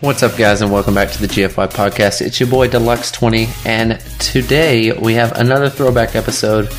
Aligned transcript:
What's 0.00 0.22
up, 0.22 0.38
guys, 0.38 0.62
and 0.62 0.72
welcome 0.72 0.94
back 0.94 1.10
to 1.10 1.20
the 1.20 1.26
GFY 1.26 1.72
podcast. 1.74 2.22
It's 2.22 2.40
your 2.40 2.48
boy 2.48 2.68
Deluxe20, 2.68 3.66
and 3.66 4.00
today 4.18 4.92
we 4.92 5.12
have 5.12 5.32
another 5.32 5.68
throwback 5.68 6.16
episode. 6.16 6.72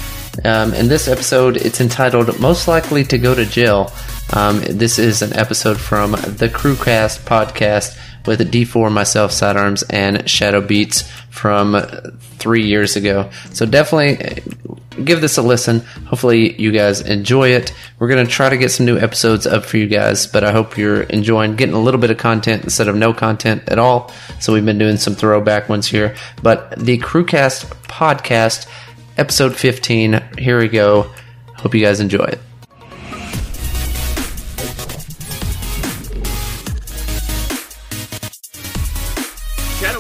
Um, 0.44 0.74
in 0.74 0.88
this 0.88 1.08
episode, 1.08 1.57
it's 1.57 1.81
entitled 1.81 2.39
Most 2.39 2.68
Likely 2.68 3.04
to 3.04 3.20
Go 3.20 3.36
to 3.36 3.46
Jail. 3.46 3.94
Um, 4.34 4.62
this 4.62 4.97
is 4.97 5.21
an 5.21 5.34
episode 5.34 5.79
from 5.79 6.13
the 6.13 6.49
Crewcast 6.52 7.20
podcast 7.20 7.96
with 8.26 8.52
D4, 8.52 8.91
myself, 8.91 9.32
Sidearms, 9.32 9.84
and 9.84 10.29
Shadow 10.29 10.61
Beats 10.61 11.09
from 11.29 11.75
three 12.38 12.66
years 12.66 12.96
ago. 12.96 13.29
So 13.54 13.66
definitely 13.66 14.23
uh, 14.23 14.75
give 15.04 15.21
this 15.21 15.38
a 15.38 15.41
listen. 15.41 15.79
Hopefully, 16.07 16.60
you 16.61 16.71
guys 16.71 17.02
enjoy 17.02 17.50
it. 17.50 17.73
We're 18.00 18.07
to 18.10 18.25
try 18.25 18.50
to 18.50 18.57
get 18.57 18.71
some 18.71 18.86
new 18.86 18.97
episodes 18.97 19.47
up 19.47 19.65
for 19.65 19.78
you 19.78 19.88
guys, 19.88 20.28
but 20.28 20.43
I 20.43 20.52
hope 20.52 20.78
you're 20.78 21.04
enjoying 21.04 21.55
getting 21.55 21.75
a 21.75 21.79
little 21.79 22.00
bit 22.00 22.11
of 22.11 22.18
content 22.18 22.64
instead 22.64 22.88
of 22.88 22.96
no 22.96 23.14
content 23.14 23.64
at 23.68 23.79
all. 23.79 24.11
So, 24.39 24.54
we've 24.54 24.65
been 24.65 24.78
doing 24.78 24.97
some 24.97 25.15
throwback 25.15 25.69
ones 25.69 25.88
here. 25.88 26.15
But 26.43 26.78
the 26.78 26.97
Crewcast 26.97 27.65
podcast, 27.83 28.68
episode 29.18 29.56
15, 29.56 30.38
here 30.38 30.60
we 30.60 30.68
go. 30.68 31.11
Hope 31.56 31.75
you 31.75 31.86
guys 31.86 32.00
enjoy 32.00 32.25
it. 32.25 32.50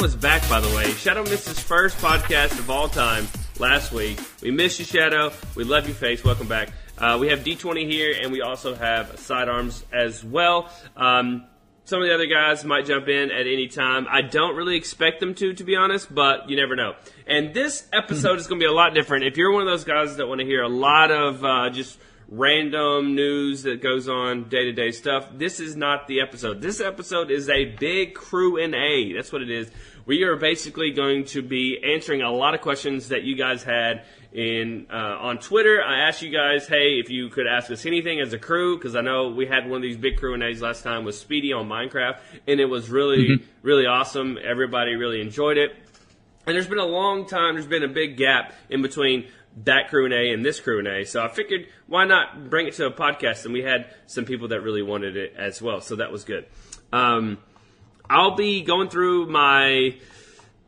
Is 0.03 0.15
back, 0.15 0.49
by 0.49 0.59
the 0.59 0.75
way. 0.75 0.89
Shadow 0.93 1.21
missed 1.21 1.47
his 1.47 1.59
first 1.59 1.95
podcast 1.99 2.57
of 2.57 2.71
all 2.71 2.87
time 2.87 3.27
last 3.59 3.91
week. 3.91 4.19
We 4.41 4.49
miss 4.49 4.79
you, 4.79 4.85
Shadow. 4.85 5.31
We 5.53 5.63
love 5.63 5.87
you, 5.87 5.93
face. 5.93 6.23
Welcome 6.23 6.47
back. 6.47 6.69
Uh, 6.97 7.19
we 7.21 7.27
have 7.27 7.41
D20 7.41 7.87
here, 7.87 8.15
and 8.19 8.31
we 8.31 8.41
also 8.41 8.73
have 8.73 9.19
sidearms 9.19 9.85
as 9.93 10.23
well. 10.23 10.71
Um, 10.97 11.45
some 11.85 12.01
of 12.01 12.07
the 12.07 12.15
other 12.15 12.25
guys 12.25 12.65
might 12.65 12.87
jump 12.87 13.09
in 13.09 13.29
at 13.29 13.41
any 13.41 13.67
time. 13.67 14.07
I 14.09 14.23
don't 14.23 14.55
really 14.55 14.75
expect 14.75 15.19
them 15.19 15.35
to, 15.35 15.53
to 15.53 15.63
be 15.63 15.75
honest, 15.75 16.13
but 16.13 16.49
you 16.49 16.55
never 16.57 16.75
know. 16.75 16.95
And 17.27 17.53
this 17.53 17.87
episode 17.93 18.39
is 18.39 18.47
going 18.47 18.59
to 18.59 18.63
be 18.63 18.69
a 18.69 18.73
lot 18.73 18.95
different. 18.95 19.25
If 19.25 19.37
you're 19.37 19.51
one 19.51 19.61
of 19.61 19.67
those 19.67 19.83
guys 19.83 20.17
that 20.17 20.25
want 20.25 20.39
to 20.39 20.47
hear 20.47 20.63
a 20.63 20.67
lot 20.67 21.11
of 21.11 21.45
uh, 21.45 21.69
just 21.69 21.99
random 22.31 23.13
news 23.13 23.63
that 23.63 23.83
goes 23.83 24.07
on 24.07 24.47
day 24.47 24.63
to 24.63 24.71
day 24.71 24.91
stuff. 24.91 25.27
This 25.33 25.59
is 25.59 25.75
not 25.75 26.07
the 26.07 26.21
episode. 26.21 26.61
This 26.61 26.79
episode 26.79 27.29
is 27.29 27.49
a 27.49 27.65
big 27.65 28.15
crew 28.15 28.57
and 28.57 28.73
A. 28.73 29.13
That's 29.13 29.33
what 29.33 29.41
it 29.41 29.51
is. 29.51 29.69
We 30.05 30.23
are 30.23 30.35
basically 30.35 30.91
going 30.91 31.25
to 31.25 31.41
be 31.41 31.79
answering 31.83 32.21
a 32.21 32.31
lot 32.31 32.53
of 32.53 32.61
questions 32.61 33.09
that 33.09 33.23
you 33.23 33.35
guys 33.35 33.63
had 33.63 34.03
in 34.33 34.87
uh, 34.91 34.95
on 34.95 35.37
Twitter. 35.37 35.83
I 35.83 36.07
asked 36.07 36.21
you 36.21 36.31
guys, 36.31 36.67
hey, 36.67 36.99
if 36.99 37.09
you 37.09 37.29
could 37.29 37.45
ask 37.47 37.69
us 37.69 37.85
anything 37.85 38.19
as 38.19 38.33
a 38.33 38.39
crew, 38.39 38.77
because 38.77 38.95
I 38.95 39.01
know 39.01 39.29
we 39.29 39.45
had 39.45 39.69
one 39.69 39.77
of 39.77 39.81
these 39.81 39.97
big 39.97 40.17
crew 40.17 40.33
and 40.33 40.41
A's 40.41 40.61
last 40.61 40.83
time 40.83 41.05
with 41.05 41.15
Speedy 41.15 41.53
on 41.53 41.67
Minecraft, 41.67 42.19
and 42.47 42.59
it 42.59 42.65
was 42.65 42.89
really, 42.89 43.29
mm-hmm. 43.29 43.45
really 43.61 43.85
awesome. 43.85 44.37
Everybody 44.43 44.95
really 44.95 45.21
enjoyed 45.21 45.57
it. 45.57 45.71
And 46.47 46.55
there's 46.55 46.67
been 46.67 46.79
a 46.79 46.85
long 46.85 47.27
time, 47.27 47.53
there's 47.53 47.67
been 47.67 47.83
a 47.83 47.87
big 47.87 48.17
gap 48.17 48.53
in 48.69 48.81
between 48.81 49.27
that 49.65 49.89
crew 49.89 50.05
and 50.05 50.13
A 50.13 50.31
and 50.31 50.43
this 50.43 50.59
crew 50.59 50.79
and 50.79 50.87
A. 50.87 51.05
So 51.05 51.23
I 51.23 51.27
figured 51.27 51.67
why 51.87 52.05
not 52.05 52.49
bring 52.49 52.67
it 52.67 52.73
to 52.75 52.87
a 52.87 52.91
podcast? 52.91 53.45
And 53.45 53.53
we 53.53 53.61
had 53.61 53.93
some 54.07 54.25
people 54.25 54.47
that 54.49 54.61
really 54.61 54.81
wanted 54.81 55.17
it 55.17 55.35
as 55.37 55.61
well. 55.61 55.81
So 55.81 55.97
that 55.97 56.11
was 56.11 56.23
good. 56.23 56.45
Um, 56.91 57.37
I'll 58.11 58.35
be 58.35 58.61
going 58.61 58.89
through 58.89 59.27
my 59.27 59.95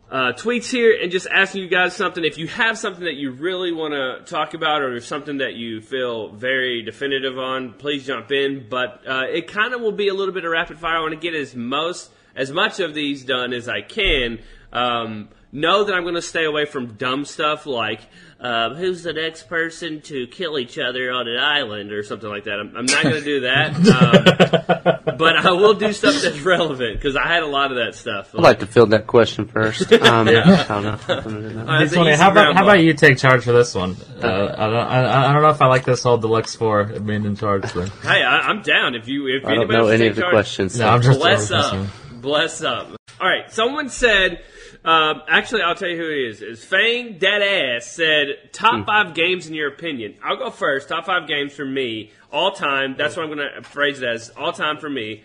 uh, 0.09 0.31
tweets 0.31 0.71
here 0.71 0.97
and 1.01 1.11
just 1.11 1.27
asking 1.27 1.63
you 1.63 1.67
guys 1.67 1.93
something. 1.93 2.23
If 2.23 2.37
you 2.37 2.47
have 2.47 2.77
something 2.77 3.03
that 3.03 3.15
you 3.15 3.31
really 3.31 3.73
want 3.73 3.93
to 3.93 4.23
talk 4.33 4.53
about 4.53 4.81
or 4.81 5.01
something 5.01 5.39
that 5.39 5.55
you 5.55 5.81
feel 5.81 6.29
very 6.29 6.83
definitive 6.83 7.37
on, 7.37 7.73
please 7.73 8.07
jump 8.07 8.31
in. 8.31 8.67
But 8.69 9.01
uh, 9.05 9.25
it 9.29 9.49
kind 9.49 9.73
of 9.73 9.81
will 9.81 9.91
be 9.91 10.07
a 10.07 10.13
little 10.13 10.33
bit 10.33 10.45
of 10.45 10.51
rapid 10.51 10.79
fire. 10.79 10.95
I 10.95 10.99
want 11.01 11.15
to 11.15 11.19
get 11.19 11.35
as 11.35 11.53
most 11.53 12.11
as 12.33 12.49
much 12.49 12.79
of 12.79 12.93
these 12.93 13.25
done 13.25 13.51
as 13.51 13.67
I 13.67 13.81
can. 13.81 14.39
Um, 14.71 15.27
know 15.51 15.83
that 15.83 15.93
I'm 15.93 16.03
going 16.03 16.15
to 16.15 16.21
stay 16.21 16.45
away 16.45 16.63
from 16.63 16.93
dumb 16.93 17.25
stuff 17.25 17.65
like 17.65 17.99
um, 18.43 18.75
who's 18.75 19.03
the 19.03 19.13
next 19.13 19.43
person 19.43 20.01
to 20.01 20.27
kill 20.27 20.59
each 20.59 20.77
other 20.77 21.11
on 21.13 21.29
an 21.29 21.39
island 21.39 21.93
or 21.93 22.03
something 22.03 22.27
like 22.27 22.43
that. 22.43 22.59
I'm, 22.59 22.75
I'm 22.75 22.85
not 22.85 23.01
going 23.01 23.15
to 23.15 23.23
do 23.23 23.39
that, 23.41 23.73
um, 25.07 25.17
but 25.17 25.37
I 25.37 25.51
will 25.51 25.75
do 25.75 25.93
stuff 25.93 26.21
that's 26.21 26.41
relevant 26.41 26.97
because 26.97 27.15
I 27.15 27.25
had 27.25 27.43
a 27.43 27.47
lot 27.47 27.71
of 27.71 27.77
that 27.77 27.95
stuff. 27.95 28.35
I'd 28.35 28.41
like 28.41 28.59
to 28.59 28.67
field 28.67 28.89
that 28.89 29.07
question 29.07 29.47
first. 29.47 29.91
Um, 30.03 30.27
yeah. 30.27 30.65
I 30.69 30.81
don't 30.81 30.83
know. 30.83 31.87
Funny. 31.87 32.15
How 32.15 32.29
about 32.29 32.55
how 32.55 32.63
about 32.63 32.81
you 32.81 32.93
take 32.93 33.17
charge 33.17 33.45
for 33.45 33.53
this 33.53 33.73
one? 33.73 33.95
Uh, 34.21 34.53
I 34.57 34.67
don't 34.67 34.75
I, 34.75 35.29
I, 35.29 35.33
don't 35.33 35.41
know 35.41 35.49
if 35.49 35.61
I 35.61 35.67
like 35.67 35.85
this 35.85 36.03
whole 36.03 36.17
deluxe 36.17 36.55
four 36.55 36.83
being 36.83 37.23
in 37.23 37.35
charge. 37.35 37.73
But. 37.73 37.89
hey, 37.89 38.21
I, 38.21 38.49
am 38.49 38.61
down 38.61 38.95
if 38.95 39.07
you 39.07 39.27
if 39.27 39.45
I 39.45 39.55
don't 39.55 39.69
know 39.69 39.87
any 39.87 40.07
of 40.07 40.15
the 40.15 40.21
charge, 40.21 40.33
questions. 40.33 40.77
No, 40.77 40.89
I'm 40.89 41.01
just 41.01 41.19
bless 41.19 41.51
up, 41.51 41.87
bless 42.11 42.61
up. 42.63 42.89
All 43.21 43.27
right, 43.27 43.49
someone 43.51 43.89
said 43.89 44.43
um, 44.85 45.21
actually, 45.29 45.61
I'll 45.61 45.75
tell 45.75 45.89
you 45.89 45.97
who 45.97 46.09
it 46.09 46.29
is. 46.29 46.41
Is 46.41 46.63
Fang 46.63 47.17
Deadass 47.17 47.83
said 47.83 48.51
top 48.51 48.75
mm. 48.75 48.85
five 48.85 49.13
games 49.13 49.47
in 49.47 49.53
your 49.53 49.69
opinion. 49.69 50.15
I'll 50.23 50.37
go 50.37 50.49
first. 50.49 50.89
Top 50.89 51.05
five 51.05 51.27
games 51.27 51.53
for 51.53 51.65
me 51.65 52.11
all 52.31 52.51
time. 52.51 52.95
That's 52.97 53.15
what 53.15 53.23
I'm 53.23 53.33
going 53.33 53.49
to 53.55 53.61
phrase 53.63 54.01
it 54.01 54.07
as 54.07 54.29
all 54.31 54.51
time 54.51 54.77
for 54.77 54.89
me. 54.89 55.23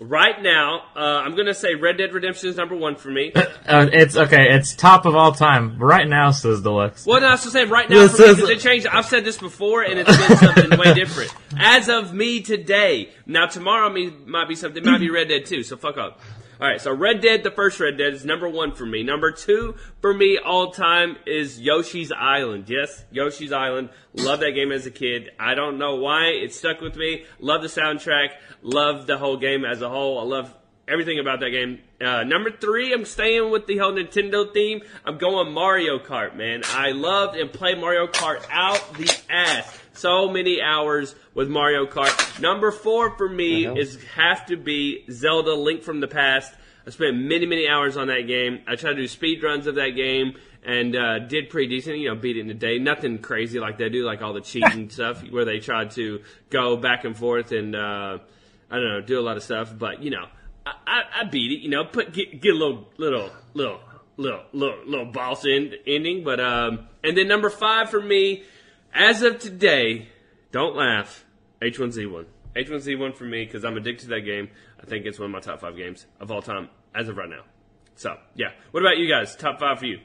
Right 0.00 0.40
now, 0.40 0.84
uh, 0.94 1.00
I'm 1.00 1.34
going 1.34 1.46
to 1.46 1.54
say 1.54 1.74
Red 1.74 1.98
Dead 1.98 2.12
Redemption 2.12 2.50
is 2.50 2.56
number 2.56 2.76
one 2.76 2.94
for 2.94 3.10
me. 3.10 3.32
Uh, 3.34 3.88
it's 3.92 4.16
okay. 4.16 4.54
It's 4.54 4.74
top 4.74 5.06
of 5.06 5.16
all 5.16 5.32
time. 5.32 5.78
Right 5.78 6.06
now, 6.06 6.30
says 6.30 6.62
Deluxe. 6.62 7.04
Well, 7.04 7.20
no, 7.20 7.26
I 7.26 7.32
was 7.32 7.42
saying 7.42 7.68
right 7.68 7.90
now 7.90 8.06
for 8.08 8.22
me 8.22 8.34
because 8.34 8.48
it 8.48 8.60
changed. 8.60 8.86
I've 8.86 9.06
said 9.06 9.24
this 9.24 9.36
before, 9.36 9.82
and 9.82 9.98
it's 9.98 10.16
been 10.16 10.36
something 10.54 10.78
way 10.78 10.94
different. 10.94 11.34
As 11.58 11.88
of 11.88 12.14
me 12.14 12.42
today. 12.42 13.10
Now, 13.26 13.46
tomorrow 13.46 13.90
me 13.90 14.10
might 14.24 14.48
be 14.48 14.54
something. 14.54 14.82
It 14.82 14.86
might 14.86 15.00
be 15.00 15.10
Red 15.10 15.28
Dead 15.28 15.44
2, 15.46 15.64
so 15.64 15.76
fuck 15.76 15.98
up. 15.98 16.20
All 16.60 16.66
right, 16.66 16.80
so 16.80 16.92
Red 16.92 17.20
Dead, 17.20 17.44
the 17.44 17.52
first 17.52 17.78
Red 17.78 17.98
Dead, 17.98 18.14
is 18.14 18.24
number 18.24 18.48
one 18.48 18.72
for 18.72 18.84
me. 18.84 19.04
Number 19.04 19.30
two 19.30 19.76
for 20.00 20.12
me 20.12 20.38
all 20.44 20.72
time 20.72 21.16
is 21.24 21.60
Yoshi's 21.60 22.10
Island. 22.10 22.64
Yes, 22.68 23.04
Yoshi's 23.12 23.52
Island. 23.52 23.90
Love 24.14 24.40
that 24.40 24.52
game 24.52 24.72
as 24.72 24.84
a 24.84 24.90
kid. 24.90 25.30
I 25.38 25.54
don't 25.54 25.78
know 25.78 25.94
why 25.94 26.30
it 26.30 26.52
stuck 26.52 26.80
with 26.80 26.96
me. 26.96 27.26
Love 27.38 27.62
the 27.62 27.68
soundtrack. 27.68 28.30
Love 28.62 29.06
the 29.06 29.18
whole 29.18 29.36
game 29.36 29.64
as 29.64 29.82
a 29.82 29.88
whole. 29.88 30.18
I 30.18 30.24
love 30.24 30.52
everything 30.88 31.20
about 31.20 31.38
that 31.40 31.50
game. 31.50 31.78
Uh, 32.00 32.24
number 32.24 32.50
three, 32.50 32.92
I'm 32.92 33.04
staying 33.04 33.50
with 33.52 33.68
the 33.68 33.76
whole 33.76 33.92
Nintendo 33.92 34.52
theme. 34.52 34.80
I'm 35.04 35.18
going 35.18 35.52
Mario 35.52 36.00
Kart, 36.00 36.34
man. 36.34 36.62
I 36.66 36.90
loved 36.90 37.36
and 37.36 37.52
played 37.52 37.78
Mario 37.78 38.08
Kart 38.08 38.44
out 38.50 38.94
the 38.94 39.16
ass. 39.30 39.78
So 39.98 40.28
many 40.28 40.62
hours 40.62 41.16
with 41.34 41.48
Mario 41.48 41.84
Kart. 41.84 42.40
Number 42.40 42.70
four 42.70 43.16
for 43.16 43.28
me 43.28 43.66
is 43.66 44.00
have 44.14 44.46
to 44.46 44.56
be 44.56 45.04
Zelda 45.10 45.54
Link 45.54 45.82
from 45.82 45.98
the 45.98 46.06
Past. 46.06 46.54
I 46.86 46.90
spent 46.90 47.16
many, 47.16 47.46
many 47.46 47.66
hours 47.66 47.96
on 47.96 48.06
that 48.06 48.28
game. 48.28 48.60
I 48.68 48.76
tried 48.76 48.90
to 48.90 49.00
do 49.00 49.08
speed 49.08 49.42
runs 49.42 49.66
of 49.66 49.74
that 49.74 49.96
game 49.96 50.36
and 50.64 50.94
uh, 50.94 51.18
did 51.18 51.50
pretty 51.50 51.66
decent. 51.66 51.98
You 51.98 52.10
know, 52.10 52.14
beat 52.14 52.36
it 52.36 52.42
in 52.42 52.50
a 52.50 52.54
day. 52.54 52.78
Nothing 52.78 53.18
crazy 53.18 53.58
like 53.58 53.76
they 53.76 53.88
do, 53.88 54.04
like 54.04 54.22
all 54.22 54.32
the 54.32 54.40
cheating 54.40 54.88
stuff 54.90 55.20
where 55.30 55.44
they 55.44 55.58
tried 55.58 55.90
to 55.92 56.22
go 56.48 56.76
back 56.76 57.02
and 57.02 57.16
forth 57.16 57.50
and 57.50 57.74
uh, 57.74 58.18
I 58.70 58.76
don't 58.76 58.88
know, 58.88 59.00
do 59.00 59.18
a 59.18 59.20
lot 59.20 59.36
of 59.36 59.42
stuff. 59.42 59.76
But 59.76 60.00
you 60.00 60.10
know, 60.10 60.26
I, 60.64 60.74
I, 60.86 61.02
I 61.22 61.24
beat 61.24 61.50
it. 61.50 61.58
You 61.60 61.70
know, 61.70 61.84
put 61.84 62.12
get, 62.12 62.40
get 62.40 62.54
a 62.54 62.56
little, 62.56 62.86
little, 62.98 63.32
little, 63.54 63.80
little, 64.16 64.44
little, 64.52 64.78
little 64.86 65.06
boss 65.06 65.44
end, 65.44 65.74
ending. 65.88 66.22
But 66.22 66.38
um, 66.38 66.86
and 67.02 67.18
then 67.18 67.26
number 67.26 67.50
five 67.50 67.90
for 67.90 68.00
me 68.00 68.44
as 68.98 69.22
of 69.22 69.38
today, 69.38 70.08
don't 70.52 70.76
laugh. 70.76 71.24
H1Z1. 71.62 72.26
H1Z1 72.56 73.14
for 73.14 73.24
me 73.24 73.44
because 73.44 73.64
I'm 73.64 73.76
addicted 73.76 74.04
to 74.04 74.10
that 74.10 74.22
game. 74.22 74.50
I 74.82 74.86
think 74.86 75.06
it's 75.06 75.18
one 75.18 75.26
of 75.26 75.32
my 75.32 75.40
top 75.40 75.60
five 75.60 75.76
games 75.76 76.06
of 76.20 76.30
all 76.30 76.42
time 76.42 76.68
as 76.94 77.08
of 77.08 77.16
right 77.16 77.28
now. 77.28 77.42
So, 77.96 78.16
yeah. 78.34 78.48
What 78.70 78.80
about 78.80 78.98
you 78.98 79.08
guys? 79.08 79.34
Top 79.36 79.60
five 79.60 79.78
for 79.78 79.86
you? 79.86 80.00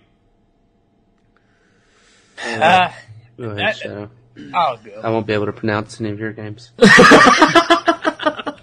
Uh, 2.44 2.92
go 3.38 3.50
ahead, 3.50 3.78
Shadow. 3.78 4.10
I'll 4.54 4.78
go. 4.78 5.02
I 5.04 5.10
won't 5.10 5.28
be 5.28 5.34
able 5.34 5.46
to 5.46 5.54
pronounce 5.54 6.00
any 6.02 6.10
of 6.10 6.20
your 6.20 6.34
games. 6.34 6.72
uh, 6.80 6.92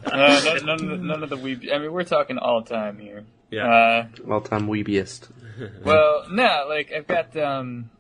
none, 0.13 0.67
none, 0.67 0.91
of, 0.91 1.01
none 1.01 1.23
of 1.23 1.31
the 1.31 1.37
weeb. 1.37 1.73
I 1.73 1.79
mean, 1.79 1.93
we're 1.93 2.05
talking 2.05 2.39
all 2.39 2.63
time 2.63 2.99
here. 2.99 3.25
Yeah. 3.51 4.09
Uh, 4.27 4.33
all 4.33 4.41
time 4.41 4.67
weebiest. 4.67 5.31
well, 5.85 6.25
no, 6.31 6.67
like 6.69 6.93
I've 6.93 7.07
got 7.07 7.37
um, 7.37 7.91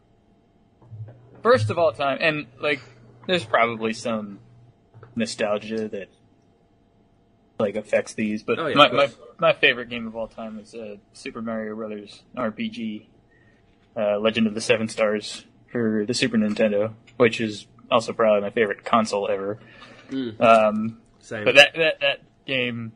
first 1.42 1.70
of 1.70 1.78
all 1.78 1.92
time, 1.92 2.18
and 2.20 2.46
like, 2.60 2.80
there's 3.26 3.44
probably 3.44 3.92
some 3.92 4.40
nostalgia 5.14 5.88
that 5.88 6.08
like 7.58 7.76
affects 7.76 8.14
these, 8.14 8.42
but 8.42 8.58
oh, 8.58 8.66
yeah, 8.68 8.74
my, 8.74 8.90
my, 8.90 9.10
my 9.38 9.52
favorite 9.52 9.88
game 9.88 10.06
of 10.06 10.16
all 10.16 10.28
time 10.28 10.58
is 10.58 10.74
uh, 10.74 10.96
Super 11.12 11.42
Mario 11.42 11.76
Brothers 11.76 12.22
RPG, 12.36 13.06
uh, 13.96 14.18
Legend 14.18 14.46
of 14.46 14.54
the 14.54 14.60
Seven 14.60 14.88
Stars 14.88 15.44
for 15.70 16.04
the 16.06 16.14
Super 16.14 16.38
Nintendo, 16.38 16.94
which 17.16 17.40
is 17.40 17.66
also 17.90 18.12
probably 18.12 18.40
my 18.40 18.50
favorite 18.50 18.84
console 18.84 19.28
ever. 19.28 19.58
Mm. 20.10 20.40
Um, 20.40 20.98
Same. 21.20 21.44
But 21.44 21.56
that, 21.56 21.74
that 21.76 22.00
that 22.00 22.20
game, 22.46 22.92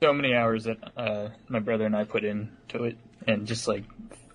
so 0.00 0.12
many 0.12 0.34
hours 0.34 0.64
that 0.64 0.78
uh, 0.96 1.28
my 1.48 1.60
brother 1.60 1.86
and 1.86 1.96
I 1.96 2.04
put 2.04 2.24
into 2.24 2.84
it, 2.84 2.98
and 3.26 3.46
just 3.46 3.66
like 3.66 3.84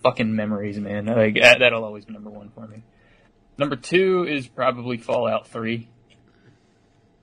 fucking 0.01 0.35
memories, 0.35 0.79
man. 0.79 1.05
Like 1.05 1.35
that'll 1.35 1.83
always 1.83 2.05
be 2.05 2.13
number 2.13 2.29
one 2.29 2.49
for 2.53 2.67
me. 2.67 2.83
Number 3.57 3.75
two 3.75 4.25
is 4.27 4.47
probably 4.47 4.97
Fallout 4.97 5.47
3. 5.47 5.87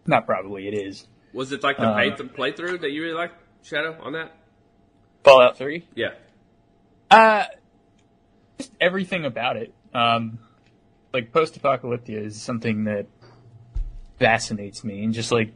Not 0.07 0.27
probably, 0.27 0.69
it 0.69 0.75
is. 0.75 1.07
Was 1.33 1.53
it 1.53 1.63
like 1.63 1.77
the 1.77 1.89
um, 1.89 1.95
playthrough 2.31 2.81
that 2.81 2.91
you 2.91 3.03
really 3.03 3.15
liked, 3.15 3.35
Shadow, 3.63 3.97
on 4.03 4.13
that? 4.13 4.35
Fallout 5.23 5.59
Three. 5.59 5.87
Yeah. 5.95 6.11
Uh, 7.11 7.45
just 8.59 8.73
everything 8.81 9.25
about 9.25 9.57
it. 9.57 9.75
Um, 9.93 10.39
like 11.13 11.33
post-apocalyptia 11.33 12.25
is 12.25 12.41
something 12.41 12.85
that 12.85 13.07
fascinates 14.19 14.85
me, 14.85 15.05
and 15.05 15.13
just 15.13 15.33
like, 15.33 15.53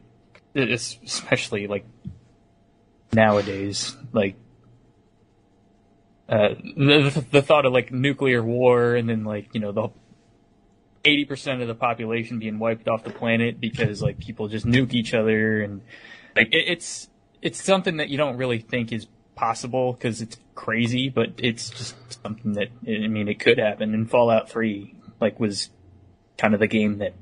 especially 0.55 1.67
like 1.67 1.85
nowadays, 3.13 3.95
like 4.11 4.35
uh, 6.27 6.49
the, 6.75 7.25
the 7.31 7.41
thought 7.41 7.65
of 7.65 7.73
like 7.73 7.91
nuclear 7.91 8.43
war, 8.43 8.95
and 8.95 9.09
then 9.09 9.23
like 9.23 9.49
you 9.53 9.61
know 9.61 9.71
the 9.71 9.89
eighty 11.05 11.25
percent 11.25 11.61
of 11.61 11.67
the 11.67 11.75
population 11.75 12.39
being 12.39 12.59
wiped 12.59 12.87
off 12.87 13.03
the 13.03 13.11
planet 13.11 13.59
because 13.59 14.01
like 14.01 14.19
people 14.19 14.47
just 14.47 14.65
nuke 14.65 14.93
each 14.93 15.13
other, 15.13 15.61
and 15.61 15.81
like 16.35 16.47
it, 16.47 16.65
it's 16.67 17.09
it's 17.41 17.63
something 17.63 17.97
that 17.97 18.09
you 18.09 18.17
don't 18.17 18.37
really 18.37 18.59
think 18.59 18.91
is 18.91 19.07
possible 19.35 19.93
because 19.93 20.21
it's 20.21 20.37
crazy, 20.55 21.09
but 21.09 21.33
it's 21.37 21.69
just 21.69 21.95
something 22.23 22.53
that 22.53 22.69
I 22.87 23.07
mean 23.07 23.27
it 23.27 23.39
could 23.39 23.57
happen. 23.57 23.93
And 23.93 24.09
Fallout 24.09 24.49
Three 24.49 24.95
like 25.19 25.39
was 25.39 25.69
kind 26.37 26.53
of 26.53 26.59
the 26.59 26.67
game 26.67 26.97
that 26.99 27.13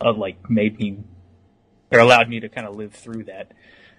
uh, 0.00 0.12
like 0.12 0.48
made 0.48 0.78
me 0.78 0.98
or 1.90 1.98
allowed 1.98 2.28
me 2.28 2.40
to 2.40 2.48
kind 2.48 2.66
of 2.66 2.76
live 2.76 2.92
through 2.92 3.24
that. 3.24 3.52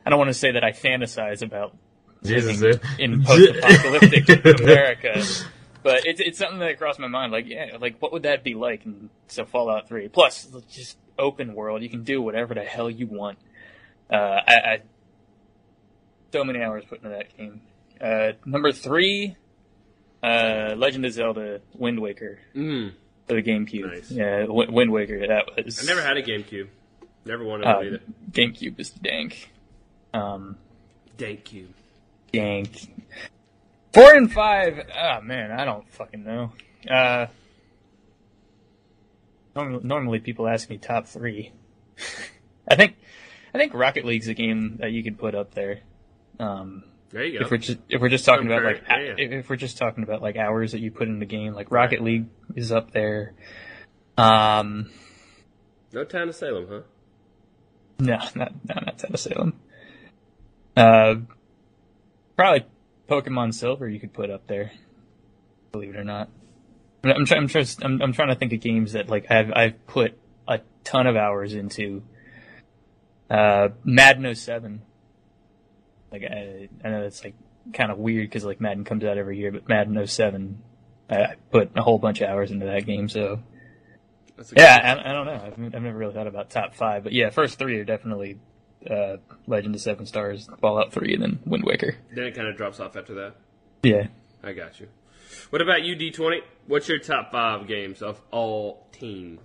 I 0.05 0.09
don't 0.09 0.19
want 0.19 0.29
to 0.29 0.33
say 0.33 0.51
that 0.51 0.63
I 0.63 0.71
fantasize 0.71 1.41
about 1.41 1.75
Jesus, 2.23 2.59
living 2.59 2.79
dude. 2.79 2.99
in 2.99 3.23
post-apocalyptic 3.23 4.45
America, 4.61 5.23
but 5.83 6.05
it's 6.05 6.19
it's 6.19 6.37
something 6.37 6.59
that 6.59 6.77
crossed 6.77 6.99
my 6.99 7.07
mind. 7.07 7.31
Like, 7.31 7.47
yeah, 7.47 7.77
like 7.79 7.97
what 8.01 8.11
would 8.11 8.23
that 8.23 8.43
be 8.43 8.53
like? 8.55 8.85
And 8.85 9.09
so 9.27 9.45
Fallout 9.45 9.87
Three, 9.87 10.07
plus 10.07 10.47
just 10.71 10.97
open 11.17 11.53
world, 11.53 11.81
you 11.83 11.89
can 11.89 12.03
do 12.03 12.21
whatever 12.21 12.53
the 12.53 12.63
hell 12.63 12.89
you 12.89 13.07
want. 13.07 13.37
Uh, 14.11 14.15
I, 14.47 14.53
I 14.55 14.81
so 16.31 16.43
many 16.43 16.61
hours 16.61 16.83
put 16.87 16.99
into 17.03 17.09
that 17.09 17.35
game. 17.37 17.61
Uh, 17.99 18.33
number 18.45 18.71
three, 18.71 19.35
uh, 20.23 20.73
Legend 20.77 21.05
of 21.05 21.13
Zelda: 21.13 21.61
Wind 21.73 21.99
Waker 21.99 22.39
Mm. 22.55 22.93
for 23.27 23.33
the 23.35 23.43
GameCube. 23.43 23.91
Nice. 23.93 24.11
Yeah, 24.11 24.41
w- 24.41 24.71
Wind 24.71 24.91
Waker. 24.91 25.27
That 25.27 25.45
was. 25.65 25.81
I 25.81 25.85
never 25.85 26.01
had 26.01 26.17
a 26.17 26.23
GameCube. 26.23 26.67
Never 27.25 27.43
wanted 27.43 27.67
uh, 27.67 27.75
one 27.75 27.85
either. 27.87 27.99
GameCube 28.31 28.79
is 28.79 28.89
dank. 28.91 29.51
Um, 30.13 30.57
Thank 31.17 31.51
you. 31.53 31.67
dank. 32.31 32.69
Four 33.93 34.13
and 34.13 34.31
five. 34.31 34.87
Ah 34.95 35.19
man, 35.21 35.51
I 35.51 35.65
don't 35.65 35.89
fucking 35.91 36.23
know. 36.23 36.51
Uh, 36.89 37.27
normally, 39.55 39.83
normally 39.83 40.19
people 40.19 40.47
ask 40.47 40.69
me 40.69 40.77
top 40.77 41.07
three. 41.07 41.51
I 42.67 42.75
think, 42.75 42.95
I 43.53 43.57
think 43.57 43.73
Rocket 43.73 44.05
League's 44.05 44.27
a 44.27 44.33
game 44.33 44.77
that 44.79 44.91
you 44.91 45.03
could 45.03 45.17
put 45.17 45.33
up 45.35 45.53
there. 45.55 45.79
Um, 46.39 46.83
There 47.09 47.25
you 47.25 47.39
go. 47.39 47.45
if 47.45 47.51
we're 47.51 47.57
just 47.57 47.79
if 47.89 47.99
we're 47.99 48.09
just 48.09 48.25
talking 48.25 48.45
about 48.45 48.63
like 48.63 48.83
yeah, 48.87 48.99
yeah. 48.99 49.13
if, 49.17 49.49
we're 49.49 49.55
just 49.55 49.77
talking 49.77 50.03
about 50.03 50.21
like 50.21 50.37
hours 50.37 50.71
that 50.73 50.79
you 50.79 50.91
put 50.91 51.07
in 51.07 51.19
the 51.19 51.25
game, 51.25 51.53
like 51.53 51.71
Rocket 51.71 52.01
League 52.03 52.27
is 52.55 52.71
up 52.71 52.91
there. 52.91 53.33
Um, 54.17 54.89
No 55.93 56.03
Town 56.03 56.29
of 56.29 56.35
Salem, 56.35 56.67
huh? 56.69 56.81
no, 57.99 58.17
not 58.35 58.53
no, 58.67 58.75
not 58.85 58.97
Town 58.99 59.11
of 59.13 59.19
Salem. 59.19 59.53
Uh, 60.77 61.15
probably 62.37 62.65
Pokemon 63.09 63.53
Silver 63.53 63.89
you 63.89 63.99
could 63.99 64.13
put 64.13 64.29
up 64.29 64.47
there. 64.47 64.71
Believe 65.71 65.95
it 65.95 65.97
or 65.97 66.03
not, 66.03 66.29
I'm 67.03 67.11
I'm, 67.11 67.25
try, 67.25 67.37
I'm, 67.37 67.47
trying, 67.47 67.65
I'm, 67.81 68.01
I'm 68.01 68.13
trying 68.13 68.29
to 68.29 68.35
think 68.35 68.53
of 68.53 68.59
games 68.59 68.93
that 68.93 69.09
like 69.09 69.29
I've 69.31 69.51
I've 69.53 69.87
put 69.87 70.17
a 70.47 70.61
ton 70.83 71.07
of 71.07 71.15
hours 71.15 71.53
into. 71.53 72.03
Uh, 73.29 73.69
Madden 73.83 74.33
07. 74.33 74.81
Like 76.11 76.23
I, 76.23 76.69
I 76.83 76.89
know 76.89 77.03
it's 77.03 77.23
like 77.23 77.35
kind 77.73 77.91
of 77.91 77.99
weird 77.99 78.27
because 78.27 78.43
like 78.43 78.59
Madden 78.59 78.83
comes 78.83 79.03
out 79.03 79.17
every 79.17 79.37
year, 79.37 79.51
but 79.51 79.69
Madden 79.69 80.05
07, 80.05 80.61
I, 81.09 81.15
I 81.15 81.35
put 81.51 81.69
a 81.75 81.83
whole 81.83 81.99
bunch 81.99 82.21
of 82.21 82.29
hours 82.29 82.49
into 82.51 82.65
that 82.65 82.85
game. 82.85 83.07
So 83.07 83.39
That's 84.35 84.51
a 84.51 84.55
good 84.55 84.61
yeah, 84.61 84.79
I, 84.83 85.09
I 85.09 85.13
don't 85.13 85.25
know. 85.25 85.33
I've, 85.33 85.75
I've 85.75 85.83
never 85.83 85.97
really 85.97 86.13
thought 86.13 86.27
about 86.27 86.49
top 86.49 86.73
five, 86.73 87.03
but 87.03 87.13
yeah, 87.13 87.29
first 87.29 87.59
three 87.59 87.77
are 87.79 87.85
definitely 87.85 88.39
uh, 88.89 89.17
Legend 89.47 89.75
of 89.75 89.81
Seven 89.81 90.05
Stars, 90.05 90.49
Fallout 90.61 90.91
Three, 90.93 91.13
and 91.13 91.23
then 91.23 91.39
Wind 91.45 91.63
Waker. 91.65 91.97
Then 92.13 92.25
it 92.25 92.35
kind 92.35 92.47
of 92.47 92.57
drops 92.57 92.79
off 92.79 92.95
after 92.95 93.13
that. 93.15 93.35
Yeah. 93.83 94.07
I 94.43 94.53
got 94.53 94.79
you. 94.79 94.87
What 95.49 95.61
about 95.61 95.83
you, 95.83 95.95
D20? 95.95 96.41
What's 96.67 96.87
your 96.87 96.99
top 96.99 97.31
five 97.31 97.67
games 97.67 98.01
of 98.01 98.21
all 98.31 98.87
team? 98.91 99.39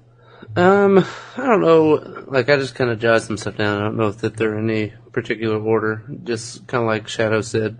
Um, 0.57 1.05
I 1.37 1.47
don't 1.47 1.61
know. 1.61 2.25
Like, 2.27 2.49
I 2.49 2.57
just 2.57 2.75
kind 2.75 2.91
of 2.91 3.01
jotted 3.01 3.23
some 3.23 3.37
stuff 3.37 3.57
down. 3.57 3.81
I 3.81 3.85
don't 3.85 3.97
know 3.97 4.09
if 4.09 4.19
that 4.19 4.37
they're 4.37 4.59
in 4.59 4.71
any 4.71 4.93
particular 5.13 5.59
order. 5.59 6.05
Just 6.25 6.67
kind 6.67 6.83
of 6.83 6.87
like 6.89 7.09
Shadow 7.09 7.41
said. 7.41 7.79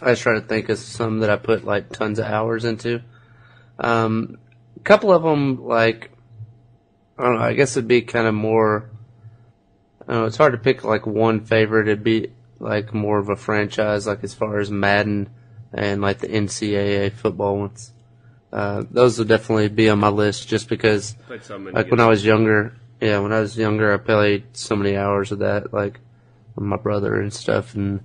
I 0.00 0.12
just 0.12 0.22
try 0.22 0.34
to 0.34 0.40
think 0.40 0.68
of 0.68 0.78
some 0.78 1.20
that 1.20 1.30
I 1.30 1.36
put 1.36 1.64
like 1.64 1.90
tons 1.90 2.18
of 2.18 2.26
hours 2.26 2.64
into. 2.64 3.02
Um, 3.78 4.38
a 4.76 4.80
couple 4.80 5.12
of 5.12 5.22
them, 5.22 5.64
like, 5.64 6.10
I 7.18 7.24
don't 7.24 7.38
know. 7.38 7.44
I 7.44 7.54
guess 7.54 7.76
it'd 7.76 7.88
be 7.88 8.02
kind 8.02 8.26
of 8.26 8.34
more. 8.34 8.90
Know. 10.08 10.24
It's 10.24 10.36
hard 10.36 10.52
to 10.52 10.58
pick 10.58 10.84
like 10.84 11.06
one 11.06 11.44
favorite. 11.44 11.88
It'd 11.88 12.04
be 12.04 12.32
like 12.58 12.94
more 12.94 13.18
of 13.18 13.28
a 13.28 13.36
franchise, 13.36 14.06
like 14.06 14.24
as 14.24 14.34
far 14.34 14.58
as 14.58 14.70
Madden 14.70 15.30
and 15.72 16.00
like 16.00 16.18
the 16.18 16.28
NCAA 16.28 17.12
football 17.12 17.58
ones. 17.58 17.92
Uh, 18.52 18.84
those 18.90 19.18
would 19.18 19.28
definitely 19.28 19.68
be 19.68 19.88
on 19.90 19.98
my 19.98 20.08
list 20.08 20.48
just 20.48 20.68
because 20.68 21.16
like 21.28 21.90
when 21.90 22.00
I 22.00 22.06
was 22.06 22.24
younger, 22.24 22.76
yeah, 23.00 23.18
when 23.18 23.32
I 23.32 23.40
was 23.40 23.56
younger, 23.58 23.92
I 23.92 23.98
played 23.98 24.56
so 24.56 24.76
many 24.76 24.96
hours 24.96 25.32
of 25.32 25.40
that, 25.40 25.72
like 25.72 26.00
with 26.54 26.64
my 26.64 26.76
brother 26.76 27.20
and 27.20 27.32
stuff, 27.32 27.74
and 27.74 28.00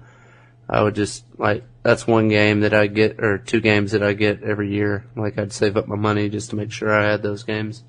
I 0.67 0.81
would 0.81 0.95
just 0.95 1.23
like 1.37 1.63
that's 1.83 2.05
one 2.05 2.27
game 2.27 2.61
that 2.61 2.73
I 2.73 2.87
get 2.87 3.23
or 3.23 3.37
two 3.37 3.61
games 3.61 3.91
that 3.91 4.03
I 4.03 4.13
get 4.13 4.43
every 4.43 4.73
year. 4.73 5.05
Like 5.15 5.37
I'd 5.37 5.53
save 5.53 5.77
up 5.77 5.87
my 5.87 5.95
money 5.95 6.29
just 6.29 6.49
to 6.49 6.55
make 6.55 6.71
sure 6.71 6.91
I 6.91 7.09
had 7.09 7.21
those 7.21 7.43
games 7.43 7.83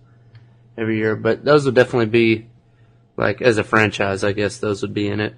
every 0.77 0.99
year. 0.99 1.17
But 1.17 1.45
those 1.45 1.65
would 1.65 1.75
definitely 1.75 2.07
be 2.07 2.47
like 3.23 3.41
as 3.43 3.59
a 3.59 3.65
franchise, 3.65 4.25
I 4.25 4.33
guess 4.33 4.59
those 4.59 4.83
would 4.83 4.95
be 4.95 5.09
in 5.09 5.21
it. 5.21 5.35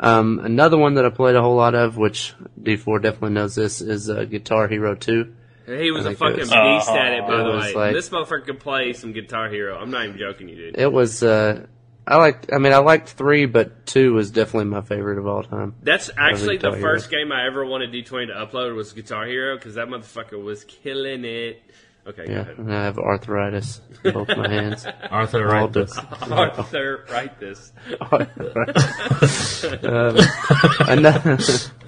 Um, 0.00 0.38
another 0.42 0.78
one 0.78 0.94
that 0.94 1.04
I 1.04 1.10
played 1.10 1.34
a 1.36 1.42
whole 1.42 1.56
lot 1.56 1.74
of, 1.74 1.96
which 1.96 2.34
D4 2.60 3.02
definitely 3.02 3.30
knows 3.30 3.54
this, 3.54 3.80
is 3.80 4.08
uh, 4.10 4.24
Guitar 4.24 4.68
Hero 4.68 4.94
2. 4.94 5.34
He 5.66 5.90
was 5.90 6.06
I 6.06 6.12
a 6.12 6.14
fucking 6.14 6.40
it 6.40 6.50
beast 6.50 6.88
at 6.88 7.12
it, 7.14 7.26
by 7.26 7.40
It 7.40 7.44
the 7.44 7.50
way. 7.58 7.74
like- 7.74 7.94
this 7.94 8.08
motherfucker 8.08 8.44
could 8.46 8.60
play 8.60 8.92
some 8.92 9.12
Guitar 9.12 9.48
Hero. 9.50 9.76
I'm 9.76 9.90
not 9.90 10.04
even 10.06 10.18
joking, 10.18 10.48
you 10.48 10.56
dude. 10.56 10.78
It 10.78 10.90
was, 10.92 11.22
uh, 11.22 11.66
I 12.06 12.16
liked, 12.16 12.50
I 12.52 12.58
mean, 12.58 12.72
I 12.72 12.78
liked 12.78 13.10
three, 13.10 13.44
but 13.46 13.84
two 13.86 14.14
was 14.14 14.30
definitely 14.30 14.70
my 14.70 14.80
favorite 14.80 15.18
of 15.18 15.26
all 15.26 15.42
time. 15.42 15.74
That's 15.82 16.10
actually 16.16 16.56
the 16.58 16.70
Hero. 16.70 16.80
first 16.80 17.10
game 17.10 17.32
I 17.32 17.46
ever 17.46 17.66
wanted 17.66 17.92
D20 17.92 18.28
to 18.28 18.32
upload 18.34 18.74
was 18.76 18.92
Guitar 18.92 19.26
Hero 19.26 19.56
because 19.56 19.74
that 19.74 19.88
motherfucker 19.88 20.42
was 20.42 20.64
killing 20.64 21.24
it. 21.24 21.62
Okay, 22.08 22.26
go 22.26 22.32
Yeah, 22.32 22.40
ahead. 22.40 22.58
and 22.58 22.72
I 22.74 22.84
have 22.84 22.98
arthritis 22.98 23.80
in 24.02 24.14
both 24.14 24.28
my 24.28 24.48
hands. 24.48 24.86
Arthritis. 25.12 25.98
Arthritis. 25.98 26.00
the- 26.00 26.20
this. 26.20 26.30
Arthur, 26.32 27.04
write 27.10 27.38
this. 27.38 27.72
um, 29.84 30.88
another, 30.88 31.38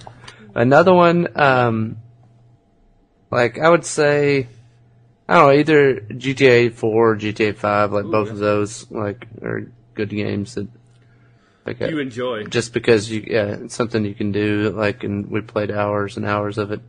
another 0.55 0.93
one, 0.95 1.29
um, 1.41 1.97
like 3.31 3.59
I 3.59 3.69
would 3.71 3.85
say, 3.87 4.49
I 5.29 5.35
don't 5.35 5.47
know, 5.47 5.53
either 5.59 6.00
GTA 6.00 6.75
4 6.75 6.91
or 7.12 7.17
GTA 7.17 7.57
5, 7.57 7.93
like 7.93 8.05
both 8.05 8.31
of 8.31 8.39
those, 8.39 8.91
like, 8.91 9.27
are 9.43 9.71
good 9.95 10.11
games 10.11 10.55
that, 10.57 10.69
like, 11.65 11.81
You 11.81 11.99
I- 11.99 12.03
enjoy. 12.03 12.45
just 12.45 12.73
because 12.75 13.11
you, 13.11 13.25
yeah, 13.27 13.57
it's 13.62 13.75
something 13.75 14.05
you 14.05 14.15
can 14.15 14.33
do, 14.33 14.71
like, 14.77 15.03
and 15.05 15.31
we 15.31 15.41
played 15.41 15.71
hours 15.71 16.17
and 16.17 16.27
hours 16.27 16.59
of 16.59 16.73
it 16.73 16.81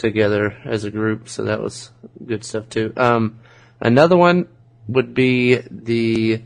together 0.00 0.56
as 0.64 0.84
a 0.84 0.90
group, 0.90 1.28
so 1.28 1.44
that 1.44 1.60
was 1.62 1.90
good 2.26 2.42
stuff 2.42 2.68
too. 2.68 2.92
Um, 2.96 3.38
another 3.80 4.16
one 4.16 4.48
would 4.88 5.14
be 5.14 5.56
the, 5.70 6.42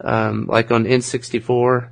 um, 0.00 0.46
like 0.46 0.70
on 0.70 0.84
N64, 0.84 1.88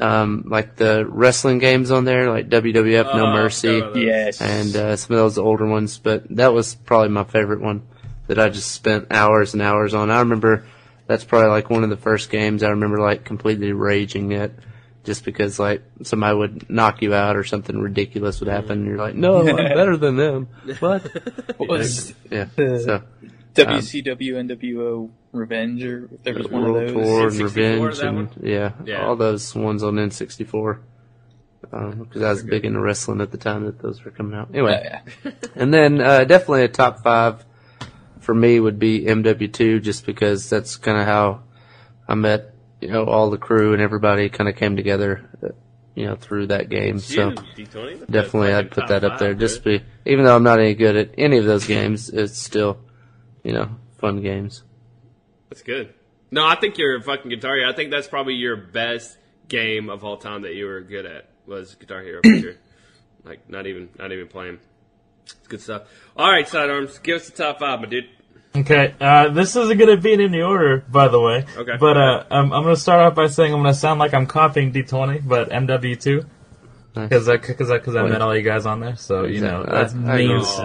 um, 0.00 0.44
like 0.46 0.76
the 0.76 1.04
wrestling 1.06 1.58
games 1.58 1.90
on 1.90 2.04
there, 2.04 2.30
like 2.30 2.48
WWF 2.48 3.14
No 3.14 3.26
Oh, 3.26 3.32
Mercy, 3.32 3.82
Yes. 3.96 4.40
and 4.40 4.74
uh, 4.76 4.96
some 4.96 5.14
of 5.16 5.20
those 5.22 5.36
older 5.38 5.66
ones. 5.66 5.98
But 5.98 6.24
that 6.36 6.52
was 6.52 6.74
probably 6.74 7.08
my 7.10 7.24
favorite 7.24 7.60
one 7.60 7.82
that 8.28 8.38
I 8.38 8.48
just 8.48 8.70
spent 8.70 9.08
hours 9.10 9.52
and 9.52 9.62
hours 9.62 9.94
on. 9.94 10.10
I 10.10 10.20
remember 10.20 10.64
that's 11.06 11.24
probably 11.24 11.50
like 11.50 11.68
one 11.70 11.84
of 11.84 11.90
the 11.90 11.96
first 11.96 12.30
games 12.30 12.62
I 12.62 12.70
remember 12.70 12.98
like 13.00 13.24
completely 13.24 13.72
raging 13.72 14.32
at. 14.32 14.52
Just 15.04 15.24
because 15.24 15.58
like 15.58 15.82
somebody 16.02 16.36
would 16.36 16.70
knock 16.70 17.02
you 17.02 17.12
out 17.14 17.36
or 17.36 17.44
something 17.44 17.78
ridiculous 17.78 18.40
would 18.40 18.48
happen, 18.48 18.78
and 18.78 18.86
you're 18.86 18.96
like, 18.98 19.14
"No, 19.14 19.46
I'm 19.46 19.54
better 19.56 19.96
than 19.96 20.16
them." 20.16 20.48
What? 20.80 21.02
What 21.58 22.14
Yeah. 22.30 22.46
So 22.56 23.02
WCW 23.54 24.34
NWO 24.34 25.10
Revenge 25.32 25.84
or 25.84 26.08
if 26.12 26.22
there 26.22 26.34
was 26.34 26.48
one 26.48 26.64
of 26.64 26.70
World 26.70 26.88
those? 26.88 26.92
Tour 26.94 27.28
and 27.28 27.40
Revenge 27.40 27.98
and 28.00 28.28
yeah, 28.42 28.72
Yeah. 28.84 29.06
all 29.06 29.14
those 29.16 29.54
ones 29.54 29.82
on 29.82 29.94
N64. 29.96 30.78
Because 31.60 32.22
I 32.22 32.30
was 32.30 32.42
big 32.42 32.64
into 32.64 32.80
wrestling 32.80 33.20
at 33.20 33.30
the 33.30 33.38
time 33.38 33.64
that 33.66 33.80
those 33.80 34.04
were 34.04 34.10
coming 34.10 34.38
out. 34.38 34.48
Anyway, 34.52 34.80
Oh, 34.84 35.00
yeah. 35.24 35.30
and 35.54 35.72
then 35.72 36.00
uh, 36.00 36.24
definitely 36.24 36.64
a 36.64 36.68
top 36.68 37.02
five 37.02 37.44
for 38.20 38.34
me 38.34 38.60
would 38.60 38.78
be 38.78 39.04
MW2, 39.04 39.82
just 39.82 40.06
because 40.06 40.48
that's 40.50 40.76
kind 40.76 40.98
of 40.98 41.06
how 41.06 41.42
I 42.08 42.14
met, 42.14 42.53
you 42.84 42.92
know, 42.92 43.04
all 43.04 43.30
the 43.30 43.38
crew 43.38 43.72
and 43.72 43.82
everybody 43.82 44.28
kind 44.28 44.48
of 44.48 44.56
came 44.56 44.76
together 44.76 45.28
uh, 45.42 45.48
you 45.94 46.06
know, 46.06 46.16
through 46.16 46.48
that 46.48 46.68
game. 46.68 46.96
It's 46.96 47.06
So 47.06 47.30
huge, 47.54 47.70
definitely, 48.10 48.52
I'd 48.52 48.70
put 48.70 48.88
that 48.88 49.04
up 49.04 49.18
there. 49.18 49.34
Just 49.34 49.62
be, 49.62 49.82
even 50.04 50.24
though 50.24 50.34
I'm 50.34 50.42
not 50.42 50.58
any 50.58 50.74
good 50.74 50.96
at 50.96 51.10
any 51.16 51.38
of 51.38 51.44
those 51.44 51.66
games, 51.66 52.08
it's 52.08 52.38
still, 52.38 52.78
you 53.42 53.52
know, 53.52 53.70
fun 53.98 54.20
games. 54.20 54.64
That's 55.50 55.62
good. 55.62 55.94
No, 56.30 56.44
I 56.44 56.56
think 56.56 56.78
you're 56.78 56.96
a 56.96 57.02
fucking 57.02 57.30
Guitar 57.30 57.54
Hero. 57.54 57.70
I 57.70 57.74
think 57.74 57.92
that's 57.92 58.08
probably 58.08 58.34
your 58.34 58.56
best 58.56 59.16
game 59.46 59.88
of 59.88 60.04
all 60.04 60.16
time 60.16 60.42
that 60.42 60.54
you 60.54 60.66
were 60.66 60.80
good 60.80 61.06
at 61.06 61.28
was 61.46 61.76
Guitar 61.76 62.02
Hero 62.02 62.20
for 62.24 62.38
sure. 62.38 62.54
Like 63.24 63.48
not 63.48 63.66
even 63.66 63.88
not 63.98 64.12
even 64.12 64.26
playing. 64.26 64.58
It's 65.24 65.46
good 65.46 65.60
stuff. 65.60 65.82
All 66.16 66.30
right, 66.30 66.46
sidearms, 66.46 66.98
give 66.98 67.16
us 67.16 67.30
the 67.30 67.36
top 67.36 67.60
five, 67.60 67.80
my 67.80 67.86
dude. 67.86 68.08
Okay, 68.56 68.94
uh, 69.00 69.30
this 69.30 69.56
isn't 69.56 69.78
going 69.78 69.90
to 69.90 70.00
be 70.00 70.12
in 70.12 70.20
any 70.20 70.40
order, 70.40 70.84
by 70.88 71.08
the 71.08 71.18
way. 71.20 71.44
Okay. 71.56 71.76
But 71.78 71.96
uh, 71.96 72.24
I'm, 72.30 72.52
I'm 72.52 72.62
going 72.62 72.74
to 72.76 72.80
start 72.80 73.00
off 73.00 73.14
by 73.16 73.26
saying 73.26 73.52
I'm 73.52 73.62
going 73.62 73.74
to 73.74 73.78
sound 73.78 73.98
like 73.98 74.14
I'm 74.14 74.26
copying 74.26 74.72
D20, 74.72 75.26
but 75.26 75.50
MW2. 75.50 76.24
Nice. 76.94 77.08
Because 77.08 77.28
I, 77.28 77.38
cause 77.38 77.70
I, 77.72 77.78
cause 77.80 77.96
I 77.96 78.00
Oh, 78.02 78.08
met 78.08 78.18
yeah. 78.20 78.24
all 78.24 78.36
you 78.36 78.42
guys 78.42 78.66
on 78.66 78.78
there, 78.78 78.94
so 78.94 79.24
you 79.24 79.40
know 79.40 79.62
Exactly. 79.62 80.02
that 80.02 80.10
I- 80.10 80.14
I 80.14 80.24
know. 80.24 80.34
means, 80.36 80.58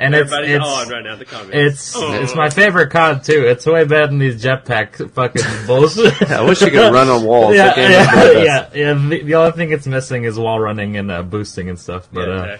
and 0.00 0.14
it's 0.16 0.32
Everybody's 0.32 0.56
it's 0.56 0.64
on 0.66 0.88
right 0.88 1.04
now 1.04 1.14
the 1.16 1.24
comments. 1.24 1.50
it's 1.54 1.96
Aw. 1.96 2.14
it's 2.14 2.34
my 2.34 2.50
favorite 2.50 2.90
COD 2.90 3.22
too. 3.22 3.46
It's 3.46 3.64
way 3.64 3.84
better 3.84 4.08
than 4.08 4.18
these 4.18 4.42
jetpack 4.42 5.12
fucking 5.12 5.42
bullshit. 5.68 6.28
I 6.28 6.42
wish 6.42 6.60
you 6.62 6.72
could 6.72 6.92
run 6.92 7.08
on 7.08 7.22
walls. 7.24 7.54
yeah, 7.54 7.72
yeah, 7.78 8.14
the 8.34 8.44
yeah, 8.44 8.68
yeah. 8.74 8.94
The, 8.94 9.22
the 9.22 9.34
only 9.36 9.52
thing 9.52 9.70
it's 9.70 9.86
missing 9.86 10.24
is 10.24 10.36
wall 10.36 10.58
running 10.58 10.96
and 10.96 11.08
uh, 11.12 11.22
boosting 11.22 11.68
and 11.68 11.78
stuff. 11.78 12.08
But 12.12 12.28
yeah, 12.28 12.34
uh. 12.34 12.56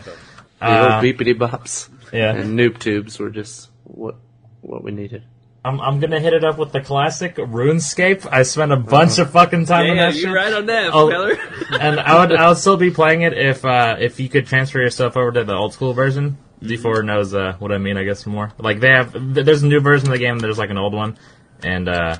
The 0.60 0.64
uh, 0.66 0.94
old 0.94 1.04
beepity 1.04 1.34
bops 1.36 1.88
yeah, 2.12 2.32
and 2.32 2.56
noob 2.56 2.78
tubes 2.78 3.18
were 3.18 3.30
just 3.30 3.70
what 3.82 4.14
what 4.66 4.82
we 4.84 4.92
needed. 4.92 5.22
I'm 5.64 5.80
I'm 5.80 5.98
gonna 5.98 6.20
hit 6.20 6.32
it 6.32 6.44
up 6.44 6.58
with 6.58 6.70
the 6.72 6.80
classic 6.80 7.36
RuneScape. 7.36 8.26
I 8.30 8.44
spent 8.44 8.70
a 8.72 8.76
bunch 8.76 9.18
of 9.18 9.30
fucking 9.32 9.66
time 9.66 9.90
on 9.90 9.96
Yeah, 9.96 10.10
that 10.10 10.14
you're 10.14 10.28
shit. 10.28 10.36
right 10.36 10.52
on 10.52 10.66
that, 10.66 10.90
Oh. 10.92 11.10
feller. 11.10 11.36
and 11.80 11.98
I 11.98 12.20
would 12.20 12.32
I 12.36 12.48
would 12.48 12.58
still 12.58 12.76
be 12.76 12.90
playing 12.90 13.22
it 13.22 13.32
if 13.36 13.64
uh, 13.64 13.96
if 13.98 14.20
you 14.20 14.28
could 14.28 14.46
transfer 14.46 14.78
yourself 14.80 15.16
over 15.16 15.32
to 15.32 15.44
the 15.44 15.54
old 15.54 15.72
school 15.72 15.92
version. 15.92 16.38
D4 16.62 17.04
knows 17.04 17.34
uh, 17.34 17.54
what 17.58 17.70
I 17.72 17.78
mean, 17.78 17.96
I 17.98 18.04
guess 18.04 18.24
more. 18.26 18.50
Like 18.58 18.80
they 18.80 18.88
have, 18.88 19.12
there's 19.34 19.62
a 19.62 19.66
new 19.66 19.80
version 19.80 20.08
of 20.08 20.12
the 20.12 20.18
game. 20.18 20.38
There's 20.38 20.56
like 20.58 20.70
an 20.70 20.78
old 20.78 20.94
one, 20.94 21.18
and 21.62 21.86
uh, 21.88 22.16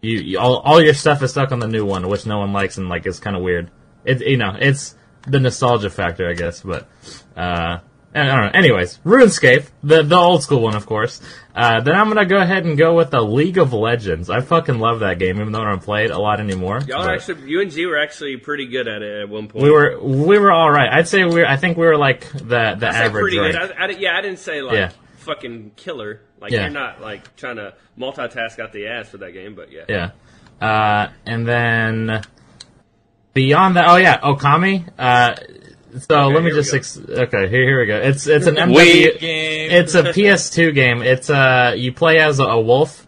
you, 0.00 0.18
you 0.18 0.38
all 0.38 0.56
all 0.58 0.82
your 0.82 0.94
stuff 0.94 1.22
is 1.22 1.30
stuck 1.30 1.52
on 1.52 1.58
the 1.60 1.68
new 1.68 1.84
one, 1.84 2.08
which 2.08 2.26
no 2.26 2.38
one 2.38 2.52
likes, 2.52 2.76
and 2.78 2.88
like 2.88 3.06
it's 3.06 3.18
kind 3.20 3.36
of 3.36 3.42
weird. 3.42 3.70
It 4.04 4.20
you 4.22 4.36
know 4.38 4.56
it's 4.58 4.96
the 5.28 5.38
nostalgia 5.40 5.90
factor, 5.90 6.28
I 6.28 6.32
guess. 6.32 6.62
But 6.62 6.88
uh, 7.36 7.78
I 8.12 8.24
don't 8.26 8.36
know. 8.46 8.50
Anyways, 8.54 8.98
RuneScape, 9.04 9.68
the 9.84 10.02
the 10.02 10.16
old 10.16 10.42
school 10.42 10.62
one, 10.62 10.74
of 10.74 10.84
course. 10.84 11.20
Uh, 11.54 11.80
then 11.80 11.94
I'm 11.94 12.08
gonna 12.08 12.26
go 12.26 12.38
ahead 12.38 12.64
and 12.64 12.76
go 12.76 12.94
with 12.96 13.10
the 13.10 13.20
League 13.20 13.56
of 13.58 13.72
Legends. 13.72 14.28
I 14.30 14.40
fucking 14.40 14.78
love 14.80 15.00
that 15.00 15.18
game, 15.20 15.40
even 15.40 15.52
though 15.52 15.60
I 15.62 15.70
don't 15.70 15.82
play 15.82 16.04
it 16.06 16.10
a 16.10 16.18
lot 16.18 16.40
anymore. 16.40 16.80
Y'all 16.86 17.02
but- 17.02 17.10
are 17.10 17.14
actually, 17.14 17.48
you 17.48 17.60
and 17.60 17.70
G 17.70 17.86
were 17.86 17.98
actually 17.98 18.36
pretty 18.36 18.66
good 18.66 18.88
at 18.88 19.02
it 19.02 19.22
at 19.22 19.28
one 19.28 19.46
point. 19.48 19.62
we 19.62 19.70
were 19.70 20.00
we 20.02 20.38
were 20.38 20.50
all 20.50 20.70
right. 20.70 20.88
I'd 20.92 21.06
say 21.06 21.24
we 21.24 21.44
I 21.44 21.56
think 21.56 21.76
we 21.76 21.86
were 21.86 21.96
like 21.96 22.28
the 22.32 22.74
the 22.78 22.88
I 22.88 23.04
average 23.04 23.22
pretty 23.22 23.38
rank. 23.38 23.52
good. 23.58 23.72
I, 23.78 23.84
I, 23.86 23.88
yeah, 23.90 24.16
I 24.18 24.20
didn't 24.22 24.40
say 24.40 24.60
like 24.62 24.74
Yeah. 24.74 24.90
fucking 25.18 25.72
killer. 25.76 26.20
Like 26.40 26.50
Yeah. 26.52 26.62
you're 26.62 26.70
not 26.70 27.00
like 27.00 27.36
trying 27.36 27.56
to 27.56 27.74
multitask 27.98 28.58
out 28.58 28.72
the 28.72 28.86
ass 28.88 29.08
for 29.08 29.18
that 29.18 29.32
game, 29.32 29.54
but 29.54 29.70
yeah. 29.70 29.84
Yeah. 29.88 30.10
Uh, 30.60 31.10
and 31.26 31.46
then 31.46 32.22
beyond 33.34 33.76
that, 33.76 33.86
oh 33.88 33.96
yeah, 33.96 34.18
Okami. 34.20 34.88
Uh, 34.98 35.34
so 35.98 36.14
Okay, 36.20 36.34
let 36.34 36.42
me 36.44 36.50
just 36.50 36.72
ex- 36.74 36.98
okay. 36.98 37.48
Here, 37.48 37.62
here 37.64 37.80
we 37.80 37.86
go. 37.86 37.96
It's 37.96 38.26
it's 38.26 38.46
an 38.46 38.54
We- 38.70 39.06
MW. 39.12 39.18
Game. 39.20 39.70
It's 39.70 39.94
a 39.94 40.02
PS2 40.04 40.74
game. 40.74 41.02
It's 41.02 41.30
uh 41.30 41.74
you 41.76 41.92
play 41.92 42.18
as 42.18 42.38
a, 42.38 42.44
a 42.44 42.60
wolf. 42.60 43.06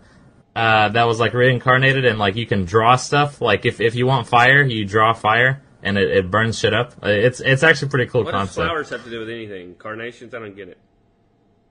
Uh, 0.55 0.91
that 0.91 1.05
was 1.05 1.19
like 1.19 1.33
reincarnated 1.33 2.05
and 2.05 2.19
like 2.19 2.37
you 2.37 2.45
can 2.47 2.65
draw 2.67 2.97
stuff. 2.97 3.41
Like 3.41 3.65
if, 3.65 3.81
if 3.81 3.95
you 3.95 4.07
want 4.07 4.27
fire, 4.27 4.63
you 4.63 4.85
draw 4.85 5.15
fire 5.15 5.63
and 5.83 5.97
it, 5.97 6.11
it 6.11 6.31
burns 6.31 6.59
shit 6.59 6.75
up. 6.75 6.93
Uh, 7.03 7.09
It's 7.09 7.41
it's 7.41 7.63
actually 7.63 7.87
a 7.87 7.91
pretty 7.91 8.11
cool 8.11 8.25
What 8.25 8.33
does 8.33 8.39
concept. 8.41 8.67
flowers 8.67 8.91
have 8.91 9.03
to 9.05 9.11
do 9.11 9.21
with 9.21 9.31
anything? 9.31 9.77
Carnations? 9.77 10.35
I 10.35 10.41
don't 10.41 10.55
get 10.55 10.69
it. 10.69 10.79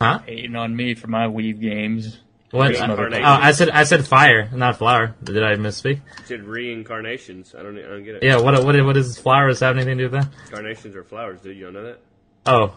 Huh? 0.01 0.19
hating 0.25 0.55
on 0.55 0.75
me 0.75 0.95
for 0.95 1.07
my 1.07 1.27
weave 1.27 1.59
games. 1.61 2.19
What? 2.51 2.71
Reincarnation. 2.71 3.23
Oh, 3.23 3.29
I 3.29 3.51
said 3.53 3.69
I 3.69 3.83
said 3.83 4.05
fire, 4.05 4.49
not 4.53 4.77
flower. 4.77 5.15
Did 5.23 5.41
I 5.41 5.55
misspeak? 5.55 5.95
You 5.95 6.25
said 6.25 6.43
reincarnations. 6.43 7.55
I 7.57 7.63
don't. 7.63 7.77
I 7.77 7.83
don't 7.83 8.03
get 8.03 8.15
it. 8.15 8.23
Yeah. 8.23 8.39
What 8.41 8.63
what 8.65 8.75
what 8.85 8.93
does 8.93 9.17
flowers 9.17 9.61
have 9.61 9.77
anything 9.77 9.97
to 9.97 10.07
do 10.07 10.11
with 10.11 10.21
that? 10.21 10.51
Carnations 10.51 10.95
are 10.95 11.03
flowers, 11.03 11.39
dude. 11.41 11.57
You 11.57 11.65
don't 11.65 11.73
know 11.73 11.83
that? 11.83 11.99
Oh. 12.45 12.75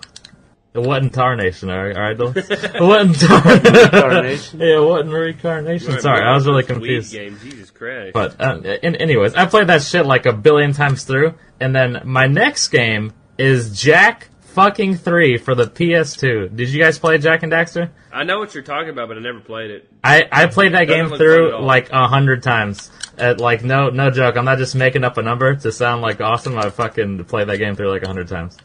It 0.74 0.82
wasn't 0.82 1.14
tarnation, 1.14 1.70
alright, 1.70 1.96
alright, 1.96 2.18
Dylan? 2.18 2.34
It 2.74 2.82
wasn't 2.82 3.20
tarnation. 3.20 3.90
Tarnation? 3.90 4.60
yeah, 4.60 4.78
it 4.78 4.84
wasn't 4.84 5.12
reincarnation. 5.12 6.00
Sorry, 6.00 6.20
I 6.20 6.34
was 6.34 6.48
really 6.48 6.64
confused. 6.64 7.12
Game. 7.12 7.38
Jesus 7.40 7.70
Christ. 7.70 8.12
But, 8.12 8.40
uh, 8.40 8.58
in, 8.82 8.96
anyways, 8.96 9.36
I 9.36 9.46
played 9.46 9.68
that 9.68 9.82
shit 9.82 10.04
like 10.04 10.26
a 10.26 10.32
billion 10.32 10.72
times 10.72 11.04
through, 11.04 11.34
and 11.60 11.76
then 11.76 12.02
my 12.04 12.26
next 12.26 12.68
game 12.68 13.12
is 13.38 13.80
Jak 13.80 14.28
fucking 14.54 14.96
3 14.96 15.36
for 15.38 15.54
the 15.54 15.66
PS2. 15.66 16.54
Did 16.54 16.68
you 16.70 16.80
guys 16.80 16.98
play 16.98 17.18
Jak 17.18 17.42
and 17.42 17.52
Daxter? 17.52 17.90
I 18.12 18.22
know 18.22 18.38
what 18.38 18.54
you're 18.54 18.62
talking 18.62 18.90
about, 18.90 19.08
but 19.08 19.16
I 19.16 19.20
never 19.20 19.40
played 19.40 19.70
it. 19.70 19.90
I, 20.02 20.26
I 20.30 20.46
played 20.46 20.72
that 20.74 20.86
game 20.86 21.06
look 21.06 21.18
fun 21.18 21.20
at 21.20 21.34
through 21.34 21.60
like 21.60 21.90
a 21.90 22.06
hundred 22.06 22.42
times. 22.42 22.90
At, 23.18 23.40
like 23.40 23.62
no 23.64 23.90
no 23.90 24.10
joke, 24.10 24.36
I'm 24.36 24.44
not 24.44 24.58
just 24.58 24.74
making 24.74 25.04
up 25.04 25.18
a 25.18 25.22
number 25.22 25.54
to 25.54 25.72
sound 25.72 26.02
like 26.02 26.20
awesome. 26.20 26.56
I 26.56 26.70
fucking 26.70 27.24
played 27.24 27.48
that 27.48 27.58
game 27.58 27.74
through 27.76 27.90
like 27.90 28.02
a 28.02 28.06
hundred 28.06 28.28
times. 28.28 28.56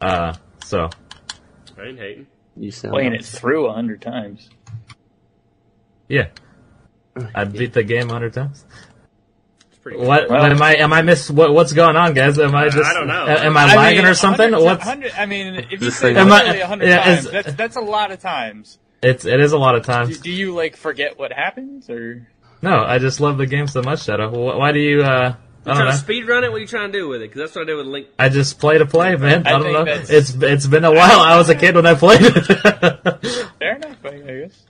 Uh, 0.00 0.34
so 0.64 0.88
I 1.78 1.82
ain't 1.84 1.98
hating. 1.98 2.26
You 2.56 2.70
sound 2.70 2.92
Playing 2.92 3.14
it 3.14 3.24
through 3.24 3.66
a 3.66 3.72
hundred 3.72 4.02
times. 4.02 4.48
yeah, 6.08 6.28
I 7.34 7.44
beat 7.44 7.72
the 7.72 7.82
game 7.84 8.08
a 8.10 8.12
hundred 8.12 8.32
times. 8.32 8.64
It's 9.80 9.82
pretty. 9.82 9.98
Good. 9.98 10.06
What, 10.06 10.28
Well- 10.30 10.42
what 10.42 10.52
am 10.52 10.62
I? 10.62 10.76
Am 10.76 10.92
I 10.92 11.02
miss? 11.02 11.30
What, 11.30 11.52
what's 11.54 11.72
going 11.72 11.96
on, 11.96 12.12
guys? 12.14 12.38
Am 12.38 12.54
I 12.54 12.68
just? 12.68 12.78
I 12.84 12.94
don't 12.94 13.06
know. 13.08 13.26
Am 13.26 13.56
I, 13.56 13.74
lagging 13.74 14.04
or 14.04 14.14
something? 14.14 14.52
What's? 14.52 14.86
I 14.86 15.26
mean, 15.26 15.66
if 15.70 15.80
you 15.82 15.90
say 15.90 16.14
Am 16.14 16.30
I- 16.30 16.38
literally 16.40 16.60
a 16.60 16.66
hundred 16.66 16.88
yeah, 16.88 17.04
times, 17.04 17.24
is- 17.26 17.30
that's 17.32 17.52
that's 17.54 17.76
a 17.76 17.80
lot 17.80 18.10
of 18.12 18.20
times. 18.20 18.78
It's 19.02 19.24
it 19.24 19.40
is 19.40 19.52
a 19.52 19.58
lot 19.58 19.76
of 19.76 19.84
times. 19.86 20.18
do 20.20 20.30
you 20.30 20.54
like 20.54 20.76
forget 20.76 21.18
what 21.18 21.32
happens, 21.32 21.88
or 21.88 22.26
No, 22.60 22.84
I 22.84 22.98
just 22.98 23.18
love 23.20 23.38
the 23.38 23.46
game 23.46 23.66
so 23.66 23.80
much, 23.82 24.04
Shadow. 24.04 24.28
Wh- 24.30 24.58
Why 24.58 24.72
do 24.72 24.78
you? 24.78 25.02
uh 25.02 25.34
I 25.66 25.70
You 25.70 25.74
trying 25.74 25.84
know. 25.86 25.90
to 25.92 25.96
speed 25.96 26.26
run 26.28 26.44
it? 26.44 26.50
What 26.50 26.56
are 26.56 26.60
you 26.60 26.66
trying 26.66 26.92
to 26.92 26.98
do 26.98 27.08
with 27.08 27.20
it? 27.22 27.30
Because 27.30 27.40
that's 27.42 27.54
what 27.54 27.62
I 27.62 27.64
did 27.66 27.76
with 27.76 27.86
Link. 27.86 28.06
I 28.18 28.28
just 28.30 28.58
play 28.58 28.78
to 28.78 28.86
play, 28.86 29.14
man. 29.16 29.46
I, 29.46 29.50
I 29.54 29.58
don't 29.58 29.72
know. 29.72 29.84
It's 29.86 30.34
it's 30.34 30.66
been 30.66 30.84
a 30.84 30.90
while. 30.92 31.20
I 31.20 31.36
was 31.38 31.48
a 31.48 31.54
kid 31.54 31.74
when 31.76 31.86
I 31.86 31.94
played 31.94 32.20
it. 32.22 32.44
fair 33.58 33.76
enough, 33.76 33.96
I 34.04 34.08
I 34.08 34.40
guess. 34.42 34.62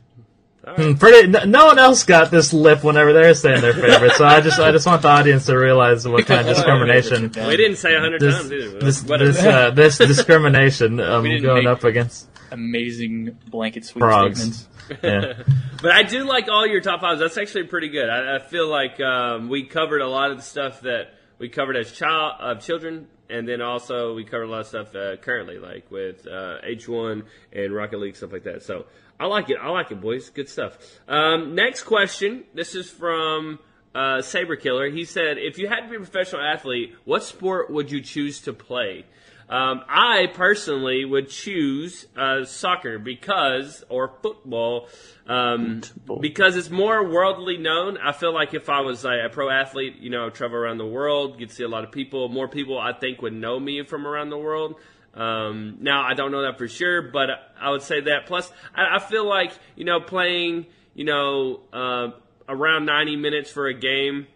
All 0.66 0.74
Hmm, 0.74 0.82
right. 0.82 0.98
Pretty. 0.98 1.28
No, 1.28 1.44
no 1.44 1.66
one 1.66 1.78
else 1.78 2.04
got 2.04 2.30
this 2.30 2.52
lip 2.52 2.84
whenever 2.84 3.12
they're 3.12 3.32
saying 3.34 3.60
their 3.62 3.72
favorite. 3.72 4.12
So 4.12 4.24
I 4.26 4.40
just 4.40 4.58
I 4.60 4.70
just 4.72 4.86
want 4.86 5.02
the 5.02 5.08
audience 5.08 5.46
to 5.46 5.56
realize 5.56 6.06
what 6.06 6.26
kind 6.26 6.40
of 6.46 6.46
discrimination 6.54 7.30
We 7.46 7.56
didn't 7.56 7.76
say 7.76 7.94
a 7.94 8.00
hundred 8.00 8.20
this 8.20 8.34
times 8.36 8.52
either. 8.52 8.78
this 8.80 9.00
this, 9.00 9.42
uh, 9.44 9.70
this 9.70 9.98
discrimination 9.98 11.00
um, 11.00 11.24
going 11.40 11.66
up 11.66 11.84
against 11.84 12.28
Amazing 12.52 13.38
blanket 13.48 13.84
sweep 13.84 14.02
frogs. 14.02 14.38
statements. 14.40 14.66
Yeah. 15.04 15.44
But 15.80 15.92
I 15.92 16.02
do 16.02 16.24
like 16.24 16.48
all 16.48 16.66
your 16.66 16.80
top 16.80 17.00
fives. 17.00 17.20
That's 17.20 17.38
actually 17.38 17.64
pretty 17.68 17.90
good. 17.90 18.08
I, 18.10 18.36
I 18.36 18.38
feel 18.40 18.66
like 18.68 18.98
um, 19.00 19.48
we 19.48 19.62
covered 19.62 20.00
a 20.02 20.08
lot 20.08 20.32
of 20.32 20.36
the 20.38 20.42
stuff 20.42 20.80
that 20.80 21.14
we 21.38 21.48
covered 21.48 21.76
as 21.76 21.92
child 21.92 22.32
uh, 22.40 22.54
children, 22.56 23.06
and 23.28 23.46
then 23.48 23.62
also 23.62 24.14
we 24.16 24.24
covered 24.24 24.44
a 24.48 24.50
lot 24.50 24.60
of 24.62 24.66
stuff 24.66 24.92
uh, 24.96 25.14
currently, 25.18 25.58
like 25.58 25.88
with 25.92 26.26
uh, 26.26 26.56
H1 26.68 27.22
and 27.52 27.72
Rocket 27.72 28.00
League 28.00 28.16
stuff 28.16 28.32
like 28.32 28.42
that. 28.42 28.64
So 28.64 28.86
I 29.20 29.26
like 29.26 29.50
it. 29.50 29.58
I 29.60 29.68
like 29.68 29.92
it, 29.92 30.00
boys. 30.00 30.30
Good 30.30 30.48
stuff. 30.48 30.78
Um, 31.06 31.54
next 31.54 31.82
question. 31.82 32.44
This 32.54 32.74
is 32.74 32.88
from 32.88 33.58
uh, 33.94 34.22
Saber 34.22 34.56
Killer. 34.56 34.88
He 34.88 35.04
said, 35.04 35.36
"If 35.36 35.58
you 35.58 35.68
had 35.68 35.82
to 35.82 35.88
be 35.90 35.96
a 35.96 35.98
professional 35.98 36.40
athlete, 36.40 36.94
what 37.04 37.22
sport 37.22 37.70
would 37.70 37.90
you 37.90 38.00
choose 38.00 38.40
to 38.42 38.54
play?" 38.54 39.04
Um, 39.50 39.82
I 39.88 40.28
personally 40.32 41.04
would 41.04 41.28
choose 41.28 42.06
uh, 42.16 42.44
soccer 42.44 43.00
because, 43.00 43.84
or 43.88 44.12
football, 44.22 44.88
um, 45.26 45.82
because 46.20 46.56
it's 46.56 46.70
more 46.70 47.06
worldly 47.06 47.58
known. 47.58 47.98
I 47.98 48.12
feel 48.12 48.32
like 48.32 48.54
if 48.54 48.70
I 48.70 48.80
was 48.80 49.04
a, 49.04 49.26
a 49.26 49.28
pro 49.28 49.50
athlete, 49.50 49.96
you 49.98 50.08
know, 50.08 50.30
travel 50.30 50.56
around 50.56 50.78
the 50.78 50.86
world, 50.86 51.40
you'd 51.40 51.50
see 51.50 51.64
a 51.64 51.68
lot 51.68 51.82
of 51.82 51.90
people. 51.90 52.28
More 52.28 52.48
people, 52.48 52.78
I 52.78 52.92
think, 52.92 53.20
would 53.22 53.34
know 53.34 53.58
me 53.58 53.82
from 53.82 54.06
around 54.06 54.30
the 54.30 54.38
world. 54.38 54.76
Um, 55.14 55.78
now, 55.80 56.02
I 56.02 56.14
don't 56.14 56.30
know 56.30 56.42
that 56.42 56.58
for 56.58 56.68
sure, 56.68 57.02
but 57.02 57.30
I 57.60 57.70
would 57.70 57.82
say 57.82 58.00
that. 58.02 58.26
Plus, 58.26 58.50
I, 58.74 58.96
I 58.96 58.98
feel 58.98 59.26
like 59.26 59.52
you 59.76 59.84
know, 59.84 60.00
playing, 60.00 60.66
you 60.94 61.04
know, 61.04 61.60
uh, 61.72 62.10
around 62.48 62.86
ninety 62.86 63.16
minutes 63.16 63.50
for 63.50 63.66
a 63.66 63.74
game 63.74 64.26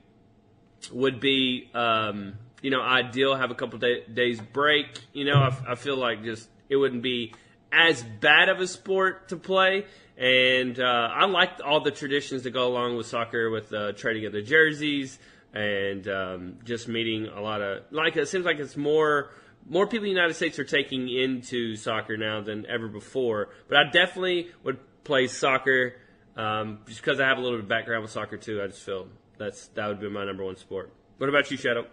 would 0.92 1.20
be 1.20 1.70
um, 1.74 2.34
you 2.62 2.70
know 2.70 2.82
ideal. 2.82 3.34
Have 3.34 3.50
a 3.50 3.54
couple 3.54 3.78
day, 3.78 4.04
days 4.12 4.40
break. 4.40 4.86
You 5.12 5.26
know, 5.26 5.36
I, 5.36 5.72
I 5.72 5.74
feel 5.76 5.96
like 5.96 6.24
just 6.24 6.48
it 6.68 6.76
wouldn't 6.76 7.02
be 7.02 7.34
as 7.72 8.02
bad 8.02 8.48
of 8.48 8.60
a 8.60 8.66
sport 8.66 9.28
to 9.28 9.36
play. 9.36 9.86
And 10.16 10.78
uh, 10.78 11.08
I 11.12 11.24
like 11.26 11.60
all 11.64 11.80
the 11.80 11.90
traditions 11.90 12.44
that 12.44 12.50
go 12.50 12.68
along 12.68 12.96
with 12.96 13.06
soccer, 13.06 13.50
with 13.50 13.72
uh, 13.72 13.92
trading 13.92 14.26
of 14.26 14.32
the 14.32 14.42
jerseys 14.42 15.18
and 15.54 16.08
um, 16.08 16.58
just 16.64 16.88
meeting 16.88 17.28
a 17.28 17.40
lot 17.40 17.62
of 17.62 17.84
like 17.90 18.16
it 18.16 18.26
seems 18.28 18.44
like 18.44 18.58
it's 18.58 18.76
more 18.76 19.30
more 19.68 19.86
people 19.86 20.06
in 20.06 20.14
the 20.14 20.20
United 20.20 20.34
States 20.34 20.58
are 20.58 20.64
taking 20.64 21.08
into 21.08 21.76
soccer 21.76 22.16
now 22.16 22.40
than 22.40 22.66
ever 22.66 22.88
before. 22.88 23.50
But 23.68 23.78
I 23.78 23.84
definitely 23.90 24.50
would 24.62 24.78
play 25.04 25.26
soccer 25.26 25.94
um, 26.36 26.80
just 26.86 27.00
because 27.00 27.20
I 27.20 27.26
have 27.28 27.38
a 27.38 27.40
little 27.40 27.58
bit 27.58 27.64
of 27.64 27.68
background 27.68 28.02
with 28.02 28.10
soccer 28.10 28.36
too. 28.36 28.62
I 28.62 28.66
just 28.66 28.82
feel 28.82 29.08
that's 29.38 29.68
that 29.68 29.88
would 29.88 30.00
be 30.00 30.08
my 30.08 30.24
number 30.24 30.44
one 30.44 30.56
sport. 30.56 30.92
What 31.18 31.28
about 31.28 31.50
you, 31.50 31.56
Shadow? 31.56 31.86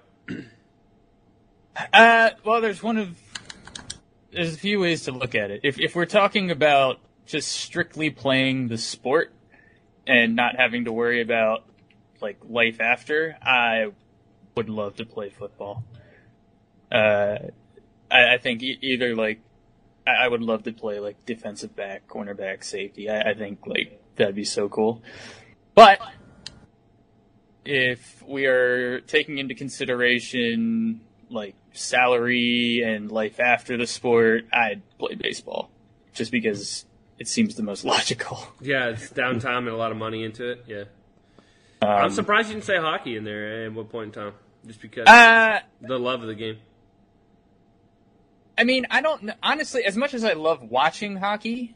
Uh, 1.94 2.32
well, 2.44 2.60
there's 2.60 2.84
one 2.84 2.98
of 2.98 3.18
there's 4.32 4.54
a 4.54 4.58
few 4.58 4.80
ways 4.80 5.04
to 5.04 5.12
look 5.12 5.36
at 5.36 5.52
it. 5.52 5.62
If 5.64 5.80
if 5.80 5.96
we're 5.96 6.06
talking 6.06 6.52
about 6.52 7.00
just 7.26 7.50
strictly 7.50 8.10
playing 8.10 8.68
the 8.68 8.78
sport 8.78 9.32
and 10.06 10.36
not 10.36 10.56
having 10.58 10.86
to 10.86 10.92
worry 10.92 11.22
about 11.22 11.66
like 12.22 12.38
life 12.48 12.82
after, 12.82 13.38
I 13.42 13.88
would 14.56 14.70
love 14.70 14.98
to 14.98 15.06
play 15.06 15.30
football. 15.30 15.84
Uh, 16.92 17.38
I, 18.12 18.36
I 18.36 18.38
think 18.38 18.62
e- 18.64 18.78
either 18.82 19.16
like 19.16 19.40
I, 20.06 20.26
I 20.26 20.28
would 20.28 20.42
love 20.42 20.64
to 20.64 20.74
play 20.74 21.00
like 21.00 21.26
defensive 21.26 21.76
back, 21.76 22.08
cornerback, 22.08 22.64
safety. 22.64 23.10
I, 23.10 23.32
I 23.32 23.34
think 23.34 23.66
like 23.68 24.02
that'd 24.16 24.36
be 24.36 24.44
so 24.46 24.68
cool. 24.70 25.02
But 25.76 26.00
if 27.66 28.24
we 28.28 28.46
are 28.46 29.02
taking 29.02 29.38
into 29.38 29.54
consideration 29.56 31.02
like 31.30 31.56
salary 31.74 32.82
and 32.86 33.12
life 33.12 33.40
after 33.40 33.78
the 33.78 33.88
sport, 33.88 34.46
I'd 34.52 34.82
play 34.98 35.16
baseball 35.16 35.70
just 36.14 36.32
because 36.32 36.86
it 37.20 37.28
seems 37.28 37.56
the 37.56 37.64
most 37.64 37.86
logical. 37.86 38.40
Yeah, 38.60 38.90
it's 38.90 39.10
downtime 39.12 39.60
and 39.60 39.70
a 39.70 39.78
lot 39.78 39.92
of 39.92 39.98
money 39.98 40.24
into 40.24 40.50
it. 40.52 40.66
Yeah, 40.68 40.84
Um, 41.82 41.90
I'm 42.06 42.10
surprised 42.10 42.50
you 42.50 42.56
didn't 42.56 42.66
say 42.66 42.78
hockey 42.78 43.16
in 43.16 43.24
there 43.24 43.66
at 43.66 43.74
one 43.74 43.86
point 43.86 44.08
in 44.16 44.24
time, 44.24 44.34
just 44.68 44.82
because 44.82 45.08
Uh, 45.08 45.60
the 45.82 45.98
love 46.00 46.22
of 46.22 46.28
the 46.28 46.36
game. 46.36 46.58
I 48.58 48.64
mean, 48.64 48.86
I 48.92 49.02
don't 49.02 49.32
honestly. 49.42 49.84
As 49.86 49.96
much 49.98 50.14
as 50.14 50.24
I 50.24 50.34
love 50.34 50.62
watching 50.62 51.16
hockey, 51.18 51.76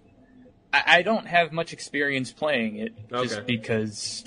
I, 0.74 0.84
I 0.88 1.02
don't 1.02 1.26
have 1.28 1.52
much 1.52 1.74
experience 1.74 2.32
playing 2.32 2.78
it 2.78 2.94
just 3.10 3.38
Okay. 3.38 3.44
because 3.46 4.24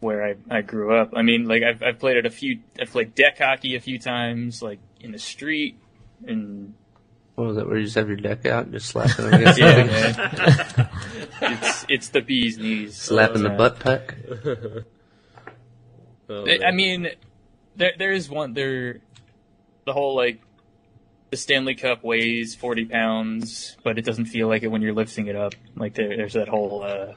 where 0.00 0.24
I, 0.24 0.34
I 0.50 0.62
grew 0.62 0.96
up. 0.96 1.12
I 1.14 1.22
mean, 1.22 1.46
like 1.46 1.62
I've 1.62 1.82
I've 1.82 1.98
played 1.98 2.16
it 2.16 2.26
a 2.26 2.30
few. 2.30 2.60
I've 2.80 2.90
played 2.90 3.14
deck 3.14 3.38
hockey 3.38 3.76
a 3.76 3.80
few 3.80 3.98
times, 3.98 4.60
like 4.62 4.80
in 5.00 5.12
the 5.12 5.18
street, 5.18 5.78
and 6.26 6.74
What 7.36 7.46
was 7.46 7.56
that? 7.56 7.66
Where 7.68 7.78
you 7.78 7.84
just 7.84 7.94
have 7.96 8.08
your 8.08 8.16
deck 8.16 8.44
out 8.46 8.64
and 8.64 8.72
just 8.72 8.86
slapping 8.88 9.26
it 9.26 9.34
against 9.34 9.58
yeah, 9.60 9.84
man. 9.84 10.88
it's 11.62 11.86
it's 11.88 12.08
the 12.08 12.20
bee's 12.20 12.58
knees. 12.58 12.96
Slapping 12.96 13.42
the 13.44 13.50
butt 13.50 13.78
puck? 13.80 14.14
Oh, 16.28 16.46
I- 16.46 16.66
I 16.68 16.70
mean, 16.70 17.08
there 17.76 17.92
there 17.98 18.12
is 18.12 18.28
one 18.30 18.54
there. 18.54 19.00
The 19.84 19.92
whole 19.92 20.14
like 20.16 20.40
the 21.32 21.36
Stanley 21.38 21.74
Cup 21.74 22.04
weighs 22.04 22.54
forty 22.54 22.84
pounds, 22.84 23.76
but 23.82 23.98
it 23.98 24.04
doesn't 24.04 24.26
feel 24.26 24.48
like 24.48 24.62
it 24.62 24.68
when 24.68 24.82
you're 24.82 24.92
lifting 24.92 25.26
it 25.28 25.34
up. 25.34 25.54
Like 25.74 25.94
there, 25.94 26.14
there's 26.14 26.34
that 26.34 26.46
whole 26.46 26.82
uh, 26.84 27.14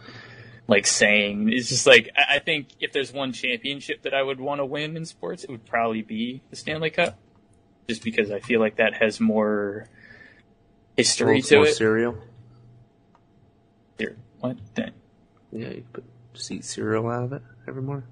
like 0.67 0.87
saying. 0.87 1.49
It's 1.51 1.67
just 1.67 1.85
like 1.85 2.09
I, 2.17 2.37
I 2.37 2.39
think 2.39 2.69
if 2.79 2.93
there's 2.93 3.11
one 3.11 3.33
championship 3.33 4.03
that 4.03 4.13
I 4.13 4.23
would 4.23 4.39
want 4.39 4.59
to 4.61 4.65
win 4.65 4.95
in 4.95 5.03
sports, 5.05 5.43
it 5.43 5.49
would 5.51 5.65
probably 5.65 6.01
be 6.01 6.41
the 6.49 6.55
Stanley 6.55 6.91
Cup, 6.91 7.19
just 7.89 8.03
because 8.05 8.31
I 8.31 8.39
feel 8.39 8.61
like 8.61 8.77
that 8.77 8.93
has 8.93 9.19
more 9.19 9.89
history 10.95 11.41
to 11.41 11.57
more 11.57 11.65
it. 11.67 11.75
cereal? 11.75 12.17
Here, 13.97 14.15
what? 14.39 14.55
Then 14.75 14.93
Yeah, 15.51 15.67
you 15.71 15.83
put, 15.91 16.05
just 16.33 16.49
eat 16.51 16.63
cereal 16.63 17.09
out 17.09 17.23
of 17.25 17.33
it 17.33 17.41
every 17.67 17.81
morning. 17.81 18.07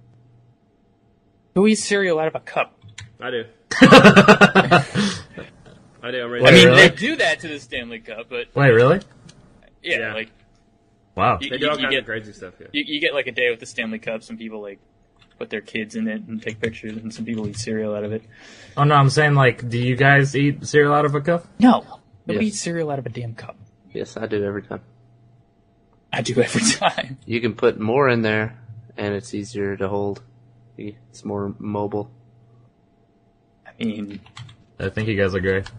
who 1.55 1.65
eats 1.65 1.85
cereal 1.85 2.19
out 2.19 2.27
of 2.27 2.35
a 2.35 2.41
cup? 2.41 2.77
I 3.21 3.31
do. 3.31 3.45
I 6.03 6.11
do. 6.11 6.23
I'm. 6.23 6.31
Wait, 6.31 6.45
I 6.45 6.51
mean, 6.51 6.65
really? 6.67 6.87
they 6.89 6.95
do 6.95 7.15
that 7.15 7.39
to 7.39 7.47
the 7.47 7.59
Stanley 7.59 7.99
Cup, 7.99 8.27
but 8.29 8.47
Wait, 8.55 8.69
really? 8.69 8.99
yeah, 9.81 9.99
Yeah. 9.99 10.13
like. 10.13 10.29
Wow. 11.15 11.37
You- 11.41 11.49
they 11.49 11.57
do 11.57 11.69
all 11.69 11.77
kinds 11.77 11.89
get- 11.91 11.99
of 11.99 12.05
crazy 12.05 12.33
stuff. 12.33 12.53
Yeah. 12.59 12.67
You, 12.73 12.83
you 12.85 12.99
get 12.99 13.13
like 13.13 13.27
a 13.27 13.31
day 13.31 13.49
with 13.49 13.59
the 13.59 13.65
Stanley 13.65 13.99
Cup. 13.99 14.21
Some 14.23 14.37
people 14.37 14.61
like 14.61 14.79
put 15.39 15.49
their 15.49 15.61
kids 15.61 15.95
in 15.95 16.07
it 16.07 16.21
and 16.27 16.41
take 16.41 16.59
pictures, 16.59 16.97
and 16.97 17.13
some 17.13 17.23
people 17.25 17.47
eat 17.47 17.57
cereal 17.57 17.95
out 17.95 18.03
of 18.03 18.11
it. 18.13 18.23
Oh 18.77 18.83
no, 18.83 18.95
I'm 18.95 19.09
saying 19.09 19.33
like, 19.35 19.67
do 19.69 19.77
you 19.79 19.95
guys 19.95 20.35
eat 20.35 20.65
cereal 20.67 20.93
out 20.93 21.05
of 21.05 21.15
a 21.15 21.21
cup? 21.21 21.45
No, 21.59 21.81
nobody 22.27 22.45
Yes. 22.45 22.53
eats 22.55 22.59
cereal 22.61 22.91
out 22.91 22.99
of 22.99 23.05
a 23.05 23.09
damn 23.09 23.33
cup. 23.35 23.55
Yes, 23.93 24.17
I 24.17 24.25
do 24.27 24.43
every 24.43 24.63
time. 24.63 24.81
I 26.11 26.21
do 26.21 26.39
every 26.41 26.61
time. 26.61 27.17
You 27.25 27.39
can 27.41 27.53
put 27.55 27.79
more 27.79 28.09
in 28.09 28.21
there, 28.23 28.57
and 28.97 29.13
it's 29.15 29.33
easier 29.33 29.77
to 29.77 29.87
hold. 29.87 30.21
It's 30.77 31.23
more 31.23 31.53
mobile. 31.59 32.09
I 33.67 33.83
mean, 33.83 34.19
I 34.79 34.89
think 34.89 35.07
you 35.07 35.15
guys 35.15 35.35
are 35.35 35.39
great. 35.39 35.65
it's, 35.67 35.71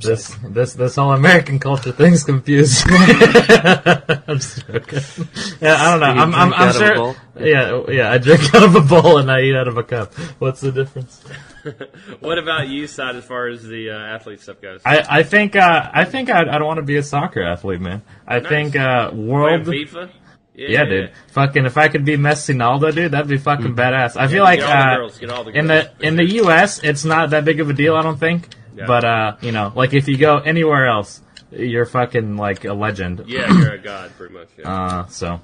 This 0.00 0.34
this 0.42 0.72
this 0.72 0.96
whole 0.96 1.12
American 1.12 1.58
culture 1.58 1.92
thing's 1.92 2.24
confused. 2.24 2.84
I'm 2.88 4.38
joking. 4.38 5.28
Yeah, 5.60 5.76
I 5.76 5.90
don't 5.90 6.00
know. 6.00 6.14
You 6.14 6.20
I'm 6.20 6.34
I'm, 6.34 6.34
I'm 6.34 6.52
out 6.54 6.76
of 6.76 6.82
a 6.82 6.94
sure. 6.94 7.16
Yeah, 7.38 7.82
yeah. 7.90 8.10
I 8.10 8.16
drink 8.16 8.54
out 8.54 8.62
of 8.62 8.74
a 8.76 8.80
bowl 8.80 9.18
and 9.18 9.30
I 9.30 9.40
eat 9.42 9.54
out 9.54 9.68
of 9.68 9.76
a 9.76 9.82
cup. 9.82 10.14
What's 10.38 10.60
the 10.62 10.72
difference? 10.72 11.22
What 12.20 12.36
about 12.38 12.68
you, 12.68 12.86
side, 12.86 13.16
as 13.16 13.24
far 13.24 13.48
as 13.48 13.62
the 13.62 13.88
uh, 13.90 13.94
athlete 13.98 14.40
stuff 14.42 14.60
goes? 14.60 14.82
I 14.84 15.02
I 15.08 15.22
think 15.22 15.56
uh, 15.56 15.90
I 15.94 16.04
think 16.04 16.28
I'd, 16.30 16.46
I'd 16.46 16.60
want 16.62 16.76
to 16.76 16.82
be 16.82 16.96
a 16.98 17.02
soccer 17.02 17.42
athlete, 17.42 17.80
man. 17.80 18.02
I 18.28 18.40
Nice. 18.40 18.48
think 18.50 18.76
uh, 18.76 19.08
Playing 19.10 19.26
world. 19.28 19.62
FIFA. 19.62 20.10
Yeah, 20.54 20.84
dude. 20.84 21.12
Fucking, 21.32 21.64
if 21.64 21.76
I 21.78 21.88
could 21.88 22.04
be 22.04 22.16
Messi 22.18 22.54
Naldo, 22.54 22.90
dude, 22.92 23.12
that'd 23.12 23.28
be 23.28 23.38
fucking 23.38 23.74
badass. 23.74 24.16
I 24.18 24.28
feel 24.28 24.44
like 24.44 24.60
get 24.60 24.68
all 24.68 24.74
the 24.74 24.78
uh, 24.92 24.96
girls. 24.96 25.18
Get 25.18 25.30
all 25.30 25.44
the 25.44 25.50
in 25.52 25.66
the 25.66 25.90
in 26.00 26.16
the 26.16 26.24
U.S., 26.44 26.80
it's 26.84 27.04
not 27.04 27.30
that 27.30 27.44
big 27.46 27.60
of 27.60 27.70
a 27.70 27.72
deal. 27.72 27.96
I 27.96 28.02
don't 28.02 28.20
think. 28.20 28.48
Yeah. 28.74 28.86
But 28.86 29.04
uh, 29.04 29.36
you 29.40 29.52
know, 29.52 29.72
like 29.74 29.94
if 29.94 30.08
you 30.08 30.16
go 30.16 30.38
anywhere 30.38 30.86
else, 30.86 31.20
you're 31.50 31.86
fucking 31.86 32.36
like 32.36 32.64
a 32.64 32.72
legend. 32.72 33.24
Yeah, 33.26 33.52
you're 33.52 33.72
a 33.74 33.78
god, 33.78 34.10
pretty 34.16 34.34
much. 34.34 34.48
Yeah, 34.58 34.72
Uh, 34.72 35.06
so, 35.06 35.40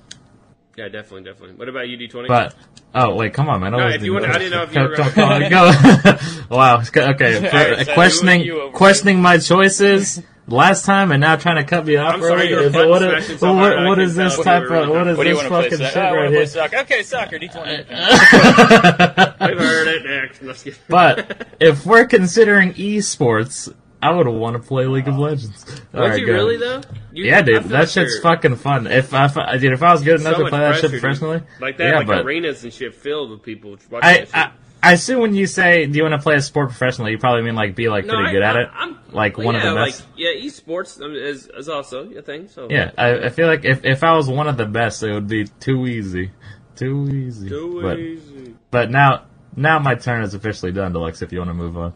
yeah 0.77 0.89
definitely, 0.89 1.25
definitely. 1.31 1.57
What 1.57 1.69
about 1.69 1.89
you, 1.89 1.97
D20? 1.99 2.29
but 2.29 2.55
oh 2.95 3.15
wait, 3.17 3.33
come 3.35 3.49
on, 3.49 3.61
man. 3.61 3.75
I 3.75 3.79
No, 3.79 3.89
if 3.89 4.03
you 4.03 4.13
wanna- 4.15 4.29
I 4.29 4.39
didn't 4.39 4.51
know 4.53 4.63
if 4.63 4.75
you 4.75 4.81
were 4.81 4.97
go- 4.97 5.11
gonna- 5.11 5.51
go- 5.51 5.73
go. 5.73 6.19
wow. 6.57 6.81
Okay. 6.81 6.95
For, 7.41 7.57
uh, 7.57 7.65
Alright, 7.65 7.87
so 7.87 7.95
questioning 7.95 8.43
you 8.43 8.71
questioning 8.73 9.21
my 9.23 9.39
choices 9.39 10.23
last 10.49 10.85
time 10.85 11.13
and 11.13 11.21
now 11.21 11.37
trying 11.37 11.57
to 11.57 11.65
cut 11.65 11.87
me 11.87 11.95
off. 11.97 12.15
I'm 12.15 12.23
sorry, 12.23 12.33
early? 12.33 12.49
you 12.49 12.57
were 12.57 12.63
Is 12.63 12.67
it- 12.69 12.73
button 12.73 12.91
what, 12.91 13.01
smashing 13.03 13.39
so 13.39 13.53
what, 13.53 13.59
hard, 13.61 13.73
I 13.79 13.85
what 13.87 13.95
couldn't 13.97 14.05
is 14.11 14.15
this 14.17 14.37
type 14.39 14.63
of 14.65 14.89
what 14.89 15.07
is 15.07 15.17
what 15.19 15.25
this 15.25 15.37
want 15.37 15.45
to 15.45 15.49
play? 15.49 15.63
fucking 15.71 15.87
shit 15.87 15.97
oh, 15.97 16.17
right 16.17 16.31
here? 16.31 16.47
soccer. 16.47 16.77
Okay, 16.79 17.03
soccer. 17.05 17.39
D 17.39 17.49
twenty. 17.49 17.77
We've 17.91 19.59
heard 19.59 19.89
it 19.89 20.05
next. 20.05 20.43
Let's 20.43 20.63
get- 20.63 20.79
But 20.89 21.47
if 21.61 21.85
we're 21.87 22.07
considering 22.07 22.75
esports, 22.75 23.73
I 24.03 24.11
would 24.13 24.27
want 24.27 24.55
to 24.57 24.67
play 24.67 24.87
League 24.87 25.09
of 25.09 25.19
Legends. 25.19 25.65
Would 25.93 26.19
you 26.21 26.27
go. 26.27 26.33
really 26.33 26.57
though? 26.57 26.81
You, 27.13 27.25
Yeah, 27.25 27.43
dude, 27.43 27.65
that 27.65 27.71
like 27.81 27.89
shit's 27.89 28.19
fucking 28.21 28.57
fun. 28.57 28.87
If 28.87 29.13
I, 29.13 29.27
if 29.27 29.37
I- 29.37 29.59
dude, 29.59 29.73
if 29.73 29.83
I 29.83 29.93
was 29.93 30.03
good 30.03 30.21
enough 30.21 30.37
so 30.37 30.45
to 30.45 30.49
play 30.49 30.59
that 30.61 30.67
pressure, 30.71 30.81
shit 30.83 30.91
dude. 30.93 31.01
professionally, 31.03 31.43
Like 31.61 31.77
that, 31.77 31.85
yeah, 31.89 31.97
like 31.99 32.07
but 32.07 32.25
arenas 32.25 32.65
and 32.65 32.73
shit 32.73 32.95
filled 32.95 33.31
with 33.31 33.43
people 33.43 33.77
watching 33.91 34.09
I, 34.09 34.13
that 34.19 34.27
shit. 34.29 34.35
I, 34.37 34.51
I 34.83 34.93
assume 34.95 35.21
when 35.21 35.35
you 35.35 35.47
say 35.47 35.85
do 35.85 35.97
you 35.99 36.03
want 36.05 36.15
to 36.15 36.23
play 36.23 36.37
a 36.37 36.41
sport 36.41 36.71
professionally, 36.71 37.11
you 37.11 37.19
probably 37.19 37.43
mean 37.43 37.55
like 37.55 37.75
be 37.77 37.91
like 37.91 38.07
No, 38.07 38.15
pretty 38.15 38.31
I- 38.31 38.33
good 38.33 38.43
at 38.43 38.57
it, 38.57 38.69
I'm- 38.73 38.97
like 39.13 39.37
one 39.37 39.55
of 39.57 39.63
yeah, 39.63 39.71
the 39.71 39.75
like 39.75 39.93
best. 39.93 40.07
yeah, 40.17 40.31
esports 40.43 40.99
is 41.17 41.49
is 41.49 41.69
also 41.69 42.09
a 42.11 42.23
thing. 42.23 42.49
So 42.49 42.69
yeah, 42.71 42.93
I, 42.97 43.25
I 43.25 43.29
feel 43.29 43.49
like 43.49 43.65
if 43.67 43.85
if 43.85 44.03
I 44.03 44.15
was 44.15 44.29
one 44.29 44.49
of 44.49 44.57
the 44.57 44.65
best, 44.67 45.03
it 45.03 45.13
would 45.13 45.29
be 45.29 45.45
too 45.45 45.87
easy, 45.87 46.31
too 46.77 47.07
easy. 47.13 47.49
Too 47.51 47.81
but 47.83 47.99
easy. 47.99 48.55
but 48.71 48.91
now 48.91 49.25
now 49.57 49.79
my 49.81 49.97
turn 49.97 50.23
is 50.23 50.33
officially 50.33 50.73
done, 50.73 50.93
Deluxe. 50.95 51.21
If 51.21 51.33
you 51.33 51.39
want 51.41 51.51
to 51.51 51.55
move 51.55 51.77
on. 51.77 51.93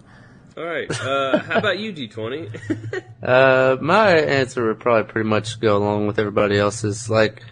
All 0.57 0.65
right. 0.65 0.89
Uh, 0.89 1.39
how 1.39 1.59
about 1.59 1.79
you, 1.79 1.93
D20? 1.93 3.03
Uh, 3.25 3.79
my 3.81 4.11
answer 4.19 4.67
would 4.67 4.81
probably 4.81 5.11
pretty 5.11 5.27
much 5.27 5.59
go 5.59 5.79
along 5.79 6.07
with 6.07 6.19
everybody 6.19 6.59
else's. 6.59 7.09
Like, 7.09 7.43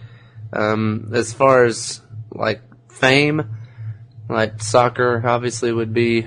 um, 0.53 1.13
as 1.15 1.33
far 1.33 1.65
as 1.65 2.03
like 2.31 2.61
fame, 2.91 3.57
like 4.29 4.61
soccer 4.61 5.23
obviously 5.25 5.73
would 5.73 5.95
be 5.95 6.27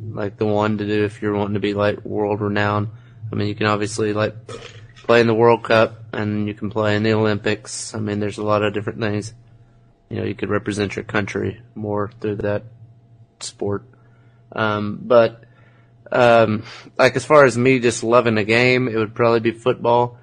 like 0.00 0.36
the 0.36 0.46
one 0.46 0.78
to 0.78 0.86
do 0.86 1.04
if 1.04 1.20
you're 1.20 1.34
wanting 1.34 1.54
to 1.54 1.60
be 1.60 1.74
like 1.74 2.04
world 2.04 2.40
renowned. 2.40 2.90
I 3.32 3.34
mean, 3.34 3.48
you 3.48 3.56
can 3.56 3.66
obviously 3.66 4.12
like 4.12 4.36
play 5.02 5.20
in 5.20 5.26
the 5.26 5.34
World 5.34 5.64
Cup 5.64 6.04
and 6.12 6.46
you 6.46 6.54
can 6.54 6.70
play 6.70 6.94
in 6.94 7.02
the 7.02 7.14
Olympics. 7.14 7.92
I 7.92 7.98
mean, 7.98 8.20
there's 8.20 8.38
a 8.38 8.44
lot 8.44 8.62
of 8.62 8.72
different 8.72 9.00
things. 9.00 9.34
You 10.08 10.18
know, 10.18 10.24
you 10.24 10.36
could 10.36 10.48
represent 10.48 10.94
your 10.94 11.04
country 11.04 11.60
more 11.74 12.12
through 12.20 12.36
that 12.36 12.62
sport. 13.40 13.84
Um, 14.52 15.00
but 15.02 15.42
um, 16.12 16.64
like 16.98 17.16
as 17.16 17.24
far 17.24 17.44
as 17.44 17.56
me 17.56 17.78
just 17.78 18.02
loving 18.02 18.38
a 18.38 18.44
game, 18.44 18.88
it 18.88 18.96
would 18.96 19.14
probably 19.14 19.40
be 19.40 19.52
football. 19.52 20.18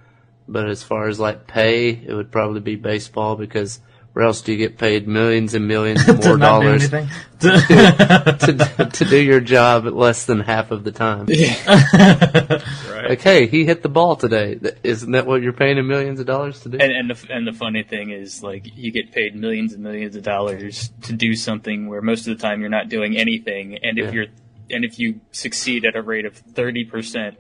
But 0.47 0.69
as 0.69 0.82
far 0.84 1.08
as 1.08 1.19
like 1.19 1.47
pay, 1.47 1.89
it 1.89 2.13
would 2.13 2.32
probably 2.32 2.62
be 2.62 2.76
baseball 2.78 3.36
because 3.36 3.80
where 4.13 4.26
else 4.26 4.41
do 4.41 4.52
you 4.52 4.58
get 4.58 4.78
paid 4.80 5.08
millions 5.08 5.54
and 5.54 5.67
millions 5.67 6.04
to 6.06 6.13
more 6.13 6.38
not 6.38 6.62
do 6.62 6.65
dollars 6.65 6.89
to 7.39 8.89
to 8.93 9.06
do 9.06 9.17
your 9.17 9.39
job 9.41 9.86
at 9.86 9.93
less 9.93 10.26
than 10.26 10.39
half 10.39 10.71
of 10.71 10.84
the 10.84 10.91
time? 10.91 11.26
right. 11.28 12.63
Like, 13.08 13.21
hey, 13.21 13.47
he 13.47 13.63
hit 13.63 13.84
the 13.84 13.89
ball 13.89 14.15
today. 14.17 14.60
Isn't 14.84 15.12
that 15.12 15.26
what 15.28 15.41
you're 15.41 15.54
paying 15.54 15.78
him 15.78 15.88
millions 15.88 16.19
of 16.19 16.26
dollars 16.26 16.60
to 16.62 16.69
do? 16.69 16.78
And 16.80 16.91
and 16.91 17.10
the 17.10 17.34
and 17.34 17.47
the 17.47 17.54
funny 17.54 17.84
thing 17.84 18.10
is, 18.10 18.43
like, 18.43 18.65
you 18.76 18.91
get 18.91 19.12
paid 19.13 19.34
millions 19.36 19.71
and 19.73 19.82
millions 19.82 20.15
of 20.17 20.23
dollars 20.23 20.91
to 21.04 21.13
do 21.13 21.34
something 21.36 21.88
where 21.88 22.02
most 22.02 22.28
of 22.28 22.36
the 22.38 22.41
time 22.41 22.60
you're 22.60 22.69
not 22.69 22.89
doing 22.89 23.15
anything, 23.15 23.78
and 23.82 23.97
if 23.97 24.06
Yeah. 24.06 24.12
you're 24.12 24.26
and 24.70 24.84
if 24.86 25.00
you 25.00 25.22
succeed 25.32 25.86
at 25.86 25.96
a 25.96 26.02
rate 26.02 26.26
of 26.26 26.36
thirty 26.36 26.84
percent, 26.86 27.38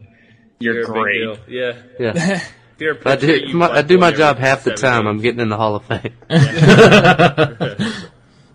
you're, 0.59 0.75
You're 0.75 0.85
great. 0.85 1.39
Yeah. 1.47 1.73
yeah. 1.99 2.41
If 2.77 2.81
you're 2.81 2.93
a 2.93 3.09
I 3.09 3.15
pitcher, 3.15 3.39
do 3.39 3.47
you 3.47 3.55
my, 3.57 3.69
I 3.71 3.81
do 3.81 3.97
my 3.97 4.11
job 4.11 4.37
half 4.37 4.63
the 4.63 4.77
seven 4.77 5.03
time. 5.03 5.07
I'm 5.07 5.19
getting 5.19 5.39
in 5.39 5.49
the 5.49 5.57
Hall 5.57 5.77
of 5.77 5.85
Fame. 5.85 6.13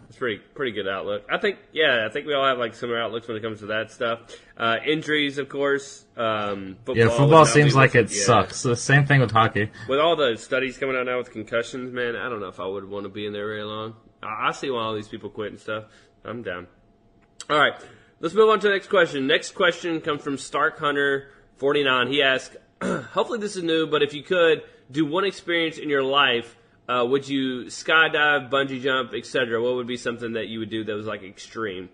It's 0.08 0.18
pretty 0.18 0.40
pretty 0.54 0.70
good 0.72 0.86
outlook. 0.86 1.24
I 1.28 1.38
think 1.38 1.58
yeah, 1.72 2.06
I 2.08 2.12
think 2.12 2.26
we 2.28 2.34
all 2.34 2.46
have 2.46 2.56
like 2.58 2.74
similar 2.74 3.00
outlooks 3.00 3.26
when 3.26 3.36
it 3.36 3.42
comes 3.42 3.60
to 3.60 3.66
that 3.66 3.90
stuff. 3.90 4.20
Uh, 4.56 4.76
injuries, 4.86 5.38
of 5.38 5.48
course. 5.48 6.04
Um, 6.16 6.76
football 6.84 6.96
Yeah, 6.96 7.08
football 7.08 7.46
seems 7.46 7.74
like 7.74 7.96
it 7.96 8.12
yeah. 8.12 8.24
sucks. 8.24 8.62
The 8.62 8.76
same 8.76 9.06
thing 9.06 9.20
with 9.20 9.32
hockey. 9.32 9.70
With 9.88 9.98
all 9.98 10.14
the 10.14 10.36
studies 10.36 10.78
coming 10.78 10.96
out 10.96 11.06
now 11.06 11.18
with 11.18 11.32
concussions, 11.32 11.92
man, 11.92 12.14
I 12.14 12.28
don't 12.28 12.38
know 12.40 12.48
if 12.48 12.60
I 12.60 12.66
would 12.66 12.88
want 12.88 13.04
to 13.04 13.08
be 13.08 13.26
in 13.26 13.32
there 13.32 13.48
very 13.48 13.64
long. 13.64 13.94
I, 14.22 14.48
I 14.48 14.52
see 14.52 14.70
why 14.70 14.82
all 14.82 14.94
these 14.94 15.08
people 15.08 15.30
quit 15.30 15.50
and 15.50 15.58
stuff. 15.58 15.84
I'm 16.24 16.42
down. 16.42 16.68
All 17.50 17.58
right, 17.58 17.72
let's 18.22 18.34
move 18.34 18.48
on 18.48 18.60
to 18.60 18.68
the 18.68 18.72
next 18.72 18.88
question. 18.88 19.26
Next 19.26 19.54
question 19.54 20.00
comes 20.00 20.22
from 20.22 20.38
Stark 20.38 20.78
Hunter 20.78 21.28
49. 21.56 22.06
He 22.06 22.22
asks, 22.22 22.56
hopefully 22.82 23.40
this 23.40 23.56
is 23.56 23.64
new, 23.64 23.86
but 23.86 24.02
if 24.02 24.14
you 24.14 24.22
could 24.22 24.62
do 24.90 25.04
one 25.04 25.24
experience 25.24 25.76
in 25.76 25.90
your 25.90 26.04
life, 26.04 26.56
uh, 26.88 27.04
would 27.04 27.28
you 27.28 27.64
skydive, 27.64 28.50
bungee 28.50 28.80
jump, 28.80 29.12
etc.? 29.12 29.60
What 29.60 29.74
would 29.74 29.86
be 29.86 29.96
something 29.96 30.32
that 30.32 30.48
you 30.48 30.60
would 30.60 30.70
do 30.70 30.84
that 30.84 30.94
was 30.94 31.06
like 31.06 31.22
extreme? 31.22 31.90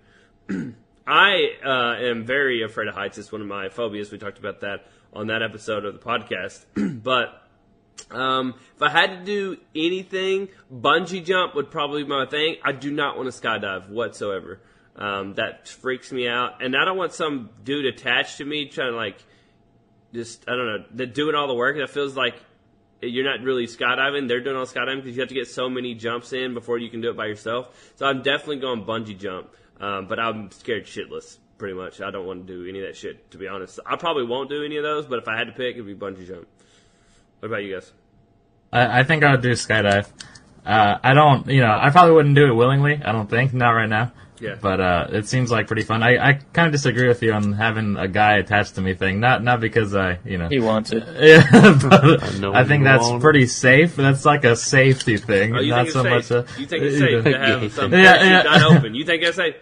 I 1.07 1.49
uh, 1.64 2.09
am 2.11 2.27
very 2.27 2.62
afraid 2.62 2.88
of 2.88 2.95
heights. 2.95 3.17
It's 3.17 3.33
one 3.33 3.41
of 3.41 3.47
my 3.47 3.71
phobias. 3.71 4.12
We 4.12 4.19
talked 4.19 4.38
about 4.38 4.61
that 4.61 4.87
on 5.12 5.29
that 5.29 5.43
episode 5.43 5.87
of 5.87 5.95
the 5.95 6.01
podcast. 6.01 6.67
but 7.03 7.43
um, 8.11 8.55
if 8.77 8.83
I 8.83 8.91
had 8.91 9.11
to 9.11 9.25
do 9.25 9.57
anything, 9.75 10.49
bungee 10.73 11.25
jump 11.25 11.55
would 11.55 11.71
probably 11.71 12.03
be 12.03 12.11
my 12.11 12.27
thing. 12.27 12.57
I 12.62 12.73
do 12.73 12.91
not 12.91 13.17
want 13.17 13.33
to 13.33 13.41
skydive 13.41 13.88
whatsoever. 13.88 14.61
Um, 14.98 15.34
that 15.34 15.68
freaks 15.68 16.11
me 16.11 16.26
out, 16.26 16.61
and 16.61 16.76
I 16.76 16.84
don't 16.84 16.96
want 16.96 17.12
some 17.12 17.50
dude 17.62 17.87
attached 17.87 18.38
to 18.38 18.44
me 18.44 18.66
trying 18.66 18.90
to 18.90 18.96
like 18.96 19.22
just 20.12 20.48
I 20.48 20.56
don't 20.56 20.66
know, 20.66 20.84
they're 20.90 21.06
doing 21.06 21.37
all 21.37 21.46
the 21.46 21.54
work. 21.54 21.76
That 21.76 21.90
feels 21.90 22.16
like 22.16 22.34
you're 23.00 23.24
not 23.24 23.44
really 23.44 23.66
skydiving. 23.66 24.26
They're 24.26 24.40
doing 24.40 24.56
all 24.56 24.66
skydiving 24.66 24.96
because 24.96 25.14
you 25.14 25.22
have 25.22 25.28
to 25.28 25.37
get 25.37 25.46
so 25.46 25.68
many 25.68 25.94
jumps 25.94 26.32
in 26.32 26.52
before 26.52 26.78
you 26.78 26.90
can 26.90 27.00
do 27.00 27.11
it 27.11 27.16
by 27.16 27.26
yourself. 27.26 27.92
So 27.94 28.06
I'm 28.06 28.22
definitely 28.22 28.58
going 28.58 28.84
bungee 28.84 29.16
jump, 29.16 29.50
um, 29.80 30.08
but 30.08 30.18
I'm 30.18 30.50
scared 30.50 30.87
shitless. 30.87 31.38
Pretty 31.58 31.74
much, 31.74 32.00
I 32.00 32.11
don't 32.12 32.26
want 32.26 32.46
to 32.46 32.52
do 32.52 32.68
any 32.68 32.80
of 32.80 32.87
that 32.87 32.96
shit. 32.96 33.32
To 33.32 33.38
be 33.38 33.48
honest, 33.48 33.80
I 33.84 33.96
probably 33.96 34.24
won't 34.24 34.48
do 34.48 34.64
any 34.64 34.76
of 34.76 34.84
those. 34.84 35.06
But 35.06 35.18
if 35.18 35.28
I 35.28 35.37
had 35.37 35.48
to 35.48 35.52
pick, 35.52 35.74
it'd 35.74 35.87
be 35.87 35.94
bungee 35.94 36.26
jump. 36.26 36.46
What 37.40 37.48
about 37.48 37.64
you 37.64 37.74
guys? 37.74 37.92
I, 38.72 39.00
I 39.00 39.02
think 39.04 39.24
I 39.24 39.32
would 39.32 39.42
do 39.42 39.52
skydive. 39.52 40.08
Uh, 40.64 40.98
I 41.02 41.14
don't, 41.14 41.48
you 41.48 41.61
know, 41.61 41.76
I 41.76 41.90
probably 41.90 42.14
wouldn't 42.14 42.34
do 42.34 42.46
it 42.46 42.54
willingly. 42.54 43.00
I 43.04 43.11
don't 43.12 43.28
think, 43.28 43.54
not 43.54 43.70
right 43.70 43.88
now. 43.88 44.12
Yeah. 44.40 44.55
But 44.61 44.81
uh, 44.81 45.07
it 45.11 45.27
seems 45.29 45.51
like 45.51 45.66
pretty 45.66 45.83
fun. 45.83 46.03
I, 46.03 46.16
I 46.16 46.33
kind 46.53 46.66
of 46.66 46.72
disagree 46.72 47.09
with 47.09 47.22
you 47.22 47.33
on 47.33 47.53
having 47.53 47.96
a 47.96 48.07
guy 48.07 48.37
attached 48.38 48.77
to 48.77 48.81
me 48.81 48.94
thing. 48.94 49.18
Not 49.20 49.42
not 49.42 49.61
because 49.61 49.94
I, 49.96 50.18
you 50.24 50.38
know. 50.38 50.48
He 50.48 50.61
wants 50.61 50.92
it. 50.92 51.03
Yeah, 51.18 51.42
but 51.90 52.38
know 52.38 52.55
I 52.55 52.64
think 52.64 52.85
that's 52.85 53.03
won't. 53.05 53.20
pretty 53.22 53.46
safe. 53.46 53.96
That's 53.96 54.24
like 54.24 54.44
a 54.44 54.55
safety 54.57 55.16
thing, 55.16 55.57
Oh, 55.57 55.61
not 55.62 55.88
so 55.88 56.05
it's 56.05 56.31
much. 56.31 56.31
A, 56.31 56.61
you 56.61 56.66
think 56.66 56.85
it's 56.85 56.98
safe 56.98 57.24
to 57.24 57.38
have 57.38 57.62
Yeah. 57.64 57.68
some 57.70 57.92
Yeah, 57.92 58.22
yeah. 58.22 58.42
not 58.42 58.77
open? 58.77 58.94
You 58.94 59.05
think 59.05 59.22
it's 59.24 59.37
safe? 59.37 59.57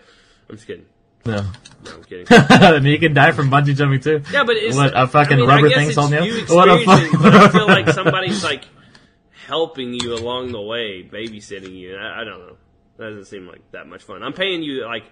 I'm 0.50 0.56
just 0.56 0.66
kidding. 0.66 0.84
No, 1.24 1.36
No, 1.84 1.92
I'm 1.94 2.04
kidding. 2.04 2.26
and 2.30 2.84
you 2.86 2.98
can 2.98 3.14
die 3.14 3.32
from 3.32 3.50
bungee 3.50 3.74
jumping 3.74 4.00
too. 4.00 4.22
Yeah, 4.30 4.44
but 4.44 4.56
it's 4.56 4.76
what 4.76 4.92
a 4.94 5.06
fucking 5.08 5.38
I 5.38 5.40
mean, 5.40 5.48
rubber 5.48 5.66
I 5.66 5.68
guess 5.70 5.78
thing's 5.78 5.96
holding 5.96 6.22
you 6.24 6.34
you. 6.34 6.54
What 6.54 6.68
a 6.68 6.74
experiencing, 6.76 7.18
fuck- 7.20 7.32
I 7.34 7.48
feel 7.48 7.66
like 7.66 7.88
somebody's 7.90 8.44
like 8.44 8.64
helping 9.46 9.94
you 9.94 10.14
along 10.14 10.52
the 10.52 10.60
way, 10.60 11.02
babysitting 11.02 11.74
you. 11.74 11.96
I, 11.96 12.20
I 12.20 12.24
don't 12.24 12.38
know. 12.46 12.56
That 12.98 13.10
doesn't 13.10 13.26
seem 13.26 13.46
like 13.46 13.60
that 13.72 13.86
much 13.86 14.02
fun. 14.02 14.22
I'm 14.22 14.32
paying 14.32 14.62
you 14.62 14.84
like 14.86 15.04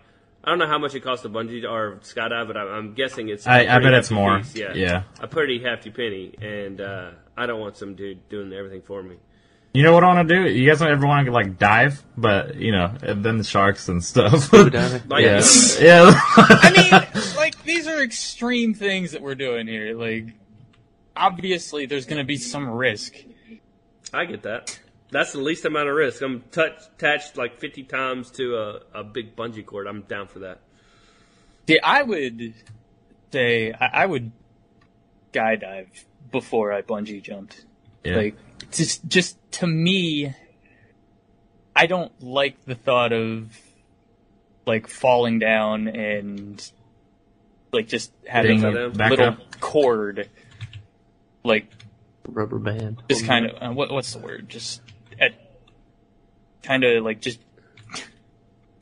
I 0.42 0.50
don't 0.50 0.58
know 0.58 0.66
how 0.66 0.78
much 0.78 0.94
it 0.94 1.00
costs 1.00 1.22
to 1.22 1.28
bungee 1.30 1.64
or 1.68 1.96
skydive, 2.02 2.46
but 2.48 2.56
I, 2.56 2.62
I'm 2.64 2.92
guessing 2.94 3.28
it's. 3.30 3.46
a 3.46 3.50
I- 3.50 3.60
I 3.60 3.64
pretty 3.78 3.84
bet 3.86 3.94
it's 3.94 4.10
more. 4.10 4.38
piece, 4.38 4.54
Yeah, 4.54 4.74
Yeah. 4.74 5.02
a 5.20 5.26
pretty 5.26 5.58
hefty 5.62 5.90
penny, 5.90 6.34
and 6.40 6.80
uh, 6.82 7.10
I 7.36 7.46
don't 7.46 7.60
want 7.60 7.76
some 7.78 7.94
dude 7.94 8.28
doing 8.28 8.52
everything 8.52 8.82
for 8.82 9.02
me. 9.02 9.16
You 9.72 9.82
know 9.82 9.92
what 9.92 10.04
I 10.04 10.14
want 10.14 10.28
to 10.28 10.34
do? 10.34 10.48
You 10.48 10.68
guys 10.68 10.78
don't 10.80 10.90
ever 10.90 11.06
want 11.06 11.26
to 11.26 11.32
like 11.32 11.58
dive, 11.58 12.02
but 12.16 12.56
you 12.56 12.70
know, 12.72 12.94
and 13.02 13.24
then 13.24 13.38
the 13.38 13.44
sharks 13.44 13.88
and 13.88 14.04
stuff. 14.04 14.52
Like, 14.52 14.72
yeah, 14.74 15.42
yeah. 15.80 16.10
I 16.36 16.72
mean, 16.76 17.24
like 17.36 17.60
these 17.64 17.88
are 17.88 18.00
extreme 18.02 18.74
things 18.74 19.12
that 19.12 19.22
we're 19.22 19.34
doing 19.34 19.66
here. 19.66 19.96
Like, 19.98 20.26
obviously, 21.16 21.86
there's 21.86 22.06
going 22.06 22.18
to 22.20 22.24
be 22.24 22.36
some 22.36 22.68
risk. 22.68 23.16
I 24.12 24.26
get 24.26 24.42
that. 24.42 24.78
That's 25.10 25.32
the 25.32 25.40
least 25.40 25.64
amount 25.64 25.88
of 25.88 25.94
risk. 25.94 26.22
I'm 26.22 26.42
touch, 26.50 26.72
attached 26.96 27.36
like 27.36 27.58
50 27.58 27.84
times 27.84 28.30
to 28.32 28.56
a, 28.56 29.00
a 29.00 29.04
big 29.04 29.36
bungee 29.36 29.64
cord. 29.64 29.86
I'm 29.86 30.02
down 30.02 30.26
for 30.26 30.40
that. 30.40 30.60
See, 31.68 31.78
I 31.80 32.02
would 32.02 32.54
say 33.32 33.72
I, 33.72 33.86
I 34.02 34.06
would 34.06 34.32
skydive 35.32 35.86
before 36.32 36.72
I 36.72 36.82
bungee 36.82 37.22
jumped. 37.22 37.64
yeah. 38.04 38.16
Like, 38.16 38.36
just 38.72 39.06
just 39.06 39.36
to 39.52 39.66
me, 39.66 40.34
I 41.76 41.86
don't 41.86 42.12
like 42.22 42.64
the 42.64 42.74
thought 42.74 43.12
of 43.12 43.56
like 44.66 44.88
falling 44.88 45.38
down 45.38 45.88
and 45.88 46.70
like 47.72 47.88
just 47.88 48.12
having 48.26 48.60
Getting 48.62 48.78
a 48.78 48.88
little 48.88 49.26
up. 49.28 49.60
cord, 49.60 50.28
like 51.44 51.66
Rubber 52.26 52.58
band. 52.58 53.02
just 53.08 53.26
kind 53.26 53.46
of 53.46 53.62
uh, 53.62 53.72
what 53.72 53.90
what's 53.92 54.12
the 54.12 54.18
word? 54.18 54.48
Just 54.48 54.80
at 55.20 55.32
kind 56.62 56.84
of 56.84 57.04
like 57.04 57.20
just 57.20 57.40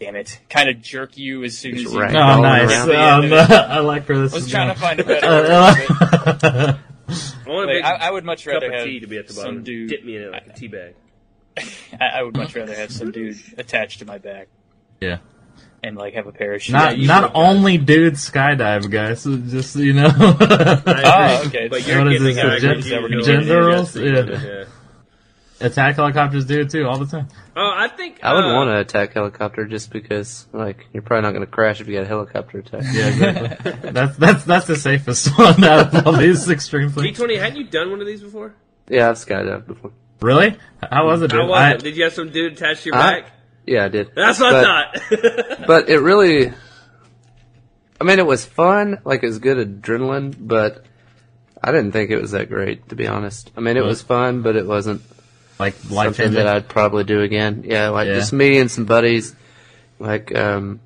damn 0.00 0.16
it, 0.16 0.40
kind 0.50 0.68
of 0.68 0.80
jerk 0.82 1.16
you 1.16 1.44
as 1.44 1.56
soon 1.56 1.74
as 1.76 1.82
Just 1.82 1.94
you. 1.94 2.00
rag- 2.00 2.14
Oh, 2.14 2.40
nice. 2.42 2.70
Um, 2.88 3.32
I 3.70 3.78
like 3.80 4.08
where 4.08 4.18
this 4.20 4.32
I 4.32 4.36
was 4.36 4.46
is 4.46 4.50
trying 4.50 4.74
to 4.74 4.80
find 4.80 4.98
a 5.00 5.04
better 5.04 5.26
word. 5.28 6.38
but, 6.40 6.44
I 6.44 7.50
want 7.50 7.70
a 7.70 7.74
like, 7.74 7.84
I, 7.84 8.08
I 8.08 8.10
would 8.10 8.24
much 8.24 8.44
cup 8.44 8.54
rather 8.54 8.66
of 8.66 8.72
have 8.72 8.84
tea 8.86 9.00
to 9.00 9.06
be 9.06 9.18
at 9.18 9.28
the 9.28 9.34
bottom. 9.34 9.56
some 9.56 9.62
dude. 9.64 9.90
Dip 9.90 10.04
me 10.04 10.16
in 10.16 10.22
it 10.22 10.32
like 10.32 10.46
a 10.48 10.52
tea 10.52 10.68
bag. 10.68 10.94
I, 12.00 12.06
I 12.18 12.22
would 12.22 12.36
much 12.36 12.54
rather 12.56 12.74
have 12.74 12.90
some 12.90 13.10
dude 13.12 13.36
attached 13.58 13.98
to 14.00 14.06
my 14.06 14.18
back 14.18 14.48
yeah. 15.00 15.18
and 15.84 15.96
like 15.96 16.14
have 16.14 16.26
a 16.26 16.32
parachute. 16.32 16.72
Not 16.72 16.96
you 16.98 17.06
not 17.06 17.24
should, 17.24 17.32
guys. 17.34 17.42
only 17.54 17.78
dudes 17.78 18.28
skydive, 18.30 18.90
guys. 18.90 19.20
so 19.22 19.36
Just 19.36 19.76
you 19.76 19.92
know. 19.92 20.10
Oh, 20.16 21.42
okay. 21.46 21.68
But 21.68 21.86
you're 21.86 21.98
What 22.02 22.12
is 22.12 22.22
getting 22.22 22.34
this, 22.34 22.36
the 22.36 22.58
gen- 22.60 22.76
because 22.76 22.90
you- 22.90 23.08
you- 23.18 23.22
gender 23.22 23.60
you- 23.60 23.66
roles? 23.68 23.96
yeah. 23.96 24.64
Attack 25.62 25.96
helicopters 25.96 26.44
do 26.44 26.60
it 26.60 26.70
too 26.70 26.86
all 26.86 26.98
the 26.98 27.06
time. 27.06 27.28
Oh, 27.56 27.72
I 27.74 27.88
think 27.88 28.18
I 28.22 28.34
would 28.34 28.44
uh, 28.44 28.54
want 28.54 28.68
to 28.68 28.78
attack 28.80 29.12
helicopter 29.14 29.64
just 29.66 29.90
because, 29.90 30.46
like, 30.52 30.86
you're 30.92 31.02
probably 31.02 31.22
not 31.22 31.30
going 31.32 31.44
to 31.46 31.50
crash 31.50 31.80
if 31.80 31.88
you 31.88 31.94
got 31.96 32.04
a 32.04 32.08
helicopter 32.08 32.58
attack. 32.58 32.82
Yeah, 32.92 33.08
exactly. 33.08 33.90
that's 33.92 34.16
that's 34.16 34.44
that's 34.44 34.66
the 34.66 34.76
safest 34.76 35.28
one 35.38 35.62
out 35.64 35.94
of 35.94 36.06
all 36.06 36.12
these 36.14 36.48
extreme 36.50 36.90
things. 36.90 37.18
D20, 37.18 37.38
hadn't 37.38 37.56
you 37.56 37.64
done 37.68 37.90
one 37.90 38.00
of 38.00 38.06
these 38.06 38.22
before? 38.22 38.54
Yeah, 38.88 39.10
I've 39.10 39.16
skydived 39.16 39.66
before. 39.66 39.92
Really? 40.20 40.56
How 40.82 41.06
was 41.06 41.22
it? 41.22 41.32
How 41.32 41.46
was 41.46 41.58
I- 41.58 41.70
it? 41.72 41.82
Did 41.82 41.96
you 41.96 42.04
have 42.04 42.12
some 42.12 42.30
dude 42.30 42.52
attached 42.54 42.82
to 42.84 42.90
your 42.90 42.96
I- 42.96 43.20
back? 43.20 43.30
Yeah, 43.66 43.84
I 43.84 43.88
did. 43.88 44.14
That's 44.14 44.40
what 44.40 44.52
but, 44.52 44.66
I 44.66 44.92
thought. 44.98 45.58
But 45.66 45.88
it 45.88 46.00
really, 46.00 46.52
I 48.00 48.04
mean, 48.04 48.18
it 48.18 48.26
was 48.26 48.44
fun. 48.44 48.98
Like, 49.04 49.22
it 49.22 49.26
was 49.26 49.38
good 49.38 49.58
adrenaline, 49.82 50.34
but 50.36 50.84
I 51.62 51.70
didn't 51.70 51.92
think 51.92 52.10
it 52.10 52.20
was 52.20 52.32
that 52.32 52.48
great, 52.48 52.88
to 52.88 52.96
be 52.96 53.06
honest. 53.06 53.52
I 53.56 53.60
mean, 53.60 53.76
it 53.76 53.80
Really? 53.80 53.90
was 53.90 54.02
fun, 54.02 54.42
but 54.42 54.56
it 54.56 54.66
wasn't 54.66 55.02
like 55.62 55.74
life 55.90 56.06
something 56.16 56.24
changing. 56.26 56.34
that 56.44 56.46
I'd 56.46 56.68
probably 56.68 57.04
do 57.04 57.20
again. 57.22 57.62
Yeah, 57.66 57.88
like 57.90 58.08
Yeah. 58.08 58.14
just 58.14 58.32
me 58.32 58.58
and 58.58 58.70
some 58.70 58.84
buddies. 58.84 59.34
Like, 59.98 60.34
um, 60.36 60.80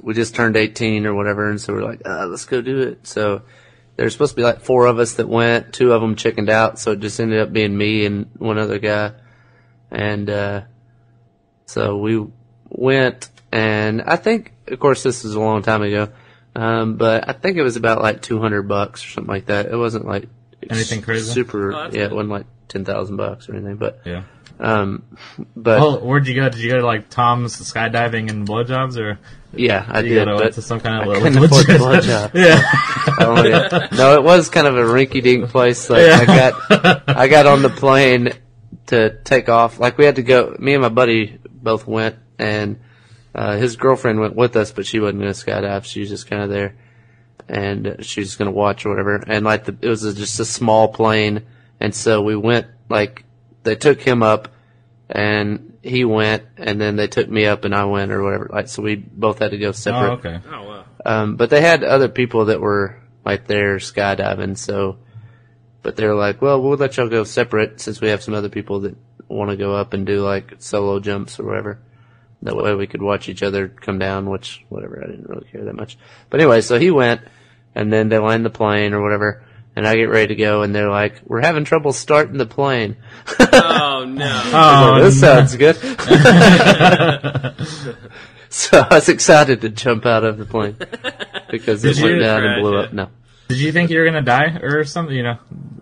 we 0.00 0.14
just 0.14 0.34
turned 0.34 0.56
18 0.56 1.06
or 1.06 1.14
whatever, 1.14 1.48
and 1.50 1.60
so 1.60 1.72
we're 1.72 1.84
like, 1.84 2.02
uh, 2.06 2.26
let's 2.26 2.44
go 2.46 2.60
do 2.60 2.80
it. 2.80 3.06
So 3.06 3.42
there's 3.96 4.12
supposed 4.12 4.32
to 4.32 4.36
be 4.36 4.42
like 4.42 4.60
four 4.60 4.86
of 4.86 4.98
us 4.98 5.14
that 5.14 5.28
went. 5.28 5.72
Two 5.72 5.92
of 5.92 6.00
them 6.00 6.16
chickened 6.16 6.48
out, 6.50 6.78
so 6.78 6.92
it 6.92 7.00
just 7.00 7.20
ended 7.20 7.40
up 7.40 7.52
being 7.52 7.76
me 7.76 8.06
and 8.06 8.26
one 8.38 8.58
other 8.58 8.78
guy. 8.78 9.12
And 9.90 10.28
uh, 10.30 10.62
so 11.66 11.96
we 11.98 12.26
went, 12.68 13.28
and 13.52 14.02
I 14.02 14.16
think, 14.16 14.52
of 14.68 14.78
course, 14.80 15.02
this 15.02 15.24
is 15.24 15.34
a 15.34 15.40
long 15.40 15.62
time 15.62 15.82
ago, 15.82 16.08
um, 16.56 16.96
but 16.96 17.28
I 17.28 17.32
think 17.32 17.56
it 17.56 17.62
was 17.62 17.76
about 17.76 18.00
like 18.02 18.22
200 18.22 18.62
bucks 18.62 19.04
or 19.04 19.08
something 19.10 19.32
like 19.32 19.46
that. 19.46 19.66
It 19.66 19.76
wasn't 19.76 20.06
like 20.06 20.28
Anything 20.68 21.00
crazy? 21.02 21.30
Super, 21.30 21.72
Oh, 21.72 21.84
yeah, 21.84 21.90
good. 21.90 22.00
it 22.00 22.12
wasn't 22.12 22.30
like 22.30 22.46
10,000 22.70 23.16
bucks 23.16 23.48
or 23.48 23.54
anything, 23.56 23.76
but 23.76 24.00
Yeah. 24.06 24.22
um, 24.58 25.02
but 25.54 25.78
Well, 25.80 26.00
where'd 26.00 26.26
you 26.26 26.34
go? 26.34 26.48
Did 26.48 26.60
you 26.60 26.70
go 26.70 26.78
to 26.78 26.86
like 26.86 27.10
Tom's 27.10 27.56
skydiving 27.56 28.30
and 28.30 28.48
blowjobs, 28.48 28.96
or 28.96 29.18
yeah, 29.52 29.84
I 29.88 30.00
did. 30.02 30.24
go 30.24 30.38
to, 30.38 30.50
to 30.52 30.62
some 30.62 30.80
kind 30.80 31.02
of 31.02 31.14
I 31.16 31.20
couldn't 31.20 31.44
afford 31.44 31.66
the 31.66 31.72
blowjob. 31.74 32.30
Yeah. 32.34 32.62
Oh, 33.26 33.44
yeah. 33.44 33.88
No, 33.92 34.14
it 34.14 34.22
was 34.22 34.48
kind 34.48 34.66
of 34.66 34.76
a 34.76 34.82
rinky-dink 34.82 35.48
place. 35.50 35.90
Like 35.90 36.06
Yeah. 36.06 36.18
I 36.20 36.24
got, 36.26 37.02
I 37.08 37.28
got 37.28 37.46
on 37.46 37.62
the 37.62 37.68
plane 37.70 38.32
to 38.86 39.18
take 39.24 39.48
off. 39.48 39.78
Like 39.80 39.98
we 39.98 40.04
had 40.04 40.16
to 40.16 40.22
go. 40.22 40.56
Me 40.58 40.72
and 40.74 40.82
my 40.82 40.88
buddy 40.88 41.38
both 41.50 41.86
went, 41.86 42.16
and 42.38 42.78
uh, 43.34 43.56
his 43.56 43.76
girlfriend 43.76 44.20
went 44.20 44.36
with 44.36 44.54
us, 44.56 44.70
but 44.72 44.86
she 44.86 45.00
wasn't 45.00 45.20
going 45.20 45.32
to 45.32 45.38
skydive. 45.46 45.84
She 45.84 46.00
was 46.00 46.08
just 46.08 46.28
kind 46.30 46.42
of 46.42 46.48
there, 46.50 46.76
and 47.48 47.96
she 48.00 48.20
was 48.20 48.36
going 48.36 48.46
to 48.46 48.56
watch 48.56 48.86
or 48.86 48.90
whatever. 48.90 49.16
And 49.16 49.44
like 49.44 49.64
the, 49.64 49.76
it 49.80 49.88
was 49.88 50.04
a, 50.04 50.14
just 50.14 50.38
a 50.40 50.44
small 50.44 50.88
plane, 50.88 51.42
and 51.80 51.94
so 51.94 52.22
we 52.22 52.36
went. 52.36 52.66
Like 52.88 53.24
they 53.62 53.76
took 53.76 54.00
him 54.02 54.22
up, 54.22 54.48
and 55.08 55.78
he 55.82 56.04
went, 56.04 56.44
and 56.56 56.80
then 56.80 56.96
they 56.96 57.06
took 57.06 57.28
me 57.28 57.46
up, 57.46 57.64
and 57.64 57.74
I 57.74 57.84
went 57.84 58.12
or 58.12 58.22
whatever. 58.22 58.50
Like 58.52 58.68
so, 58.68 58.82
we 58.82 58.96
both 58.96 59.38
had 59.38 59.52
to 59.52 59.58
go 59.58 59.72
separate. 59.72 60.10
Oh, 60.10 60.12
okay. 60.12 60.40
oh, 60.50 60.68
wow. 60.68 60.84
Um, 61.04 61.36
but 61.36 61.50
they 61.50 61.60
had 61.60 61.82
other 61.82 62.08
people 62.08 62.46
that 62.46 62.60
were 62.60 63.00
like 63.24 63.46
there 63.46 63.76
skydiving, 63.76 64.58
so, 64.58 64.98
but 65.82 65.96
they're 65.96 66.14
like, 66.14 66.42
well, 66.42 66.60
we'll 66.60 66.76
let 66.76 66.96
y'all 66.96 67.08
go 67.08 67.24
separate 67.24 67.80
since 67.80 68.00
we 68.00 68.08
have 68.08 68.22
some 68.22 68.34
other 68.34 68.48
people 68.48 68.80
that 68.80 68.96
want 69.28 69.50
to 69.50 69.56
go 69.56 69.74
up 69.74 69.94
and 69.94 70.06
do 70.06 70.22
like 70.22 70.56
solo 70.58 71.00
jumps 71.00 71.38
or 71.38 71.44
whatever. 71.44 71.78
that 72.42 72.56
way 72.56 72.74
we 72.74 72.86
could 72.86 73.02
watch 73.02 73.28
each 73.28 73.42
other 73.42 73.68
come 73.68 73.98
down. 73.98 74.28
Which 74.28 74.64
whatever, 74.68 75.02
I 75.02 75.10
didn't 75.10 75.28
really 75.28 75.48
care 75.48 75.64
that 75.64 75.76
much. 75.76 75.96
But 76.28 76.40
anyway, 76.40 76.60
so 76.60 76.78
he 76.78 76.90
went, 76.90 77.22
and 77.74 77.92
then 77.92 78.08
they 78.08 78.18
land 78.18 78.44
the 78.44 78.50
plane 78.50 78.92
or 78.92 79.02
whatever, 79.02 79.44
and 79.80 79.88
I 79.88 79.96
get 79.96 80.10
ready 80.10 80.26
to 80.28 80.34
go, 80.34 80.60
and 80.60 80.74
they're 80.74 80.90
like, 80.90 81.22
"We're 81.24 81.40
having 81.40 81.64
trouble 81.64 81.94
starting 81.94 82.36
the 82.36 82.44
plane." 82.44 82.98
Oh 83.50 84.04
no! 84.06 84.42
Oh, 84.52 85.00
this 85.02 85.18
sounds 85.18 85.56
good. 85.56 85.76
so 88.50 88.78
I 88.78 88.94
was 88.96 89.08
excited 89.08 89.62
to 89.62 89.70
jump 89.70 90.04
out 90.04 90.22
of 90.24 90.36
the 90.36 90.44
plane 90.44 90.76
because 91.50 91.82
it 91.84 91.94
Did 91.96 92.04
went 92.04 92.20
down 92.20 92.44
and 92.44 92.60
blew 92.62 92.76
Right, 92.76 92.84
up. 92.88 92.92
No. 92.92 93.08
Did 93.48 93.58
you 93.60 93.72
think 93.72 93.88
you 93.90 93.98
were 94.00 94.04
gonna 94.04 94.20
die 94.20 94.58
or 94.62 94.84
something? 94.84 95.16
You 95.16 95.22
know, 95.22 95.38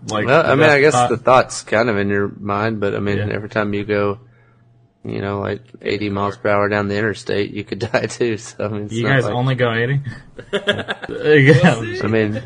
like. 0.07 0.25
Well, 0.25 0.49
I 0.49 0.55
mean, 0.55 0.69
I 0.69 0.79
guess 0.79 0.93
thought- 0.93 1.09
the 1.09 1.17
thought's 1.17 1.63
kind 1.63 1.89
of 1.89 1.97
in 1.97 2.07
your 2.07 2.29
mind, 2.29 2.79
but 2.79 2.95
I 2.95 2.99
mean, 2.99 3.17
Yeah. 3.17 3.27
every 3.31 3.49
time 3.49 3.73
you 3.73 3.83
go, 3.83 4.19
you 5.03 5.21
know, 5.21 5.39
like 5.39 5.61
80 5.81 6.09
miles 6.09 6.37
per 6.37 6.49
hour 6.49 6.67
down 6.69 6.87
the 6.87 6.97
interstate, 6.97 7.51
you 7.51 7.63
could 7.65 7.79
die 7.91 8.05
too. 8.07 8.37
So 8.37 8.63
I 8.65 8.67
mean, 8.69 8.83
it's 8.85 8.93
you 8.93 9.05
guys 9.07 9.25
like, 9.25 9.33
only 9.33 9.55
go 9.55 9.73
eighty. 9.73 9.99
yeah, 10.53 11.75
I 12.03 12.07
mean, 12.07 12.41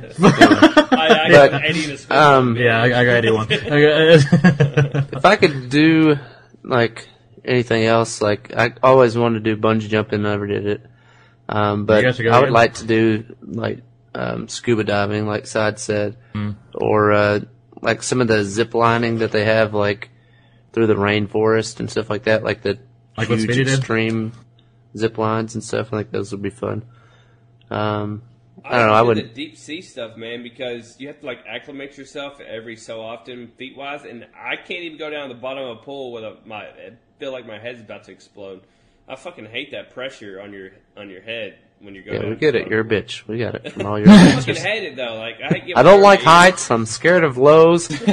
I, 0.98 1.26
I 1.26 1.32
But, 1.32 1.52
got 1.52 1.66
80 1.66 1.82
to 1.88 1.98
spin. 1.98 2.18
um, 2.18 2.56
yeah, 2.58 2.82
I, 2.82 2.86
I 2.86 3.06
got 3.06 3.16
eighty-one. 3.18 3.48
I 3.52 5.08
if 5.18 5.26
I 5.26 5.36
could 5.36 5.70
do 5.70 6.18
like 6.64 7.08
anything 7.46 7.84
else, 7.86 8.22
like 8.22 8.56
I 8.56 8.74
always 8.82 9.18
wanted 9.18 9.44
to 9.44 9.56
do 9.56 9.62
bungee 9.62 9.90
jumping, 9.90 10.22
never 10.24 10.48
did 10.48 10.66
it. 10.68 10.86
Um, 11.50 11.86
but 11.86 11.98
You 12.04 12.08
guys 12.10 12.16
should 12.16 12.24
go 12.24 12.32
I 12.32 12.36
would 12.40 12.44
again. 12.46 12.54
like 12.54 12.74
to 12.76 12.86
do 12.86 13.36
like 13.42 13.80
um, 14.16 14.48
scuba 14.48 14.84
diving, 14.84 15.26
like 15.28 15.46
Side 15.48 15.80
said, 15.80 16.18
Hmm. 16.34 16.52
or 16.74 17.12
uh, 17.12 17.40
like 17.82 18.02
some 18.04 18.22
of 18.22 18.28
the 18.28 18.44
zip 18.44 18.74
lining 18.74 19.20
that 19.20 19.32
they 19.32 19.44
have, 19.46 19.74
like 19.74 20.10
through 20.72 20.88
the 20.88 20.96
rainforest 20.96 21.80
and 21.80 21.90
stuff 21.92 22.10
like 22.10 22.24
that, 22.24 22.44
like 22.44 22.62
the 22.62 22.80
Like 23.18 23.30
what 23.30 23.40
huge 23.40 23.50
Speedy 23.52 23.64
did? 23.66 23.78
extreme 23.80 24.32
zip 24.98 25.18
lines 25.18 25.54
and 25.56 25.64
stuff. 25.64 25.92
I 25.94 25.98
think 25.98 26.12
those 26.12 26.32
would 26.32 26.42
be 26.42 26.50
fun. 26.50 26.84
Um, 27.70 28.22
I 28.66 28.78
don't 28.78 28.88
know. 28.88 28.94
I 28.94 29.02
would. 29.02 29.18
the 29.18 29.24
deep 29.24 29.58
sea 29.58 29.82
stuff, 29.82 30.16
man, 30.16 30.44
because 30.44 31.00
you 31.00 31.08
have 31.08 31.20
to 31.20 31.26
like 31.26 31.40
acclimate 31.48 31.98
yourself 31.98 32.40
every 32.40 32.76
so 32.76 33.02
often, 33.02 33.48
feet 33.58 33.76
wise, 33.76 34.04
and 34.04 34.26
I 34.36 34.56
can't 34.56 34.84
even 34.84 34.98
go 34.98 35.10
down 35.10 35.30
to 35.30 35.36
the 35.36 35.42
bottom 35.42 35.64
of 35.64 35.78
a 35.78 35.82
pool 35.82 36.12
with 36.12 36.24
a, 36.24 36.38
my 36.46 36.64
I 36.66 36.94
feel 37.20 37.32
like 37.32 37.46
my 37.46 37.60
head's 37.60 37.82
about 37.82 38.04
to 38.06 38.12
explode. 38.12 38.62
I 39.08 39.16
fucking 39.16 39.46
hate 39.48 39.72
that 39.72 39.90
pressure 39.92 40.42
on 40.42 40.54
your 40.54 40.72
on 40.96 41.10
your 41.10 41.22
head 41.22 41.58
when 41.82 41.94
you 41.94 42.02
go. 42.04 42.14
Yeah, 42.14 42.30
we 42.30 42.36
get 42.36 42.56
it. 42.56 42.70
You're 42.70 42.80
a 42.82 42.86
bitch. 42.86 43.28
We 43.28 43.38
got 43.38 43.56
it 43.56 43.74
from 43.74 43.86
all 43.86 44.00
your 44.00 44.10
I 44.10 44.32
fucking 44.32 44.56
hate 44.56 44.84
it 44.84 44.96
though. 44.96 45.16
Like 45.16 45.42
I, 45.44 45.60
hate 45.60 45.74
I 45.76 45.84
don't 45.84 46.02
like 46.02 46.22
heights. 46.22 46.68
heights. 46.68 46.72
I'm 46.72 46.86
scared 46.86 47.24
of 47.26 47.38
lows. 47.38 47.90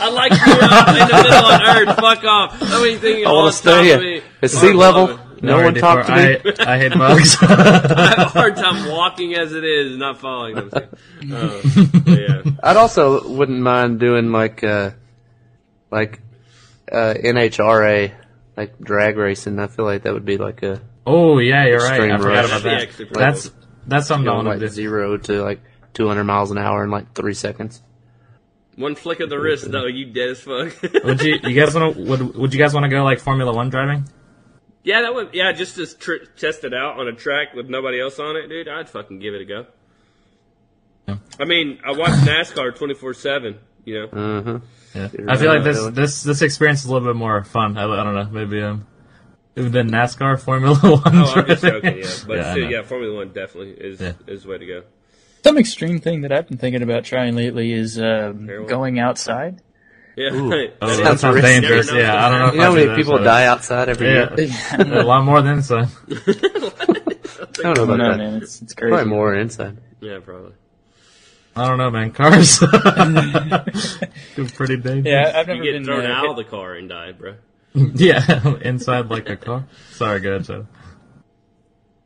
I 0.00 0.08
like 0.08 0.32
being 0.32 0.58
up 0.62 0.88
uh, 0.88 0.92
in 0.92 1.08
the 1.08 1.22
middle 1.22 1.46
of 1.46 1.60
Earth. 1.60 1.96
Fuck 1.96 2.24
off. 2.24 2.62
I 2.62 2.82
mean, 2.82 2.98
thinking 2.98 3.26
I 3.26 3.32
want 3.32 3.52
to 3.52 3.58
stay 3.58 4.16
at, 4.18 4.22
at 4.42 4.50
sea 4.50 4.72
level. 4.72 5.18
Above. 5.42 5.48
No 5.48 5.56
Alright, 5.56 5.64
one 5.64 5.74
talk 5.74 6.06
to 6.06 6.12
me. 6.14 6.54
I, 6.64 6.74
I 6.74 6.78
hate 6.78 6.92
bugs. 6.98 7.36
I 7.40 7.46
have 7.46 8.18
a 8.18 8.24
hard 8.24 8.56
time 8.64 8.88
walking 8.90 9.34
as 9.34 9.52
it 9.52 9.64
is, 9.64 9.96
not 9.96 10.18
falling. 10.20 10.56
I'm 10.58 10.70
saying. 10.70 10.88
Uh, 11.32 11.62
yeah. 12.06 12.42
I'd 12.62 12.76
also 12.76 13.28
wouldn't 13.28 13.60
mind 13.60 14.00
doing 14.00 14.32
like 14.32 14.62
uh 14.64 14.90
like 15.90 16.20
uh 16.90 17.14
NHRA 17.14 18.12
like 18.56 18.78
drag 18.78 19.16
racing. 19.16 19.58
I 19.58 19.66
feel 19.66 19.84
like 19.84 20.02
that 20.02 20.12
would 20.14 20.24
be 20.24 20.36
like 20.38 20.62
a 20.62 20.80
oh 21.06 21.38
yeah, 21.38 21.66
you're 21.66 21.78
right. 21.78 22.00
I 22.00 22.14
Extreme 22.14 22.18
forgot 22.20 22.28
rush. 22.34 22.46
about 22.46 22.62
That'd 22.62 22.64
be 22.64 22.70
that. 22.70 22.82
actually 22.82 23.04
pretty 23.06 23.20
That's 23.20 23.50
that's 23.86 24.06
something 24.06 24.28
I 24.28 24.32
going 24.32 24.46
want 24.46 24.60
like 24.60 24.68
to 24.68 24.72
zero 24.74 25.16
to 25.16 25.42
like 25.42 25.60
200 25.94 26.24
miles 26.24 26.50
an 26.50 26.58
hour 26.58 26.84
in 26.84 26.90
like 26.90 27.12
three 27.14 27.34
seconds. 27.34 27.82
One 28.76 28.94
flick 28.94 29.20
of 29.20 29.28
the 29.28 29.38
wrist, 29.38 29.70
though, 29.70 29.84
you 29.86 30.06
dead 30.06 30.30
as 30.30 30.40
fuck. 30.40 30.72
Would 31.04 31.20
you 31.20 31.38
you 31.42 31.60
guys 31.60 31.74
want 31.74 31.94
to 31.94 32.02
would 32.04 32.34
would 32.36 32.54
you 32.54 32.58
guys 32.60 32.72
want 32.72 32.84
to 32.84 32.88
go 32.88 33.02
like 33.04 33.18
Formula 33.20 33.52
One 33.52 33.68
driving? 33.68 34.08
Yeah, 34.84 35.02
that 35.02 35.14
would. 35.14 35.30
Yeah, 35.34 35.52
just 35.52 35.76
to 35.76 35.86
tr- 35.86 36.24
test 36.36 36.64
it 36.64 36.74
out 36.74 36.98
on 36.98 37.08
a 37.08 37.12
track 37.12 37.54
with 37.54 37.68
nobody 37.68 38.00
else 38.00 38.18
on 38.18 38.36
it, 38.36 38.48
dude. 38.48 38.68
I'd 38.68 38.88
fucking 38.88 39.18
give 39.20 39.34
it 39.34 39.42
a 39.42 39.44
go. 39.44 39.66
Yeah. 41.08 41.16
I 41.40 41.44
mean, 41.44 41.80
I 41.84 41.92
watch 41.92 42.10
NASCAR 42.10 42.76
twenty 42.76 42.94
four 42.94 43.14
seven. 43.14 43.58
You 43.84 43.94
know, 44.00 44.04
Uh-huh. 44.38 44.58
Yeah. 44.94 45.08
I 45.28 45.36
feel 45.36 45.52
like 45.54 45.64
this 45.64 45.86
this 45.88 46.22
this 46.22 46.42
experience 46.42 46.80
is 46.84 46.86
a 46.86 46.92
little 46.92 47.08
bit 47.08 47.16
more 47.16 47.42
fun. 47.44 47.76
I, 47.76 47.84
I 47.84 48.04
don't 48.04 48.14
know, 48.14 48.28
maybe 48.30 48.62
um 48.62 48.86
than 49.54 49.90
NASCAR 49.90 50.40
Formula 50.40 50.76
One. 50.80 51.02
oh, 51.06 51.32
I'm 51.34 51.46
just 51.46 51.62
joking. 51.64 51.98
Yeah, 51.98 52.08
but 52.26 52.36
Yeah, 52.38 52.48
I 52.48 52.52
still, 52.54 52.70
yeah, 52.70 52.82
Formula 52.82 53.14
One 53.16 53.28
definitely 53.32 53.70
is 53.72 54.00
Yeah. 54.00 54.12
is 54.28 54.44
the 54.44 54.48
way 54.50 54.58
to 54.58 54.66
go. 54.66 54.82
Some 55.44 55.58
extreme 55.58 55.98
thing 55.98 56.20
that 56.20 56.30
I've 56.32 56.46
been 56.48 56.58
thinking 56.58 56.82
about 56.82 57.04
trying 57.04 57.34
lately 57.34 57.72
is 57.72 57.98
um, 58.00 58.46
going 58.68 59.00
outside. 59.00 59.60
Yeah, 60.16 60.32
Ooh. 60.34 60.50
right. 60.50 60.74
Oh, 60.82 60.86
That 60.88 61.02
that 61.04 61.14
is- 61.14 61.20
sounds 61.20 61.40
dangerous. 61.40 61.92
Yeah, 61.92 62.26
I 62.26 62.28
don't 62.30 62.38
know. 62.40 62.46
If 62.48 62.52
You 62.54 62.58
know 62.58 62.64
how 62.64 62.70
I 62.70 62.74
many 62.74 62.84
do 62.84 62.90
that, 62.90 62.96
people 62.96 63.16
so- 63.18 63.24
die 63.24 63.46
outside 63.46 63.88
every 63.88 64.08
Yeah. 64.12 64.34
year? 64.36 64.50
a 65.00 65.02
lot 65.04 65.24
more 65.24 65.40
than 65.42 65.54
inside. 65.58 65.88
I 66.08 67.62
don't 67.62 67.76
know 67.76 67.84
about 67.84 67.86
don't 67.86 67.98
that. 67.98 68.18
man. 68.18 68.42
It's, 68.42 68.60
it's 68.62 68.74
crazy. 68.74 68.90
Probably 68.90 69.08
more 69.10 69.34
inside. 69.34 69.78
Yeah, 70.00 70.18
probably. 70.24 70.52
I 71.56 71.68
don't 71.68 71.78
know, 71.78 71.90
man. 71.90 72.10
Cars. 72.12 72.58
pretty 74.54 74.76
dangerous. 74.78 75.04
Yeah, 75.06 75.32
I've 75.34 75.48
You 75.48 75.54
never 75.54 75.64
get 75.64 75.72
been. 75.72 75.84
thrown 75.84 76.06
uh, 76.06 76.14
out 76.14 76.26
of 76.30 76.36
the 76.36 76.44
car 76.44 76.74
and 76.74 76.88
die, 76.88 77.12
bro. 77.12 77.34
Yeah, 77.74 78.56
inside 78.60 79.08
like 79.10 79.28
a 79.30 79.36
car. 79.36 79.66
Sorry, 79.92 80.20
go 80.20 80.32
ahead, 80.34 80.46
Chad. 80.46 80.66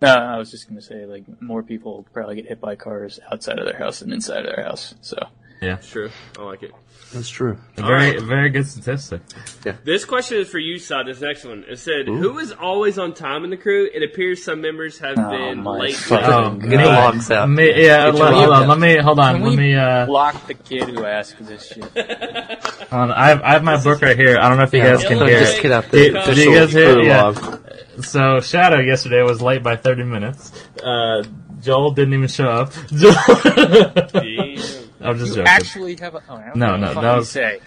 No, 0.02 0.08
I 0.08 0.38
was 0.38 0.50
just 0.50 0.68
gonna 0.68 0.82
say 0.82 1.06
like 1.06 1.24
more 1.40 1.62
people 1.62 2.06
probably 2.12 2.36
get 2.36 2.46
hit 2.46 2.60
by 2.60 2.76
cars 2.76 3.18
outside 3.32 3.58
of 3.58 3.64
their 3.66 3.78
house 3.78 4.00
than 4.00 4.12
inside 4.12 4.44
of 4.46 4.54
their 4.54 4.64
house. 4.64 4.94
So 5.00 5.16
Yeah, 5.60 5.76
It's 5.76 5.88
true. 5.90 6.10
I 6.38 6.42
like 6.42 6.62
it. 6.62 6.72
That's 7.14 7.28
true. 7.28 7.56
a 7.76 7.82
very 7.82 8.10
right. 8.12 8.20
very 8.20 8.50
good 8.50 8.66
statistic. 8.66 9.20
Yeah. 9.64 9.76
This 9.84 10.04
question 10.04 10.38
is 10.38 10.48
for 10.48 10.58
you, 10.58 10.78
Sod. 10.78 11.06
This 11.06 11.20
next 11.20 11.44
one. 11.44 11.64
It 11.68 11.78
said, 11.78 12.06
"Who 12.08 12.38
is 12.40 12.50
always 12.52 12.98
on 12.98 13.14
time 13.14 13.44
in 13.44 13.50
the 13.50 13.56
crew?" 13.56 13.88
It 13.94 14.02
appears 14.02 14.42
some 14.42 14.60
members 14.60 14.98
have 14.98 15.16
Oh, 15.16 15.30
been 15.30 15.62
late. 15.64 15.94
fucking 15.94 16.26
Oh, 16.26 16.50
God. 16.50 16.60
Get 16.62 16.70
the 16.70 16.76
God. 16.76 17.30
out. 17.32 17.48
Me, 17.48 17.68
yeah, 17.86 18.06
Get 18.10 18.14
let, 18.16 18.32
hold 18.34 18.48
lock 18.48 18.62
on. 18.62 18.68
Let 18.68 18.78
me 18.80 18.96
hold 18.98 19.18
on. 19.20 19.34
Can 19.36 19.42
Let 19.44 19.50
we 19.50 19.56
me. 19.56 19.74
Uh, 19.76 20.06
block 20.06 20.46
the 20.48 20.54
kid 20.54 20.88
who 20.88 21.04
asked 21.04 21.36
this 21.46 21.68
shit. 21.68 21.84
on. 22.92 23.12
I 23.12 23.28
have 23.28 23.42
I 23.42 23.52
have 23.52 23.62
my 23.62 23.80
book 23.82 24.02
right 24.02 24.16
here. 24.16 24.36
I 24.38 24.48
don't 24.48 24.58
know 24.58 24.64
if 24.64 24.72
you 24.72 24.82
guys 24.82 25.04
can 25.04 25.18
hear 25.18 25.38
Just 25.40 25.58
it. 25.58 25.62
get 25.62 25.72
out 25.72 25.84
the 25.90 25.96
did 25.98 26.16
official 26.16 26.44
you 26.52 26.58
guys 26.58 26.72
hear- 26.72 26.92
crew 26.94 27.06
yeah. 27.06 27.22
log. 27.22 27.62
So 28.02 28.40
Shadow 28.40 28.80
yesterday 28.80 29.22
was 29.22 29.40
late 29.40 29.62
by 29.62 29.76
30 29.76 30.02
minutes. 30.02 30.52
Uh, 30.82 31.22
Joel 31.62 31.92
didn't 31.92 32.14
even 32.14 32.28
show 32.28 32.48
up. 32.48 32.72
Joel- 32.88 33.14
Damn. 34.12 34.85
I'm 35.00 35.16
just 35.18 35.30
You 35.30 35.36
joking. 35.36 35.48
actually 35.48 35.96
have 35.96 36.14
a. 36.14 36.22
Oh, 36.28 36.34
I 36.36 36.52
No, 36.54 36.76
no, 36.76 36.80
what 36.80 36.80
the 36.80 36.94
fuck 36.94 37.02
that 37.02 37.16
was- 37.16 37.30
say. 37.30 37.60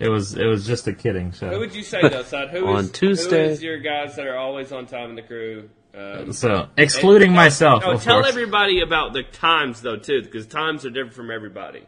It 0.00 0.08
was 0.08 0.34
it 0.36 0.44
was 0.46 0.66
just 0.66 0.86
a 0.88 0.92
kidding 0.92 1.30
Who 1.32 1.58
would 1.60 1.74
you 1.74 1.82
say 1.84 2.00
though, 2.08 2.22
Sod? 2.24 2.50
Who 2.50 2.66
On 2.76 2.84
is 2.84 2.90
Tuesday. 2.90 3.46
Who 3.46 3.52
is 3.52 3.62
your 3.62 3.78
guys 3.78 4.16
that 4.16 4.26
are 4.26 4.36
always 4.36 4.72
on 4.72 4.86
time 4.86 5.10
in 5.10 5.16
the 5.16 5.22
crew? 5.22 5.70
Um, 5.96 6.32
So 6.32 6.68
excluding 6.76 7.28
and- 7.28 7.36
myself, 7.36 7.84
Oh, 7.86 7.92
of 7.92 8.02
tell 8.02 8.16
course. 8.16 8.28
everybody 8.28 8.80
about 8.80 9.12
the 9.12 9.22
times 9.22 9.80
though 9.82 9.96
too, 9.96 10.22
because 10.22 10.46
times 10.46 10.84
are 10.84 10.90
different 10.90 11.14
from 11.14 11.30
everybody. 11.30 11.84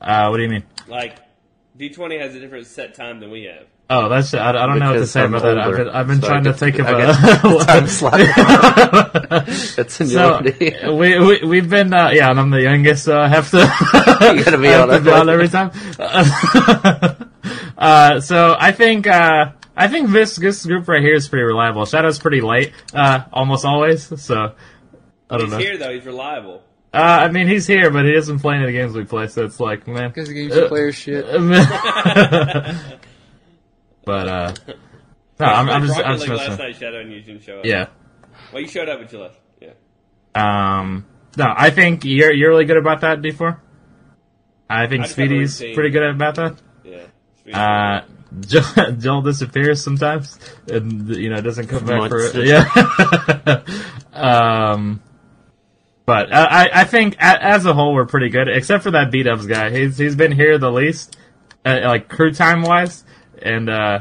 uh, 0.00 0.26
what 0.28 0.36
do 0.38 0.42
you 0.42 0.48
mean? 0.48 0.64
Like 0.88 1.18
D20 1.78 2.20
has 2.20 2.34
a 2.34 2.40
different 2.40 2.66
set 2.66 2.94
time 2.94 3.20
than 3.20 3.30
we 3.30 3.44
have. 3.44 3.66
Oh, 3.90 4.08
that's 4.08 4.32
I, 4.32 4.48
I 4.48 4.52
don't 4.66 4.78
know 4.78 4.92
what 4.92 4.98
to 4.98 5.06
say 5.06 5.20
I'm 5.22 5.34
about 5.34 5.42
that. 5.42 5.58
I've 5.58 5.76
been, 5.76 5.88
I've 5.90 6.06
been 6.06 6.20
so 6.22 6.26
I 6.26 6.30
trying 6.30 6.44
to 6.44 6.54
think 6.54 6.78
of 6.78 6.86
I 6.86 6.90
a 6.92 7.06
get 7.06 7.42
the 7.42 7.64
time 7.66 7.86
slot. 7.98 8.18
That's 9.76 9.92
So 9.94 10.04
seniority. 10.06 10.74
we, 10.90 11.18
we 11.18 11.44
we've 11.46 11.68
been 11.68 11.92
uh, 11.92 12.08
yeah, 12.10 12.30
and 12.30 12.40
I'm 12.40 12.48
the 12.50 12.62
youngest, 12.62 13.04
so 13.04 13.18
I 13.20 13.28
have 13.28 13.50
to 13.50 13.58
You 14.36 14.42
gotta 14.44 14.56
be 14.58 14.68
I 14.68 14.72
have 14.72 14.88
on 14.90 15.02
to 15.04 15.10
it. 15.10 15.14
on 15.14 15.28
every 15.28 15.48
time. 15.48 15.70
uh, 17.76 18.20
so 18.20 18.56
I 18.58 18.72
think 18.72 19.06
uh, 19.06 19.52
I 19.76 19.88
think 19.88 20.10
this 20.10 20.36
this 20.36 20.64
group 20.64 20.88
right 20.88 21.02
here 21.02 21.14
is 21.14 21.28
pretty 21.28 21.44
reliable. 21.44 21.84
Shadow's 21.84 22.18
pretty 22.18 22.40
late, 22.40 22.72
uh, 22.94 23.24
almost 23.34 23.64
always. 23.66 24.04
So 24.22 24.54
I 25.28 25.36
don't 25.36 25.42
He's 25.42 25.50
know. 25.52 25.58
here 25.58 25.76
though. 25.76 25.92
He's 25.92 26.06
reliable. 26.06 26.62
Uh, 26.92 27.26
I 27.26 27.28
mean, 27.30 27.48
he's 27.48 27.66
here, 27.66 27.90
but 27.90 28.04
he 28.04 28.12
doesn't 28.12 28.38
play 28.38 28.54
any 28.54 28.64
of 28.64 28.68
the 28.68 28.72
games 28.72 28.94
we 28.94 29.02
play. 29.04 29.26
So 29.26 29.44
it's 29.44 29.58
like, 29.58 29.86
man. 29.88 30.10
Because 30.10 30.28
the 30.28 30.34
games 30.34 30.54
you 30.54 30.68
play 30.68 30.80
are 30.80 30.92
shit. 30.92 31.24
But 34.04 34.28
uh, 34.28 34.54
no, 35.40 35.46
I'm, 35.46 35.68
I'm 35.70 35.86
just 35.86 35.98
I'm 35.98 36.18
League 36.18 36.28
just 36.28 36.48
last 36.48 36.58
night, 36.58 36.76
Shadow, 36.76 37.00
and 37.00 37.12
you 37.12 37.20
didn't 37.20 37.42
show 37.42 37.58
up. 37.58 37.64
yeah. 37.64 37.86
Well, 38.52 38.62
you 38.62 38.68
showed 38.68 38.88
up, 38.88 39.00
but 39.00 39.12
you 39.12 39.20
left. 39.20 39.38
Yeah. 39.60 39.70
Um, 40.34 41.06
no, 41.36 41.46
I 41.56 41.70
think 41.70 42.04
you're 42.04 42.32
you're 42.32 42.50
really 42.50 42.64
good 42.64 42.76
about 42.76 43.00
that, 43.02 43.20
D4. 43.20 43.58
I 44.68 44.86
think 44.86 45.00
I 45.00 45.04
just 45.04 45.14
Speedy's 45.14 45.58
pretty 45.58 45.90
good 45.90 46.02
about 46.02 46.34
that. 46.36 46.56
Yeah. 46.84 48.00
Uh, 48.02 48.04
Joel, 48.40 48.92
Joel 48.98 49.22
disappears 49.22 49.82
sometimes, 49.82 50.38
and 50.68 51.14
you 51.16 51.30
know 51.30 51.40
doesn't 51.40 51.68
come 51.68 51.84
back 51.84 51.98
Months. 52.10 52.32
for 52.32 52.40
yeah. 52.42 53.62
um, 54.12 55.02
but 56.06 56.32
I 56.32 56.64
I- 56.64 56.70
I 56.80 56.84
think 56.84 57.16
as 57.18 57.64
a 57.66 57.74
whole 57.74 57.94
we're 57.94 58.06
pretty 58.06 58.28
good, 58.30 58.48
except 58.48 58.82
for 58.82 58.90
that 58.92 59.10
beat 59.10 59.26
ups 59.26 59.46
guy. 59.46 59.70
He's 59.70 59.98
he's 59.98 60.16
been 60.16 60.32
here 60.32 60.58
the 60.58 60.70
least, 60.72 61.16
uh, 61.64 61.80
like 61.84 62.08
crew 62.08 62.32
time 62.32 62.62
wise, 62.62 63.04
and 63.44 63.70
uh, 63.70 64.00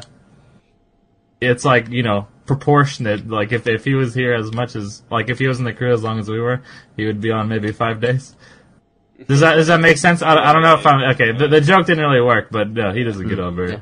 it's 1.42 1.66
like 1.66 1.90
you 1.90 2.02
know 2.02 2.28
proportionate. 2.46 3.28
Like 3.28 3.52
if 3.52 3.68
if 3.68 3.86
he 3.86 3.94
was 3.94 4.16
here 4.16 4.34
as 4.34 4.52
much 4.52 4.76
as 4.76 5.04
like 5.12 5.30
if 5.30 5.40
he 5.40 5.48
was 5.48 5.60
in 5.60 5.66
the 5.66 5.74
crew 5.74 5.94
as 5.94 6.02
long 6.02 6.20
as 6.20 6.30
we 6.30 6.40
were, 6.40 6.62
he 6.98 7.06
would 7.06 7.22
be 7.22 7.32
on 7.32 7.50
maybe 7.50 7.72
five 7.72 8.00
days. 8.00 8.36
Does 9.28 9.42
that 9.42 9.56
does 9.56 9.68
that 9.68 9.80
make 9.80 9.98
sense? 9.98 10.22
I, 10.22 10.36
I 10.36 10.54
don't 10.54 10.64
know 10.64 10.76
if 10.76 10.88
I'm 10.88 11.02
okay. 11.14 11.32
The, 11.32 11.48
the 11.48 11.62
joke 11.62 11.86
didn't 11.86 12.04
really 12.04 12.22
work, 12.22 12.48
but 12.50 12.72
no, 12.72 12.92
he 12.92 13.04
doesn't 13.04 13.28
get 13.28 13.40
on 13.40 13.56
very. 13.56 13.74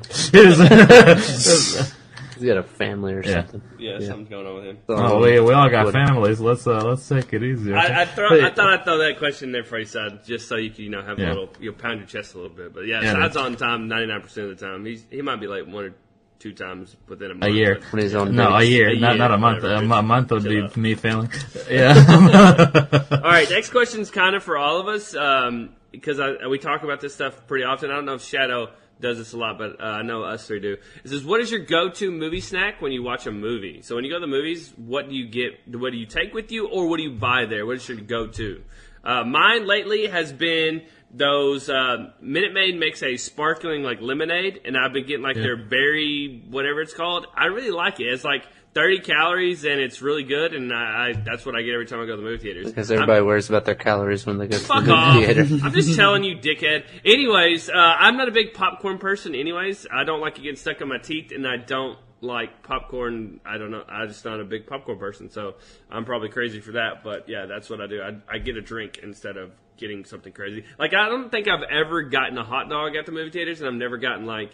He 2.42 2.48
doesn't- 2.48 2.48
He's 2.48 2.54
got 2.54 2.58
a 2.58 2.62
family 2.90 3.14
or 3.14 3.22
Yeah. 3.24 3.32
something. 3.46 3.62
Yeah, 3.78 3.98
something's 4.00 4.28
going 4.28 4.46
on 4.46 4.54
with 4.56 4.64
him. 4.64 4.78
oh, 4.88 5.20
we, 5.20 5.40
we 5.40 5.52
all 5.52 5.68
got 5.70 5.86
Would- 5.86 5.92
families. 5.94 6.40
Let's 6.40 6.66
uh, 6.66 6.84
let's 6.84 7.08
take 7.08 7.32
it 7.32 7.42
easy. 7.42 7.72
okay? 7.72 7.80
I, 7.92 8.02
I, 8.02 8.04
throw, 8.04 8.28
I 8.44 8.50
thought 8.50 8.70
I'd 8.80 8.84
throw 8.84 8.98
that 8.98 9.18
question 9.18 9.48
in 9.48 9.52
there 9.52 9.64
for 9.64 9.78
you, 9.78 9.84
Side, 9.84 10.24
just 10.24 10.48
so 10.48 10.56
you 10.56 10.70
can, 10.70 10.84
you 10.84 10.90
know, 10.90 11.02
have 11.02 11.18
a 11.18 11.22
little, 11.22 11.48
you'll 11.60 11.74
pound 11.74 11.98
your 12.00 12.06
chest 12.08 12.34
a 12.34 12.38
little 12.38 12.54
bit. 12.56 12.72
But 12.74 12.86
yeah, 12.86 13.00
Yeah, 13.02 13.12
Side's 13.12 13.36
on 13.36 13.56
time 13.56 13.88
99% 13.88 14.24
of 14.50 14.58
the 14.58 14.66
time. 14.66 14.84
He's 14.84 15.04
He 15.10 15.22
might 15.22 15.40
be 15.40 15.46
late 15.46 15.66
one 15.66 15.84
or 15.84 15.94
two 16.38 16.52
times 16.52 16.96
within 17.08 17.30
a 17.30 17.34
month. 17.34 17.44
a 17.44 17.54
year. 17.54 17.76
but- 17.76 17.92
When 17.92 18.02
he's 18.02 18.14
on 18.16 18.34
No, 18.34 18.48
a 18.54 18.62
year, 18.64 18.88
A 18.88 18.98
not 18.98 19.10
year, 19.10 19.18
not 19.18 19.30
a 19.30 19.38
month. 19.38 19.62
whatever, 19.62 19.80
A, 19.82 19.84
bitch. 19.84 19.88
mo- 19.88 20.02
month 20.02 20.30
would 20.32 20.42
Chill 20.42 20.50
be 20.50 20.60
out. 20.62 20.76
me 20.76 20.94
failing. 20.96 21.30
Yeah. 21.70 21.94
All 23.12 23.20
right, 23.20 23.48
next 23.48 23.70
question's 23.70 24.10
kind 24.10 24.34
of 24.34 24.42
for 24.42 24.58
all 24.58 24.80
of 24.80 24.88
us 24.88 25.14
um, 25.14 25.70
because 25.92 26.18
I, 26.18 26.46
we 26.48 26.58
talk 26.58 26.82
about 26.82 27.00
this 27.00 27.14
stuff 27.14 27.46
pretty 27.46 27.64
often. 27.64 27.90
I 27.90 27.94
don't 27.94 28.06
know 28.06 28.14
if 28.14 28.22
Shadow 28.24 28.70
does 29.02 29.18
this 29.18 29.32
a 29.32 29.36
lot, 29.36 29.58
but 29.58 29.80
uh, 29.80 29.84
I 29.84 30.02
know 30.02 30.22
us 30.22 30.46
three 30.46 30.60
do. 30.60 30.76
It 31.04 31.08
says, 31.08 31.24
"What 31.24 31.40
is 31.40 31.50
your 31.50 31.60
go-to 31.60 32.10
movie 32.10 32.40
snack 32.40 32.80
when 32.80 32.92
you 32.92 33.02
watch 33.02 33.26
a 33.26 33.32
movie?" 33.32 33.82
So 33.82 33.94
when 33.96 34.04
you 34.04 34.10
go 34.10 34.16
to 34.16 34.20
the 34.20 34.26
movies, 34.26 34.72
what 34.76 35.08
do 35.08 35.14
you 35.14 35.28
get? 35.28 35.76
What 35.76 35.90
do 35.90 35.98
you 35.98 36.06
take 36.06 36.32
with 36.32 36.50
you, 36.52 36.68
or 36.68 36.88
what 36.88 36.96
do 36.96 37.02
you 37.02 37.12
buy 37.12 37.44
there? 37.46 37.66
What 37.66 37.76
is 37.76 37.88
your 37.88 37.98
go-to? 37.98 38.62
Uh, 39.04 39.24
mine 39.24 39.66
lately 39.66 40.06
has 40.06 40.32
been 40.32 40.82
those 41.12 41.68
uh, 41.68 42.12
Minute 42.20 42.54
Maid 42.54 42.78
makes 42.78 43.02
a 43.02 43.16
sparkling 43.16 43.82
like 43.82 44.00
lemonade, 44.00 44.60
and 44.64 44.76
I've 44.76 44.92
been 44.92 45.06
getting 45.06 45.22
like 45.22 45.36
their 45.36 45.56
berry 45.56 46.42
whatever 46.48 46.80
it's 46.80 46.94
called. 46.94 47.26
I 47.34 47.46
really 47.46 47.70
like 47.70 48.00
it. 48.00 48.04
It's 48.04 48.24
like 48.24 48.44
30 48.74 49.00
calories 49.00 49.64
and 49.64 49.80
it's 49.80 50.00
really 50.00 50.22
good, 50.24 50.54
and 50.54 50.72
I, 50.72 51.08
I 51.08 51.12
that's 51.12 51.44
what 51.44 51.54
I 51.54 51.62
get 51.62 51.74
every 51.74 51.86
time 51.86 52.00
I 52.00 52.06
go 52.06 52.12
to 52.12 52.16
the 52.16 52.22
movie 52.22 52.42
theaters. 52.42 52.66
Because 52.66 52.90
I'm- 52.90 53.02
everybody 53.02 53.22
worries 53.24 53.48
about 53.50 53.64
their 53.66 53.74
calories 53.74 54.24
when 54.24 54.38
they 54.38 54.46
go 54.46 54.56
to 54.56 54.64
Fuck 54.64 54.84
the 54.86 54.92
off. 54.92 55.16
theater. 55.16 55.42
I'm 55.62 55.72
just 55.72 55.94
telling 55.94 56.24
you, 56.24 56.36
dickhead. 56.36 56.84
Anyways, 57.04 57.68
uh, 57.68 57.72
I'm 57.74 58.16
not 58.16 58.28
a 58.28 58.32
big 58.32 58.54
popcorn 58.54 58.98
person. 58.98 59.34
Anyways, 59.34 59.86
I 59.92 60.04
don't 60.04 60.20
like 60.20 60.38
it 60.38 60.42
getting 60.42 60.56
stuck 60.56 60.80
in 60.80 60.88
my 60.88 60.98
teeth, 60.98 61.32
and 61.32 61.46
I 61.46 61.58
don't 61.58 61.98
like 62.22 62.62
popcorn. 62.62 63.40
I 63.44 63.58
don't 63.58 63.70
know. 63.70 63.84
I'm 63.88 64.08
just 64.08 64.24
not 64.24 64.40
a 64.40 64.44
big 64.44 64.66
popcorn 64.66 64.98
person, 64.98 65.28
so 65.28 65.56
I'm 65.90 66.04
probably 66.06 66.30
crazy 66.30 66.60
for 66.60 66.72
that. 66.72 67.02
But 67.04 67.28
yeah, 67.28 67.44
that's 67.46 67.68
what 67.68 67.80
I 67.82 67.86
do. 67.86 68.00
I, 68.00 68.16
I 68.34 68.38
get 68.38 68.56
a 68.56 68.62
drink 68.62 69.00
instead 69.02 69.36
of 69.36 69.50
getting 69.76 70.04
something 70.04 70.32
crazy. 70.32 70.64
Like 70.78 70.94
I 70.94 71.08
don't 71.08 71.30
think 71.30 71.48
I've 71.48 71.64
ever 71.68 72.02
gotten 72.02 72.38
a 72.38 72.44
hot 72.44 72.70
dog 72.70 72.94
at 72.96 73.04
the 73.04 73.12
movie 73.12 73.30
theaters, 73.30 73.60
and 73.60 73.68
I've 73.68 73.74
never 73.74 73.98
gotten 73.98 74.24
like 74.24 74.52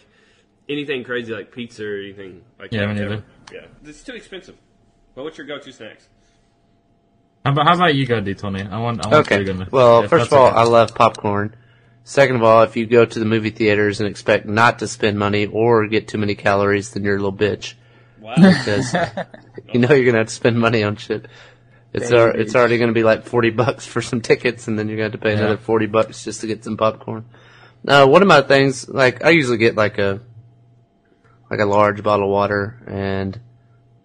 anything 0.69 1.03
crazy 1.03 1.33
like 1.33 1.51
pizza 1.51 1.85
or 1.85 1.97
anything 1.99 2.41
like 2.59 2.71
Yeah, 2.71 2.81
that. 2.81 2.93
me 2.95 2.99
neither. 3.01 3.23
Yeah, 3.53 3.65
it's 3.83 4.03
too 4.03 4.13
expensive. 4.13 4.55
But 5.15 5.23
what's 5.23 5.37
your 5.37 5.47
go-to 5.47 5.71
snacks? 5.73 6.07
how, 7.45 7.51
about, 7.53 7.67
how 7.67 7.73
about 7.75 7.95
you 7.95 8.05
go, 8.05 8.21
D20? 8.21 8.71
I 8.71 8.79
want. 8.79 9.05
I 9.05 9.09
want 9.09 9.31
Okay. 9.31 9.43
to- 9.43 9.67
Well, 9.71 10.03
if 10.03 10.09
first 10.09 10.27
of 10.27 10.33
all, 10.33 10.47
okay. 10.47 10.57
I 10.57 10.63
love 10.63 10.93
popcorn. 10.93 11.55
Second 12.03 12.37
of 12.37 12.43
all, 12.43 12.63
if 12.63 12.75
you 12.75 12.85
go 12.85 13.05
to 13.05 13.19
the 13.19 13.25
movie 13.25 13.49
theaters 13.49 13.99
and 13.99 14.09
expect 14.09 14.45
not 14.45 14.79
to 14.79 14.87
spend 14.87 15.17
money 15.19 15.45
or 15.45 15.87
get 15.87 16.07
too 16.07 16.17
many 16.17 16.35
calories, 16.35 16.91
then 16.91 17.03
you're 17.03 17.15
a 17.15 17.19
little 17.19 17.33
bitch. 17.33 17.73
Wow. 18.19 18.35
Because 18.35 18.93
you 19.73 19.79
know 19.79 19.93
you're 19.93 20.05
gonna 20.05 20.19
have 20.19 20.27
to 20.27 20.33
spend 20.33 20.59
money 20.59 20.83
on 20.83 20.95
shit. 20.95 21.27
It's 21.93 22.09
Damn, 22.09 22.19
al- 22.29 22.39
it's 22.39 22.55
already 22.55 22.77
gonna 22.77 22.93
be 22.93 23.03
like 23.03 23.25
forty 23.25 23.49
bucks 23.51 23.85
for 23.85 24.01
some 24.01 24.21
tickets, 24.21 24.67
and 24.67 24.77
then 24.77 24.87
you're 24.87 24.97
gonna 24.97 25.05
have 25.11 25.13
to 25.13 25.17
pay 25.19 25.31
Yeah. 25.33 25.39
another 25.39 25.57
forty 25.57 25.85
bucks 25.87 26.23
just 26.23 26.41
to 26.41 26.47
get 26.47 26.63
some 26.63 26.77
popcorn. 26.77 27.25
Now, 27.83 28.07
one 28.07 28.21
of 28.21 28.27
my 28.27 28.41
things, 28.41 28.87
like 28.89 29.23
I 29.23 29.29
usually 29.29 29.57
get 29.57 29.75
like 29.75 29.97
a 29.99 30.19
like 31.49 31.59
a 31.59 31.65
large 31.65 32.03
bottle 32.03 32.25
of 32.25 32.31
water, 32.31 32.81
and 32.87 33.39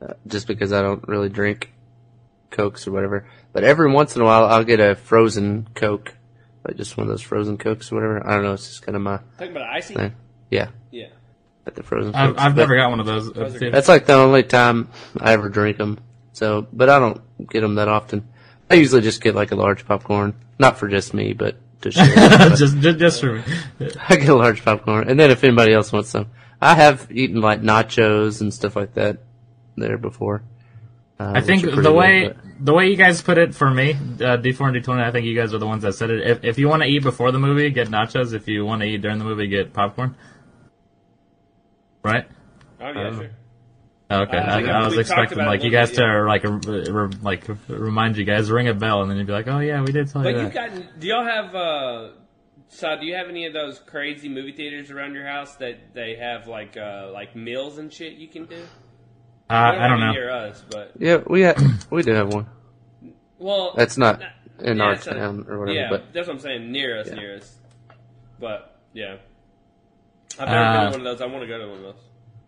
uh, 0.03 0.15
just 0.27 0.47
because 0.47 0.73
I 0.73 0.83
don't 0.83 1.07
really 1.09 1.29
drink 1.29 1.73
cokes 2.51 2.87
or 2.87 2.93
whatever, 2.93 3.27
but 3.53 3.65
every 3.65 3.91
once 3.91 4.15
in 4.17 4.23
a 4.23 4.25
while 4.25 4.45
I'll 4.45 4.65
get 4.65 4.81
a 4.81 4.95
frozen 4.95 5.69
coke, 5.75 6.15
like 6.67 6.77
just 6.77 6.97
one 6.97 7.07
of 7.07 7.11
those 7.11 7.23
frozen 7.23 7.59
cokes 7.59 7.91
or 7.91 7.97
whatever. 7.97 8.27
I 8.27 8.35
don't 8.35 8.45
know. 8.45 8.53
It's 8.53 8.69
just 8.69 8.83
kind 8.83 8.97
of 8.97 9.03
my 9.03 9.19
Talking 9.39 9.57
about 9.57 9.69
icy? 9.71 9.95
thing. 9.95 10.15
Yeah, 10.51 10.69
Yeah. 10.91 11.09
at 11.67 11.75
the 11.75 11.83
frozen. 11.83 12.15
I've, 12.15 12.31
Cokes. 12.31 12.43
I've 12.43 12.57
never 12.57 12.77
got 12.77 12.91
one 12.91 13.01
of 13.01 13.07
those. 13.07 13.33
Those 13.33 13.59
that's 13.59 13.89
like 13.89 14.07
the 14.07 14.15
only 14.15 14.43
time 14.45 14.89
I 15.19 15.33
ever 15.33 15.49
drink 15.49 15.79
them. 15.79 15.99
So, 16.33 16.67
but 16.73 16.89
I 16.89 16.99
don't 16.99 17.21
get 17.51 17.61
them 17.61 17.77
that 17.77 17.89
often. 17.89 18.29
I 18.71 18.75
usually 18.75 19.03
just 19.03 19.23
get 19.23 19.35
like 19.35 19.53
a 19.53 19.57
large 19.57 19.87
popcorn, 19.87 20.35
not 20.59 20.79
for 20.79 20.89
just 20.89 21.13
me, 21.15 21.33
but 21.33 21.57
to 21.83 21.91
share. 21.91 22.15
But 22.15 22.57
just, 22.57 22.79
just 22.79 22.99
just 22.99 23.21
for 23.21 23.35
me. 23.35 23.43
I 24.09 24.17
get 24.17 24.29
a 24.29 24.35
large 24.35 24.65
popcorn, 24.65 25.09
and 25.09 25.19
then 25.21 25.31
if 25.31 25.45
anybody 25.45 25.73
else 25.75 25.93
wants 25.93 26.11
some, 26.11 26.27
I 26.65 26.75
have 26.75 27.09
eaten 27.11 27.41
like 27.41 27.61
nachos 27.63 28.41
and 28.41 28.53
stuff 28.53 28.75
like 28.75 28.95
that 28.95 29.19
there 29.77 29.99
before. 29.99 30.43
Uh, 31.21 31.33
I 31.37 31.41
think 31.43 31.63
the 31.65 31.73
pretty 31.73 31.89
way 31.91 32.21
good, 32.23 32.35
but- 32.37 32.65
the 32.65 32.73
way 32.73 32.89
you 32.89 32.97
guys 32.97 33.21
put 33.21 33.37
it 33.37 33.55
for 33.55 33.69
me, 33.71 33.93
uh, 33.93 34.39
D4 34.39 34.69
and 34.75 34.77
D20, 34.85 35.03
I 35.05 35.11
think 35.11 35.27
you 35.27 35.35
guys 35.37 35.53
are 35.53 35.59
the 35.59 35.67
ones 35.67 35.83
that 35.83 35.93
said 35.95 36.11
it. 36.11 36.27
If, 36.27 36.45
if 36.45 36.59
you 36.59 36.69
want 36.69 36.83
to 36.83 36.89
eat 36.89 37.03
before 37.03 37.31
the 37.33 37.39
movie, 37.39 37.69
get 37.71 37.89
nachos. 37.89 38.33
If 38.33 38.49
you 38.49 38.65
want 38.65 38.81
to 38.83 38.87
eat 38.89 39.03
during 39.03 39.19
the 39.19 39.25
movie, 39.25 39.47
get 39.49 39.73
popcorn. 39.73 40.15
Right? 42.03 42.27
Oh, 42.81 42.91
yeah, 42.91 43.11
sure. 43.17 43.31
Oh, 44.11 44.21
Okay, 44.23 44.37
Uh, 44.37 44.41
I, 44.59 44.63
we- 44.63 44.69
I 44.71 44.85
was 44.87 44.99
expecting 44.99 45.39
like 45.39 45.65
you 45.65 45.71
guys 45.71 45.91
bit, 45.91 45.99
yeah. 46.01 46.13
to 46.13 46.25
like 46.25 46.45
re- 46.45 46.89
re- 46.91 47.11
like 47.23 47.45
remind 47.69 48.17
you 48.17 48.25
guys, 48.25 48.51
ring 48.51 48.69
a 48.69 48.75
bell, 48.75 49.03
and 49.03 49.11
then 49.11 49.17
you'd 49.19 49.27
be 49.27 49.33
like, 49.33 49.49
"Oh 49.49 49.59
yeah, 49.61 49.83
we 49.83 49.93
did 49.93 50.09
tell 50.09 50.23
you 50.25 50.31
But 50.33 50.37
that." 50.39 50.45
you've 50.45 50.55
gotten. 50.55 50.89
Do 51.01 51.07
y'all 51.09 51.25
have? 51.25 51.55
Uh 52.71 52.75
so 52.75 52.97
do 53.01 53.07
you 53.07 53.15
have 53.15 53.29
any 53.29 53.47
of 53.47 53.53
those 53.53 53.79
crazy 53.79 54.29
movie 54.29 54.53
theaters 54.53 54.91
around 54.91 55.15
your 55.15 55.27
house 55.27 55.55
that 55.57 55.95
they 55.95 56.17
have 56.17 56.47
like 56.49 56.77
uh 56.77 57.11
like 57.13 57.35
meals 57.37 57.79
and 57.79 57.93
shit 57.93 58.15
you 58.15 58.29
can 58.29 58.47
do? 58.47 58.63
uh, 59.51 59.55
I 59.55 59.89
don't 59.89 60.01
know. 60.01 60.13
Near 60.13 60.31
us, 60.31 60.63
but 60.71 60.93
yeah, 60.99 61.19
we 61.27 61.43
have, 61.43 61.87
we 61.91 62.03
do 62.03 62.13
have 62.13 62.33
one. 62.33 62.47
well, 63.39 63.75
That's 63.77 63.99
not 63.99 64.23
in 64.61 64.79
yeah, 64.79 64.85
our 64.85 64.93
it's 64.95 65.07
a- 65.07 65.15
town 65.15 65.47
or 65.49 65.59
whatever, 65.61 65.79
Yeah, 65.79 65.91
but 65.91 66.13
that's 66.13 66.27
what 66.27 66.35
I'm 66.35 66.41
saying. 66.41 66.73
Near 66.73 66.99
us, 67.01 67.09
Yeah. 67.09 67.15
near 67.15 67.37
us. 67.37 67.57
But 68.41 68.79
yeah, 68.93 69.17
I've 70.39 70.49
never 70.49 70.65
been 70.65 70.77
Uh, 70.77 70.85
to 70.85 70.91
one 70.99 71.01
of 71.01 71.05
those. 71.05 71.21
I 71.21 71.27
want 71.27 71.43
to 71.43 71.47
go 71.49 71.59
to 71.59 71.69
one 71.69 71.77
of 71.79 71.83
those. 71.83 72.03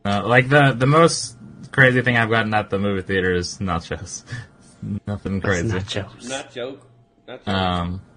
Uh, 0.05 0.27
like 0.27 0.49
the 0.49 0.73
the 0.73 0.87
most 0.87 1.37
crazy 1.73 2.01
thing 2.03 2.17
I've 2.17 2.31
gotten 2.31 2.55
at 2.55 2.71
the 2.71 2.79
movie 2.79 3.03
theater 3.03 3.33
is 3.35 3.59
nachos. 3.59 4.25
Nothing 5.07 5.37
it's 5.37 5.45
crazy. 5.45 5.69
nachos. 5.69 6.29
Not 6.29 6.53
joke. 6.53 6.87
Not 7.29 7.45
joke. 7.45 7.49
Um, 7.55 8.01
but 8.01 8.16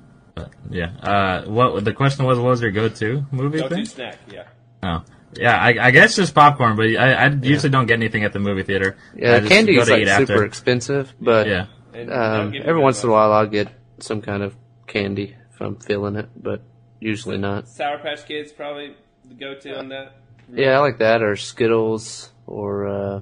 yeah. 0.70 0.92
Uh, 1.02 1.46
what 1.46 1.84
the 1.84 1.94
question 1.94 2.26
was? 2.26 2.38
What 2.40 2.50
was 2.50 2.62
your 2.62 2.72
go-to 2.72 3.26
movie 3.32 3.60
Go 3.60 3.70
thing? 3.70 3.86
snack. 3.86 4.18
Yeah. 4.32 4.44
Oh, 4.84 5.04
yeah. 5.36 5.58
I, 5.58 5.88
I 5.88 5.92
guess 5.92 6.16
just 6.16 6.34
popcorn, 6.36 6.76
but 6.76 6.86
I, 6.88 7.14
I 7.14 7.28
usually 7.30 7.70
don't 7.70 7.86
get 7.86 7.96
anything 7.96 8.24
at 8.24 8.34
the 8.34 8.40
movie 8.40 8.64
theater. 8.64 8.98
I 9.14 9.18
Yeah, 9.18 9.40
just 9.40 9.52
candy 9.52 9.76
go 9.76 9.82
is 9.82 9.90
like 9.90 10.02
eat 10.04 10.08
super 10.08 10.22
after. 10.34 10.44
expensive, 10.46 11.14
but 11.20 11.48
Yeah. 11.48 11.66
Um, 11.94 12.54
every 12.64 12.80
once 12.82 13.04
in 13.04 13.10
a 13.10 13.12
while 13.12 13.32
I'll 13.34 13.48
get 13.48 13.68
some 14.00 14.22
kind 14.22 14.44
of 14.44 14.56
candy 14.88 15.36
if 15.54 15.60
I'm 15.62 15.76
feeling 15.78 16.16
it, 16.16 16.30
but 16.36 16.62
usually 17.00 17.38
not. 17.38 17.68
Sour 17.68 17.98
Patch 18.00 18.26
Kids 18.28 18.52
probably 18.52 18.96
the 19.26 19.34
go-to 19.34 19.78
on 19.78 19.90
that. 19.90 20.16
Yeah, 20.54 20.78
I 20.78 20.80
like 20.80 21.00
that, 21.00 21.22
or 21.22 21.36
Skittles, 21.36 22.32
or 22.48 22.88
uh, 22.88 23.20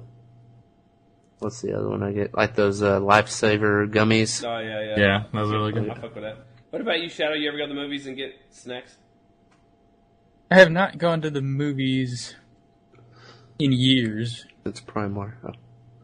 what's 1.39 1.61
the 1.61 1.73
other 1.77 1.89
one 1.89 2.03
I 2.03 2.11
get? 2.11 2.33
Like 2.33 2.55
those 2.55 2.81
uh, 2.81 2.99
Lifesaver 2.99 3.91
gummies. 3.91 4.43
Oh 4.45 4.59
yeah, 4.59 4.81
yeah. 4.81 4.95
Yeah, 4.99 5.23
that 5.33 5.41
was 5.41 5.51
really 5.51 5.71
good. 5.73 5.89
I 5.89 5.95
fuck 5.95 6.15
with 6.15 6.23
that. 6.23 6.45
What 6.77 6.83
about 6.83 7.01
you, 7.01 7.09
Shadow? 7.09 7.33
You 7.33 7.47
ever 7.47 7.57
go 7.57 7.65
to 7.65 7.73
the 7.73 7.79
movies 7.79 8.05
and 8.05 8.15
get 8.15 8.39
snacks? 8.51 8.97
I 10.51 10.59
have 10.59 10.69
not 10.69 10.99
gone 10.99 11.21
to 11.21 11.31
the 11.31 11.41
movies 11.41 12.35
in 13.57 13.71
years, 13.71 14.45
It's 14.63 14.79
Primar. 14.79 15.33
Oh. 15.43 15.53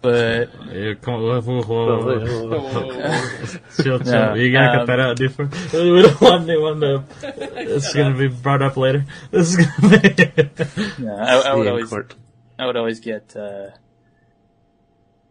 but 0.02 0.50
Yeah, 0.72 0.96
come 0.96 1.14
on, 1.14 1.22
whoa, 1.22 1.42
whoa, 1.42 1.62
whoa, 1.62 2.48
whoa. 2.48 3.46
chill, 3.84 4.00
chill. 4.00 4.04
No, 4.04 4.34
you 4.34 4.52
gotta 4.52 4.72
um, 4.72 4.78
cut 4.80 4.88
that 4.88 5.00
out, 5.00 5.16
different. 5.16 5.54
We 5.74 6.02
don't 6.02 6.20
want 6.20 6.50
anyone 6.50 6.82
to. 6.82 7.04
It's 7.22 7.94
gonna 7.94 8.18
be 8.18 8.30
brought 8.30 8.64
up 8.64 8.76
later. 8.76 9.06
This 9.30 9.50
is 9.50 9.68
gonna 9.68 10.00
be. 10.00 11.04
no, 11.04 11.16
I, 11.22 11.52
I 11.52 11.54
would 11.54 11.68
always 11.68 11.84
import. 11.84 12.16
I 12.58 12.66
would 12.66 12.78
always 12.78 13.00
get 13.00 13.36
uh, 13.36 13.70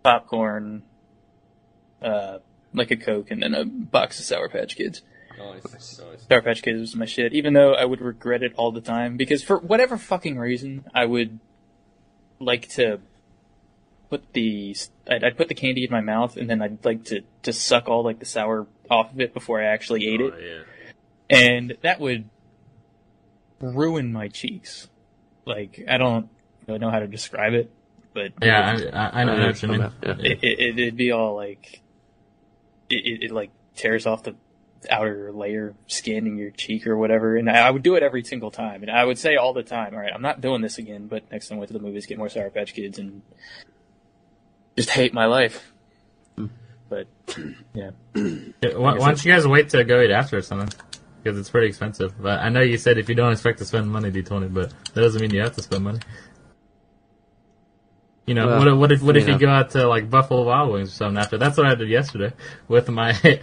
popcorn, 0.05 0.85
uh, 2.01 2.39
like 2.73 2.93
a 2.93 2.97
Coke, 2.97 3.33
and 3.33 3.43
then 3.43 3.57
a 3.57 3.65
box 3.65 4.21
of 4.21 4.25
Sour 4.25 4.49
Patch 4.49 4.77
Kids. 4.77 5.03
Nice, 5.39 5.73
nice. 5.73 6.27
Sour 6.29 6.43
Patch 6.43 6.63
Kids 6.63 6.81
was 6.81 6.97
my 6.97 7.05
shit, 7.05 7.33
even 7.33 7.53
though 7.53 7.75
I 7.75 7.85
would 7.85 8.01
regret 8.01 8.43
it 8.43 8.53
all 8.57 8.73
the 8.73 8.81
time 8.81 9.17
because 9.17 9.43
for 9.43 9.59
whatever 9.59 9.97
fucking 9.97 10.39
reason, 10.39 10.85
I 10.95 11.05
would 11.05 11.39
like 12.39 12.69
to 12.71 13.01
put 14.11 14.33
the 14.35 14.77
I'd, 15.09 15.25
I'd 15.25 15.37
put 15.39 15.49
the 15.49 15.55
candy 15.55 15.85
in 15.85 15.91
my 15.91 16.03
mouth 16.03 16.37
and 16.37 16.49
then 16.51 16.61
I'd 16.61 16.85
like 16.85 17.05
to 17.05 17.23
to 17.45 17.53
suck 17.53 17.89
all 17.89 18.05
like 18.05 18.19
the 18.19 18.27
sour 18.27 18.67
off 18.91 19.13
of 19.13 19.21
it 19.21 19.33
before 19.33 19.61
I 19.61 19.67
actually 19.67 20.07
ate 20.07 20.21
oh, 20.21 20.27
it, 20.27 20.35
Oh, 20.37 20.39
yeah. 21.31 21.39
and 21.39 21.77
that 21.83 21.99
would 21.99 22.29
ruin 23.61 24.13
my 24.13 24.29
cheeks. 24.29 24.89
Like 25.47 25.83
I 25.89 25.97
don't 25.97 26.29
really 26.67 26.79
know 26.79 26.91
how 26.91 26.99
to 26.99 27.07
describe 27.07 27.55
it, 27.55 27.71
but 28.13 28.33
yeah, 28.43 28.77
I, 28.93 28.99
I, 28.99 29.21
I 29.23 29.25
know 29.25 29.47
what 29.47 29.63
you 29.63 29.69
mean. 29.69 29.91
it, 30.03 30.45
it, 30.45 30.79
it'd 30.79 30.97
be 30.97 31.11
all 31.11 31.35
like 31.35 31.81
it, 32.91 33.07
it, 33.07 33.23
it 33.25 33.31
like 33.31 33.51
tears 33.75 34.07
off 34.07 34.25
the 34.25 34.35
outer 34.91 35.33
layer 35.33 35.69
of 35.69 35.77
skin 35.87 36.27
in 36.27 36.37
your 36.37 36.51
cheek 36.51 36.87
or 36.87 36.97
whatever 36.97 37.37
and 37.37 37.49
I, 37.51 37.67
I 37.67 37.71
would 37.71 37.83
do 37.83 37.95
it 37.95 38.03
every 38.03 38.25
single 38.25 38.51
time 38.51 38.83
and 38.83 38.91
I 38.91 39.05
would 39.05 39.19
say 39.19 39.37
all 39.37 39.53
the 39.53 39.63
time 39.63 39.95
all 39.95 40.01
right 40.01 40.13
I'm 40.13 40.23
not 40.23 40.41
doing 40.41 40.61
this 40.63 40.79
again 40.79 41.07
but 41.07 41.31
next 41.31 41.49
time 41.49 41.57
I 41.57 41.61
went 41.61 41.69
to 41.69 41.75
the 41.75 41.85
movies 41.85 42.07
get 42.07 42.19
more 42.19 42.29
Sour 42.29 42.51
Patch 42.51 42.75
Kids 42.75 42.99
and 42.99 43.23
just 44.77 44.91
hate 44.91 45.13
my 45.15 45.27
life 45.27 45.73
hmm. 46.37 46.47
but 46.89 47.07
yeah 47.75 47.91
Yeah, 48.15 48.77
why, 48.77 48.95
why 48.99 49.07
don't 49.09 49.25
you 49.25 49.33
guys 49.33 49.47
wait 49.47 49.69
to 49.71 49.85
go 49.85 50.01
eat 50.01 50.11
after 50.11 50.39
or 50.39 50.43
something? 50.43 50.69
because 51.23 51.39
it's 51.39 51.51
pretty 51.51 51.69
expensive. 51.69 52.21
But 52.21 52.41
I 52.41 52.49
know 52.49 52.61
you 52.61 52.77
said 52.79 52.99
if 52.99 53.09
you 53.09 53.15
don't 53.15 53.33
expect 53.33 53.59
to 53.59 53.65
spend 53.65 53.89
money, 53.91 54.11
D20, 54.11 54.53
but 54.53 54.71
that 54.95 55.01
doesn't 55.01 55.21
mean 55.21 55.31
you 55.31 55.43
have 55.43 55.55
to 55.55 55.63
spend 55.63 55.85
money. 55.85 56.01
You 58.27 58.35
know, 58.35 58.47
Well, 58.47 58.59
what, 58.59 58.69
if- 58.69 58.79
what 58.79 58.93
if 58.93 59.03
what 59.03 59.17
if 59.17 59.27
you 59.27 59.35
you 59.35 59.39
go 59.39 59.49
out 59.49 59.71
to 59.71 59.87
like 59.89 60.09
Buffalo 60.09 60.45
Wild 60.45 60.73
Wings 60.73 60.91
or 60.91 60.95
something 60.95 61.19
after? 61.19 61.39
That's 61.39 61.57
what 61.57 61.67
I 61.67 61.75
did 61.75 61.89
yesterday 61.89 62.33
with 62.69 62.89
my 62.89 63.13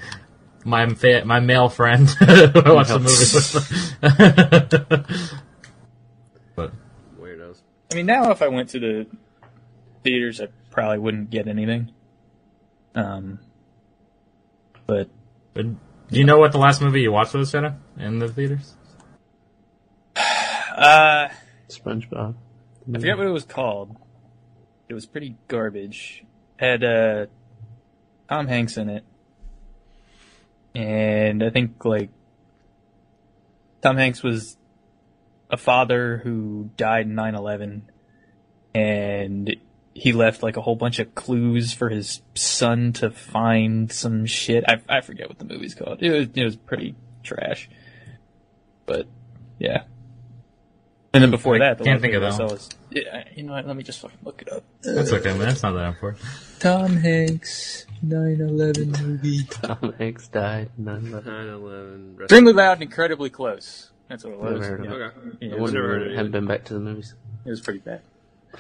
my 0.66 0.88
fa- 0.90 1.24
my 1.26 1.40
male 1.40 1.70
friend. 1.70 2.10
who 2.10 2.26
I 2.26 2.72
watched 2.72 2.90
the 2.90 3.00
movie 3.00 3.34
with. 3.34 5.32
but 6.56 6.72
Weirdos. 7.20 7.62
I 7.92 7.96
mean, 7.96 8.06
now 8.06 8.32
if 8.32 8.42
I 8.42 8.48
went 8.48 8.70
to 8.70 8.80
the 8.80 9.08
theaters, 10.04 10.42
I 10.42 10.48
probably 10.72 11.00
wouldn't 11.00 11.30
get 11.30 11.48
anything. 11.48 11.92
Um, 12.96 13.40
but 14.86 15.10
but 15.54 15.66
do 16.10 16.20
you 16.20 16.24
know 16.24 16.38
what 16.38 16.52
the 16.52 16.58
last 16.58 16.82
movie 16.82 17.02
you 17.02 17.12
watched 17.12 17.34
was, 17.34 17.52
Shadow, 17.52 17.76
in 17.98 18.20
the 18.20 18.28
theaters? 18.28 18.76
uh, 20.16 21.30
SpongeBob. 21.68 22.36
I 22.88 22.92
forget 22.94 23.18
what 23.18 23.28
it 23.28 23.32
was 23.32 23.46
called. 23.46 23.96
It 24.88 24.96
was 24.96 25.06
pretty 25.06 25.36
garbage. 25.48 26.24
Had 26.58 26.84
uh, 26.84 27.28
Tom 28.28 28.48
Hanks 28.48 28.78
in 28.78 28.90
it, 28.90 29.04
and 30.76 31.44
I 31.44 31.50
think 31.50 31.84
like 31.86 32.10
Tom 33.82 33.98
Hanks 33.98 34.24
was 34.24 34.58
a 35.50 35.58
father 35.58 36.18
who 36.24 36.70
died 36.78 37.06
in 37.08 37.16
9/11, 37.16 37.82
and 38.74 39.56
he 39.94 40.14
left 40.14 40.44
like 40.44 40.58
a 40.58 40.62
whole 40.62 40.76
bunch 40.76 41.00
of 41.00 41.14
clues 41.16 41.74
for 41.74 41.90
his 41.90 42.22
son 42.36 42.94
to 42.94 43.10
find 43.10 43.92
some 43.92 44.26
shit. 44.26 44.64
I 44.68 44.82
I 44.88 45.02
forget 45.02 45.28
what 45.28 45.40
the 45.40 45.46
movie's 45.46 45.74
called. 45.74 46.02
It 46.02 46.12
was 46.12 46.28
it 46.34 46.44
was 46.44 46.56
pretty 46.56 46.96
trash, 47.24 47.70
but 48.86 49.08
yeah. 49.58 49.84
And 51.14 51.24
then 51.24 51.32
before 51.32 51.56
I 51.56 51.60
that, 51.60 51.78
the 51.80 51.84
can't 51.86 52.02
think 52.02 52.14
of 52.14 52.22
I 52.24 52.28
that 52.30 52.36
saw 52.36 52.44
was 52.50 52.70
yeah, 52.92 53.24
you 53.36 53.44
know 53.44 53.54
what? 53.54 53.66
Let 53.66 53.76
me 53.76 53.84
just 53.84 54.00
fucking 54.00 54.20
look 54.24 54.42
it 54.44 54.52
up. 54.52 54.64
That's 54.84 55.12
okay, 55.12 55.30
man. 55.30 55.40
That's 55.40 55.64
not 55.64 55.72
that 55.74 55.88
important. 55.88 56.24
Tom 56.60 56.98
Hanks 56.98 57.86
9/11 58.06 59.02
movie. 59.02 59.44
Tom 59.50 59.94
Hanks 59.98 60.28
died. 60.28 60.70
None 60.78 61.14
of 61.14 61.26
9 61.26 61.48
11. 61.48 62.18
Extremely 62.22 62.54
loud 62.54 62.74
and 62.74 62.84
incredibly 62.84 63.30
close. 63.32 63.90
That's 64.08 64.24
what 64.24 64.34
it 64.34 64.40
was. 64.40 64.54
Never 64.62 64.66
heard 64.66 64.80
of 64.80 64.86
Yeah. 64.86 64.92
it. 64.92 65.02
Okay. 65.02 65.48
Yeah, 65.48 65.56
I 65.56 65.60
wonder 65.60 65.82
never 65.82 65.88
heard 65.94 66.02
of 66.04 66.12
it 66.12 66.16
haven't 66.16 66.32
been 66.32 66.48
back 66.48 66.66
to 66.66 66.74
the 66.74 66.80
movies. 66.80 67.14
it 67.46 67.50
was 67.50 67.62
pretty 67.62 67.80
bad. 67.80 68.02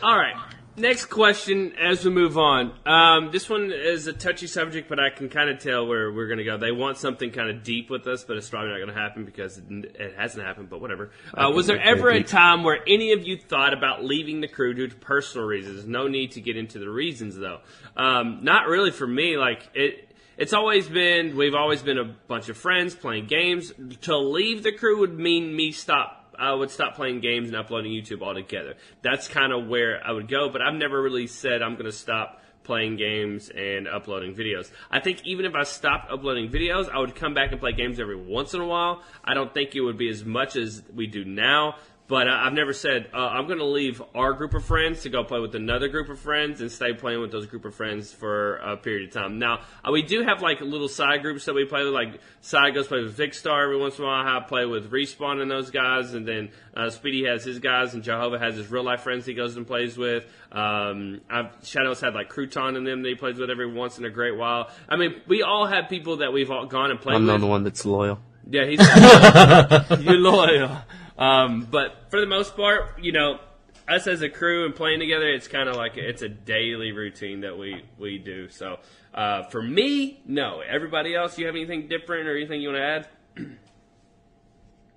All 0.01 0.17
right. 0.17 0.35
Next 0.79 1.07
question 1.07 1.73
as 1.77 2.05
we 2.05 2.11
move 2.11 2.37
on. 2.37 2.71
Um, 2.85 3.31
this 3.31 3.49
one 3.49 3.73
is 3.73 4.07
a 4.07 4.13
touchy 4.13 4.47
subject, 4.47 4.87
but 4.87 4.97
I 4.97 5.09
can 5.09 5.27
kind 5.27 5.49
of 5.49 5.59
tell 5.59 5.85
where 5.85 6.09
we're 6.09 6.27
going 6.27 6.37
to 6.37 6.45
go. 6.45 6.57
They 6.57 6.71
want 6.71 6.97
something 6.97 7.31
kind 7.31 7.49
of 7.49 7.63
deep 7.63 7.89
with 7.89 8.07
us, 8.07 8.23
but 8.23 8.37
it's 8.37 8.47
probably 8.47 8.69
not 8.69 8.77
going 8.77 8.87
to 8.87 8.93
happen 8.93 9.25
because 9.25 9.57
it, 9.57 9.65
it 9.69 10.15
hasn't 10.17 10.45
happened, 10.45 10.69
but 10.69 10.79
whatever. 10.79 11.11
Uh, 11.33 11.51
was 11.53 11.67
there 11.67 11.81
ever 11.81 12.09
a 12.09 12.23
time 12.23 12.63
where 12.63 12.79
any 12.87 13.11
of 13.11 13.27
you 13.27 13.37
thought 13.37 13.73
about 13.73 14.05
leaving 14.05 14.39
the 14.39 14.47
crew 14.47 14.73
due 14.73 14.87
to 14.87 14.95
personal 14.95 15.45
reasons? 15.45 15.85
No 15.85 16.07
need 16.07 16.31
to 16.31 16.41
get 16.41 16.55
into 16.55 16.79
the 16.79 16.89
reasons, 16.89 17.35
though. 17.35 17.59
Um, 17.97 18.39
not 18.43 18.67
really 18.67 18.91
for 18.91 19.05
me. 19.05 19.37
Like, 19.37 19.69
it. 19.73 20.05
It's 20.37 20.53
always 20.53 20.87
been, 20.87 21.35
we've 21.35 21.53
always 21.53 21.81
been 21.81 21.97
a 21.97 22.05
bunch 22.05 22.47
of 22.47 22.55
friends 22.55 22.95
playing 22.95 23.25
games. 23.25 23.73
To 24.03 24.17
leave 24.17 24.63
the 24.63 24.71
crew 24.71 24.99
would 24.99 25.19
mean 25.19 25.53
me 25.53 25.73
stop 25.73 26.18
I 26.39 26.53
would 26.53 26.71
stop 26.71 26.95
playing 26.95 27.19
games 27.19 27.49
and 27.49 27.57
uploading 27.57 27.91
YouTube 27.91 28.21
altogether. 28.21 28.75
That's 29.01 29.27
kind 29.27 29.51
of 29.51 29.67
where 29.67 30.01
I 30.05 30.11
would 30.11 30.27
go, 30.27 30.49
but 30.49 30.61
I've 30.61 30.73
never 30.73 31.01
really 31.01 31.27
said 31.27 31.61
I'm 31.61 31.73
going 31.73 31.85
to 31.85 31.91
stop 31.91 32.41
playing 32.63 32.97
games 32.97 33.49
and 33.49 33.87
uploading 33.87 34.35
videos. 34.35 34.71
I 34.91 34.99
think 34.99 35.25
even 35.25 35.45
if 35.45 35.55
I 35.55 35.63
stopped 35.63 36.11
uploading 36.11 36.49
videos, 36.49 36.87
I 36.87 36.99
would 36.99 37.15
come 37.15 37.33
back 37.33 37.51
and 37.51 37.59
play 37.59 37.73
games 37.73 37.99
every 37.99 38.15
once 38.15 38.53
in 38.53 38.61
a 38.61 38.65
while. 38.65 39.01
I 39.23 39.33
don't 39.33 39.51
think 39.53 39.75
it 39.75 39.81
would 39.81 39.97
be 39.97 40.07
as 40.07 40.23
much 40.23 40.55
as 40.55 40.83
we 40.93 41.07
do 41.07 41.25
now. 41.25 41.77
But 42.09 42.27
I- 42.27 42.47
I've 42.47 42.53
never 42.53 42.73
said 42.73 43.07
uh, 43.13 43.17
I'm 43.17 43.45
going 43.45 43.59
to 43.59 43.65
leave 43.65 44.01
our 44.15 44.33
group 44.33 44.53
of 44.55 44.65
friends 44.65 45.03
to 45.03 45.09
go 45.09 45.23
play 45.23 45.39
with 45.39 45.53
another 45.53 45.87
group 45.87 46.09
of 46.09 46.19
friends 46.19 46.59
and 46.59 46.71
stay 46.71 46.91
playing 46.91 47.21
with 47.21 47.31
those 47.31 47.45
group 47.45 47.63
of 47.65 47.75
friends 47.75 48.11
for 48.11 48.55
a 48.57 48.75
period 48.77 49.09
of 49.09 49.13
time. 49.13 49.37
Now 49.39 49.61
uh, 49.87 49.91
we 49.91 50.01
do 50.01 50.23
have 50.23 50.41
like 50.41 50.59
little 50.59 50.87
side 50.87 51.21
groups 51.21 51.45
that 51.45 51.53
we 51.53 51.65
play 51.65 51.83
with. 51.83 51.93
Like 51.93 52.19
Side 52.41 52.73
goes 52.73 52.87
play 52.87 53.01
with 53.03 53.15
Vicstar 53.17 53.63
every 53.63 53.77
once 53.77 53.97
in 53.99 54.03
a 54.03 54.07
while. 54.07 54.25
I 54.27 54.39
play 54.41 54.65
with 54.65 54.91
Respawn 54.91 55.39
and 55.41 55.51
those 55.51 55.69
guys, 55.71 56.13
and 56.15 56.27
then 56.27 56.49
uh, 56.75 56.89
Speedy 56.89 57.25
has 57.25 57.43
his 57.43 57.59
guys, 57.59 57.93
and 57.93 58.01
Jehovah 58.03 58.39
has 58.39 58.55
his 58.55 58.71
real 58.71 58.83
life 58.83 59.01
friends 59.01 59.25
he 59.25 59.33
goes 59.35 59.55
and 59.55 59.67
plays 59.67 59.95
with. 59.97 60.25
Um, 60.51 61.21
I've, 61.29 61.51
Shadows 61.63 62.01
had 62.01 62.15
like 62.15 62.29
Crouton 62.31 62.75
in 62.75 62.85
them 62.85 63.03
that 63.03 63.09
he 63.09 63.15
plays 63.15 63.37
with 63.37 63.49
every 63.51 63.71
once 63.71 63.99
in 63.99 64.05
a 64.05 64.09
great 64.09 64.35
while. 64.35 64.69
I 64.87 64.95
mean, 64.95 65.21
we 65.27 65.43
all 65.43 65.67
have 65.67 65.89
people 65.89 66.17
that 66.17 66.33
we've 66.33 66.49
all 66.49 66.65
gone 66.65 66.89
and 66.89 66.99
played 66.99 67.17
I'm 67.17 67.25
the 67.27 67.33
with. 67.33 67.41
only 67.43 67.49
one 67.49 67.63
that's 67.63 67.85
loyal. 67.85 68.19
Yeah, 68.49 68.65
he's 68.65 68.79
you're 70.03 70.17
loyal. 70.17 70.75
Um, 71.19 71.67
but 71.69 72.05
for 72.09 72.19
the 72.21 72.25
most 72.25 72.55
part, 72.55 73.03
you 73.03 73.11
know, 73.11 73.39
us 73.87 74.07
as 74.07 74.21
a 74.21 74.29
crew 74.29 74.65
and 74.65 74.73
playing 74.73 74.99
together, 74.99 75.27
it's 75.29 75.47
kind 75.47 75.67
of 75.69 75.75
like 75.75 75.97
it's 75.97 76.21
a 76.21 76.29
daily 76.29 76.91
routine 76.93 77.41
that 77.41 77.57
we 77.57 77.83
we 77.99 78.17
do. 78.17 78.49
So 78.49 78.77
uh, 79.13 79.43
for 79.43 79.61
me, 79.61 80.21
no. 80.25 80.61
Everybody 80.61 81.13
else, 81.15 81.37
you 81.37 81.45
have 81.47 81.55
anything 81.55 81.87
different 81.89 82.27
or 82.27 82.37
anything 82.37 82.61
you 82.61 82.69
want 82.69 82.79
to 82.79 82.85
add? 82.85 83.07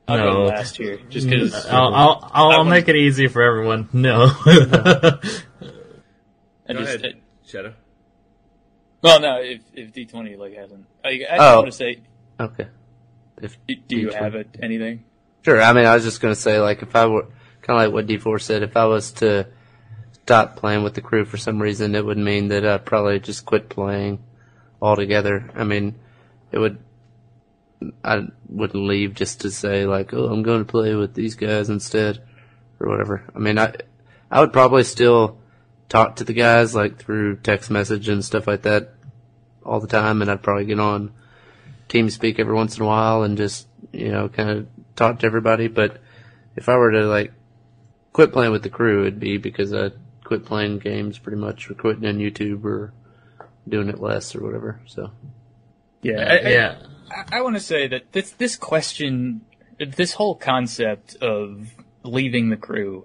I'll 0.09 0.19
No. 0.19 0.33
go 0.33 0.45
last 0.47 0.79
year, 0.79 0.99
just 1.09 1.29
because. 1.29 1.67
I'll 1.67 1.95
I'll, 1.95 2.31
I'll, 2.33 2.51
I'll 2.53 2.65
make 2.65 2.89
it 2.89 2.97
easy 2.97 3.29
for 3.29 3.43
everyone. 3.43 3.89
No. 3.93 4.31
I 4.47 5.19
Go 6.75 6.81
just, 6.81 6.95
ahead, 6.97 7.21
Shadow. 7.47 7.75
well, 9.03 9.21
no, 9.21 9.41
if 9.41 9.61
if 9.75 9.93
D 9.93 10.07
twenty 10.07 10.37
like 10.37 10.55
hasn't, 10.55 10.87
I, 11.05 11.09
I 11.09 11.19
just 11.19 11.31
Oh. 11.41 11.55
want 11.57 11.67
to 11.67 11.73
say, 11.73 12.01
Okay. 12.39 12.67
If 13.41 13.57
do, 13.67 13.75
do 13.89 13.97
you 13.97 14.09
D20. 14.09 14.15
have 14.15 14.35
it, 14.37 14.57
anything? 14.63 15.05
Sure. 15.43 15.61
I 15.61 15.73
mean, 15.73 15.87
I 15.87 15.95
was 15.95 16.05
just 16.05 16.21
gonna 16.21 16.35
say, 16.35 16.61
like, 16.61 16.83
if 16.83 16.95
I 16.95 17.07
were 17.07 17.27
kind 17.63 17.81
of 17.81 17.87
like 17.87 17.93
what 17.93 18.07
D4 18.07 18.41
said, 18.41 18.63
if 18.63 18.77
I 18.77 18.87
was 18.87 19.13
to 19.13 19.49
stop 20.25 20.57
playing 20.57 20.85
with 20.85 20.95
the 20.95 21.01
crew 21.01 21.25
for 21.25 21.37
some 21.37 21.61
reason, 21.61 21.95
it 21.95 22.05
would 22.05 22.19
mean 22.19 22.49
that 22.49 22.65
I'd 22.65 22.85
probably 22.87 23.21
just 23.21 23.45
quit 23.45 23.69
playing 23.69 24.23
altogether. 24.81 25.51
I 25.55 25.65
mean, 25.65 25.97
it 26.51 26.59
would. 26.59 26.79
I 28.05 28.29
wouldn't 28.49 28.87
leave 28.87 29.15
just 29.15 29.41
to 29.41 29.51
say 29.51 29.87
like, 29.87 30.15
oh, 30.15 30.27
I'm 30.27 30.45
going 30.45 30.65
to 30.65 30.71
play 30.71 30.95
with 30.95 31.15
these 31.15 31.35
guys 31.35 31.69
instead, 31.69 32.23
or 32.79 32.89
whatever. 32.89 33.25
I 33.35 33.39
mean, 33.39 33.59
I 33.59 33.75
I 34.31 34.41
would 34.41 34.53
probably 34.53 34.85
still 34.85 35.39
talk 35.89 36.17
to 36.17 36.25
the 36.25 36.33
guys 36.33 36.75
like 36.75 36.99
through 36.99 37.37
text 37.37 37.71
message 37.71 38.09
and 38.09 38.25
stuff 38.25 38.47
like 38.47 38.63
that 38.63 38.95
all 39.65 39.81
the 39.81 39.89
time, 39.89 40.23
and 40.23 40.31
I'd 40.31 40.43
probably 40.43 40.67
get 40.67 40.81
on 40.81 41.13
TeamSpeak 41.89 42.39
every 42.39 42.55
once 42.55 42.77
in 42.77 42.85
a 42.85 42.87
while 42.87 43.25
and 43.25 43.37
just 43.37 43.67
you 43.93 44.11
know 44.13 44.29
kind 44.29 44.51
of 44.51 44.67
talk 44.97 45.19
to 45.21 45.27
everybody. 45.27 45.69
But 45.69 46.01
if 46.57 46.69
I 46.69 46.77
were 46.77 46.93
to 46.93 47.07
like 47.07 47.33
quit 48.13 48.33
playing 48.33 48.53
with 48.53 48.63
the 48.63 48.71
crew, 48.71 49.03
it'd 49.03 49.21
be 49.21 49.39
because 49.39 49.73
I 49.73 49.91
quit 50.25 50.45
playing 50.45 50.79
games 50.79 51.19
pretty 51.19 51.39
much, 51.39 51.71
or 51.71 51.75
quitting 51.75 52.07
on 52.07 52.19
YouTube, 52.19 52.65
or 52.65 52.93
doing 53.69 53.89
it 53.89 54.01
less, 54.01 54.35
or 54.35 54.43
whatever. 54.43 54.81
So 54.87 55.11
Yeah, 56.03 56.21
I, 56.21 56.37
I- 56.37 56.51
yeah. 56.51 56.77
I, 57.11 57.39
I 57.39 57.41
want 57.43 57.57
to 57.57 57.61
say 57.61 57.87
that 57.89 58.13
this 58.13 58.31
this 58.33 58.57
question, 58.57 59.43
this 59.79 60.15
whole 60.15 60.35
concept 60.35 61.17
of 61.17 61.69
leaving 62.03 62.49
the 62.51 62.57
crew, 62.57 63.05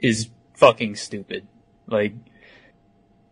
is 0.00 0.30
fucking 0.54 0.96
stupid. 0.96 1.46
Like, 1.86 2.14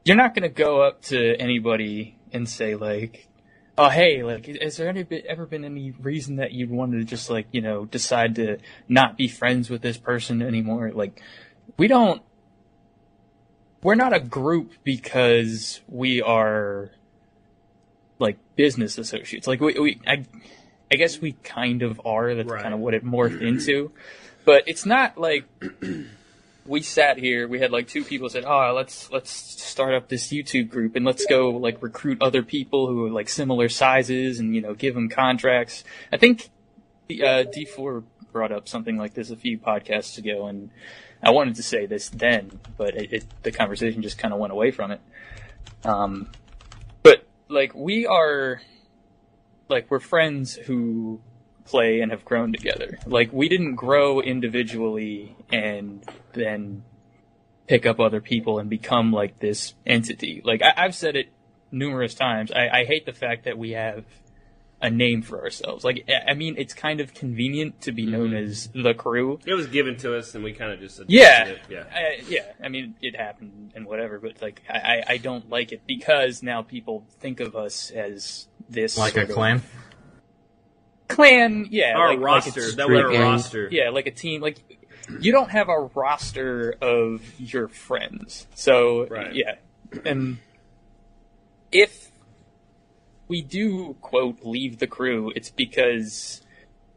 you're 0.04 0.16
not 0.16 0.34
gonna 0.34 0.48
go 0.50 0.82
up 0.82 1.02
to 1.04 1.36
anybody 1.36 2.18
and 2.32 2.48
say 2.48 2.74
like, 2.74 3.28
"Oh, 3.78 3.88
hey, 3.88 4.22
like, 4.22 4.46
has 4.46 4.76
there 4.76 4.88
any 4.88 5.06
ever 5.28 5.46
been 5.46 5.64
any 5.64 5.92
reason 5.92 6.36
that 6.36 6.52
you 6.52 6.68
wanted 6.68 6.98
to 6.98 7.04
just 7.04 7.30
like, 7.30 7.46
you 7.52 7.60
know, 7.60 7.84
decide 7.86 8.34
to 8.36 8.58
not 8.88 9.16
be 9.16 9.28
friends 9.28 9.70
with 9.70 9.82
this 9.82 9.96
person 9.96 10.42
anymore?" 10.42 10.90
Like, 10.94 11.20
we 11.76 11.88
don't. 11.88 12.22
We're 13.82 13.94
not 13.94 14.12
a 14.14 14.20
group 14.20 14.72
because 14.84 15.80
we 15.88 16.20
are 16.20 16.90
like 18.18 18.36
business 18.54 18.98
associates. 18.98 19.46
Like 19.46 19.60
we, 19.60 19.72
we 19.78 20.00
I, 20.06 20.26
I 20.92 20.96
guess 20.96 21.18
we 21.20 21.32
kind 21.32 21.82
of 21.82 22.00
are. 22.04 22.34
That's 22.34 22.48
Right. 22.50 22.62
kind 22.62 22.74
of 22.74 22.80
what 22.80 22.92
it 22.94 23.04
morphed 23.04 23.40
into. 23.40 23.92
But 24.44 24.64
it's 24.66 24.84
not 24.84 25.16
like 25.18 25.44
we 26.70 26.82
sat 26.82 27.18
here. 27.18 27.48
We 27.48 27.58
had 27.58 27.72
like 27.72 27.88
two 27.88 28.04
people 28.04 28.28
said, 28.28 28.44
"Oh, 28.46 28.72
let's 28.74 29.10
let's 29.10 29.30
start 29.30 29.92
up 29.92 30.08
this 30.08 30.28
YouTube 30.28 30.70
group 30.70 30.94
and 30.94 31.04
let's 31.04 31.26
go 31.26 31.50
like 31.50 31.82
recruit 31.82 32.22
other 32.22 32.44
people 32.44 32.86
who 32.86 33.06
are 33.06 33.10
like 33.10 33.28
similar 33.28 33.68
sizes 33.68 34.38
and 34.38 34.54
you 34.54 34.62
know 34.62 34.74
give 34.74 34.94
them 34.94 35.08
contracts." 35.08 35.82
I 36.12 36.16
think 36.16 36.48
uh, 37.10 37.42
D4 37.50 38.04
brought 38.32 38.52
up 38.52 38.68
something 38.68 38.96
like 38.96 39.14
this 39.14 39.30
a 39.30 39.36
few 39.36 39.58
podcasts 39.58 40.16
ago, 40.16 40.46
and 40.46 40.70
I 41.20 41.30
wanted 41.30 41.56
to 41.56 41.62
say 41.64 41.86
this 41.86 42.08
then, 42.08 42.60
but 42.78 42.94
it, 42.94 43.12
it, 43.12 43.24
the 43.42 43.50
conversation 43.50 44.00
just 44.00 44.16
kind 44.16 44.32
of 44.32 44.38
went 44.38 44.52
away 44.52 44.70
from 44.70 44.92
it. 44.92 45.00
Um, 45.84 46.30
but 47.02 47.26
like 47.48 47.74
we 47.74 48.06
are, 48.06 48.62
like 49.68 49.90
we're 49.90 49.98
friends 49.98 50.54
who 50.54 51.20
play 51.64 52.00
and 52.00 52.10
have 52.10 52.24
grown 52.24 52.52
together. 52.52 52.98
Like 53.06 53.32
we 53.32 53.48
didn't 53.48 53.76
grow 53.76 54.20
individually 54.20 55.36
and 55.52 56.04
then 56.32 56.84
pick 57.66 57.86
up 57.86 58.00
other 58.00 58.20
people 58.20 58.58
and 58.58 58.68
become 58.68 59.12
like 59.12 59.38
this 59.38 59.74
entity. 59.86 60.42
Like 60.44 60.62
I, 60.62 60.72
I've 60.76 60.94
said 60.94 61.16
it 61.16 61.28
numerous 61.70 62.14
times. 62.14 62.50
I, 62.50 62.68
I 62.80 62.84
hate 62.84 63.06
the 63.06 63.12
fact 63.12 63.44
that 63.44 63.56
we 63.58 63.72
have 63.72 64.04
a 64.82 64.90
name 64.90 65.22
for 65.22 65.42
ourselves. 65.42 65.84
Like, 65.84 66.04
I- 66.08 66.30
I 66.30 66.34
mean, 66.34 66.54
it's 66.56 66.72
kind 66.72 67.00
of 67.00 67.12
convenient 67.12 67.82
to 67.82 67.92
be 67.92 68.06
known 68.06 68.30
mm-hmm. 68.30 68.50
as 68.50 68.68
the 68.74 68.94
crew. 68.94 69.38
It 69.44 69.52
was 69.52 69.66
given 69.66 69.96
to 69.98 70.16
us, 70.16 70.34
and 70.34 70.42
we 70.42 70.52
kind 70.52 70.72
of 70.72 70.80
just 70.80 71.00
Yeah, 71.06 71.44
it. 71.44 71.58
yeah. 71.68 71.84
I, 71.92 72.22
yeah. 72.28 72.46
I 72.62 72.68
mean, 72.68 72.94
it 73.02 73.14
happened 73.14 73.72
and 73.74 73.86
whatever, 73.86 74.18
but 74.18 74.40
like, 74.40 74.62
I, 74.68 74.78
I, 74.78 75.02
I 75.08 75.16
don't 75.18 75.50
like 75.50 75.72
it 75.72 75.82
because 75.86 76.42
now 76.42 76.62
people 76.62 77.04
think 77.20 77.40
of 77.40 77.54
us 77.56 77.90
as 77.90 78.48
this 78.68 78.96
Like 78.96 79.12
a 79.12 79.14
sort 79.16 79.28
of 79.28 79.34
clan. 79.34 79.62
Clan, 81.10 81.66
yeah, 81.70 81.94
Our 81.96 82.08
like, 82.10 82.18
like 82.18 82.24
roster, 82.26 82.60
it's- 82.60 82.74
that 82.76 82.88
was 82.88 83.00
our 83.00 83.10
roster. 83.10 83.68
yeah, 83.70 83.90
like 83.90 84.06
a 84.06 84.10
team. 84.10 84.40
Like 84.40 84.56
you 85.20 85.32
don't 85.32 85.50
have 85.50 85.68
a 85.68 85.80
roster 85.94 86.74
of 86.80 87.20
your 87.40 87.68
friends, 87.68 88.46
so 88.54 89.06
Right. 89.08 89.34
yeah. 89.34 89.56
And 90.04 90.38
if 91.72 92.10
we 93.28 93.42
do 93.42 93.96
quote 94.00 94.38
leave 94.42 94.78
the 94.78 94.86
crew, 94.86 95.32
it's 95.34 95.50
because 95.50 96.42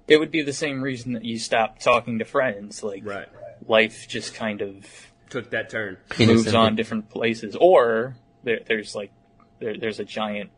it 0.08 0.18
would 0.18 0.32
be 0.32 0.42
the 0.42 0.54
same 0.54 0.82
reason 0.82 1.14
that 1.14 1.24
you 1.24 1.40
stop 1.40 1.80
talking 1.80 2.20
to 2.20 2.26
friends. 2.26 2.84
Like 2.84 3.06
Right. 3.06 3.28
life 3.68 4.08
just 4.08 4.34
kind 4.36 4.62
of 4.62 4.86
Took 5.30 5.50
that 5.50 5.70
turn. 5.72 5.98
Moves 6.20 6.54
on 6.54 6.76
different 6.76 7.10
places, 7.10 7.56
or 7.60 8.16
there, 8.44 8.60
there's 8.68 8.94
like 8.94 9.12
there, 9.60 9.76
there's 9.78 10.00
a 10.00 10.06
giant 10.06 10.52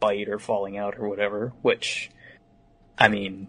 fight 0.00 0.28
or 0.28 0.40
falling 0.40 0.76
out 0.76 0.98
or 0.98 1.08
whatever. 1.08 1.52
Which, 1.62 2.10
I 2.98 3.08
mean, 3.08 3.48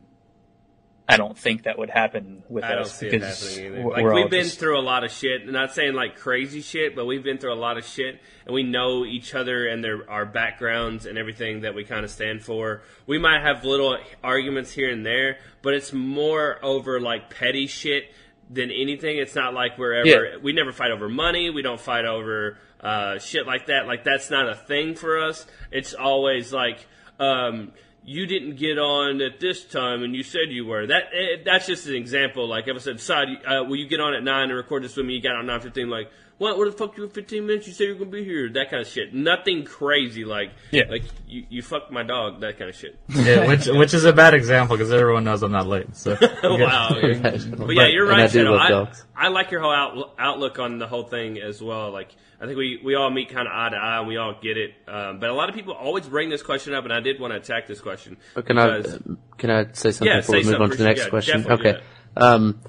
I 1.08 1.18
don't 1.18 1.38
think 1.38 1.64
that 1.64 1.78
would 1.78 1.90
happen 1.90 2.44
with 2.48 2.64
I 2.64 2.70
don't 2.76 2.82
us 2.84 2.98
see 2.98 3.08
it 3.08 3.12
because 3.12 3.56
happening 3.58 3.74
either. 3.74 3.86
we're 3.88 3.94
Like 3.94 4.16
we've 4.16 4.30
been 4.32 4.46
just- 4.46 4.60
through 4.60 4.80
a 4.80 4.82
lot 4.82 5.04
of 5.04 5.12
shit. 5.12 5.46
Not 5.48 5.74
saying 5.74 5.94
like 5.94 6.16
crazy 6.18 6.62
shit, 6.62 6.96
but 6.96 7.06
we've 7.06 7.24
been 7.24 7.38
through 7.38 7.54
a 7.54 7.56
lot 7.56 7.78
of 7.78 7.86
shit, 7.86 8.20
and 8.46 8.54
we 8.56 8.64
know 8.64 9.06
each 9.06 9.36
other 9.36 9.68
and 9.68 9.84
their 9.84 10.10
our 10.10 10.26
backgrounds 10.26 11.06
and 11.06 11.18
everything 11.18 11.62
that 11.62 11.76
we 11.76 11.84
kind 11.84 12.06
of 12.06 12.10
stand 12.10 12.42
for. 12.44 12.84
We 13.06 13.18
might 13.20 13.42
have 13.42 13.66
little 13.66 13.98
arguments 14.24 14.72
here 14.72 14.90
and 14.90 15.06
there, 15.06 15.40
but 15.62 15.74
it's 15.74 15.92
more 15.92 16.58
over 16.64 17.00
like 17.02 17.30
petty 17.30 17.68
shit 17.68 18.06
than 18.50 18.72
anything. 18.72 19.18
It's 19.18 19.36
not 19.36 19.54
like 19.54 19.78
we're 19.78 19.94
ever 19.94 20.08
Yeah. 20.08 20.38
we 20.42 20.54
never 20.54 20.72
fight 20.72 20.92
over 20.92 21.10
money. 21.10 21.50
We 21.50 21.62
don't 21.64 21.80
fight 21.82 22.06
over 22.06 22.58
uh, 22.80 23.20
shit 23.20 23.46
like 23.46 23.66
that. 23.68 23.88
Like 23.88 24.04
that's 24.06 24.30
not 24.30 24.48
a 24.48 24.56
thing 24.56 24.96
for 24.96 25.20
us. 25.20 25.46
It's 25.70 25.94
always 25.94 26.54
like. 26.54 26.86
Um, 27.20 27.74
you 28.06 28.26
didn't 28.26 28.58
get 28.58 28.78
on 28.78 29.22
at 29.22 29.40
this 29.40 29.64
time, 29.64 30.04
and 30.04 30.16
you 30.16 30.24
said 30.24 30.50
you 30.50 30.66
were. 30.66 30.88
That 30.88 31.04
eh, 31.14 31.42
that's 31.46 31.68
just 31.68 31.88
an 31.88 31.96
example. 31.96 32.48
Like 32.48 32.68
if 32.68 32.76
I 32.76 32.80
said, 32.80 33.00
"Side, 33.00 33.28
uh, 33.46 33.64
will 33.64 33.78
you 33.78 33.88
get 33.88 34.00
on 34.00 34.14
at 34.14 34.24
nine 34.24 34.50
and 34.50 34.58
record 34.58 34.84
this 34.84 34.96
with 34.98 35.06
me?" 35.06 35.14
You 35.14 35.22
got 35.22 35.36
on 35.36 35.46
nine 35.46 35.62
fifteen. 35.62 35.90
Like, 35.90 36.10
what? 36.44 36.58
Where 36.58 36.70
the 36.70 36.76
fuck 36.78 36.96
you 36.98 37.04
in 37.06 37.10
fifteen 37.10 37.48
minutes? 37.48 37.66
You 37.68 37.74
said 37.74 37.86
you're 37.86 37.96
gonna 37.96 38.12
be 38.12 38.24
here. 38.24 38.50
That 38.54 38.70
kind 38.70 38.82
of 38.82 38.88
shit. 38.88 39.14
Nothing 39.14 39.64
crazy. 39.66 40.26
Like, 40.26 40.52
Yeah. 40.72 40.84
like 40.90 41.04
you, 41.28 41.46
you 41.50 41.62
fucked 41.64 41.92
my 41.92 42.04
dog. 42.04 42.42
That 42.42 42.60
kind 42.60 42.70
of 42.70 42.76
shit. 42.76 43.00
Yeah, 43.10 43.48
which 43.48 43.66
which 43.82 43.94
is 43.94 44.06
a 44.06 44.14
bad 44.14 44.34
example 44.36 44.76
because 44.78 44.92
everyone 44.94 45.24
knows 45.24 45.42
I'm 45.42 45.52
not 45.52 45.66
late. 45.68 45.96
So 45.96 46.12
wow. 46.44 46.90
But 47.02 47.76
yeah, 47.76 47.88
you're 47.88 48.04
And 48.04 48.12
right, 48.12 48.20
I 48.24 48.28
do 48.28 48.40
Shadow. 48.40 48.52
love 48.52 48.62
I, 48.62 48.70
dogs. 48.70 49.06
I 49.16 49.28
like 49.30 49.50
your 49.52 49.62
whole 49.62 49.72
out, 49.74 50.14
outlook 50.20 50.60
on 50.60 50.78
the 50.80 50.88
whole 50.88 51.04
thing 51.06 51.40
as 51.40 51.62
well. 51.62 51.92
Like, 51.92 52.10
I 52.42 52.46
think 52.46 52.58
we, 52.58 52.80
we 52.84 52.96
all 52.96 53.10
meet 53.10 53.30
kind 53.30 53.48
of 53.48 53.54
eye 53.54 53.70
to 53.70 53.76
eye 53.78 54.00
and 54.00 54.08
we 54.08 54.18
all 54.18 54.36
get 54.42 54.58
it. 54.58 54.72
Um, 54.88 55.20
but 55.20 55.30
a 55.30 55.34
lot 55.34 55.48
of 55.50 55.56
people 55.56 55.74
always 55.74 56.06
bring 56.08 56.30
this 56.30 56.42
question 56.44 56.74
up, 56.74 56.84
and 56.84 56.92
I 56.92 57.00
did 57.00 57.20
want 57.22 57.32
to 57.32 57.38
attack 57.38 57.68
this 57.68 57.80
question. 57.80 58.18
But 58.36 58.46
can 58.48 58.58
I 58.58 58.78
because- 58.78 59.00
can 59.38 59.50
I 59.50 59.66
say 59.72 59.92
something 59.92 60.08
Yeah, 60.08 60.18
before 60.22 60.36
we 60.36 60.44
move 60.44 60.62
on 60.62 60.70
to 60.72 60.78
the 60.78 60.84
next 60.84 61.04
yeah, 61.04 61.10
question? 61.10 61.42
definitely, 61.42 61.70
Okay. 61.72 61.82
Um, 62.18 62.60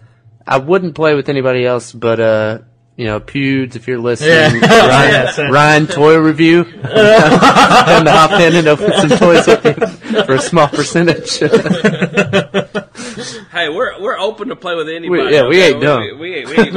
I 0.46 0.58
wouldn't 0.58 0.94
play 0.94 1.14
with 1.14 1.28
anybody 1.28 1.64
else, 1.66 1.90
but 1.92 2.20
uh, 2.20 2.58
you 2.96 3.06
know, 3.06 3.18
Pewds, 3.20 3.74
if 3.76 3.88
you're 3.88 3.98
listening, 3.98 4.30
Yeah. 4.62 4.86
Ryan, 4.86 5.10
Yes. 5.12 5.38
Ryan, 5.38 5.86
toy 5.86 6.16
review, 6.18 6.64
come 6.82 6.82
to 8.04 8.10
hop 8.10 8.40
in 8.40 8.54
and 8.56 8.66
open 8.68 8.92
some 8.92 9.18
toys 9.18 9.46
with 9.46 9.64
you 9.64 10.24
for 10.24 10.34
a 10.34 10.40
small 10.40 10.68
percentage. 10.68 11.38
Hey, 13.52 13.68
we're 13.68 14.00
we're 14.02 14.18
open 14.18 14.48
to 14.48 14.56
play 14.56 14.74
with 14.74 14.88
anybody. 14.88 15.32
yeah, 15.32 15.46
we 15.46 15.58
okay? 15.62 15.72
ain't 15.72 15.80
dumb. 15.80 16.00
We, 16.00 16.12
we 16.14 16.34
ain't. 16.34 16.48
We 16.48 16.56
ain't 16.58 16.74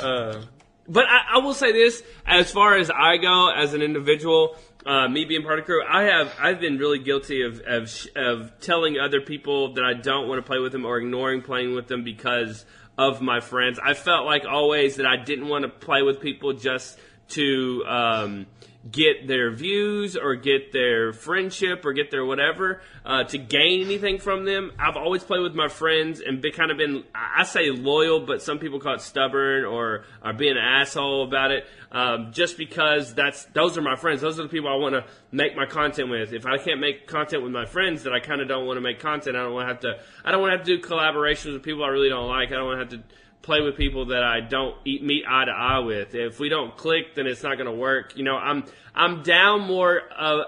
uh, 0.00 0.40
but 0.88 1.04
I, 1.08 1.34
I 1.34 1.38
will 1.38 1.54
say 1.54 1.72
this: 1.72 2.02
as 2.26 2.50
far 2.50 2.76
as 2.76 2.90
I 2.90 3.16
go, 3.18 3.48
as 3.50 3.72
an 3.74 3.82
individual, 3.82 4.56
uh, 4.84 5.08
me 5.08 5.24
being 5.24 5.42
part 5.42 5.58
of 5.60 5.64
crew, 5.64 5.82
I 5.88 6.02
have 6.04 6.34
I've 6.40 6.60
been 6.60 6.78
really 6.78 6.98
guilty 6.98 7.42
of 7.42 7.60
of, 7.60 7.88
sh- 7.88 8.08
of 8.16 8.50
telling 8.60 8.98
other 8.98 9.20
people 9.20 9.74
that 9.74 9.84
I 9.84 9.94
don't 9.94 10.28
want 10.28 10.38
to 10.44 10.46
play 10.46 10.58
with 10.58 10.72
them 10.72 10.84
or 10.84 10.98
ignoring 10.98 11.42
playing 11.42 11.74
with 11.74 11.86
them 11.88 12.02
because 12.04 12.64
of 12.98 13.20
my 13.20 13.40
friends. 13.40 13.78
I 13.82 13.94
felt 13.94 14.26
like 14.26 14.44
always 14.44 14.96
that 14.96 15.06
I 15.06 15.16
didn't 15.16 15.48
want 15.48 15.62
to 15.62 15.68
play 15.68 16.02
with 16.02 16.20
people 16.20 16.52
just 16.52 16.98
to. 17.30 17.84
Um, 17.86 18.46
get 18.90 19.26
their 19.26 19.50
views 19.50 20.16
or 20.16 20.34
get 20.34 20.72
their 20.72 21.12
friendship 21.12 21.84
or 21.84 21.92
get 21.92 22.10
their 22.10 22.24
whatever 22.24 22.80
uh, 23.04 23.24
to 23.24 23.38
gain 23.38 23.84
anything 23.84 24.18
from 24.18 24.44
them. 24.44 24.72
I've 24.78 24.96
always 24.96 25.22
played 25.24 25.42
with 25.42 25.54
my 25.54 25.68
friends 25.68 26.20
and 26.20 26.40
been 26.40 26.52
kind 26.52 26.70
of 26.70 26.76
been 26.76 27.04
I 27.14 27.36
I 27.38 27.42
say 27.44 27.70
loyal, 27.70 28.20
but 28.20 28.42
some 28.42 28.58
people 28.58 28.80
call 28.80 28.94
it 28.94 29.00
stubborn 29.00 29.64
or 29.64 30.04
are 30.22 30.32
being 30.32 30.52
an 30.52 30.64
asshole 30.64 31.24
about 31.26 31.50
it. 31.50 31.66
Um, 31.92 32.32
just 32.32 32.58
because 32.58 33.14
that's 33.14 33.44
those 33.46 33.78
are 33.78 33.82
my 33.82 33.96
friends. 33.96 34.20
Those 34.20 34.40
are 34.40 34.42
the 34.42 34.48
people 34.48 34.68
I 34.68 34.76
want 34.76 34.94
to 34.94 35.04
make 35.30 35.54
my 35.54 35.66
content 35.66 36.10
with. 36.10 36.32
If 36.32 36.46
I 36.46 36.58
can't 36.58 36.80
make 36.80 37.06
content 37.06 37.42
with 37.42 37.52
my 37.52 37.66
friends, 37.66 38.02
that 38.04 38.12
I 38.12 38.20
kind 38.20 38.40
of 38.40 38.48
don't 38.48 38.66
want 38.66 38.76
to 38.76 38.80
make 38.80 39.00
content. 39.00 39.36
I 39.36 39.42
don't 39.42 39.52
want 39.52 39.68
to 39.68 39.72
have 39.72 39.80
to. 39.80 40.04
I 40.24 40.32
don't 40.32 40.40
want 40.40 40.52
to 40.52 40.58
have 40.58 40.66
to 40.66 40.76
do 40.76 40.82
collaborations 40.82 41.52
with 41.52 41.62
people 41.62 41.84
I 41.84 41.88
really 41.88 42.08
don't 42.08 42.28
like. 42.28 42.48
I 42.48 42.54
don't 42.54 42.66
want 42.66 42.90
to 42.90 42.96
have 42.96 43.04
to 43.04 43.14
play 43.42 43.60
with 43.60 43.76
people 43.76 44.06
that 44.06 44.22
I 44.22 44.40
don't 44.40 44.74
eat, 44.84 45.02
meet 45.02 45.24
eye 45.28 45.44
to 45.44 45.52
eye 45.52 45.78
with. 45.78 46.14
If 46.14 46.40
we 46.40 46.48
don't 46.48 46.76
click, 46.76 47.14
then 47.14 47.26
it's 47.26 47.42
not 47.42 47.56
going 47.56 47.66
to 47.66 47.76
work. 47.76 48.16
You 48.16 48.24
know, 48.24 48.36
I'm 48.36 48.64
I'm 48.94 49.22
down 49.22 49.62
more 49.62 50.02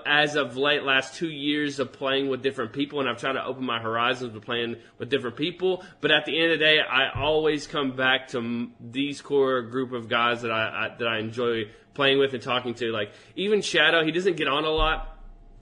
as 0.06 0.34
of 0.34 0.56
late 0.56 0.82
last 0.82 1.14
two 1.14 1.28
years 1.28 1.78
of 1.78 1.92
playing 1.92 2.28
with 2.28 2.42
different 2.42 2.72
people, 2.72 3.00
and 3.00 3.08
I'm 3.08 3.16
trying 3.16 3.34
to 3.34 3.44
open 3.44 3.64
my 3.64 3.78
horizons 3.78 4.32
with 4.34 4.44
playing 4.44 4.76
with 4.98 5.10
different 5.10 5.36
people. 5.36 5.84
But 6.00 6.10
at 6.10 6.24
the 6.24 6.40
end 6.40 6.52
of 6.52 6.58
the 6.58 6.64
day, 6.64 6.80
I 6.80 7.10
always 7.20 7.66
come 7.66 7.94
back 7.94 8.28
to 8.28 8.68
these 8.80 9.20
core 9.20 9.62
group 9.62 9.92
of 9.92 10.08
guys 10.08 10.42
that 10.42 10.50
I, 10.50 10.86
I 10.86 10.96
that 10.98 11.06
I 11.06 11.18
enjoy 11.18 11.70
playing 11.94 12.18
with 12.18 12.32
and 12.34 12.42
talking 12.42 12.74
to. 12.74 12.90
Like 12.90 13.12
even 13.36 13.60
Shadow, 13.60 14.04
he 14.04 14.12
doesn't 14.12 14.36
get 14.36 14.48
on 14.48 14.64
a 14.64 14.70
lot 14.70 15.17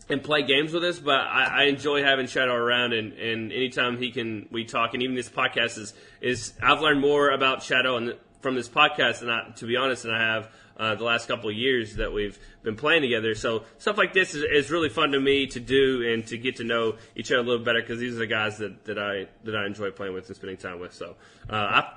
and 0.09 0.23
play 0.23 0.43
games 0.43 0.73
with 0.73 0.85
us, 0.85 0.99
but 0.99 1.21
I, 1.21 1.45
I 1.45 1.63
enjoy 1.65 2.03
having 2.03 2.27
Shadow 2.27 2.55
around, 2.55 2.93
and, 2.93 3.13
and 3.15 3.53
anytime 3.53 3.99
he 3.99 4.13
can, 4.13 4.49
we 4.51 4.65
talk, 4.65 4.95
and 4.95 5.03
even 5.03 5.17
this 5.17 5.29
podcast 5.29 5.79
is 5.79 5.95
is 6.21 6.53
I've 6.63 6.81
learned 6.81 7.01
more 7.01 7.31
about 7.31 7.63
Shadow 7.63 7.97
and 7.97 8.15
from 8.41 8.55
this 8.55 8.69
podcast 8.69 9.21
than 9.21 9.31
I, 9.31 9.51
to 9.57 9.67
be 9.67 9.77
honest, 9.77 10.05
than 10.05 10.13
I 10.13 10.35
have 10.35 10.49
uh, 10.77 10.95
the 10.95 11.05
last 11.05 11.27
couple 11.29 11.49
of 11.49 11.57
years 11.57 11.97
that 11.97 12.13
we've 12.13 12.39
been 12.63 12.77
playing 12.77 13.03
together. 13.03 13.35
So 13.35 13.65
stuff 13.79 13.97
like 13.97 14.13
this 14.13 14.35
is, 14.35 14.43
is 14.43 14.71
really 14.71 14.89
fun 14.89 15.13
to 15.13 15.21
me 15.21 15.47
to 15.49 15.61
do 15.61 16.13
and 16.13 16.27
to 16.27 16.37
get 16.37 16.57
to 16.57 16.65
know 16.65 16.97
each 17.15 17.31
other 17.31 17.41
a 17.41 17.45
little 17.45 17.65
better 17.65 17.81
because 17.81 17.99
these 17.99 18.15
are 18.15 18.19
the 18.19 18.27
guys 18.27 18.59
that, 18.59 18.85
that 18.85 18.99
I 18.99 19.27
that 19.45 19.57
I 19.57 19.67
enjoy 19.67 19.91
playing 19.91 20.15
with 20.15 20.27
and 20.29 20.37
spending 20.37 20.57
time 20.57 20.81
with. 20.81 20.95
So 20.95 21.17
uh, 21.49 21.55
I, 21.83 21.93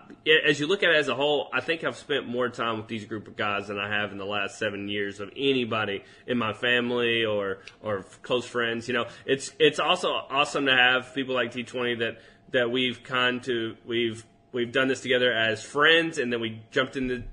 as 0.48 0.60
you 0.60 0.68
look 0.68 0.84
at 0.84 0.92
it 0.92 0.96
as 0.96 1.08
a 1.08 1.16
whole, 1.16 1.50
I 1.54 1.62
think 1.62 1.84
I've 1.84 1.98
spent 1.98 2.28
more 2.28 2.50
time 2.50 2.78
with 2.78 2.88
these 2.88 3.06
group 3.06 3.28
of 3.28 3.36
guys 3.36 3.68
than 3.68 3.80
I 3.80 3.90
have 3.90 4.12
in 4.12 4.18
the 4.18 4.26
last 4.26 4.58
seven 4.58 4.88
years 4.88 5.20
of 5.20 5.30
anybody 5.36 6.04
in 6.28 6.38
my 6.38 6.54
family 6.54 7.26
or 7.26 7.60
or 7.82 8.06
close 8.22 8.46
friends. 8.46 8.88
You 8.88 8.94
know, 8.94 9.06
it's 9.26 9.52
it's 9.60 9.80
also 9.80 10.10
awesome 10.10 10.66
to 10.68 10.76
have 10.76 11.14
people 11.14 11.36
like 11.36 11.52
D20 11.52 12.00
that 12.00 12.22
that 12.52 12.72
we've 12.72 13.04
kind 13.04 13.44
to 13.44 13.76
we've 13.86 14.26
we've 14.52 14.72
done 14.72 14.88
this 14.88 15.02
together 15.02 15.34
as 15.34 15.64
friends, 15.64 16.18
and 16.18 16.32
then 16.32 16.42
we 16.42 16.62
jumped 16.72 16.96
into 16.96 17.24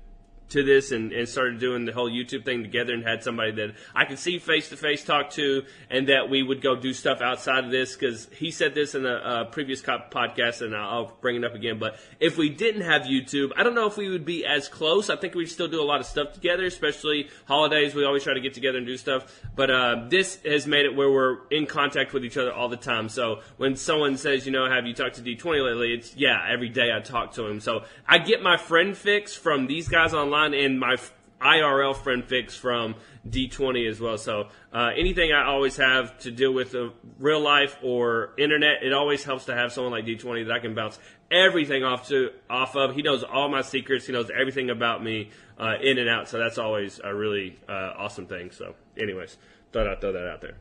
to 0.49 0.63
this 0.63 0.91
and, 0.91 1.11
and 1.11 1.27
started 1.27 1.59
doing 1.59 1.85
the 1.85 1.91
whole 1.91 2.09
YouTube 2.09 2.45
thing 2.45 2.63
together 2.63 2.93
and 2.93 3.03
had 3.03 3.23
somebody 3.23 3.51
that 3.51 3.75
I 3.93 4.05
could 4.05 4.19
see 4.19 4.39
face 4.39 4.69
to 4.69 4.77
face 4.77 5.03
talk 5.03 5.31
to 5.31 5.63
and 5.89 6.07
that 6.09 6.29
we 6.29 6.43
would 6.43 6.61
go 6.61 6.75
do 6.75 6.93
stuff 6.93 7.21
outside 7.21 7.65
of 7.65 7.71
this 7.71 7.95
because 7.95 8.27
he 8.37 8.51
said 8.51 8.73
this 8.73 8.95
in 8.95 9.05
a, 9.05 9.15
a 9.15 9.45
previous 9.45 9.81
podcast 9.81 10.61
and 10.61 10.75
I'll 10.75 11.17
bring 11.21 11.35
it 11.35 11.43
up 11.43 11.53
again. 11.53 11.79
But 11.79 11.99
if 12.19 12.37
we 12.37 12.49
didn't 12.49 12.81
have 12.81 13.03
YouTube, 13.03 13.51
I 13.57 13.63
don't 13.63 13.75
know 13.75 13.87
if 13.87 13.97
we 13.97 14.09
would 14.09 14.25
be 14.25 14.45
as 14.45 14.69
close. 14.69 15.09
I 15.09 15.17
think 15.17 15.35
we'd 15.35 15.47
still 15.47 15.67
do 15.67 15.81
a 15.81 15.83
lot 15.83 15.99
of 15.99 16.05
stuff 16.05 16.33
together, 16.33 16.65
especially 16.65 17.29
holidays. 17.45 17.93
We 17.93 18.05
always 18.05 18.23
try 18.23 18.33
to 18.33 18.41
get 18.41 18.53
together 18.53 18.77
and 18.77 18.87
do 18.87 18.97
stuff. 18.97 19.41
But 19.55 19.69
uh, 19.69 20.05
this 20.09 20.39
has 20.45 20.65
made 20.65 20.85
it 20.85 20.95
where 20.95 21.11
we're 21.11 21.47
in 21.49 21.65
contact 21.65 22.13
with 22.13 22.23
each 22.23 22.37
other 22.37 22.53
all 22.53 22.69
the 22.69 22.77
time. 22.77 23.09
So 23.09 23.41
when 23.57 23.75
someone 23.75 24.17
says, 24.17 24.45
you 24.45 24.51
know, 24.51 24.69
have 24.69 24.85
you 24.85 24.93
talked 24.93 25.15
to 25.15 25.21
D20 25.21 25.65
lately? 25.65 25.93
It's 25.93 26.15
yeah, 26.15 26.45
every 26.49 26.69
day 26.69 26.91
I 26.95 27.01
talk 27.01 27.33
to 27.33 27.45
him. 27.45 27.59
So 27.59 27.83
I 28.07 28.17
get 28.17 28.41
my 28.41 28.57
friend 28.57 28.95
fix 28.95 29.35
from 29.35 29.67
these 29.67 29.87
guys 29.87 30.13
online 30.13 30.36
and 30.45 30.79
my 30.79 30.97
IRL 31.41 31.95
friend 31.95 32.23
fix 32.25 32.55
from 32.55 32.95
D20 33.27 33.89
as 33.89 33.99
well. 33.99 34.17
So 34.17 34.47
uh, 34.73 34.91
anything 34.95 35.31
I 35.31 35.45
always 35.45 35.77
have 35.77 36.17
to 36.19 36.31
deal 36.31 36.51
with 36.51 36.73
uh, 36.73 36.89
real 37.19 37.39
life 37.39 37.77
or 37.83 38.33
internet, 38.37 38.83
it 38.83 38.93
always 38.93 39.23
helps 39.23 39.45
to 39.45 39.55
have 39.55 39.71
someone 39.71 39.91
like 39.91 40.05
D20 40.05 40.47
that 40.47 40.53
I 40.53 40.59
can 40.59 40.73
bounce 40.73 40.99
everything 41.29 41.83
off 41.83 42.07
to 42.09 42.31
off 42.49 42.75
of. 42.75 42.95
He 42.95 43.01
knows 43.01 43.23
all 43.23 43.49
my 43.49 43.61
secrets. 43.61 44.07
He 44.07 44.13
knows 44.13 44.31
everything 44.31 44.69
about 44.69 45.03
me 45.03 45.29
uh, 45.59 45.75
in 45.81 45.97
and 45.97 46.09
out. 46.09 46.27
So 46.27 46.39
that's 46.39 46.57
always 46.57 46.99
a 47.03 47.13
really 47.13 47.59
uh, 47.69 47.93
awesome 47.97 48.25
thing. 48.25 48.51
So, 48.51 48.75
anyways, 48.97 49.37
thought 49.71 49.87
I'd 49.87 50.01
throw 50.01 50.13
that 50.13 50.27
out 50.27 50.41
there. 50.41 50.55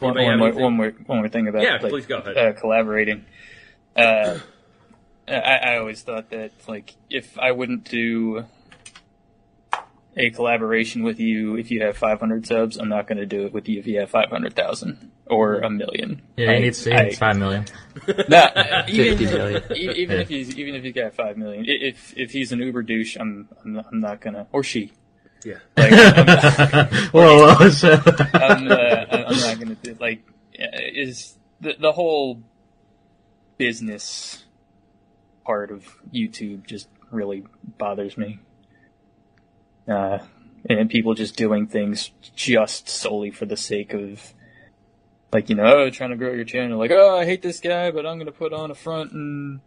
One, 0.00 0.14
one 0.14 0.38
more, 0.38 0.52
one 0.52 0.72
more, 0.72 0.90
one 1.06 1.18
more 1.18 1.28
thing 1.28 1.48
about 1.48 1.62
Yeah, 1.62 1.78
like, 1.80 1.90
please 1.90 2.06
go 2.06 2.18
ahead. 2.18 2.36
Uh, 2.36 2.52
collaborating. 2.58 3.26
Uh, 3.94 4.38
I, 5.28 5.34
I 5.34 5.76
always 5.78 6.02
thought 6.02 6.30
that 6.30 6.50
like 6.66 6.94
if 7.08 7.38
I 7.38 7.52
wouldn't 7.52 7.84
do 7.84 8.44
a 10.16 10.30
collaboration 10.30 11.02
with 11.02 11.18
you 11.20 11.56
if 11.56 11.70
you 11.70 11.82
have 11.82 11.96
500 11.96 12.46
subs. 12.46 12.76
I'm 12.76 12.88
not 12.88 13.06
going 13.06 13.18
to 13.18 13.26
do 13.26 13.46
it 13.46 13.52
with 13.52 13.68
you 13.68 13.78
if 13.78 13.86
you 13.86 14.00
have 14.00 14.10
500,000 14.10 15.10
or 15.26 15.60
a 15.60 15.70
million. 15.70 16.20
Yeah, 16.36 16.50
I- 16.50 16.54
he 16.56 16.60
needs, 16.62 16.84
he 16.84 16.92
I- 16.92 17.04
needs 17.04 17.18
five 17.18 17.36
million. 17.38 17.64
Nah, 18.28 18.84
even, 18.88 19.18
50 19.18 19.24
million. 19.36 19.62
even 19.76 20.16
Yeah. 20.16 20.22
if 20.22 20.28
he's 20.28 20.58
even 20.58 20.74
if 20.74 20.82
he's 20.84 20.92
got 20.94 21.14
five 21.14 21.36
million, 21.36 21.64
i- 21.64 21.84
if 21.86 22.12
if 22.16 22.30
he's 22.32 22.52
an 22.52 22.58
Uber 22.60 22.82
douche, 22.82 23.16
I'm 23.18 23.48
I'm 23.64 23.72
not, 23.74 23.86
I'm 23.92 24.00
not 24.00 24.20
gonna 24.20 24.46
or 24.52 24.62
she. 24.62 24.92
Yeah. 25.44 25.54
Like, 25.76 25.92
I'm, 25.92 26.86
whoa, 27.10 27.54
whoa, 27.56 27.70
shit. 27.70 28.00
I'm, 28.34 28.70
uh, 28.70 28.74
I'm 28.74 29.36
not 29.40 29.58
gonna 29.58 29.74
do 29.82 29.96
like 30.00 30.22
uh, 30.60 30.64
is 30.94 31.36
the 31.60 31.74
the 31.80 31.92
whole 31.92 32.42
business 33.58 34.44
part 35.44 35.70
of 35.70 35.84
YouTube 36.12 36.66
just 36.66 36.88
really 37.10 37.44
bothers 37.78 38.16
me. 38.16 38.38
Uh, 39.88 40.18
and 40.68 40.88
people 40.88 41.14
just 41.14 41.36
doing 41.36 41.66
things 41.66 42.10
just 42.36 42.88
solely 42.88 43.30
for 43.30 43.46
the 43.46 43.56
sake 43.56 43.92
of 43.94 44.32
like 45.32 45.48
you 45.48 45.56
know 45.56 45.64
oh, 45.64 45.90
trying 45.90 46.10
to 46.10 46.16
grow 46.16 46.32
your 46.32 46.44
channel. 46.44 46.78
Like 46.78 46.92
oh 46.92 47.18
i 47.18 47.24
hate 47.24 47.42
this 47.42 47.58
guy 47.58 47.90
but 47.90 48.06
i'm 48.06 48.16
gonna 48.18 48.30
put 48.30 48.52
on 48.52 48.70
a 48.70 48.74
front 48.74 49.10
and 49.12 49.60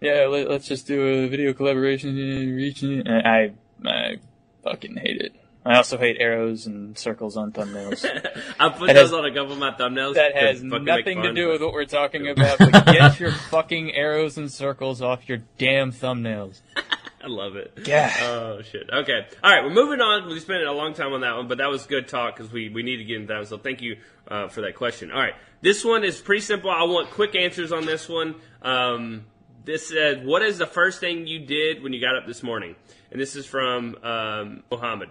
yeah 0.00 0.26
let, 0.26 0.48
let's 0.48 0.68
just 0.68 0.86
do 0.86 1.04
a 1.04 1.26
video 1.28 1.52
collaboration 1.52 2.10
and 2.10 2.56
reach 2.56 2.84
i 2.84 3.52
i 3.84 4.16
fucking 4.62 4.96
hate 4.96 5.20
it. 5.20 5.34
I 5.64 5.78
also 5.78 5.98
hate 5.98 6.18
arrows 6.20 6.66
and 6.68 6.96
circles 6.96 7.36
on 7.36 7.50
thumbnails. 7.50 8.04
I 8.60 8.68
put 8.68 8.86
That 8.86 8.92
those 8.92 9.10
has- 9.10 9.12
on 9.14 9.24
a 9.24 9.34
couple 9.34 9.54
of 9.54 9.58
my 9.58 9.72
thumbnails. 9.72 10.14
that 10.14 10.36
has 10.36 10.62
nothing 10.62 11.22
to 11.22 11.32
do 11.32 11.48
with 11.48 11.60
what 11.60 11.72
we're 11.72 11.86
talking 11.86 12.28
about 12.28 12.58
but 12.60 12.70
get 12.86 13.18
your 13.18 13.32
fucking 13.32 13.92
arrows 13.92 14.38
and 14.38 14.48
circles 14.52 15.02
off 15.02 15.28
your 15.28 15.38
damn 15.58 15.90
thumbnails 15.90 16.60
I 17.26 17.28
love 17.28 17.56
it. 17.56 17.76
Yeah. 17.86 18.14
Oh 18.22 18.62
shit. 18.62 18.88
Okay. 18.88 19.26
All 19.42 19.52
right. 19.52 19.64
We're 19.64 19.74
moving 19.74 20.00
on. 20.00 20.28
We 20.28 20.38
spent 20.38 20.62
a 20.62 20.70
long 20.70 20.94
time 20.94 21.12
on 21.12 21.22
that 21.22 21.36
one, 21.36 21.48
but 21.48 21.58
that 21.58 21.68
was 21.68 21.84
good 21.84 22.06
talk 22.06 22.36
because 22.36 22.52
we 22.52 22.68
we 22.68 22.84
need 22.84 22.98
to 22.98 23.04
get 23.04 23.16
into 23.16 23.26
that. 23.28 23.38
one. 23.38 23.46
So 23.46 23.58
thank 23.58 23.82
you 23.82 23.96
uh, 24.28 24.46
for 24.46 24.60
that 24.60 24.76
question. 24.76 25.10
All 25.10 25.18
right. 25.18 25.34
This 25.60 25.84
one 25.84 26.04
is 26.04 26.20
pretty 26.20 26.42
simple. 26.42 26.70
I 26.70 26.84
want 26.84 27.10
quick 27.10 27.34
answers 27.34 27.72
on 27.72 27.84
this 27.84 28.08
one. 28.08 28.36
Um, 28.62 29.24
this 29.64 29.88
said, 29.88 30.24
"What 30.24 30.42
is 30.42 30.58
the 30.58 30.66
first 30.66 31.00
thing 31.00 31.26
you 31.26 31.40
did 31.40 31.82
when 31.82 31.92
you 31.92 32.00
got 32.00 32.14
up 32.14 32.28
this 32.28 32.44
morning?" 32.44 32.76
And 33.10 33.20
this 33.20 33.34
is 33.34 33.44
from 33.44 33.96
um, 34.04 34.62
Mohammed. 34.70 35.08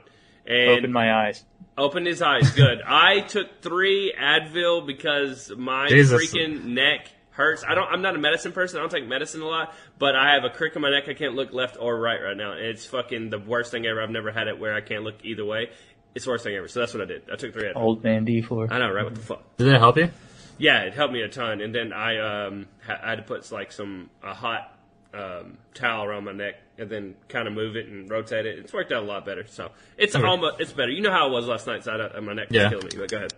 And 0.48 0.70
open 0.70 0.94
my 0.94 1.28
eyes 1.28 1.44
Opened 1.78 2.08
his 2.08 2.22
eyes. 2.22 2.50
Good. 2.52 2.82
I 2.88 3.20
took 3.20 3.62
three 3.62 4.14
Advil 4.18 4.88
because 4.88 5.52
my 5.58 5.90
Jesus. 5.90 6.32
freaking 6.32 6.64
neck 6.66 7.10
hurts. 7.36 7.64
I 7.68 7.76
don't. 7.76 7.88
I'm 7.92 8.02
not 8.02 8.16
a 8.16 8.20
medicine 8.20 8.52
person. 8.52 8.78
I 8.78 8.82
don't 8.82 8.90
take 8.92 9.08
medicine 9.08 9.42
a 9.42 9.46
lot, 9.48 9.74
but 10.00 10.16
I 10.16 10.34
have 10.34 10.44
a 10.44 10.50
crick 10.50 10.76
in 10.76 10.82
my 10.82 10.90
neck. 10.90 11.04
I 11.08 11.14
can't 11.14 11.36
look 11.36 11.54
left 11.54 11.78
or 11.80 12.00
right 12.00 12.20
right 12.22 12.36
now. 12.38 12.54
And 12.54 12.62
it's 12.66 12.86
fucking 12.86 13.30
the 13.30 13.40
worst 13.40 13.72
thing 13.72 13.86
ever. 13.86 14.02
I've 14.02 14.10
never 14.10 14.32
had 14.32 14.48
it 14.48 14.58
where 14.60 14.74
I 14.74 14.82
can't 14.82 15.04
look 15.04 15.16
either 15.24 15.46
way. 15.46 15.70
It's 16.16 16.26
the 16.26 16.32
worst 16.32 16.44
thing 16.46 16.56
ever. 16.56 16.68
So 16.68 16.80
that's 16.80 16.94
what 16.94 17.04
I 17.04 17.06
did. 17.06 17.24
I 17.32 17.36
took 17.36 17.54
three 17.54 17.64
Advil. 17.64 17.76
old 17.76 18.04
man 18.04 18.26
d4 18.26 18.72
I 18.72 18.80
know, 18.80 18.92
right? 18.92 19.04
What 19.04 19.16
the 19.16 19.22
fuck? 19.22 19.58
Did 19.58 19.68
it 19.68 19.78
help 19.80 19.98
you? 19.98 20.10
Yeah, 20.58 20.84
it 20.84 20.94
helped 20.94 21.12
me 21.14 21.22
a 21.22 21.28
ton. 21.28 21.60
And 21.62 21.76
then 21.76 21.92
I 21.92 22.46
um 22.48 22.68
ha- 22.86 23.00
I 23.04 23.10
had 23.10 23.18
to 23.18 23.24
put 23.24 23.52
like 23.52 23.72
some 23.74 24.10
a 24.24 24.34
hot 24.34 24.72
um, 25.14 25.58
towel 25.74 26.04
around 26.06 26.26
my 26.26 26.32
neck 26.34 26.56
and 26.78 26.90
then 26.90 27.16
kind 27.30 27.48
of 27.48 27.54
move 27.54 27.76
it 27.78 27.88
and 27.88 28.10
rotate 28.10 28.46
it. 28.46 28.60
It's 28.60 28.74
worked 28.74 28.92
out 28.92 29.04
a 29.04 29.06
lot 29.06 29.26
better. 29.26 29.46
So 29.48 29.72
it's 29.98 30.16
Okay. 30.16 30.26
almost 30.26 30.60
it's 30.60 30.74
better. 30.74 30.92
You 30.92 31.02
know 31.02 31.12
how 31.12 31.28
it 31.28 31.32
was 31.32 31.48
last 31.48 31.68
night. 31.68 31.84
So 31.86 31.94
I 31.94 31.98
don't, 31.98 32.24
my 32.24 32.34
neck 32.34 32.50
was 32.50 32.56
Yeah. 32.58 32.70
killing 32.70 32.86
me. 32.88 32.92
But 32.98 33.10
go 33.12 33.18
ahead. 33.18 33.34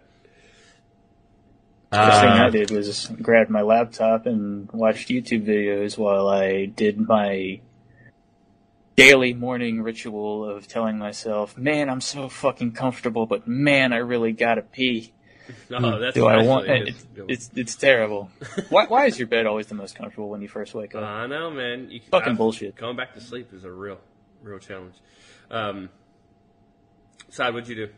First 1.92 2.20
thing 2.20 2.30
I 2.30 2.48
Uh, 2.48 2.50
did 2.50 2.72
was 2.72 3.08
grab 3.22 3.50
my 3.50 3.62
laptop 3.62 4.26
and 4.26 4.70
watched 4.72 5.08
YouTube 5.10 5.46
videos 5.46 5.98
while 5.98 6.28
I 6.28 6.66
did 6.66 7.00
my 7.00 7.62
daily 8.98 9.34
morning 9.34 9.82
ritual 9.82 10.44
of 10.50 10.68
telling 10.68 10.98
myself, 10.98 11.58
"Man, 11.58 11.90
I'm 11.90 12.02
so 12.02 12.28
fucking 12.30 12.74
comfortable, 12.74 13.26
but 13.26 13.48
man, 13.48 13.94
I 13.94 13.98
really 13.98 14.34
gotta 14.34 14.62
pee." 14.64 15.14
Oh, 15.72 15.98
that's 15.98 16.14
Do 16.14 16.26
I 16.28 16.34
actually 16.34 16.48
want? 16.50 16.68
a 16.68 16.76
It's 16.88 17.06
it's, 17.30 17.50
it's 17.56 17.76
terrible. 17.78 18.30
why 18.70 18.86
why 18.88 19.06
is 19.06 19.18
your 19.18 19.30
bed 19.30 19.46
always 19.46 19.68
the 19.68 19.76
most 19.76 19.96
comfortable 19.96 20.28
when 20.30 20.42
you 20.42 20.50
first 20.50 20.74
wake 20.76 20.94
up? 20.94 21.04
I 21.04 21.26
know, 21.28 21.50
man. 21.52 21.90
You, 21.90 22.02
Fucking 22.12 22.34
I- 22.34 22.36
bullshit. 22.36 22.76
Going 22.76 22.98
back 22.98 23.14
to 23.14 23.22
sleep 23.22 23.54
is 23.54 23.64
a 23.64 23.72
real, 23.72 23.98
real 24.44 24.60
challenge. 24.60 24.96
Um, 25.50 25.88
Side, 27.30 27.54
what'd 27.54 27.70
you 27.70 27.88
do? 27.88 27.90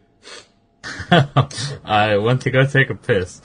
I 1.83 2.17
went 2.17 2.41
to 2.43 2.51
go 2.51 2.65
take 2.67 2.91
a 2.91 2.95
piss. 2.95 3.41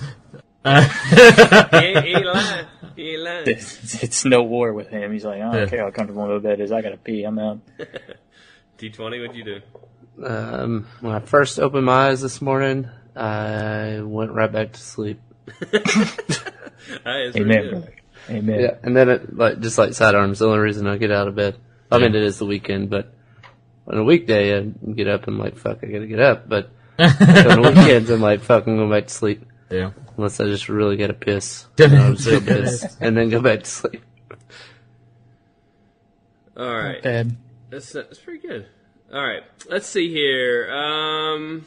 He 0.64 1.76
ain't, 1.76 2.04
he 2.04 2.12
ain't 2.14 2.26
lying. 2.26 2.66
He 2.96 3.10
ain't 3.12 3.22
lying. 3.22 3.48
It's, 3.48 4.02
it's 4.02 4.24
no 4.24 4.42
war 4.42 4.72
with 4.72 4.88
him. 4.88 5.12
He's 5.12 5.24
like, 5.24 5.42
I 5.42 5.44
don't 5.52 5.54
Yeah. 5.54 5.66
care 5.66 5.84
how 5.84 5.90
comfortable 5.90 6.26
my 6.26 6.38
bed 6.38 6.60
is. 6.60 6.72
I 6.72 6.80
gotta 6.80 6.96
pee. 6.96 7.24
I'm 7.24 7.38
out. 7.38 7.58
D20, 8.78 9.20
what'd 9.20 9.36
you 9.36 9.44
do? 9.44 9.60
Um, 10.24 10.86
when 11.00 11.12
I 11.14 11.20
first 11.20 11.58
opened 11.58 11.84
my 11.86 12.08
eyes 12.08 12.20
this 12.22 12.40
morning, 12.40 12.88
I 13.16 14.00
went 14.02 14.32
right 14.32 14.50
back 14.50 14.72
to 14.72 14.80
sleep. 14.80 15.20
Hey, 17.02 17.32
Amen, 17.36 17.88
Amen. 18.28 18.60
Yeah, 18.60 18.74
and 18.82 18.94
then 18.94 19.08
it, 19.08 19.34
like 19.34 19.60
just 19.60 19.78
like 19.78 19.94
sidearms, 19.94 20.38
the 20.40 20.46
only 20.46 20.58
reason 20.58 20.86
I 20.86 20.98
get 20.98 21.10
out 21.10 21.28
of 21.28 21.34
bed. 21.34 21.56
I 21.90 21.96
mean, 21.98 22.14
it 22.14 22.22
is 22.22 22.38
the 22.38 22.44
weekend, 22.44 22.90
but 22.90 23.14
on 23.86 23.96
a 23.96 24.04
weekday 24.04 24.58
I 24.58 24.62
get 24.92 25.08
up 25.08 25.26
and 25.26 25.36
I'm 25.36 25.42
like, 25.42 25.56
fuck, 25.56 25.78
I 25.82 25.86
gotta 25.86 26.06
get 26.06 26.20
up. 26.20 26.46
But 26.46 26.70
on 26.98 27.62
the 27.62 27.72
weekends 27.74 28.10
I'm 28.10 28.20
like, 28.20 28.42
fuck, 28.42 28.66
I'm 28.66 28.76
going 28.76 28.90
back 28.90 29.06
to 29.06 29.14
sleep 29.14 29.46
yeah. 29.74 29.90
unless 30.16 30.40
I 30.40 30.44
just 30.44 30.68
really 30.68 30.96
gotta 30.96 31.14
piss. 31.14 31.66
Get 31.76 31.90
And 31.92 32.00
I'll 32.00 32.12
it. 32.12 32.18
just 32.18 32.46
piss 32.46 32.96
and 33.00 33.16
then 33.16 33.28
go 33.30 33.40
back 33.40 33.60
to 33.64 33.70
sleep. 33.70 34.02
All 36.56 36.76
right. 36.76 37.02
Bad. 37.02 37.36
That's, 37.70 37.92
that's 37.92 38.18
pretty 38.18 38.46
good. 38.46 38.66
All 39.12 39.24
right. 39.26 39.42
Let's 39.68 39.86
see 39.86 40.08
here. 40.12 40.70
Um, 40.72 41.66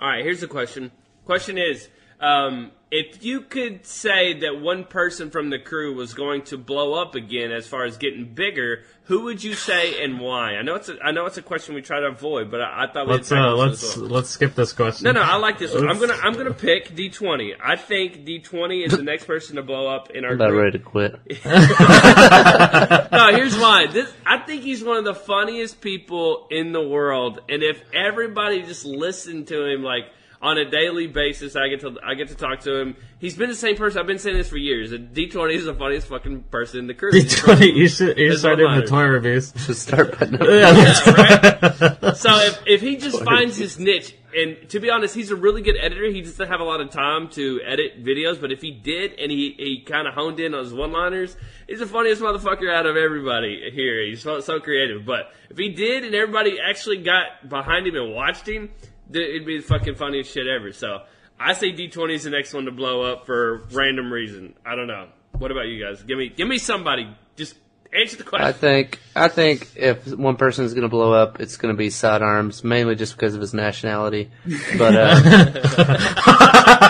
all 0.00 0.08
right. 0.08 0.24
Here's 0.24 0.40
the 0.40 0.46
question. 0.46 0.90
Question 1.24 1.56
is, 1.58 1.88
um, 2.20 2.70
if 2.90 3.24
you 3.24 3.40
could 3.40 3.84
say 3.84 4.40
that 4.40 4.60
one 4.60 4.84
person 4.84 5.30
from 5.30 5.50
the 5.50 5.58
crew 5.58 5.94
was 5.94 6.14
going 6.14 6.42
to 6.44 6.56
blow 6.56 6.94
up 6.94 7.14
again, 7.16 7.50
as 7.50 7.66
far 7.66 7.84
as 7.84 7.96
getting 7.96 8.32
bigger, 8.32 8.84
who 9.04 9.24
would 9.24 9.42
you 9.42 9.54
say 9.54 10.02
and 10.04 10.20
why? 10.20 10.54
I 10.54 10.62
know 10.62 10.76
it's 10.76 10.88
a, 10.88 10.96
I 11.02 11.10
know 11.10 11.26
it's 11.26 11.36
a 11.36 11.42
question 11.42 11.74
we 11.74 11.82
try 11.82 11.98
to 12.00 12.06
avoid, 12.06 12.48
but 12.50 12.60
I, 12.60 12.84
I 12.84 12.92
thought 12.92 13.06
we'd 13.08 13.14
Let's 13.14 13.28
tackle 13.28 13.60
uh, 13.60 13.68
this 13.68 13.82
let's 13.82 13.96
well. 13.96 14.06
let's 14.06 14.30
skip 14.30 14.54
this 14.54 14.72
question. 14.72 15.04
No, 15.04 15.12
no, 15.12 15.22
I 15.22 15.36
like 15.36 15.58
this 15.58 15.74
one. 15.74 15.88
I'm 15.88 15.98
gonna 15.98 16.16
I'm 16.22 16.34
gonna 16.34 16.54
pick 16.54 16.94
D20. 16.94 17.54
I 17.62 17.74
think 17.76 18.24
D20 18.24 18.86
is 18.86 18.92
the 18.92 19.02
next 19.02 19.24
person 19.24 19.56
to 19.56 19.62
blow 19.62 19.88
up 19.88 20.10
in 20.10 20.24
our 20.24 20.30
I'm 20.30 20.36
about 20.36 20.50
group. 20.50 20.62
ready 20.62 20.78
to 20.78 20.84
quit. 20.84 21.20
No, 23.12 23.34
here's 23.34 23.56
why. 23.58 23.86
This 23.86 24.12
I 24.24 24.38
think 24.38 24.62
he's 24.62 24.82
one 24.84 24.96
of 24.98 25.04
the 25.04 25.14
funniest 25.14 25.80
people 25.80 26.46
in 26.50 26.72
the 26.72 26.86
world, 26.86 27.40
and 27.48 27.62
if 27.62 27.82
everybody 27.92 28.62
just 28.62 28.84
listened 28.84 29.48
to 29.48 29.64
him 29.66 29.82
like 29.82 30.04
on 30.46 30.58
a 30.58 30.64
daily 30.70 31.08
basis, 31.08 31.56
I 31.56 31.66
get 31.68 31.80
to 31.80 31.96
I 32.04 32.14
get 32.14 32.28
to 32.28 32.36
talk 32.36 32.60
to 32.60 32.78
him. 32.78 32.96
He's 33.18 33.34
been 33.36 33.48
the 33.48 33.56
same 33.56 33.76
person. 33.76 33.98
I've 33.98 34.06
been 34.06 34.20
saying 34.20 34.36
this 34.36 34.48
for 34.48 34.56
years. 34.56 34.92
D20 34.92 35.54
is 35.54 35.64
the 35.64 35.74
funniest 35.74 36.06
fucking 36.06 36.44
person 36.44 36.78
in 36.78 36.86
the 36.86 36.94
crew. 36.94 37.10
D20, 37.10 37.74
you 37.74 37.88
should 37.88 38.16
you 38.16 38.30
should 38.30 38.38
start 38.38 38.58
doing 38.58 38.70
the 38.70 38.80
one-liners. 38.82 38.90
toy 38.90 39.02
reviews. 39.02 39.52
Just 39.66 39.82
start 39.82 40.12
putting 40.12 40.36
up. 40.40 40.46
So 42.16 42.30
if, 42.38 42.62
if 42.66 42.80
he 42.80 42.96
just 42.96 43.22
finds 43.22 43.56
his 43.56 43.78
niche, 43.78 44.14
and 44.34 44.68
to 44.70 44.80
be 44.80 44.90
honest, 44.90 45.14
he's 45.14 45.30
a 45.30 45.36
really 45.36 45.60
good 45.60 45.76
editor. 45.80 46.06
He 46.06 46.22
doesn't 46.22 46.48
have 46.48 46.60
a 46.60 46.64
lot 46.64 46.80
of 46.80 46.90
time 46.90 47.28
to 47.30 47.60
edit 47.66 48.02
videos, 48.04 48.40
but 48.40 48.52
if 48.52 48.62
he 48.62 48.70
did 48.70 49.12
and 49.18 49.30
he, 49.30 49.54
he 49.58 49.80
kind 49.84 50.06
of 50.06 50.14
honed 50.14 50.40
in 50.40 50.54
on 50.54 50.64
his 50.64 50.72
one-liners, 50.72 51.36
he's 51.68 51.80
the 51.80 51.86
funniest 51.86 52.22
motherfucker 52.22 52.72
out 52.72 52.86
of 52.86 52.96
everybody 52.96 53.70
here. 53.72 54.04
He's 54.04 54.22
so, 54.22 54.40
so 54.40 54.60
creative. 54.60 55.04
But 55.04 55.32
if 55.50 55.58
he 55.58 55.70
did 55.70 56.04
and 56.04 56.14
everybody 56.14 56.58
actually 56.60 56.98
got 57.02 57.48
behind 57.48 57.86
him 57.86 57.96
and 57.96 58.14
watched 58.14 58.48
him, 58.48 58.70
th- 58.80 58.92
it'd 59.12 59.46
be 59.46 59.58
the 59.58 59.64
fucking 59.64 59.96
funniest 59.96 60.32
shit 60.32 60.46
ever. 60.46 60.72
So 60.72 61.02
I 61.38 61.52
say 61.52 61.72
D20 61.72 62.14
is 62.14 62.24
the 62.24 62.30
next 62.30 62.54
one 62.54 62.64
to 62.64 62.72
blow 62.72 63.02
up 63.02 63.26
for 63.26 63.64
random 63.72 64.10
reason. 64.12 64.54
I 64.64 64.74
don't 64.74 64.86
know. 64.86 65.08
What 65.32 65.50
about 65.50 65.68
you 65.68 65.84
guys? 65.84 66.02
Give 66.02 66.16
me 66.18 66.30
give 66.30 66.48
me 66.48 66.58
somebody. 66.58 67.08
Just 67.36 67.56
answer 67.92 68.16
the 68.16 68.24
question. 68.24 68.46
I 68.46 68.52
think 68.52 69.00
I 69.14 69.28
think 69.28 69.68
if 69.76 70.06
one 70.16 70.36
person 70.36 70.64
is 70.64 70.72
going 70.72 70.82
to 70.82 70.88
blow 70.88 71.12
up, 71.12 71.40
it's 71.40 71.58
going 71.58 71.74
to 71.74 71.78
be 71.78 71.90
sidearms, 71.90 72.64
mainly 72.64 72.94
just 72.94 73.14
because 73.16 73.34
of 73.34 73.40
his 73.40 73.52
nationality. 73.52 74.30
But 74.78 74.94
uh, 74.96 76.76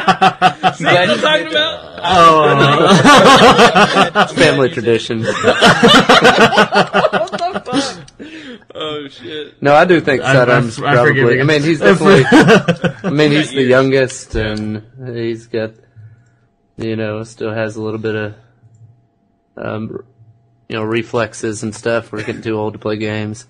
See 0.75 0.85
what 0.85 1.11
I'm 1.11 1.19
talking 1.19 1.49
about? 1.49 1.99
Oh, 2.03 4.27
family 4.37 4.71
tradition. 4.71 5.21
Oh 8.75 9.09
shit. 9.09 9.61
No, 9.63 9.75
I 9.75 9.85
do 9.85 10.01
think 10.01 10.23
I'm- 10.23 10.49
I'm- 10.51 10.65
I'm 10.65 10.71
probably. 10.71 11.41
I 11.41 11.45
mean, 11.45 11.63
he's 11.63 11.81
definitely. 11.81 12.25
I 13.05 13.11
mean, 13.11 13.31
he's 13.33 13.51
the 13.51 13.63
youngest, 13.63 14.35
and 14.35 14.83
he's 15.17 15.47
got, 15.47 15.73
you 16.77 16.97
know, 16.97 17.23
still 17.25 17.53
has 17.53 17.77
a 17.77 17.83
little 17.83 17.99
bit 18.01 18.15
of, 18.15 18.35
um, 19.57 20.05
you 20.69 20.77
know, 20.77 20.83
reflexes 20.83 21.63
and 21.63 21.75
stuff. 21.75 22.13
We're 22.13 22.25
getting 22.25 22.43
too 22.43 22.59
old 22.59 22.73
to 22.75 22.79
play 22.79 22.97
games. 22.97 23.47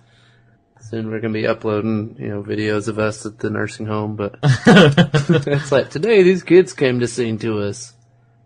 Soon 0.81 1.11
we're 1.11 1.21
gonna 1.21 1.33
be 1.33 1.47
uploading, 1.47 2.17
you 2.19 2.29
know, 2.29 2.43
videos 2.45 2.87
of 2.89 2.99
us 3.01 3.27
at 3.27 3.39
the 3.39 3.51
nursing 3.51 3.87
home. 3.87 4.15
But 4.17 4.39
it's 4.43 5.73
like 5.73 5.91
today, 5.91 6.23
these 6.23 6.43
kids 6.45 6.73
came 6.75 7.01
to 7.01 7.09
sing 7.09 7.39
to 7.39 7.61
us. 7.63 7.93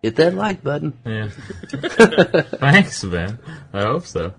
Hit 0.02 0.16
that 0.16 0.32
like 0.34 0.62
button. 0.62 0.94
yeah. 1.04 1.28
Thanks, 1.28 3.04
man. 3.04 3.38
I 3.74 3.82
hope 3.82 4.06
so. 4.06 4.32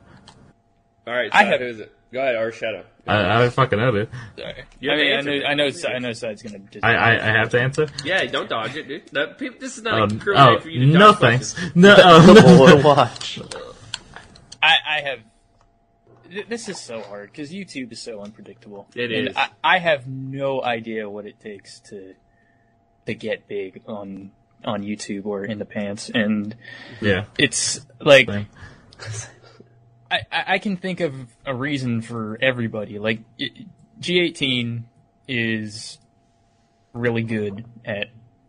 All 1.12 1.18
right, 1.18 1.30
I 1.34 1.44
so 1.44 1.50
have- 1.50 1.60
who 1.60 1.66
is 1.68 1.80
it? 1.82 1.94
Go 2.14 2.20
ahead, 2.22 2.36
or 2.36 2.52
Shadow. 2.52 2.84
I, 3.08 3.20
I 3.20 3.40
don't 3.40 3.54
fucking 3.54 3.80
know, 3.80 3.92
dude. 3.92 4.10
Sorry. 4.38 4.64
You 4.82 4.92
I 4.92 4.96
have 4.96 5.00
to 5.00 5.06
mean, 5.06 5.14
I 5.14 5.16
answer 5.18 5.30
know, 5.30 5.36
it. 5.36 5.46
I 5.46 5.54
know, 5.54 5.70
Si- 5.70 5.88
I 5.88 6.00
know. 6.00 6.12
Side's 6.14 6.42
gonna. 6.44 6.60
Just 6.60 6.84
I, 6.86 6.94
I, 6.94 7.10
I 7.14 7.38
have 7.40 7.50
to 7.52 7.62
answer. 7.62 7.88
Yeah, 8.04 8.26
don't 8.26 8.50
dodge 8.50 8.76
it, 8.76 8.88
dude. 8.90 9.14
No, 9.14 9.28
people, 9.28 9.60
this 9.62 9.78
is 9.78 9.84
not 9.84 10.12
Oh, 10.12 10.16
a 10.16 10.20
crew 10.20 10.36
oh, 10.36 10.60
for 10.60 10.68
you 10.70 10.82
to 10.82 10.86
no 10.88 11.12
dodge 11.14 11.20
thanks. 11.20 11.54
questions. 11.54 11.76
No, 11.76 11.96
oh, 12.00 12.58
Boy, 12.76 12.82
watch. 12.84 13.40
I, 14.62 14.76
I 14.90 15.02
have. 15.02 15.20
th- 16.30 16.48
This 16.50 16.68
is 16.68 16.80
so 16.80 17.02
hard 17.02 17.32
because 17.32 17.50
YouTube 17.52 17.92
is 17.94 18.02
so 18.02 18.20
unpredictable. 18.22 18.88
It 18.94 19.12
and 19.12 19.28
is. 19.30 19.36
I, 19.38 19.50
I 19.64 19.80
have 19.80 20.06
no 20.08 20.62
idea 20.62 21.10
what 21.10 21.26
it 21.26 21.40
takes 21.40 21.80
to 21.92 22.14
to 23.06 23.14
get 23.14 23.48
big 23.48 23.82
on 23.88 24.32
on 24.66 24.84
YouTube 24.84 25.26
or 25.26 25.46
in 25.46 25.60
the 25.60 25.66
pants, 25.66 26.10
and 26.14 26.56
yeah. 27.00 27.24
it's 27.38 27.86
like 28.02 28.30
Same. 28.30 28.48
I, 30.12 30.20
I 30.32 30.44
I 30.56 30.60
can 30.60 30.76
think 30.78 31.00
of 31.00 31.16
a 31.46 31.56
reason 31.56 32.02
for 32.02 32.38
everybody. 32.42 33.00
Like 33.00 33.22
G18 34.02 34.84
is 35.28 35.98
really 36.94 37.24
good 37.24 37.66
at 37.86 38.08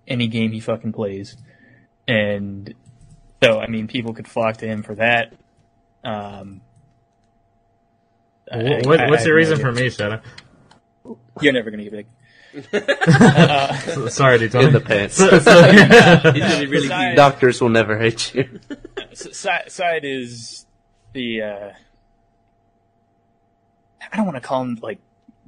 any 0.09 0.27
game 0.27 0.51
he 0.53 0.61
fucking 0.61 0.93
plays, 0.93 1.37
and 2.09 2.75
so 3.43 3.61
I 3.61 3.69
mean 3.69 3.87
people 3.87 4.13
could 4.15 4.27
flock 4.29 4.57
to 4.59 4.67
him 4.67 4.83
for 4.83 4.97
that. 4.97 5.33
Um, 6.05 6.61
I- 8.51 8.83
what, 8.85 9.01
I- 9.01 9.09
what's 9.11 9.23
I 9.23 9.27
your 9.27 9.39
have 9.39 9.49
reason 9.49 9.59
no 9.59 9.65
for 9.65 9.73
me, 9.73 9.89
Shadow? 9.91 10.21
You're 11.41 11.53
never 11.53 11.71
gonna 11.71 11.85
get 11.89 11.93
big. 11.93 12.07
Sorry, 14.11 14.39
dude. 14.39 14.53
Tony. 14.53 14.67
In 14.67 14.73
the 14.75 14.81
pants. 14.81 15.15
So- 15.17 15.39
so- 15.39 15.63
He's 16.33 16.43
really, 16.43 16.67
really 16.67 16.83
Besides- 16.89 17.05
cute. 17.11 17.17
Doctors 17.17 17.61
will 17.61 17.69
never 17.71 17.99
hate 17.99 18.35
you. 18.35 18.61
Side, 19.15 19.71
side 19.73 20.05
is 20.05 20.67
the 21.13 21.43
uh, 21.43 21.73
I 24.13 24.17
don't 24.17 24.27
want 24.27 24.37
to 24.37 24.41
call 24.41 24.63
him 24.63 24.79
like 24.83 24.99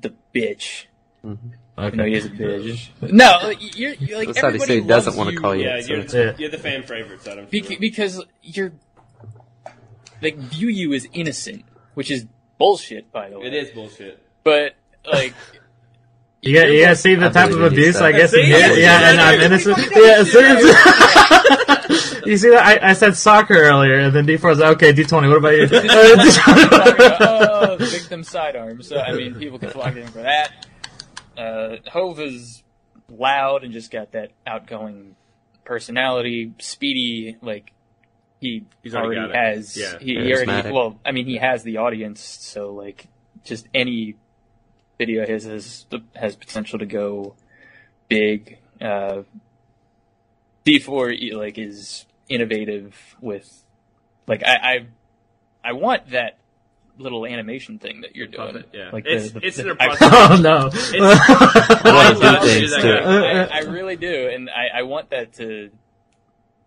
the 0.00 0.12
bitch. 0.34 0.86
okay. 1.24 1.96
No, 1.96 2.04
he 2.04 2.14
is 2.14 2.26
a 2.26 2.30
bitch. 2.30 2.88
No, 3.00 3.50
you're, 3.58 3.94
you're 3.94 4.18
like 4.18 4.28
That's 4.28 4.40
how 4.40 4.50
they 4.50 4.58
say 4.58 4.66
he 4.66 4.72
everybody 4.80 4.88
doesn't 4.88 5.16
wanna 5.16 5.30
you 5.32 5.40
call 5.40 5.54
you. 5.54 5.64
Yeah, 5.64 5.80
so 5.80 5.92
you're, 5.94 6.26
Yeah. 6.26 6.34
you're 6.38 6.50
the 6.50 6.58
fan 6.58 6.82
favorite, 6.82 7.26
Adam. 7.26 7.46
bec- 7.50 7.78
because 7.80 8.22
you're 8.42 8.72
like 10.22 10.36
view 10.36 10.68
you 10.68 10.92
as 10.94 11.06
innocent, 11.12 11.64
which 11.94 12.10
is 12.10 12.26
bullshit, 12.58 13.10
by 13.12 13.30
the 13.30 13.38
way. 13.38 13.46
It 13.46 13.54
is 13.54 13.70
bullshit. 13.70 14.22
but 14.44 14.74
like 15.10 15.34
You 16.44 16.54
got, 16.60 16.70
you 16.70 16.94
see 16.94 17.14
the 17.14 17.26
I 17.26 17.30
type 17.30 17.50
of 17.50 17.56
believe 17.56 17.72
in 17.72 17.78
you, 17.78 17.84
abuse. 17.84 17.96
I 18.02 18.12
guess. 18.12 18.30
See? 18.32 18.40
in 18.40 18.46
here. 18.46 18.58
Yes, 18.58 18.78
yeah, 18.78 19.10
and 19.10 19.20
I'm 19.20 19.40
yes, 19.40 19.66
innocent. 19.66 19.78
yes. 19.94 20.34
Yeah, 20.34 21.80
see, 22.20 22.26
you 22.30 22.36
see 22.36 22.50
that? 22.50 22.82
I, 22.82 22.90
I 22.90 22.92
said 22.92 23.16
soccer 23.16 23.54
earlier, 23.54 23.98
and 23.98 24.14
then 24.14 24.26
D4 24.26 24.42
was 24.42 24.58
like, 24.58 24.76
okay, 24.76 24.92
D20, 24.92 25.28
what 25.28 25.38
about 25.38 25.56
you? 25.56 25.68
oh, 27.20 27.76
victim 27.80 28.22
sidearm. 28.22 28.82
So 28.82 28.98
I 28.98 29.12
mean, 29.12 29.36
people 29.36 29.58
can 29.58 29.70
flock 29.70 29.94
to 29.94 30.02
him 30.02 30.08
for 30.08 30.22
that. 30.22 30.66
Uh, 31.36 31.76
Hove 31.90 32.20
is 32.20 32.62
loud 33.08 33.64
and 33.64 33.72
just 33.72 33.90
got 33.90 34.12
that 34.12 34.32
outgoing 34.46 35.16
personality. 35.64 36.52
Speedy, 36.58 37.38
like 37.40 37.72
he 38.40 38.64
He's 38.82 38.94
already 38.94 39.18
already, 39.18 39.38
has. 39.38 39.76
Yeah. 39.78 39.98
he, 39.98 40.14
he 40.14 40.34
already. 40.34 40.70
Well, 40.70 41.00
I 41.06 41.12
mean, 41.12 41.24
he 41.24 41.38
has 41.38 41.62
the 41.62 41.78
audience. 41.78 42.20
So 42.20 42.74
like, 42.74 43.06
just 43.44 43.66
any 43.74 44.16
video 44.98 45.22
of 45.22 45.28
his 45.28 45.44
has 45.44 45.86
has 46.14 46.36
potential 46.36 46.78
to 46.78 46.86
go 46.86 47.34
big. 48.08 48.58
Uh, 48.80 49.22
D4 50.66 51.34
like 51.36 51.58
is 51.58 52.06
innovative 52.28 53.16
with 53.20 53.64
like 54.26 54.42
I 54.44 54.54
I, 54.54 54.86
I 55.70 55.72
want 55.72 56.10
that 56.10 56.38
little 56.96 57.26
animation 57.26 57.78
thing 57.78 58.00
that 58.02 58.14
you're 58.16 58.26
doing. 58.28 58.46
Puppet, 58.52 58.68
yeah. 58.72 58.90
Like 58.92 59.04
It's- 59.06 59.30
the, 59.32 59.40
the, 59.40 59.46
it's 59.46 59.56
the- 59.56 59.62
in 59.64 59.68
a 59.70 59.76
I- 59.78 59.96
process. 59.96 60.10
oh, 60.30 60.40
no. 60.40 60.70
I 61.04 61.92
want 61.92 62.18
to 62.18 62.24
love 62.24 62.42
do 62.42 62.48
to 62.48 62.54
do 62.54 62.60
things 62.60 62.70
that 62.70 62.82
too. 62.82 62.94
guy. 62.94 63.44
I, 63.44 63.58
I 63.58 63.60
really 63.70 63.96
do, 63.96 64.28
and 64.32 64.48
I, 64.48 64.78
I 64.78 64.82
want 64.82 65.10
that 65.10 65.34
to 65.34 65.70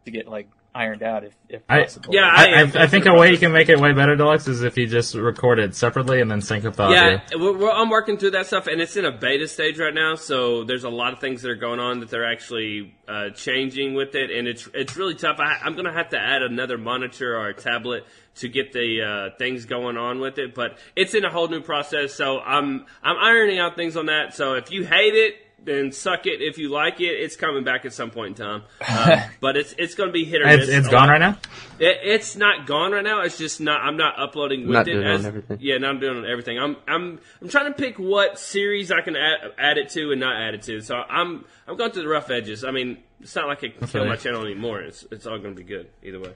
to 0.05 0.11
get 0.11 0.27
like 0.27 0.47
ironed 0.77 1.01
out 1.01 1.23
if, 1.23 1.33
if 1.49 1.61
I- 1.67 1.87
yeah, 2.09 2.29
I, 2.31 2.45
I, 2.45 2.61
am 2.61 2.71
I 2.75 2.87
think 2.87 3.07
a 3.07 3.13
way 3.13 3.31
you 3.31 3.37
can 3.37 3.51
make 3.51 3.67
it 3.67 3.79
way 3.79 3.93
better, 3.93 4.15
Deluxe, 4.15 4.47
is 4.47 4.61
if 4.61 4.77
you 4.77 4.85
just 4.85 5.15
record 5.15 5.57
it 5.57 5.75
separately 5.75 6.21
and 6.21 6.29
then 6.29 6.41
sync 6.41 6.65
up 6.65 6.75
the 6.75 6.83
audio. 6.83 6.95
Yeah, 6.95 7.21
we're, 7.35 7.57
we're, 7.57 7.71
I'm 7.71 7.89
working 7.89 8.17
through 8.17 8.31
that 8.31 8.45
stuff, 8.45 8.67
and 8.67 8.79
it's 8.79 8.95
in 8.95 9.05
a 9.05 9.11
beta 9.11 9.47
stage 9.47 9.79
right 9.79 9.93
now. 9.93 10.15
So 10.15 10.63
there's 10.63 10.83
a 10.83 10.89
lot 10.89 11.13
of 11.13 11.19
things 11.19 11.41
that 11.41 11.49
are 11.49 11.55
going 11.55 11.79
on 11.79 11.99
that 12.01 12.09
they're 12.09 12.29
actually 12.31 12.93
uh, 13.07 13.31
changing 13.31 13.95
with 13.95 14.13
it, 14.15 14.29
and 14.29 14.47
it's 14.47 14.69
it's 14.73 14.95
really 14.95 15.15
tough. 15.15 15.37
I, 15.39 15.57
I'm 15.63 15.75
gonna 15.75 15.93
have 15.93 16.09
to 16.09 16.19
add 16.19 16.43
another 16.43 16.77
monitor 16.77 17.35
or 17.35 17.49
a 17.49 17.53
tablet 17.55 18.05
to 18.35 18.47
get 18.47 18.71
the 18.71 19.01
uh, 19.01 19.37
things 19.37 19.65
going 19.65 19.97
on 19.97 20.19
with 20.19 20.37
it, 20.37 20.53
but 20.53 20.77
it's 20.95 21.15
in 21.15 21.25
a 21.25 21.31
whole 21.31 21.47
new 21.47 21.61
process. 21.61 22.13
So 22.13 22.39
I'm 22.39 22.85
I'm 23.01 23.17
ironing 23.17 23.57
out 23.57 23.75
things 23.75 23.97
on 23.97 24.05
that. 24.05 24.35
So 24.35 24.53
if 24.53 24.71
you 24.71 24.85
hate 24.85 25.15
it. 25.15 25.35
Then 25.63 25.91
suck 25.91 26.25
it. 26.27 26.41
If 26.41 26.57
you 26.59 26.69
like 26.69 27.01
it, 27.01 27.07
it's 27.07 27.35
coming 27.35 27.65
back 27.65 27.83
at 27.83 27.91
some 27.91 28.09
point 28.09 28.39
in 28.39 28.45
time. 28.45 28.63
Uh, 28.87 29.27
but 29.41 29.57
it's 29.57 29.73
it's 29.77 29.95
going 29.95 30.07
to 30.07 30.13
be 30.13 30.23
hit 30.23 30.41
or 30.41 30.45
miss. 30.45 30.67
It's, 30.69 30.77
it's 30.77 30.87
a 30.87 30.91
gone 30.91 31.07
lot. 31.07 31.13
right 31.13 31.19
now? 31.19 31.37
It, 31.79 31.99
it's 32.03 32.35
not 32.37 32.65
gone 32.65 32.93
right 32.93 33.03
now. 33.03 33.21
It's 33.21 33.37
just 33.37 33.59
not. 33.59 33.81
I'm 33.81 33.97
not 33.97 34.17
uploading 34.17 34.61
with 34.61 34.75
Not 34.75 34.87
it. 34.87 34.93
doing 34.93 35.05
as, 35.07 35.25
everything. 35.25 35.57
Yeah, 35.59 35.77
not 35.79 35.99
doing 35.99 36.17
it 36.17 36.25
on 36.25 36.31
everything. 36.31 36.57
I'm 36.57 36.77
I'm 36.87 37.19
I'm 37.41 37.49
trying 37.49 37.65
to 37.65 37.77
pick 37.77 37.99
what 37.99 38.39
series 38.39 38.91
I 38.91 39.01
can 39.01 39.15
add, 39.17 39.39
add 39.57 39.77
it 39.77 39.89
to 39.89 40.11
and 40.11 40.21
not 40.21 40.41
add 40.41 40.53
it 40.53 40.61
to. 40.63 40.79
So 40.81 40.95
I'm 40.95 41.43
I'm 41.67 41.75
going 41.75 41.91
through 41.91 42.03
the 42.03 42.07
rough 42.09 42.29
edges. 42.29 42.63
I 42.63 42.71
mean, 42.71 42.99
it's 43.19 43.35
not 43.35 43.47
like 43.47 43.57
I 43.63 43.69
can 43.69 43.87
kill 43.87 44.01
Okay. 44.01 44.09
my 44.09 44.15
channel 44.15 44.43
anymore. 44.45 44.79
It's 44.81 45.05
it's 45.11 45.25
all 45.25 45.37
going 45.39 45.53
to 45.55 45.61
be 45.61 45.67
good 45.67 45.89
either 46.01 46.19
way. 46.21 46.33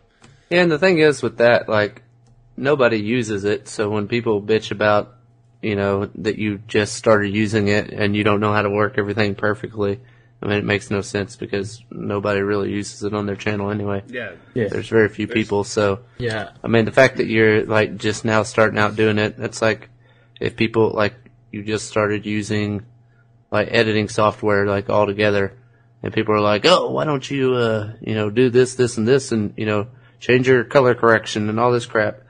Yeah, 0.49 0.63
and 0.63 0.71
the 0.71 0.79
thing 0.79 0.99
is 0.99 1.21
with 1.21 1.37
that, 1.37 1.69
like, 1.69 2.01
nobody 2.57 2.97
uses 2.97 3.45
it, 3.45 3.69
so 3.69 3.89
when 3.89 4.09
people 4.09 4.41
bitch 4.41 4.71
about, 4.71 5.15
you 5.61 5.75
know, 5.75 6.09
that 6.15 6.37
you 6.37 6.57
just 6.67 6.95
started 6.95 7.33
using 7.33 7.67
it 7.67 7.91
and 7.91 8.15
you 8.15 8.23
don't 8.23 8.39
know 8.39 8.53
how 8.53 8.61
to 8.61 8.69
work 8.69 8.95
everything 8.97 9.35
perfectly, 9.35 9.99
I 10.41 10.47
mean, 10.47 10.57
it 10.57 10.65
makes 10.65 10.89
no 10.89 11.01
sense 11.01 11.35
because 11.35 11.83
nobody 11.91 12.41
really 12.41 12.71
uses 12.71 13.03
it 13.03 13.13
on 13.13 13.27
their 13.27 13.35
channel 13.35 13.69
anyway. 13.69 14.01
Yeah. 14.07 14.31
yeah. 14.55 14.69
There's 14.69 14.89
very 14.89 15.07
few 15.07 15.27
There's- 15.27 15.37
people, 15.43 15.63
so, 15.63 15.99
Yeah. 16.17 16.49
I 16.63 16.67
mean, 16.67 16.85
the 16.85 16.91
fact 16.91 17.17
that 17.17 17.27
you're, 17.27 17.63
like, 17.65 17.97
just 17.97 18.25
now 18.25 18.41
starting 18.41 18.79
out 18.79 18.95
doing 18.95 19.19
it, 19.19 19.37
that's 19.37 19.61
like, 19.61 19.89
if 20.39 20.55
people, 20.55 20.91
like, 20.95 21.13
you 21.51 21.63
just 21.63 21.87
started 21.87 22.25
using, 22.25 22.83
like, 23.51 23.67
editing 23.69 24.07
software, 24.09 24.65
like, 24.65 24.89
all 24.89 25.05
together, 25.05 25.53
and 26.01 26.11
people 26.11 26.33
are 26.33 26.41
like, 26.41 26.65
oh, 26.65 26.89
why 26.89 27.05
don't 27.05 27.29
you, 27.29 27.53
uh, 27.53 27.93
you 28.01 28.15
know, 28.15 28.31
do 28.31 28.49
this, 28.49 28.73
this, 28.73 28.97
and 28.97 29.07
this, 29.07 29.31
and, 29.31 29.53
you 29.57 29.67
know, 29.67 29.89
change 30.19 30.47
your 30.47 30.63
color 30.63 30.95
correction 30.95 31.49
and 31.49 31.59
all 31.59 31.71
this 31.71 31.85
crap. 31.85 32.21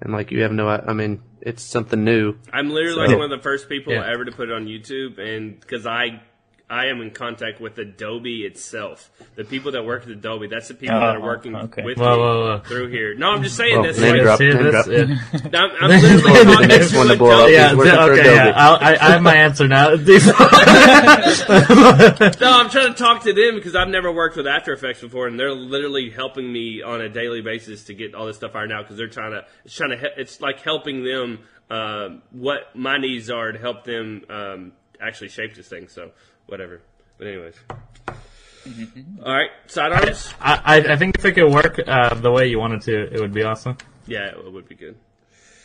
And, 0.00 0.12
like, 0.12 0.30
you 0.30 0.42
have 0.42 0.52
no, 0.52 0.68
I 0.68 0.92
mean, 0.92 1.20
it's 1.46 1.62
something 1.62 2.04
new. 2.04 2.34
I'm 2.52 2.68
literally 2.70 2.96
So- 2.96 3.00
like 3.12 3.16
one 3.18 3.32
of 3.32 3.38
the 3.38 3.42
first 3.42 3.68
people 3.68 3.92
Yeah. 3.94 4.04
ever 4.12 4.24
to 4.26 4.32
put 4.32 4.50
it 4.50 4.52
on 4.52 4.66
YouTube, 4.66 5.18
and 5.18 5.58
because 5.58 5.86
I. 5.86 6.20
I 6.68 6.86
am 6.86 7.00
in 7.00 7.12
contact 7.12 7.60
with 7.60 7.78
Adobe 7.78 8.44
itself. 8.44 9.08
The 9.36 9.44
people 9.44 9.70
that 9.72 9.84
work 9.84 10.02
at 10.02 10.08
Adobe, 10.08 10.48
that's 10.48 10.66
the 10.66 10.74
people 10.74 10.98
that 10.98 11.14
are 11.14 11.18
Oh, 11.18 11.22
working 11.22 11.54
okay. 11.54 11.84
with 11.84 11.96
Whoa, 11.96 12.16
me 12.16 12.22
whoa, 12.22 12.46
whoa. 12.56 12.62
through 12.66 12.88
here. 12.88 13.14
No, 13.14 13.30
I'm 13.30 13.44
just 13.44 13.56
saying 13.56 13.74
Well, 13.74 13.84
this. 13.84 14.00
name 14.00 14.16
drop, 14.20 14.40
name 14.40 14.56
drop. 14.56 14.86
Yeah. 14.88 15.02
I'm, 15.54 15.70
I'm 15.80 15.90
literally 15.90 16.22
The 16.22 16.44
talking 16.52 16.68
next 16.68 16.96
one 16.96 17.06
to 17.06 17.12
Adobe. 17.12 17.18
blow 17.18 17.44
up. 17.44 17.50
Yeah, 17.52 17.68
He's 17.68 17.76
working 17.76 17.92
d- 17.92 17.96
for 17.98 18.12
okay, 18.12 18.20
Adobe. 18.20 18.34
yeah. 18.36 18.52
I'll, 18.56 18.76
I, 18.80 18.96
I 19.00 19.10
have 19.12 19.22
my 19.22 19.36
answer 19.36 19.68
now. 19.68 19.90
No, 22.40 22.46
I'm 22.58 22.70
trying 22.70 22.92
to 22.92 22.94
talk 22.94 23.22
to 23.24 23.32
them 23.32 23.54
because 23.54 23.76
I've 23.76 23.88
never 23.88 24.10
worked 24.12 24.36
with 24.36 24.46
After 24.46 24.72
Effects 24.72 25.00
before, 25.00 25.26
and 25.28 25.38
they're 25.38 25.54
literally 25.54 26.10
helping 26.10 26.50
me 26.52 26.82
on 26.82 27.00
a 27.00 27.08
daily 27.08 27.40
basis 27.42 27.84
to 27.84 27.94
get 27.94 28.14
all 28.14 28.26
this 28.26 28.36
stuff 28.36 28.54
ironed 28.54 28.72
out 28.72 28.84
because 28.84 28.96
they're 28.96 29.08
trying 29.08 29.32
to. 29.32 29.44
It's 29.64 29.74
trying 29.74 29.90
to. 29.90 30.08
It's 30.16 30.40
like 30.40 30.60
helping 30.60 31.04
them 31.04 31.40
um 31.68 32.22
what 32.30 32.74
my 32.76 32.96
needs 32.96 33.28
are 33.30 33.50
to 33.50 33.58
help 33.58 33.82
them 33.84 34.22
um, 34.30 34.72
actually 35.00 35.28
shape 35.28 35.54
this 35.54 35.68
thing. 35.68 35.88
So 35.88 36.10
whatever. 36.46 36.80
But 37.18 37.26
anyways. 37.28 37.54
All 39.24 39.32
right, 39.32 39.50
sidearms. 39.68 40.34
I, 40.40 40.60
I 40.64 40.92
I 40.94 40.96
think 40.96 41.16
if 41.18 41.24
it 41.24 41.32
could 41.32 41.52
work 41.52 41.78
uh, 41.86 42.14
the 42.14 42.30
way 42.32 42.48
you 42.48 42.58
wanted 42.58 42.82
to, 42.82 43.14
it 43.14 43.20
would 43.20 43.32
be 43.32 43.44
awesome. 43.44 43.76
Yeah, 44.06 44.26
it 44.30 44.52
would 44.52 44.68
be 44.68 44.74
good. 44.74 44.96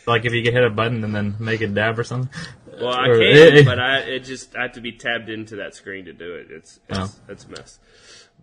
Like 0.06 0.24
if 0.24 0.32
you 0.32 0.42
could 0.42 0.52
hit 0.52 0.64
a 0.64 0.70
button 0.70 1.02
and 1.04 1.14
then 1.14 1.34
make 1.40 1.60
it 1.60 1.74
dab 1.74 1.98
or 1.98 2.04
something. 2.04 2.30
Well, 2.80 2.88
I 2.92 3.08
Or- 3.08 3.18
can, 3.18 3.64
but 3.64 3.78
I 3.80 3.98
it 3.98 4.20
just 4.20 4.56
I 4.56 4.62
have 4.62 4.72
to 4.72 4.80
be 4.80 4.92
tabbed 4.92 5.28
into 5.28 5.56
that 5.56 5.74
screen 5.74 6.04
to 6.06 6.12
do 6.12 6.34
it. 6.34 6.46
It's 6.50 6.80
it's, 6.88 6.98
Oh. 6.98 7.10
it's 7.28 7.44
a 7.44 7.48
mess. 7.48 7.78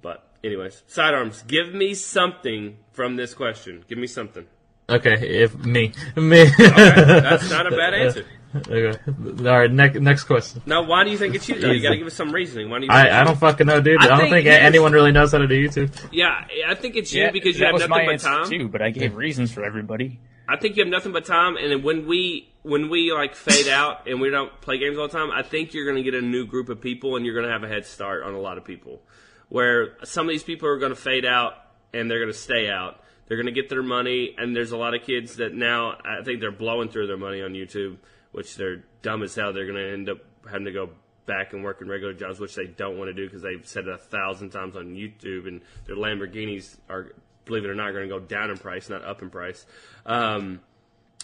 But 0.01 0.27
anyways, 0.43 0.83
sidearms. 0.87 1.41
Give 1.47 1.73
me 1.73 1.93
something 1.93 2.77
from 2.93 3.15
this 3.15 3.33
question. 3.33 3.83
Give 3.87 3.97
me 3.97 4.07
something. 4.07 4.45
Okay, 4.89 5.41
if 5.43 5.55
me, 5.55 5.93
me. 6.15 6.45
That's 6.57 7.49
not 7.49 7.67
a 7.67 7.71
bad 7.71 7.93
answer. 8.03 8.25
Okay. 8.55 8.97
All 9.07 9.59
right. 9.59 9.71
Next 9.71 9.99
next 9.99 10.23
question. 10.23 10.61
Now, 10.65 10.83
why 10.83 11.03
do 11.03 11.11
you 11.11 11.17
think 11.17 11.35
it's 11.35 11.47
you? 11.47 11.59
Though 11.59 11.71
you 11.71 11.81
got 11.81 11.89
to 11.89 11.97
give 11.97 12.07
us 12.07 12.13
some 12.13 12.31
reasoning. 12.31 12.69
Why 12.69 12.79
do 12.79 12.85
you? 12.85 12.91
Think 12.91 13.11
I, 13.11 13.21
I 13.21 13.23
don't 13.23 13.39
fucking 13.39 13.67
know, 13.67 13.81
dude. 13.81 14.01
I 14.01 14.05
I, 14.05 14.07
don't 14.07 14.19
think 14.29 14.45
think, 14.45 14.47
anyone 14.47 14.91
really 14.91 15.11
knows 15.11 15.31
how 15.31 15.37
to 15.37 15.47
do 15.47 15.67
YouTube. 15.67 15.91
Yeah, 16.11 16.45
I 16.67 16.75
think 16.75 16.95
it's 16.95 17.13
you 17.13 17.23
Yeah, 17.23 17.31
because 17.31 17.59
you 17.59 17.65
have 17.65 17.73
was 17.73 17.87
nothing 17.87 18.05
my 18.05 18.13
but 18.13 18.21
time. 18.21 18.49
too, 18.49 18.67
but 18.67 18.81
I 18.81 18.89
gave 18.89 19.15
reasons 19.15 19.51
for 19.51 19.63
everybody. 19.63 20.19
I 20.47 20.57
think 20.57 20.77
you 20.77 20.83
have 20.83 20.91
nothing 20.91 21.11
but 21.11 21.25
time, 21.25 21.57
and 21.57 21.71
then 21.71 21.83
when 21.83 22.07
we 22.07 22.51
when 22.63 22.89
we 22.89 23.13
like 23.13 23.35
fade 23.35 23.67
out 23.69 24.07
and 24.07 24.19
we 24.19 24.29
don't 24.29 24.59
play 24.61 24.77
games 24.77 24.97
all 24.97 25.07
the 25.07 25.17
time, 25.17 25.31
I 25.31 25.43
think 25.43 25.73
you're 25.73 25.85
going 25.85 26.03
to 26.03 26.11
get 26.11 26.15
a 26.15 26.25
new 26.25 26.45
group 26.45 26.69
of 26.69 26.81
people, 26.81 27.15
and 27.15 27.25
you're 27.25 27.35
going 27.35 27.45
to 27.45 27.51
have 27.51 27.63
a 27.63 27.67
head 27.67 27.85
start 27.85 28.23
on 28.23 28.33
a 28.33 28.39
lot 28.39 28.57
of 28.57 28.65
people. 28.65 29.01
Where 29.49 29.95
some 30.03 30.27
of 30.27 30.31
these 30.31 30.43
people 30.43 30.69
are 30.69 30.77
going 30.77 30.93
to 30.93 30.99
fade 30.99 31.25
out 31.25 31.53
and 31.93 32.09
they're 32.09 32.19
going 32.19 32.31
to 32.31 32.37
stay 32.37 32.69
out. 32.69 33.01
They're 33.27 33.37
going 33.37 33.53
to 33.53 33.61
get 33.61 33.69
their 33.69 33.83
money, 33.83 34.35
and 34.37 34.55
there's 34.55 34.71
a 34.71 34.77
lot 34.77 34.95
of 34.95 35.03
kids 35.03 35.35
that 35.35 35.53
now 35.53 35.97
I 36.03 36.23
think 36.23 36.39
they're 36.39 36.51
blowing 36.51 36.89
through 36.89 37.07
their 37.07 37.17
money 37.17 37.41
on 37.41 37.53
YouTube. 37.53 37.97
Which 38.31 38.55
they're 38.55 38.83
dumb 39.01 39.23
as 39.23 39.35
hell. 39.35 39.53
They're 39.53 39.65
going 39.65 39.77
to 39.77 39.93
end 39.93 40.09
up 40.09 40.17
having 40.45 40.65
to 40.65 40.71
go 40.71 40.89
back 41.25 41.53
and 41.53 41.63
work 41.63 41.81
in 41.81 41.87
regular 41.87 42.13
jobs, 42.13 42.39
which 42.39 42.55
they 42.55 42.65
don't 42.65 42.97
want 42.97 43.09
to 43.09 43.13
do 43.13 43.25
because 43.25 43.41
they've 43.41 43.65
said 43.67 43.87
it 43.87 43.93
a 43.93 43.97
thousand 43.97 44.49
times 44.49 44.75
on 44.75 44.95
YouTube, 44.95 45.47
and 45.47 45.61
their 45.85 45.95
Lamborghinis 45.95 46.77
are, 46.89 47.13
believe 47.45 47.65
it 47.65 47.69
or 47.69 47.75
not, 47.75 47.91
going 47.91 48.09
to 48.09 48.19
go 48.19 48.19
down 48.19 48.49
in 48.49 48.57
price, 48.57 48.89
not 48.89 49.05
up 49.05 49.21
in 49.21 49.29
price. 49.29 49.65
Um, 50.05 50.61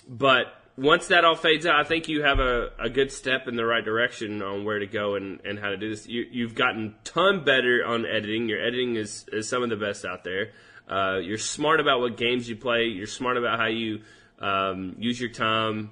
but 0.08 0.48
once 0.78 1.08
that 1.08 1.24
all 1.24 1.36
fades 1.36 1.66
out, 1.66 1.80
I 1.80 1.84
think 1.84 2.08
you 2.08 2.24
have 2.24 2.40
a, 2.40 2.70
a 2.78 2.90
good 2.90 3.12
step 3.12 3.48
in 3.48 3.56
the 3.56 3.66
right 3.66 3.84
direction 3.84 4.42
on 4.42 4.66
where 4.66 4.80
to 4.80 4.88
go 4.88 5.16
and, 5.16 5.40
and 5.46 5.58
how 5.58 5.70
to 5.70 5.78
do 5.78 5.90
this. 5.90 6.08
You, 6.08 6.26
you've 6.30 6.54
gotten 6.54 6.96
ton 7.04 7.44
better 7.44 7.84
on 7.86 8.06
editing. 8.06 8.50
Your 8.50 8.62
editing 8.62 8.96
is, 8.96 9.26
is 9.32 9.48
some 9.48 9.64
of 9.64 9.70
the 9.70 9.78
best 9.78 10.06
out 10.06 10.24
there. 10.24 10.52
Uh, 10.88 11.18
you're 11.18 11.38
smart 11.38 11.80
about 11.80 12.00
what 12.00 12.18
games 12.18 12.48
you 12.48 12.56
play. 12.56 12.86
You're 12.86 13.08
smart 13.08 13.38
about 13.38 13.58
how 13.58 13.68
you 13.68 14.02
um, 14.40 14.96
use 15.00 15.20
your 15.20 15.32
time, 15.32 15.92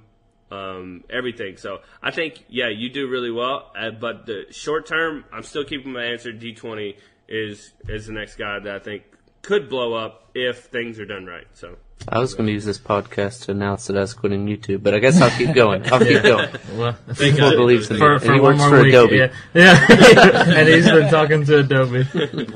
um, 0.53 1.03
everything. 1.09 1.57
So 1.57 1.79
I 2.01 2.11
think, 2.11 2.45
yeah, 2.47 2.69
you 2.69 2.89
do 2.89 3.07
really 3.07 3.31
well. 3.31 3.71
Uh, 3.77 3.91
but 3.91 4.25
the 4.25 4.45
short 4.51 4.85
term, 4.85 5.25
I'm 5.31 5.43
still 5.43 5.63
keeping 5.63 5.93
my 5.93 6.03
answer. 6.03 6.31
D20 6.31 6.95
is 7.27 7.71
is 7.87 8.07
the 8.07 8.13
next 8.13 8.35
guy 8.35 8.59
that 8.59 8.75
I 8.75 8.79
think 8.79 9.03
could 9.41 9.69
blow 9.69 9.93
up 9.93 10.29
if 10.35 10.65
things 10.65 10.99
are 10.99 11.05
done 11.05 11.25
right. 11.25 11.47
So. 11.53 11.77
I 12.05 12.19
was 12.19 12.33
going 12.33 12.47
to 12.47 12.51
use 12.51 12.65
this 12.65 12.79
podcast 12.79 13.45
to 13.45 13.51
announce 13.51 13.87
that 13.87 13.95
I 13.95 14.01
was 14.01 14.13
quitting 14.13 14.45
YouTube, 14.45 14.83
but 14.83 14.93
I 14.93 14.99
guess 14.99 15.21
I'll 15.21 15.29
keep 15.31 15.53
going. 15.55 15.89
I'll 15.91 15.99
keep 15.99 16.21
going. 16.21 16.49
Well, 16.73 16.93
Thank 17.07 17.35
People 17.35 17.51
God. 17.51 17.55
believes 17.55 17.89
in 17.89 17.95
me. 17.95 17.99
for, 17.99 18.13
And 18.15 18.33
he 18.33 18.39
works 18.41 18.59
for 18.61 18.81
week, 18.81 18.89
Adobe. 18.89 19.15
yeah, 19.17 19.33
yeah. 19.53 20.43
and 20.57 20.67
he's 20.67 20.89
been 20.89 21.09
talking 21.09 21.45
to 21.45 21.59
Adobe. 21.59 22.05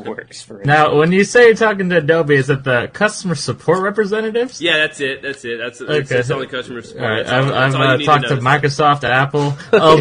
works 0.06 0.42
for 0.42 0.60
it. 0.60 0.66
Now, 0.66 0.96
when 0.98 1.12
you 1.14 1.24
say 1.24 1.46
you're 1.46 1.56
talking 1.56 1.88
to 1.92 1.98
Adobe, 2.00 2.36
is 2.36 2.50
it 2.50 2.64
the 2.66 2.90
customer 2.92 3.36
support 3.36 3.84
representatives? 3.84 4.60
Yeah, 4.60 4.78
that's 4.80 5.00
it. 5.00 5.22
That's 5.22 5.46
it. 5.46 5.60
That's, 5.60 5.80
that's, 5.80 5.92
Okay. 5.92 6.16
that's 6.16 6.32
only 6.32 6.48
customer 6.48 6.82
support. 6.82 7.04
All 7.06 7.10
right, 7.10 7.26
That's 7.26 7.32
all- 7.32 7.54
I've, 7.54 7.72
that's 7.72 7.76
I've 7.76 7.82
uh, 7.82 7.98
need 7.98 8.06
talked 8.06 8.28
to, 8.28 8.36
know. 8.36 8.42
Microsoft, 8.42 9.04
Apple. 9.06 9.56
Oh, 9.72 9.98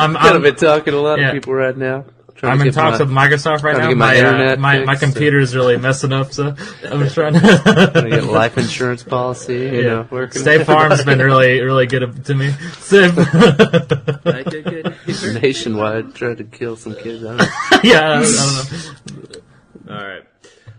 I'm, 0.00 0.16
I've 0.16 0.36
I'm, 0.36 0.42
been 0.42 0.56
talking 0.56 0.92
to 0.92 0.98
a 0.98 1.00
lot 1.00 1.18
Yeah. 1.20 1.28
of 1.28 1.34
people 1.34 1.52
right 1.54 1.76
now. 1.76 2.06
Trying 2.40 2.52
I'm 2.58 2.66
in 2.68 2.72
talks 2.72 2.98
my- 2.98 3.04
with 3.04 3.14
Microsoft 3.14 3.62
right 3.62 3.76
now. 3.76 3.88
my 3.88 3.94
My, 3.94 4.20
uh, 4.22 4.56
my, 4.56 4.78
my 4.84 4.96
fixed 4.96 5.16
and- 5.16 5.54
really 5.54 5.76
messing 5.76 6.10
up, 6.14 6.32
so 6.32 6.54
I'm 6.84 7.06
trying 7.10 7.10
trying 7.10 7.34
to 7.34 7.90
to. 7.94 8.08
get 8.08 8.24
life 8.40 8.56
insurance 8.56 9.02
policy, 9.02 9.56
you 9.58 9.82
know, 9.82 10.08
working. 10.10 10.40
State 10.40 10.64
Farm's 10.64 11.04
been 11.04 11.18
really, 11.18 11.60
really 11.60 11.86
good 11.86 12.24
to 12.24 12.34
me. 12.34 12.50
State- 12.78 13.14
Right, 13.14 14.44
good, 14.46 14.64
good. 15.06 15.42
nationwide, 15.42 16.14
tried 16.14 16.38
to 16.38 16.44
kill 16.44 16.76
some 16.76 16.94
kids. 16.94 17.22
I 17.24 17.28
don't 17.28 17.36
know. 17.38 17.44
yeah, 17.84 18.10
I 18.10 18.22
don't, 18.22 18.24
I 18.24 18.64
don't 19.06 19.34
know. 19.86 19.94
All 19.94 20.06
right. 20.08 20.22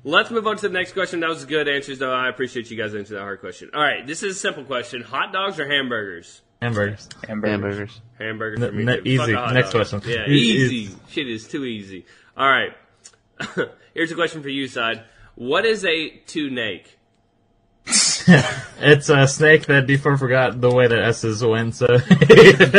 Let's 0.03 0.31
move 0.31 0.47
on 0.47 0.57
to 0.57 0.67
the 0.67 0.73
next 0.73 0.93
question. 0.93 1.19
That 1.19 1.29
was 1.29 1.45
good 1.45 1.67
answers, 1.67 1.99
though. 1.99 2.11
I 2.11 2.27
appreciate 2.27 2.71
you 2.71 2.77
guys 2.77 2.95
answering 2.95 3.19
that 3.19 3.23
hard 3.23 3.39
question. 3.39 3.69
All 3.71 3.81
right, 3.81 4.07
this 4.07 4.23
is 4.23 4.35
a 4.35 4.39
simple 4.39 4.63
question: 4.63 5.03
hot 5.03 5.31
dogs 5.31 5.59
or 5.59 5.69
hamburgers? 5.69 6.41
Hamburgers. 6.61 7.09
Hamburgers. 7.27 7.51
Hamburgers. 7.51 8.01
Hamburgers 8.19 8.59
for 8.59 8.71
me. 8.73 8.81
n- 8.83 8.87
too. 8.87 9.17
Fuck 9.17 9.27
easy. 9.27 9.33
a 9.33 9.37
hot 9.37 9.53
Next 9.53 9.71
dog. 9.71 9.87
question. 9.89 10.01
Yeah, 10.05 10.25
easy. 10.27 10.95
Shit 11.09 11.27
is 11.29 11.47
too 11.47 11.65
easy. 11.65 12.05
All 12.37 12.47
right. 12.47 12.71
Here's 13.93 14.11
a 14.11 14.15
question 14.15 14.41
for 14.43 14.49
you, 14.49 14.67
side. 14.67 15.03
What 15.35 15.65
is 15.65 15.83
a 15.85 16.09
two-nake? 16.27 16.97
It's 18.83 19.09
a 19.09 19.27
snake 19.27 19.65
that 19.65 19.87
D4 19.87 20.17
forgot 20.19 20.61
the 20.61 20.69
way 20.71 20.87
that 20.87 20.99
S's 21.05 21.43
went, 21.43 21.75
so. 21.75 21.87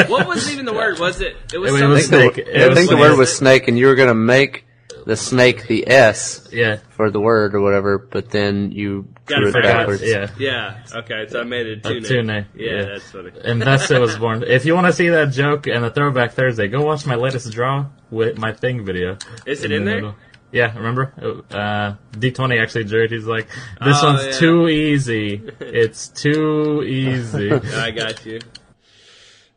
What 0.08 0.26
was 0.28 0.50
even 0.52 0.64
the 0.64 0.72
word? 0.72 0.98
Was 1.00 1.20
it? 1.20 1.36
It 1.52 1.58
was 1.58 1.70
It 1.74 1.78
something. 1.78 1.88
was 1.90 2.04
I 2.04 2.06
snake. 2.06 2.38
It 2.38 2.62
I 2.62 2.68
was 2.68 2.78
think 2.78 2.90
the 2.90 2.96
word 2.96 3.18
was 3.18 3.36
snake, 3.36 3.66
and 3.68 3.76
you 3.78 3.86
were 3.86 3.94
going 3.96 4.08
to 4.08 4.14
make 4.14 4.64
the 5.04 5.16
snake 5.16 5.66
the 5.68 5.88
S 5.88 6.48
yeah. 6.52 6.78
for 6.90 7.10
the 7.10 7.20
word 7.20 7.54
or 7.54 7.60
whatever, 7.60 7.98
but 7.98 8.30
then 8.30 8.72
you 8.72 9.08
Gotta 9.26 9.40
drew 9.42 9.48
it 9.50 9.52
figure 9.52 9.70
out- 9.70 9.76
backwards. 9.78 10.02
Yeah. 10.02 10.30
Yeah. 10.38 10.82
Okay. 10.94 11.26
So 11.28 11.40
I 11.40 11.44
made 11.44 11.66
it 11.66 11.78
a 11.86 11.88
two-nake. 11.88 12.04
two-nake, 12.08 12.44
Yeah, 12.54 12.70
yeah. 12.72 12.84
that's 12.84 13.10
funny. 13.10 13.30
And 13.44 13.60
thus 13.62 13.90
it 13.90 14.00
was 14.00 14.16
born. 14.16 14.42
If 14.42 14.64
you 14.64 14.74
want 14.74 14.86
to 14.88 14.92
see 14.92 15.08
that 15.10 15.30
joke 15.32 15.66
and 15.66 15.84
the 15.84 15.90
throwback 15.90 16.32
Thursday, 16.32 16.68
go 16.68 16.82
watch 16.84 17.06
my 17.06 17.14
latest 17.16 17.52
draw 17.52 17.86
with 18.10 18.38
my 18.38 18.52
thing 18.52 18.84
video. 18.84 19.16
Is 19.46 19.64
it 19.64 19.72
in 19.72 19.84
the 19.84 19.90
there? 19.90 19.94
middle. 19.96 20.14
Yeah, 20.50 20.76
remember? 20.76 21.14
Uh, 21.50 21.94
D20 22.18 22.60
actually 22.60 22.84
drew 22.84 23.04
it. 23.04 23.10
He's 23.10 23.24
like, 23.26 23.48
this 23.82 23.96
Oh, 24.02 24.12
one's 24.12 24.26
yeah. 24.26 24.32
too 24.32 24.68
easy. 24.68 25.42
It's 25.60 26.08
too 26.08 26.82
easy. 26.86 27.50
I 27.74 27.90
got 27.90 28.26
you. 28.26 28.38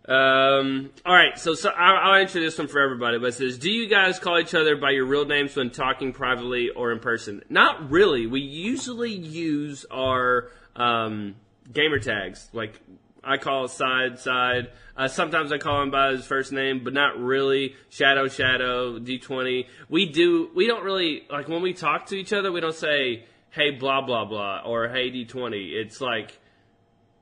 Um, 0.07 0.91
all 1.03 1.15
right, 1.15 1.37
so, 1.37 1.55
so 1.55 1.69
I'll, 1.69 2.11
I'll 2.11 2.21
answer 2.21 2.39
this 2.39 2.57
one 2.57 2.67
for 2.67 2.79
everybody. 2.79 3.17
But 3.17 3.29
it 3.29 3.33
says, 3.33 3.57
do 3.57 3.71
you 3.71 3.87
guys 3.87 4.19
call 4.19 4.39
each 4.39 4.53
other 4.53 4.75
by 4.75 4.91
your 4.91 5.05
real 5.05 5.25
names 5.25 5.55
when 5.55 5.71
talking 5.71 6.13
privately 6.13 6.69
or 6.69 6.91
in 6.91 6.99
person? 6.99 7.43
Not 7.49 7.89
really. 7.89 8.27
We 8.27 8.41
usually 8.41 9.13
use 9.13 9.85
our 9.89 10.49
um, 10.75 11.35
gamer 11.71 11.99
tags. 11.99 12.49
Like 12.53 12.79
I 13.23 13.37
call 13.37 13.67
side 13.67 14.19
side. 14.19 14.69
Uh, 14.95 15.07
sometimes 15.07 15.51
I 15.51 15.57
call 15.57 15.81
him 15.81 15.89
by 15.91 16.11
his 16.11 16.25
first 16.25 16.51
name, 16.51 16.83
but 16.83 16.93
not 16.93 17.19
really. 17.19 17.75
Shadow 17.89 18.27
Shadow 18.27 18.99
D 18.99 19.17
twenty. 19.17 19.67
We 19.89 20.05
do. 20.05 20.51
We 20.55 20.67
don't 20.67 20.83
really 20.83 21.23
like 21.31 21.47
when 21.47 21.63
we 21.63 21.73
talk 21.73 22.05
to 22.07 22.15
each 22.15 22.31
other. 22.31 22.51
We 22.51 22.61
don't 22.61 22.75
say 22.75 23.25
hey 23.49 23.71
blah 23.71 24.05
blah 24.05 24.25
blah 24.25 24.61
or 24.65 24.87
hey 24.89 25.09
D 25.09 25.25
twenty. 25.25 25.69
It's 25.69 25.99
like 25.99 26.39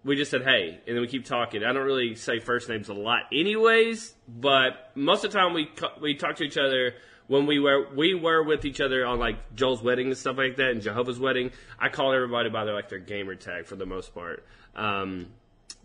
we 0.03 0.15
just 0.15 0.31
said 0.31 0.43
hey, 0.43 0.79
and 0.85 0.95
then 0.95 1.01
we 1.01 1.07
keep 1.07 1.25
talking. 1.25 1.63
I 1.63 1.71
don't 1.73 1.85
really 1.85 2.15
say 2.15 2.39
first 2.39 2.69
names 2.69 2.89
a 2.89 2.93
lot, 2.93 3.23
anyways. 3.31 4.13
But 4.27 4.91
most 4.95 5.23
of 5.23 5.31
the 5.31 5.37
time, 5.37 5.53
we 5.53 5.69
we 6.01 6.15
talk 6.15 6.37
to 6.37 6.43
each 6.43 6.57
other 6.57 6.95
when 7.27 7.45
we 7.45 7.59
were 7.59 7.87
we 7.95 8.13
were 8.13 8.43
with 8.43 8.65
each 8.65 8.81
other 8.81 9.05
on 9.05 9.19
like 9.19 9.55
Joel's 9.55 9.81
wedding 9.81 10.07
and 10.07 10.17
stuff 10.17 10.37
like 10.37 10.57
that, 10.57 10.71
and 10.71 10.81
Jehovah's 10.81 11.19
wedding. 11.19 11.51
I 11.79 11.89
call 11.89 12.13
everybody 12.13 12.49
by 12.49 12.65
their 12.65 12.73
like 12.73 12.89
their 12.89 12.99
gamer 12.99 13.35
tag 13.35 13.65
for 13.65 13.75
the 13.75 13.85
most 13.85 14.13
part. 14.13 14.45
Um, 14.75 15.27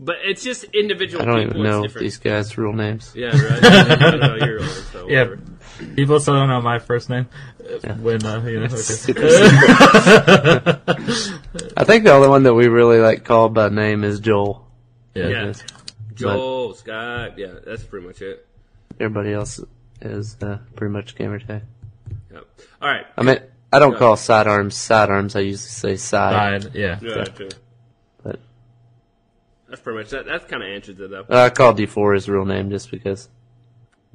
but 0.01 0.16
it's 0.25 0.43
just 0.43 0.64
individual 0.75 1.23
I 1.23 1.27
don't 1.27 1.39
people. 1.45 1.61
even 1.61 1.71
know 1.71 1.85
it's 1.85 1.95
these 1.95 2.19
guys' 2.19 2.57
real 2.57 2.73
names. 2.73 3.12
Yeah, 3.14 3.29
right. 3.29 3.64
I 3.64 4.11
don't 4.11 4.21
know 4.21 4.37
your 4.37 4.61
own, 4.61 4.69
so 4.69 5.09
yeah. 5.09 5.23
whatever. 5.23 5.39
People 5.97 6.20
still 6.20 6.35
don't 6.35 6.49
know 6.49 6.61
my 6.61 6.79
first 6.79 7.09
name. 7.09 7.26
When, 8.01 8.24
uh, 8.24 8.43
you 8.45 8.61
know, 8.61 8.66
okay. 8.66 8.72
I 11.76 11.85
think 11.85 12.05
the 12.05 12.12
only 12.12 12.29
one 12.29 12.43
that 12.45 12.55
we 12.55 12.68
really 12.68 12.99
like 12.99 13.24
called 13.24 13.55
by 13.55 13.68
name 13.68 14.05
is 14.05 14.20
Joel. 14.20 14.66
yeah. 15.14 15.29
Yeah. 15.29 15.45
But 15.47 15.64
Joel, 16.14 16.74
Scott. 16.74 17.39
Yeah, 17.39 17.55
that's 17.64 17.85
pretty 17.85 18.07
much 18.07 18.22
it. 18.22 18.47
everybody 18.99 19.33
else 19.33 19.61
is 20.01 20.37
uh, 20.43 20.59
pretty 20.74 20.93
much 20.93 21.14
gamer 21.14 21.39
tag. 21.39 21.62
Yep. 22.33 22.45
All 22.83 22.89
right. 22.89 23.07
I 23.16 23.22
mean, 23.22 23.39
I 23.72 23.79
don't 23.79 23.93
Yeah. 23.93 23.99
call 23.99 24.16
sidearms 24.16 24.74
sidearms. 24.76 25.37
I 25.37 25.41
usually 25.41 25.59
say 25.59 25.97
side. 25.97 26.62
Side, 26.64 26.74
yeah. 26.74 26.99
Yeah, 27.01 27.24
too. 27.24 27.49
But 28.24 28.41
That's 29.68 29.81
pretty 29.81 29.99
much 30.01 30.11
that. 30.11 30.26
That 30.26 30.49
kind 30.49 30.62
of 30.62 30.68
answers 30.70 30.99
it 30.99 31.11
though. 31.11 31.24
uh, 31.31 31.45
I 31.45 31.51
call 31.51 31.74
D4 31.74 32.14
his 32.14 32.29
real 32.29 32.45
name 32.45 32.70
just 32.70 32.91
because. 32.91 33.29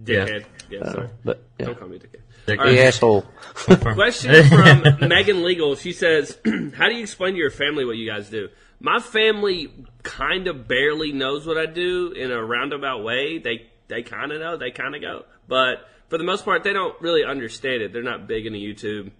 Dickhead. 0.01 0.45
Yeah, 0.69 0.79
Uh, 0.79 0.91
sorry. 0.93 1.09
but 1.23 1.43
yeah, 1.59 1.65
Don't 1.67 1.79
call 1.79 1.87
me 1.87 1.99
dickhead. 1.99 2.21
Dick- 2.45 2.59
All 2.59 2.65
right. 2.65 2.71
the 2.73 2.81
asshole. 2.83 3.21
Question 3.53 4.43
from 4.49 5.07
Megan 5.07 5.43
Legal. 5.43 5.75
She 5.75 5.93
says, 5.93 6.37
"How 6.75 6.87
do 6.89 6.95
you 6.95 7.01
explain 7.03 7.33
to 7.33 7.39
your 7.39 7.51
family 7.51 7.85
what 7.85 7.95
you 7.97 8.09
guys 8.09 8.29
do?" 8.29 8.49
My 8.79 8.99
family 8.99 9.71
kind 10.03 10.47
of 10.47 10.67
barely 10.67 11.13
knows 11.13 11.45
what 11.47 11.57
I 11.57 11.67
do 11.67 12.11
in 12.11 12.31
a 12.31 12.43
roundabout 12.43 13.03
way. 13.03 13.37
They 13.37 13.69
they 13.87 14.01
kind 14.03 14.31
of 14.33 14.41
know. 14.41 14.57
They 14.57 14.71
kind 14.71 14.93
of 14.95 15.01
go, 15.01 15.23
but 15.47 15.87
for 16.09 16.17
the 16.17 16.23
most 16.25 16.43
part, 16.43 16.63
they 16.63 16.73
don't 16.73 16.99
really 17.01 17.23
understand 17.23 17.81
it. 17.81 17.93
They're 17.93 18.03
not 18.03 18.27
big 18.27 18.45
into 18.45 18.59
YouTube, 18.59 19.11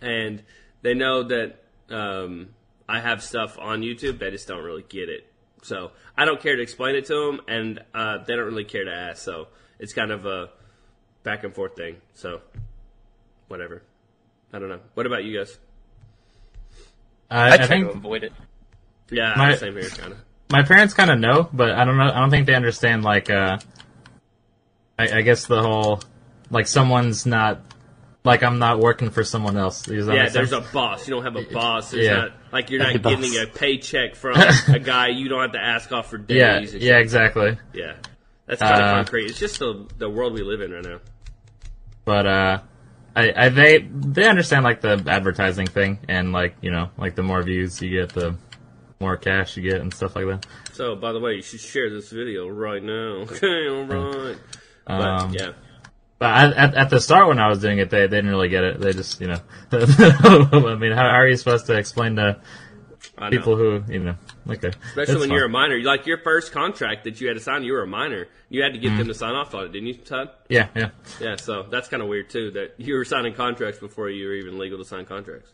and 0.00 0.42
they 0.82 0.94
know 0.94 1.24
that 1.24 1.56
um, 1.90 2.50
I 2.88 3.00
have 3.00 3.22
stuff 3.24 3.58
on 3.58 3.80
YouTube. 3.80 4.18
They 4.20 4.30
just 4.30 4.46
don't 4.46 4.62
really 4.62 4.84
get 4.88 5.08
it. 5.08 5.26
So 5.62 5.90
I 6.16 6.24
don't 6.26 6.40
care 6.40 6.54
to 6.54 6.62
explain 6.62 6.94
it 6.94 7.06
to 7.06 7.14
them, 7.14 7.40
and 7.48 7.80
uh, 7.92 8.18
they 8.24 8.36
don't 8.36 8.44
really 8.46 8.64
care 8.64 8.84
to 8.84 8.92
ask. 8.92 9.22
So 9.22 9.48
it's 9.78 9.92
kind 9.92 10.10
of 10.10 10.26
a 10.26 10.50
back 11.22 11.44
and 11.44 11.54
forth 11.54 11.76
thing. 11.76 11.96
So 12.14 12.40
whatever. 13.48 13.82
I 14.52 14.58
don't 14.58 14.68
know. 14.68 14.80
What 14.94 15.06
about 15.06 15.24
you 15.24 15.38
guys? 15.38 15.58
I, 17.30 17.40
I 17.50 17.52
I 17.52 17.56
try 17.56 17.66
think 17.66 17.90
to 17.90 17.96
avoid 17.96 18.24
it. 18.24 18.32
Yeah, 19.10 19.34
My- 19.36 19.54
same 19.56 19.74
here, 19.74 19.88
kind 19.88 20.12
of. 20.12 20.18
my 20.50 20.62
parents 20.62 20.94
kind 20.94 21.10
of 21.10 21.18
know, 21.18 21.48
but 21.52 21.70
I 21.72 21.84
don't 21.84 21.96
know. 21.96 22.10
I 22.12 22.20
don't 22.20 22.30
think 22.30 22.46
they 22.46 22.54
understand. 22.54 23.02
Like, 23.04 23.30
uh, 23.30 23.58
I, 24.98 25.18
I 25.18 25.22
guess 25.22 25.46
the 25.46 25.60
whole 25.62 26.00
like 26.50 26.66
someone's 26.66 27.26
not 27.26 27.60
like 28.24 28.42
I'm 28.42 28.58
not 28.58 28.78
working 28.80 29.10
for 29.10 29.22
someone 29.24 29.56
else. 29.56 29.86
Yeah, 29.88 30.28
there's 30.28 30.50
sense? 30.50 30.52
a 30.52 30.60
boss. 30.72 31.06
You 31.06 31.14
don't 31.14 31.24
have 31.24 31.36
a 31.36 31.52
boss. 31.52 31.90
There's 31.90 32.06
Yeah. 32.06 32.14
not 32.16 32.30
like 32.52 32.70
you're 32.70 32.80
not 32.80 32.92
Hey, 32.92 32.98
boss. 32.98 33.16
getting 33.16 33.42
a 33.42 33.46
paycheck 33.46 34.14
from 34.16 34.36
a 34.68 34.78
guy 34.78 35.08
you 35.08 35.28
don't 35.28 35.42
have 35.42 35.52
to 35.52 35.60
ask 35.62 35.90
off 35.92 36.10
for 36.10 36.18
days. 36.18 36.36
yeah, 36.36 36.56
and 36.56 36.68
shit. 36.68 36.82
yeah, 36.82 36.98
exactly. 36.98 37.58
yeah. 37.72 37.94
That's 38.46 38.60
kind 38.60 38.74
of 38.74 38.80
Uh, 38.88 38.94
concrete. 38.96 39.26
It's 39.30 39.38
just 39.38 39.58
the 39.58 39.86
the 39.98 40.08
world 40.08 40.32
we 40.32 40.42
live 40.42 40.60
in 40.60 40.70
right 40.72 40.84
now. 40.84 41.00
But 42.04 42.26
uh, 42.26 42.58
I, 43.16 43.32
I 43.36 43.48
they 43.48 43.78
they 43.78 44.28
understand 44.28 44.64
like 44.64 44.80
the 44.80 45.02
advertising 45.08 45.66
thing 45.66 45.98
and 46.08 46.32
like 46.32 46.56
you 46.62 46.70
know 46.70 46.90
like 46.96 47.14
the 47.16 47.22
more 47.22 47.42
views 47.42 47.80
you 47.82 47.90
get, 47.90 48.10
the 48.12 48.36
more 49.00 49.16
cash 49.16 49.56
you 49.56 49.62
get 49.68 49.80
and 49.80 49.92
stuff 49.92 50.16
like 50.16 50.26
that. 50.26 50.46
So, 50.72 50.94
by 50.96 51.12
the 51.12 51.20
way, 51.20 51.34
you 51.34 51.42
should 51.42 51.60
share 51.60 51.90
this 51.90 52.10
video 52.10 52.48
right 52.48 52.82
now. 52.82 53.24
Okay, 53.26 53.68
all 53.68 53.84
right. 53.84 54.38
But 54.86 55.00
Um, 55.00 55.32
yeah, 55.34 55.52
But 56.18 56.26
I, 56.26 56.52
at, 56.52 56.74
at 56.74 56.90
the 56.90 57.00
start 57.00 57.28
when 57.28 57.38
I 57.38 57.48
was 57.48 57.58
doing 57.60 57.78
it, 57.78 57.90
they, 57.90 58.02
they 58.02 58.16
didn't 58.18 58.30
really 58.30 58.48
get 58.48 58.62
it. 58.64 58.80
They 58.80 58.92
just, 58.92 59.20
you 59.20 59.26
know, 59.26 59.40
I 59.72 60.76
mean, 60.76 60.92
how, 60.92 61.02
how 61.02 61.16
are 61.16 61.28
you 61.28 61.36
supposed 61.36 61.66
to 61.66 61.76
explain 61.76 62.16
to. 62.16 62.40
People 63.30 63.56
who 63.56 63.82
you 63.88 64.00
know. 64.00 64.16
Okay, 64.48 64.68
Especially 64.68 65.06
That's 65.06 65.20
when 65.20 65.30
you're 65.30 65.46
a 65.46 65.48
minor. 65.48 65.80
Like 65.80 66.06
your 66.06 66.18
first 66.18 66.52
contract 66.52 67.04
that 67.04 67.20
you 67.20 67.28
had 67.28 67.34
to 67.34 67.42
sign, 67.42 67.64
you 67.64 67.72
were 67.72 67.82
a 67.82 67.86
minor. 67.86 68.28
You 68.48 68.62
had 68.62 68.74
to 68.74 68.78
get 68.78 68.90
them 68.90 69.06
mm. 69.06 69.08
to 69.08 69.14
sign 69.14 69.34
off 69.34 69.54
on 69.54 69.64
it, 69.64 69.72
didn't 69.72 69.88
you, 69.88 69.94
Todd? 69.94 70.30
yeah, 70.48 70.68
yeah. 70.74 70.90
Yeah, 71.20 71.36
so 71.36 71.64
that's 71.64 71.88
kind 71.88 72.02
of 72.02 72.08
weird 72.08 72.30
too. 72.30 72.52
That 72.52 72.74
you 72.78 72.94
were 72.94 73.04
signing 73.04 73.34
contracts 73.34 73.80
before 73.80 74.10
you 74.10 74.26
were 74.26 74.34
even 74.34 74.58
legal 74.58 74.78
to 74.78 74.84
sign 74.84 75.06
contracts. 75.06 75.50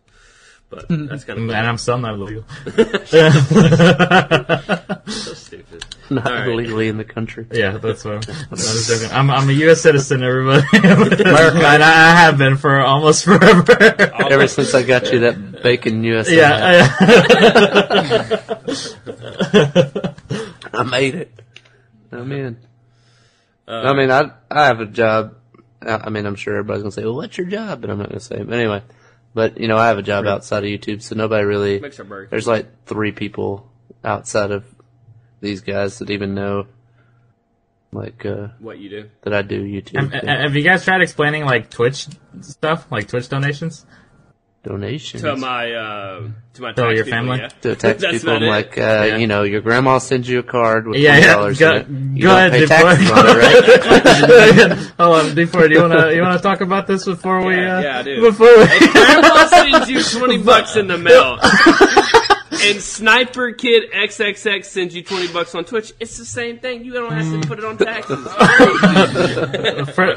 But 0.72 0.86
that's 0.88 1.24
kind 1.24 1.38
of 1.38 1.50
And 1.50 1.66
I'm 1.66 1.76
still 1.76 1.98
not 1.98 2.14
illegal. 2.14 2.44
so 5.06 5.34
stupid. 5.34 5.84
Not 6.14 6.26
All 6.26 6.32
right. 6.32 6.48
illegally 6.48 6.88
in 6.88 6.96
the 6.98 7.04
country. 7.04 7.46
Yeah, 7.50 7.78
that's 7.78 8.04
what 8.04 8.28
I'm, 8.28 8.46
I'm 8.50 8.58
joking. 8.58 9.10
I'm, 9.12 9.30
I'm 9.30 9.48
a 9.48 9.52
U.S. 9.52 9.80
citizen, 9.80 10.22
everybody. 10.22 10.66
and 10.72 11.82
I, 11.82 12.12
I 12.12 12.14
have 12.16 12.36
been 12.38 12.56
for 12.56 12.80
almost 12.80 13.24
forever. 13.26 13.80
Ever 13.80 14.46
since 14.48 14.74
I 14.74 14.82
got 14.82 15.12
you 15.12 15.20
that 15.20 15.62
bacon 15.62 16.04
U.S. 16.04 16.30
yeah, 16.30 16.94
I 20.72 20.82
made 20.82 21.14
it. 21.14 21.42
I'm 22.10 22.30
in. 22.32 22.58
Uh, 23.66 23.70
I 23.72 23.92
mean, 23.94 24.10
I 24.10 24.32
I 24.50 24.66
have 24.66 24.80
a 24.80 24.86
job. 24.86 25.36
I 25.80 25.94
I 26.04 26.10
mean, 26.10 26.26
I'm 26.26 26.34
sure 26.34 26.54
everybody's 26.56 26.82
gonna 26.82 26.92
say, 26.92 27.04
"Well, 27.04 27.16
what's 27.16 27.38
your 27.38 27.46
job?" 27.46 27.80
But 27.80 27.90
I'm 27.90 27.98
not 27.98 28.08
gonna 28.08 28.20
say. 28.20 28.42
But 28.42 28.54
anyway, 28.54 28.82
but 29.34 29.58
you 29.58 29.68
know, 29.68 29.78
I 29.78 29.88
have 29.88 29.98
a 29.98 30.02
job 30.02 30.26
outside 30.26 30.64
of 30.64 30.68
YouTube, 30.68 31.02
so 31.02 31.14
nobody 31.14 31.44
really. 31.44 31.80
Makes 31.80 31.98
our 32.00 32.04
burger. 32.04 32.28
There's 32.30 32.46
like 32.46 32.84
three 32.86 33.12
people 33.12 33.70
outside 34.04 34.50
of 34.50 34.64
these 35.42 35.60
guys 35.60 35.98
that 35.98 36.08
even 36.08 36.34
know, 36.34 36.66
like, 37.92 38.24
uh, 38.24 38.48
What 38.60 38.78
you 38.78 38.88
do? 38.88 39.10
that 39.22 39.34
I 39.34 39.42
do 39.42 39.62
YouTube 39.62 40.12
have, 40.12 40.22
have 40.42 40.54
you 40.56 40.62
guys 40.62 40.84
tried 40.84 41.02
explaining 41.02 41.44
like 41.44 41.68
Twitch 41.68 42.06
stuff, 42.40 42.86
like 42.90 43.08
Twitch 43.08 43.28
donations? 43.28 43.84
donations. 44.64 45.22
To 45.24 45.34
my 45.36 45.72
uh, 45.72 46.28
to 46.54 46.62
my 46.62 46.72
To 46.72 46.82
tax 46.82 46.94
your 46.94 47.04
people, 47.04 47.10
family? 47.18 47.38
yeah. 47.40 47.48
to 47.48 47.74
text 47.74 48.00
That's 48.02 48.18
people 48.18 48.36
about 48.36 48.42
it. 48.44 48.46
like, 48.48 48.78
uh, 48.78 48.80
Yeah. 49.08 49.16
you 49.16 49.26
know, 49.26 49.42
your 49.42 49.60
grandma 49.60 49.98
sends 49.98 50.28
you 50.28 50.38
a 50.38 50.42
card 50.44 50.86
with 50.86 51.00
Yeah, 51.00 51.10
twenty 51.14 51.26
yeah. 51.26 51.34
dollars 51.34 51.58
Go- 51.58 51.72
in 51.74 51.80
it. 51.82 51.88
You 52.16 52.22
go 52.22 52.28
don't 52.28 52.38
ahead, 52.38 52.52
pay 52.52 52.58
Deep 52.60 52.68
taxes 52.68 53.10
on 53.10 53.26
it, 53.26 53.36
right? 53.42 54.78
Hold 55.00 55.16
on, 55.26 55.34
before 55.34 55.66
do 55.66 55.74
you 55.74 55.80
wanna 55.82 56.12
you 56.12 56.22
wanna 56.22 56.38
talk 56.38 56.60
about 56.60 56.86
this 56.86 57.04
before 57.04 57.44
we 57.44 57.56
Yeah, 57.56 57.76
uh, 57.78 57.80
yeah, 57.82 57.98
I 57.98 58.02
do. 58.04 58.20
before 58.22 58.56
we 58.56 58.66
Grandma 58.92 59.46
sends 59.48 59.90
you 59.90 60.00
twenty 60.20 60.38
bucks 60.38 60.76
in 60.76 60.86
the 60.86 60.96
mail. 60.96 61.38
And 62.64 62.80
Sniper 62.80 63.52
Kid 63.52 63.90
XXX 63.92 64.64
sends 64.64 64.94
you 64.94 65.02
twenty 65.02 65.32
bucks 65.32 65.54
on 65.54 65.64
Twitch. 65.64 65.92
It's 66.00 66.16
the 66.18 66.24
same 66.24 66.58
thing. 66.58 66.84
You 66.84 66.92
don't 66.92 67.12
have 67.12 67.42
to 67.42 67.46
put 67.48 67.58
it 67.58 67.64
on 67.64 67.76
taxes. 67.78 68.18
for, 69.94 70.14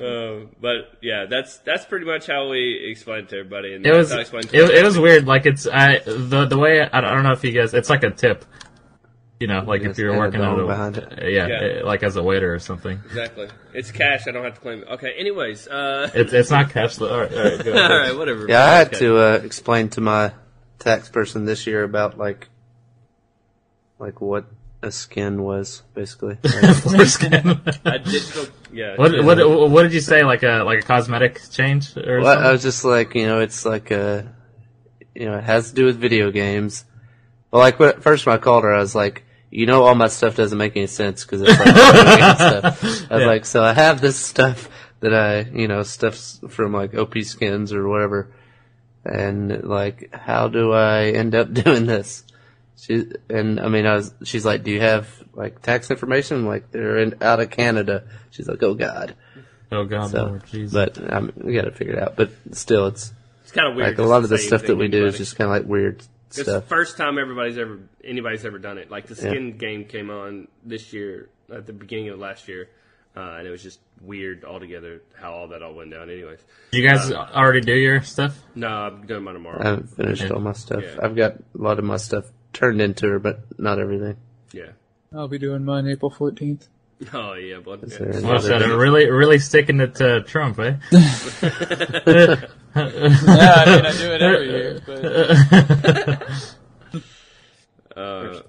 Uh, 0.00 0.46
but 0.60 0.92
yeah, 1.02 1.26
that's 1.28 1.58
that's 1.58 1.84
pretty 1.84 2.06
much 2.06 2.26
how 2.28 2.48
we 2.48 2.88
explain 2.90 3.24
it 3.24 3.28
to 3.30 3.38
everybody. 3.38 3.74
And 3.74 3.84
it 3.84 3.92
was 3.92 4.10
it, 4.10 4.14
how 4.14 4.18
I 4.18 4.20
explain 4.22 4.42
to 4.44 4.78
it 4.78 4.84
was 4.84 4.96
weird. 4.98 5.26
Like 5.26 5.44
it's 5.46 5.66
I 5.66 5.98
the 5.98 6.46
the 6.46 6.56
way 6.58 6.80
I, 6.82 6.98
I 6.98 7.00
don't 7.00 7.24
know 7.24 7.32
if 7.32 7.42
you 7.42 7.50
guys 7.52 7.74
it's 7.74 7.90
like 7.90 8.04
a 8.04 8.10
tip. 8.10 8.44
You 9.40 9.46
know, 9.48 9.60
like 9.60 9.82
Yes, 9.82 9.92
if 9.92 9.98
you're 9.98 10.16
working 10.18 10.40
on 10.40 10.66
behind 10.66 10.98
it. 10.98 11.32
yeah, 11.32 11.46
Yeah. 11.46 11.60
eh, 11.62 11.80
like 11.84 12.02
as 12.02 12.16
a 12.16 12.22
waiter 12.24 12.52
or 12.54 12.58
something. 12.58 13.00
exactly. 13.06 13.48
It's 13.72 13.90
cash. 13.92 14.26
I 14.26 14.32
don't 14.32 14.42
have 14.44 14.54
to 14.54 14.60
claim 14.60 14.82
it. 14.82 14.88
Okay. 14.88 15.12
Anyways, 15.16 15.66
uh, 15.68 16.10
It's 16.14 16.32
it's 16.32 16.50
not 16.50 16.70
cash. 16.70 16.96
though. 16.96 17.08
All 17.08 17.20
right, 17.20 17.32
all 17.32 17.44
right, 17.44 17.64
go 17.64 17.70
ahead. 17.72 17.90
right, 17.90 18.16
whatever. 18.16 18.46
Yeah, 18.48 18.64
I 18.64 18.70
had 18.78 18.86
Okay. 18.88 18.98
to 19.00 19.16
uh, 19.18 19.40
explain 19.44 19.90
to 19.90 20.00
my 20.00 20.32
tax 20.78 21.08
person 21.08 21.44
this 21.44 21.66
year 21.66 21.82
about 21.82 22.18
like, 22.18 22.48
like 23.98 24.20
what 24.20 24.46
a 24.82 24.90
skin 24.92 25.42
was 25.42 25.82
basically. 25.94 26.38
Like, 26.44 26.76
Foreskin. 26.76 27.60
A 27.84 27.98
digital. 27.98 28.46
Yeah. 28.72 28.96
what 28.96 29.24
what 29.24 29.70
what 29.70 29.82
did 29.82 29.92
you 29.92 30.00
say? 30.00 30.22
Like 30.24 30.42
a 30.42 30.62
like 30.64 30.80
a 30.80 30.86
cosmetic 30.86 31.40
change 31.50 31.96
or 31.96 32.20
well, 32.20 32.38
I 32.38 32.52
was 32.52 32.62
just 32.62 32.84
like, 32.84 33.14
you 33.14 33.26
know, 33.26 33.40
it's 33.40 33.64
like 33.64 33.90
a, 33.90 34.32
you 35.14 35.26
know, 35.26 35.38
it 35.38 35.44
has 35.44 35.70
to 35.70 35.74
do 35.74 35.84
with 35.86 35.98
video 35.98 36.30
games. 36.30 36.84
Well, 37.50 37.60
like 37.62 37.78
when, 37.78 38.00
first 38.00 38.26
when 38.26 38.36
I 38.36 38.38
called 38.38 38.64
her, 38.64 38.72
I 38.74 38.78
was 38.78 38.94
like, 38.94 39.24
you 39.50 39.66
know, 39.66 39.84
all 39.84 39.94
my 39.94 40.08
stuff 40.08 40.36
doesn't 40.36 40.58
make 40.58 40.76
any 40.76 40.86
sense 40.86 41.24
because 41.24 41.40
it's 41.42 41.58
like 41.58 41.74
video 41.74 42.16
game 42.16 42.34
stuff. 42.36 43.10
I 43.10 43.14
was 43.14 43.20
Yeah. 43.22 43.26
like, 43.26 43.46
so 43.46 43.64
I 43.64 43.72
have 43.72 44.00
this 44.00 44.16
stuff 44.16 44.68
that 45.00 45.14
I, 45.14 45.40
you 45.40 45.66
know, 45.66 45.82
stuffs 45.82 46.40
from 46.50 46.72
like 46.72 46.94
OP 46.94 47.16
skins 47.22 47.72
or 47.72 47.88
whatever, 47.88 48.32
and 49.08 49.64
like, 49.64 50.10
how 50.14 50.48
do 50.48 50.72
I 50.72 51.06
end 51.06 51.34
up 51.34 51.52
doing 51.64 51.86
this? 51.86 52.24
She 52.76 53.06
and 53.28 53.58
I 53.58 53.68
mean, 53.68 53.86
I 53.86 53.94
was. 53.96 54.14
She's 54.24 54.44
like, 54.46 54.62
"Do 54.62 54.70
you 54.70 54.80
have 54.80 55.08
like 55.34 55.62
tax 55.62 55.90
information?" 55.90 56.36
I'm 56.38 56.46
like, 56.46 56.70
"They're 56.70 56.98
in, 56.98 57.14
out 57.20 57.40
of 57.40 57.50
Canada." 57.50 58.04
She's 58.30 58.46
like, 58.48 58.62
"Oh 58.62 58.74
God." 58.74 59.16
oh 59.72 59.84
God, 59.84 60.10
So, 60.10 60.24
Lord, 60.26 60.44
jeez. 60.44 60.72
but 60.72 61.12
um, 61.12 61.32
we 61.36 61.54
got 61.54 61.62
to 61.64 61.72
figure 61.72 61.94
it 61.94 62.02
out. 62.02 62.14
But 62.16 62.30
still, 62.52 62.86
it's 62.86 63.12
It's 63.42 63.50
kind 63.52 63.68
of 63.68 63.74
weird. 63.76 63.88
like 63.88 63.98
a 63.98 64.02
lot 64.08 64.22
of 64.22 64.30
the 64.30 64.38
stuff 64.38 64.62
that 64.62 64.76
we 64.76 64.88
to 64.88 64.98
do 65.00 65.06
is 65.06 65.18
just 65.18 65.36
kind 65.36 65.50
of 65.50 65.56
like 65.56 65.68
weird 65.68 66.02
It's 66.28 66.36
the 66.36 66.44
stuff. 66.44 66.64
first 66.66 66.96
time 66.96 67.18
everybody's 67.18 67.58
ever 67.58 67.80
anybody's 68.04 68.44
ever 68.44 68.58
done 68.60 68.78
it. 68.78 68.90
Like 68.92 69.06
the 69.08 69.16
skin 69.16 69.58
game 69.58 69.84
came 69.84 70.08
on 70.10 70.46
this 70.64 70.92
year 70.92 71.28
at 71.52 71.66
the 71.66 71.72
beginning 71.72 72.10
of 72.10 72.18
last 72.20 72.46
year, 72.48 72.68
uh, 73.18 73.36
and 73.38 73.46
it 73.46 73.50
was 73.50 73.62
just 73.62 73.80
weird 74.00 74.44
altogether 74.44 75.02
how 75.20 75.32
all 75.32 75.48
that 75.48 75.60
all 75.62 75.74
went 75.74 75.90
down. 75.90 76.08
Anyways, 76.08 76.38
you 76.70 76.86
guys 76.86 77.10
already 77.10 77.60
do 77.62 77.74
your 77.74 78.00
stuff? 78.02 78.38
no, 78.54 78.68
I'm 78.68 79.06
doing 79.06 79.24
mine 79.24 79.34
tomorrow. 79.34 79.60
I 79.60 79.64
haven't 79.70 79.88
finished 79.88 80.30
all 80.30 80.40
my 80.40 80.52
stuff. 80.52 80.84
Yeah. 80.84 80.98
I've 81.02 81.16
got 81.16 81.32
a 81.32 81.40
lot 81.54 81.78
of 81.78 81.84
my 81.84 81.96
stuff 81.96 82.26
turned 82.52 82.80
into 82.80 83.08
her, 83.08 83.18
but 83.18 83.40
not 83.58 83.78
everything. 83.80 84.16
yeah. 84.52 84.70
I'll 85.12 85.26
be 85.26 85.38
doing 85.38 85.64
mine 85.64 85.88
April 85.88 86.10
14th. 86.10 86.68
Oh 87.14 87.32
yeah, 87.34 87.58
but 87.64 87.82
Is 87.84 87.92
yeah. 87.92 87.98
there 87.98 88.12
any 88.14 88.24
What's? 88.26 88.48
Really, 88.48 89.08
really 89.10 89.38
sticking 89.38 89.78
it 89.80 89.94
to 89.96 90.22
Trump, 90.22 90.58
eh? 90.58 90.74
Yeah, 90.90 92.36
I 92.74 93.64
mean, 93.66 93.86
I 93.86 93.92
do 93.96 94.12
it 94.12 94.20
every 94.22 94.50
year, 94.50 94.80
but 94.84 96.22
Uh, 97.96 98.42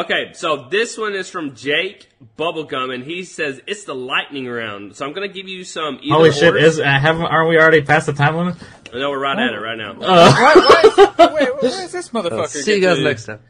okay, 0.00 0.32
so 0.34 0.68
this 0.70 0.96
one 0.98 1.14
is 1.14 1.28
from 1.30 1.54
Jake 1.54 2.08
Bubblegum, 2.38 2.92
and 2.94 3.04
he 3.04 3.24
says 3.24 3.60
it's 3.66 3.84
the 3.84 3.94
lightning 3.94 4.46
round. 4.46 4.96
So 4.96 5.06
I'm 5.06 5.12
gonna 5.12 5.28
give 5.28 5.48
you 5.48 5.64
some. 5.64 5.98
Either 6.02 6.14
Holy 6.14 6.32
shit! 6.32 6.54
ors. 6.54 6.62
Is 6.74 6.80
uh, 6.80 6.84
haven't 6.84 7.26
aren't 7.26 7.48
we 7.48 7.58
already 7.58 7.82
past 7.82 8.06
the 8.06 8.12
time 8.12 8.36
limit? 8.36 8.56
no, 8.92 9.10
we're 9.10 9.18
right 9.18 9.38
at 9.38 9.52
it 9.54 9.58
right 9.58 9.76
now. 9.78 9.94
why, 9.94 11.12
why, 11.16 11.26
wait, 11.34 11.48
where's 11.62 11.92
this 11.92 12.08
motherfucker? 12.10 12.44
Uh, 12.44 12.46
see 12.46 12.76
you 12.76 12.80
guys 12.80 12.96
to- 12.98 13.02
next 13.04 13.26
time. 13.26 13.40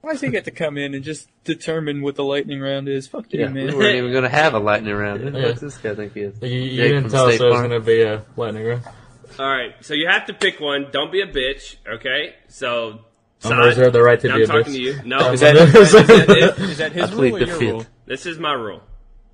Why 0.00 0.12
does 0.12 0.20
he 0.20 0.28
get 0.28 0.44
to 0.44 0.50
come 0.50 0.76
in 0.76 0.92
and 0.92 1.02
just 1.02 1.28
determine 1.44 2.02
what 2.02 2.14
the 2.14 2.24
lightning 2.24 2.60
round 2.60 2.90
is? 2.90 3.06
Fuck 3.06 3.32
you, 3.32 3.40
Yeah, 3.40 3.46
we 3.46 3.64
man. 3.64 3.74
weren't 3.78 3.96
even 3.96 4.12
going 4.12 4.24
to 4.24 4.28
have 4.28 4.52
a 4.52 4.58
lightning 4.58 4.92
round. 4.94 5.22
Who 5.22 5.30
Yeah. 5.30 5.46
fuck's 5.48 5.62
this 5.62 5.78
guy 5.78 5.94
think 5.94 6.12
he 6.12 6.20
is? 6.20 6.34
You, 6.42 6.48
you 6.50 6.76
Jake 6.76 6.88
didn't 6.90 7.02
from 7.04 7.10
tell 7.12 7.24
us 7.24 7.30
State 7.30 7.38
there 7.38 7.48
was 7.48 7.56
Farm. 7.56 7.68
going 7.70 7.80
to 7.80 7.86
be 7.86 8.02
a 8.02 8.22
lightning 8.36 8.66
round. 8.66 8.82
All 9.38 9.46
right, 9.50 9.70
so 9.80 9.94
you 9.94 10.06
have 10.10 10.26
to 10.26 10.34
pick 10.34 10.60
one. 10.60 10.88
Don't 10.92 11.10
be 11.10 11.22
a 11.22 11.26
bitch, 11.26 11.76
okay? 11.90 12.34
So. 12.48 13.00
I'm 13.44 13.50
gonna 13.52 13.66
reserve 13.66 13.92
the 13.92 14.02
right 14.02 14.18
to 14.20 14.28
now 14.28 14.36
be 14.36 14.44
I'm 14.44 14.50
a 14.50 14.52
talking 14.58 14.72
to 14.72 14.80
you. 14.80 15.00
No, 15.04 15.32
Is 15.32 15.40
that, 15.40 15.56
Is 15.56 15.74
is 15.74 15.92
that 15.92 16.06
that, 16.06 16.28
it? 16.58 16.58
Is 16.70 16.78
that 16.78 16.92
his 16.92 17.12
rule 17.12 17.34
or 17.36 17.38
your 17.38 17.46
fifth. 17.48 17.60
rule? 17.60 17.86
this 18.06 18.26
is 18.26 18.38
my 18.38 18.52
rule. 18.52 18.82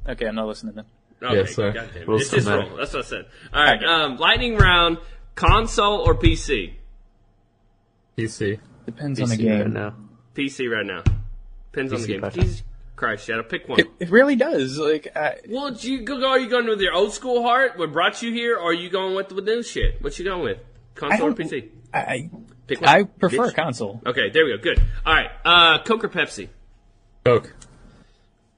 Okay, 0.09 0.27
I'm 0.27 0.35
not 0.35 0.47
listening 0.47 0.75
then. 0.75 0.85
Okay, 1.23 1.37
Yes, 1.37 1.55
sir. 1.55 1.73
goddamn 1.73 2.03
it. 2.03 2.09
Rules 2.09 2.23
It's 2.23 2.31
his 2.31 2.47
matter. 2.47 2.67
rule. 2.69 2.77
That's 2.79 2.93
what 2.95 3.05
I 3.05 3.09
said. 3.09 3.27
All 3.53 3.63
right, 3.63 3.85
um, 3.85 4.17
lightning 4.17 4.57
round: 4.57 4.99
console 5.35 5.99
or 6.01 6.15
PC? 6.15 6.75
PC. 8.17 8.59
Depends 8.87 9.21
on 9.21 9.29
the 9.29 9.37
PC 9.37 9.51
right 9.51 9.65
game. 9.65 9.73
now. 9.73 9.95
PC 10.35 10.71
right 10.75 10.87
now. 10.87 11.03
Depends 11.73 11.93
on 11.93 12.01
the 12.01 12.07
PC 12.07 12.09
game. 12.09 12.21
by 12.21 12.31
far. 12.31 12.43
Jesus 12.43 12.63
Christ, 12.97 13.27
Shadow, 13.27 13.43
pick 13.43 13.69
one. 13.69 13.81
It, 13.81 13.87
it 13.99 14.11
really 14.11 14.37
does. 14.37 14.79
Like, 14.79 15.09
I, 15.17 15.37
Well, 15.49 15.73
you 15.75 16.03
go. 16.03 16.23
Are 16.29 16.39
you 16.39 16.49
going 16.51 16.67
with 16.67 16.81
your 16.81 16.93
old 16.95 17.13
school 17.13 17.43
heart? 17.43 17.79
What 17.79 17.93
brought 17.93 18.21
you 18.23 18.33
here? 18.33 18.57
Or 18.57 18.71
are 18.71 18.75
you 18.75 18.91
going 18.91 19.15
with 19.15 19.29
the 19.29 19.41
new 19.41 19.63
shit? 19.63 20.03
What 20.03 20.19
you 20.19 20.25
going 20.25 20.43
with? 20.43 20.59
Console 20.95 21.29
or 21.29 21.33
don't- 21.33 21.49
PC? 21.51 21.69
I, 21.95 22.31
Pick 22.71 22.81
one. 22.83 22.89
I 22.89 23.03
prefer 23.03 23.49
Bitch. 23.51 23.55
console. 23.57 24.01
Okay, 24.07 24.31
there 24.31 24.45
we 24.45 24.57
go. 24.57 24.63
Good. 24.63 24.81
All 25.05 25.13
right. 25.13 25.31
Uh, 25.45 25.83
Coke 25.83 26.05
or 26.05 26.09
Pepsi? 26.09 26.49
Coke. 27.25 27.53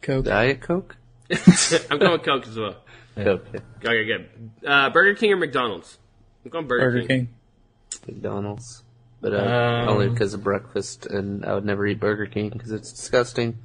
Coke. 0.02 0.26
Diet 0.26 0.60
Coke? 0.60 0.96
I'm 1.90 1.98
going 1.98 2.20
Coke 2.20 2.46
as 2.46 2.56
well. 2.58 2.76
Coke. 3.16 3.46
Okay, 3.82 4.04
good. 4.04 4.28
Uh, 4.66 4.90
Burger 4.90 5.14
King 5.14 5.32
or 5.32 5.36
McDonald's? 5.38 5.96
I'm 6.44 6.50
going 6.50 6.66
Burger, 6.66 6.90
Burger 6.90 7.06
King. 7.06 7.28
King. 8.06 8.14
McDonald's. 8.16 8.82
But 9.22 9.32
uh, 9.32 9.38
Um, 9.38 9.88
only 9.88 10.08
because 10.10 10.34
of 10.34 10.44
breakfast, 10.44 11.06
and 11.06 11.44
I 11.46 11.54
would 11.54 11.64
never 11.64 11.86
eat 11.86 11.98
Burger 11.98 12.26
King 12.26 12.50
because 12.50 12.70
it's 12.70 12.92
disgusting. 12.92 13.56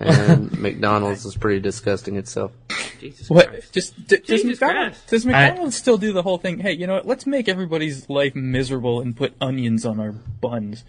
And 0.00 0.52
McDonald's 0.60 1.24
is 1.24 1.36
pretty 1.36 1.60
disgusting 1.60 2.16
itself. 2.16 2.52
Jesus 3.00 3.28
What? 3.30 3.48
Christ. 3.48 3.72
Just 3.72 3.96
d- 4.06 4.16
does 4.18 4.42
Jesus 4.42 4.60
McDonald's, 4.60 4.96
Christ. 4.98 5.10
does 5.10 5.26
McDonald's 5.26 5.76
still 5.76 5.98
do 5.98 6.12
the 6.12 6.22
whole 6.22 6.38
thing? 6.38 6.58
Hey, 6.58 6.72
you 6.72 6.86
know 6.86 6.94
what? 6.94 7.06
Let's 7.06 7.26
make 7.26 7.48
everybody's 7.48 8.08
life 8.08 8.34
miserable 8.34 9.00
and 9.00 9.16
put 9.16 9.34
onions 9.40 9.84
on 9.86 10.00
our 10.00 10.12
buns. 10.12 10.84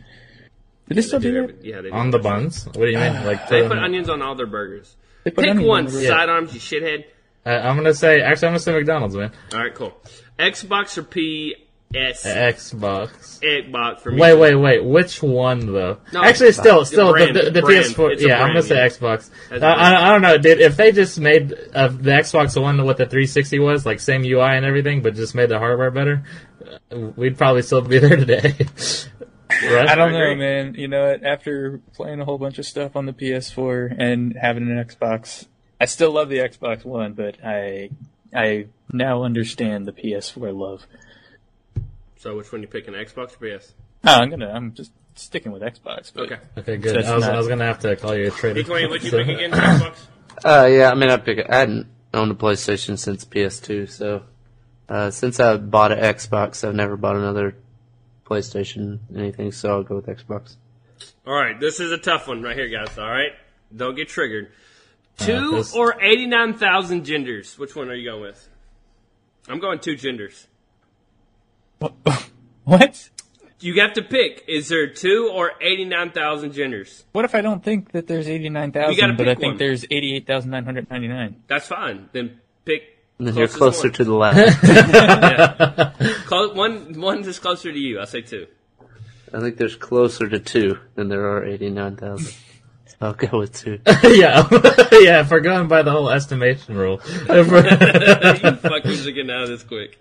Do 0.88 0.96
they 0.96 1.02
still 1.02 1.20
do 1.20 1.32
do 1.32 1.48
that? 1.48 1.66
yeah, 1.66 1.82
they 1.82 1.90
do. 1.90 1.96
On 1.96 2.12
the 2.12 2.20
buns? 2.20 2.66
What 2.66 2.74
do 2.76 2.88
you 2.90 2.98
mean? 2.98 3.26
Like 3.26 3.48
They 3.50 3.68
put 3.68 3.78
onions 3.78 4.08
on 4.10 4.22
all 4.22 4.36
their 4.36 4.46
burgers. 4.46 4.96
They 5.24 5.32
put 5.32 5.46
Pick 5.46 5.58
one, 5.60 5.88
on 5.88 5.94
the- 5.94 6.08
sidearms, 6.08 6.54
you 6.54 6.60
shithead. 6.60 7.06
Uh, 7.46 7.50
I'm 7.50 7.76
gonna 7.76 7.94
say. 7.94 8.22
Actually, 8.22 8.48
I'm 8.48 8.52
gonna 8.54 8.60
say 8.60 8.74
McDonald's, 8.74 9.16
man. 9.16 9.32
All 9.54 9.60
right, 9.60 9.74
cool. 9.74 9.94
Xbox 10.40 10.98
or 10.98 11.04
PS? 11.96 12.26
Xbox. 12.26 13.40
Xbox 13.42 14.00
for 14.02 14.12
me. 14.12 14.20
Wait, 14.20 14.36
wait, 14.38 14.56
wait. 14.56 14.84
Which 14.84 15.22
one 15.24 15.72
though? 15.72 15.98
No, 16.12 16.24
Actually, 16.24 16.52
still, 16.52 16.80
the 16.80 16.86
still, 16.86 17.12
brand, 17.12 17.36
the, 17.36 17.44
the, 17.44 17.52
the 17.52 17.62
brand. 17.62 17.86
PS4. 17.86 18.14
It's 18.14 18.24
a 18.24 18.28
Yeah, 18.28 18.42
I'm 18.42 18.50
gonna 18.50 18.64
say 18.64 18.76
yeah. 18.76 18.88
Xbox. 18.88 19.30
Uh, 19.52 19.54
a 19.54 19.56
I, 19.56 19.60
brand. 19.60 19.80
I 19.80 20.12
don't 20.12 20.22
know, 20.22 20.38
dude. 20.38 20.60
If 20.60 20.78
they 20.78 20.92
just 20.92 21.20
made 21.20 21.54
uh, 21.74 21.88
the 21.88 22.12
Xbox 22.12 22.62
One 22.62 22.84
what 22.86 22.98
the 22.98 23.06
360 23.06 23.60
was, 23.60 23.86
like 23.86 24.00
same 24.00 24.24
UI 24.24 24.42
and 24.42 24.66
everything, 24.66 25.02
but 25.02 25.16
just 25.16 25.36
made 25.36 25.50
the 25.50 25.60
hardware 25.60 25.92
better, 25.92 26.24
uh, 26.92 26.98
we'd 27.16 27.38
probably 27.38 27.62
still 27.62 27.82
be 27.82 28.00
there 28.00 28.18
today. 28.18 28.56
Right? 29.50 29.88
I 29.88 29.96
don't 29.96 30.14
I 30.14 30.34
know, 30.34 30.36
man. 30.36 30.76
You 30.76 30.88
know, 30.88 31.12
what? 31.12 31.24
after 31.24 31.82
playing 31.94 32.20
a 32.20 32.26
whole 32.26 32.38
bunch 32.38 32.60
of 32.60 32.66
stuff 32.66 32.96
on 32.96 33.06
the 33.06 33.14
PS4 33.14 33.96
and 33.98 34.36
having 34.40 34.64
an 34.64 34.84
Xbox, 34.84 35.46
I 35.80 35.86
still 35.86 36.12
love 36.12 36.30
the 36.30 36.40
Xbox 36.40 36.84
One, 36.84 37.14
but 37.14 37.38
I 37.44 37.90
I 38.34 38.68
now 38.92 39.24
understand 39.24 39.86
the 39.86 39.92
PS4 39.92 40.58
love. 40.58 40.86
So 42.26 42.36
which 42.36 42.52
one 42.52 42.64
you 42.64 42.68
picking, 42.68 42.96
Xbox 42.96 43.40
or 43.40 43.60
PS? 43.60 43.76
No, 44.04 44.14
I'm 44.14 44.32
gonna 44.32 44.50
I'm 44.50 44.74
just 44.74 44.92
sticking 45.14 45.52
with 45.52 45.62
Xbox. 45.62 46.12
But 46.12 46.24
Okay. 46.24 46.38
Okay, 46.58 46.78
good. 46.78 46.96
That's 46.96 47.08
I 47.08 47.14
was, 47.14 47.24
not- 47.24 47.36
I 47.36 47.38
was 47.38 47.48
gonna 47.48 47.66
have 47.66 47.78
to 47.82 47.96
call 47.98 48.16
you 48.18 48.30
a 48.30 48.32
traitor. 48.32 48.64
D20, 48.64 48.90
what 48.90 49.04
you 49.04 49.12
pick 49.12 49.28
again, 49.28 49.52
Xbox? 49.52 49.96
Uh, 50.44 50.66
yeah, 50.66 50.90
I 50.90 50.96
mean, 50.96 51.12
I 51.12 51.18
pick. 51.18 51.48
I 51.48 51.56
hadn't 51.56 51.86
owned 52.16 52.32
a 52.32 52.34
PlayStation 52.34 52.98
since 52.98 53.26
PS2, 53.26 53.88
so 53.92 54.24
uh, 54.90 55.12
since 55.12 55.40
I 55.40 55.58
bought 55.58 55.92
an 55.92 56.00
Xbox, 56.00 56.68
I've 56.68 56.74
never 56.74 56.98
bought 56.98 57.16
another 57.16 57.58
PlayStation 58.26 59.02
anything. 59.16 59.52
So 59.52 59.70
I'll 59.70 59.84
go 59.84 59.98
with 59.98 60.08
Xbox. 60.08 60.56
All 61.28 61.34
right, 61.36 61.60
this 61.60 61.80
is 61.80 61.92
a 61.92 62.00
tough 62.00 62.28
one 62.28 62.42
right 62.42 62.58
here, 62.58 62.70
guys. 62.70 62.98
All 62.98 63.08
right, 63.08 63.34
don't 63.76 63.94
get 63.94 64.10
triggered. 64.10 64.52
Two 65.20 65.58
this- 65.58 65.76
or 65.76 66.02
eighty-nine 66.02 66.56
thousand 66.56 67.06
genders. 67.06 67.56
Which 67.60 67.76
one 67.76 67.90
are 67.90 67.94
you 67.94 68.10
going 68.10 68.24
with? 68.24 68.50
I'm 69.48 69.60
going 69.60 69.78
two 69.78 69.96
genders. 69.96 70.48
what? 72.64 73.10
You 73.60 73.80
have 73.82 73.94
to 73.94 74.02
pick. 74.02 74.44
Is 74.48 74.68
there 74.70 74.88
two 74.88 75.30
or 75.34 75.52
eighty-nine 75.62 76.12
thousand 76.12 76.54
genders? 76.54 77.06
What 77.14 77.26
if 77.26 77.34
I 77.36 77.42
don't 77.42 77.64
think 77.64 77.92
that 77.94 78.06
there's 78.08 78.28
eighty 78.28 78.50
nine 78.50 78.70
You 78.70 78.74
gotta 78.74 78.96
thousand, 78.96 79.18
but 79.18 79.28
I 79.30 79.36
think 79.36 79.52
one. 79.52 79.58
there's 79.58 79.86
eighty 79.90 80.16
eight 80.16 80.28
thousand 80.28 80.52
nine 80.52 80.66
hundred 80.66 80.90
ninety 80.90 81.08
nine? 81.08 81.42
That's 81.48 81.68
fine. 81.68 82.10
Then 82.12 82.40
pick. 82.66 82.84
And 83.18 83.28
then 83.28 83.36
you're 83.36 83.48
closest 83.48 83.82
closer 83.82 83.88
one. 83.88 83.94
to 83.94 84.04
the 84.04 84.14
left. 84.14 86.02
Clo- 86.28 86.54
one. 86.54 87.00
One 87.00 87.20
is 87.24 87.40
closer 87.40 87.72
to 87.72 87.80
you. 87.80 88.00
I 88.02 88.06
say 88.06 88.22
two. 88.22 88.48
I 89.34 89.40
think 89.40 89.58
there's 89.58 89.76
closer 89.76 90.28
to 90.30 90.40
two 90.40 90.78
than 90.96 91.08
there 91.10 91.26
are 91.38 91.46
eighty-nine 91.46 91.96
thousand. 91.96 92.34
I'll 93.02 93.14
go 93.14 93.40
with 93.40 93.54
two. 93.54 93.80
yeah, 94.04 94.48
yeah. 94.92 95.22
If 95.22 95.32
we're 95.32 95.42
going 95.42 95.68
by 95.68 95.82
the 95.82 95.92
whole 95.92 96.10
estimation 96.10 96.76
rule, 96.76 97.02
you 97.06 97.44
fuckers 97.44 99.06
are 99.06 99.12
getting 99.12 99.32
out 99.32 99.44
of 99.44 99.50
this 99.50 99.64
quick. 99.64 99.98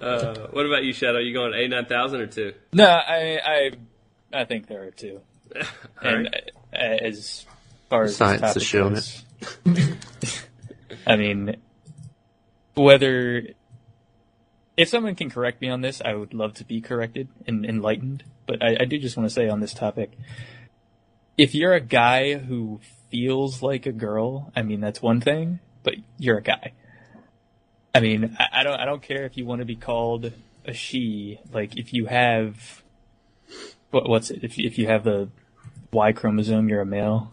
Uh, 0.00 0.48
what 0.50 0.66
about 0.66 0.84
you, 0.84 0.92
Shadow? 0.92 1.18
You 1.18 1.32
going 1.32 1.54
eighty-nine 1.54 1.86
thousand 1.86 2.20
or 2.20 2.26
two? 2.26 2.54
No, 2.72 2.86
I 2.86 3.38
I 3.44 3.70
I 4.32 4.44
think 4.44 4.66
there 4.66 4.82
are 4.84 4.90
two. 4.90 5.20
And 6.00 6.24
right. 6.24 6.50
uh, 6.72 6.76
as 6.76 7.46
far 7.88 8.04
as 8.04 8.16
Science 8.16 8.40
this 8.40 8.54
has 8.54 8.54
topic 8.54 8.68
shown 8.68 8.94
goes, 8.94 9.24
I 11.06 11.16
mean, 11.16 11.56
whether 12.74 13.48
if 14.76 14.88
someone 14.88 15.14
can 15.14 15.30
correct 15.30 15.60
me 15.60 15.68
on 15.68 15.80
this, 15.80 16.00
I 16.04 16.14
would 16.14 16.34
love 16.34 16.54
to 16.54 16.64
be 16.64 16.80
corrected 16.80 17.28
and 17.46 17.64
enlightened. 17.64 18.24
But 18.46 18.62
I, 18.62 18.78
I 18.80 18.84
do 18.84 18.98
just 18.98 19.16
want 19.16 19.28
to 19.28 19.34
say 19.34 19.48
on 19.48 19.60
this 19.60 19.74
topic, 19.74 20.12
if 21.38 21.54
you're 21.54 21.72
a 21.74 21.80
guy 21.80 22.34
who 22.34 22.80
feels 23.10 23.62
like 23.62 23.86
a 23.86 23.92
girl, 23.92 24.52
I 24.56 24.62
mean 24.62 24.80
that's 24.80 25.00
one 25.02 25.20
thing, 25.20 25.60
but 25.82 25.94
you're 26.18 26.38
a 26.38 26.42
guy. 26.42 26.72
I 27.94 28.00
mean, 28.00 28.36
I, 28.38 28.60
I 28.60 28.62
don't 28.64 28.80
I 28.80 28.84
don't 28.84 29.02
care 29.02 29.24
if 29.24 29.36
you 29.36 29.44
want 29.46 29.60
to 29.60 29.64
be 29.66 29.76
called 29.76 30.32
a 30.64 30.72
she. 30.72 31.40
Like 31.52 31.76
if 31.76 31.92
you 31.92 32.06
have 32.06 32.82
what, 33.90 34.08
what's 34.08 34.30
it? 34.30 34.40
If 34.42 34.56
you- 34.58 34.66
if 34.66 34.78
you 34.78 34.86
have 34.86 35.04
the 35.04 35.28
Y 35.92 36.12
chromosome, 36.12 36.68
you're 36.68 36.80
a 36.80 36.86
male. 36.86 37.30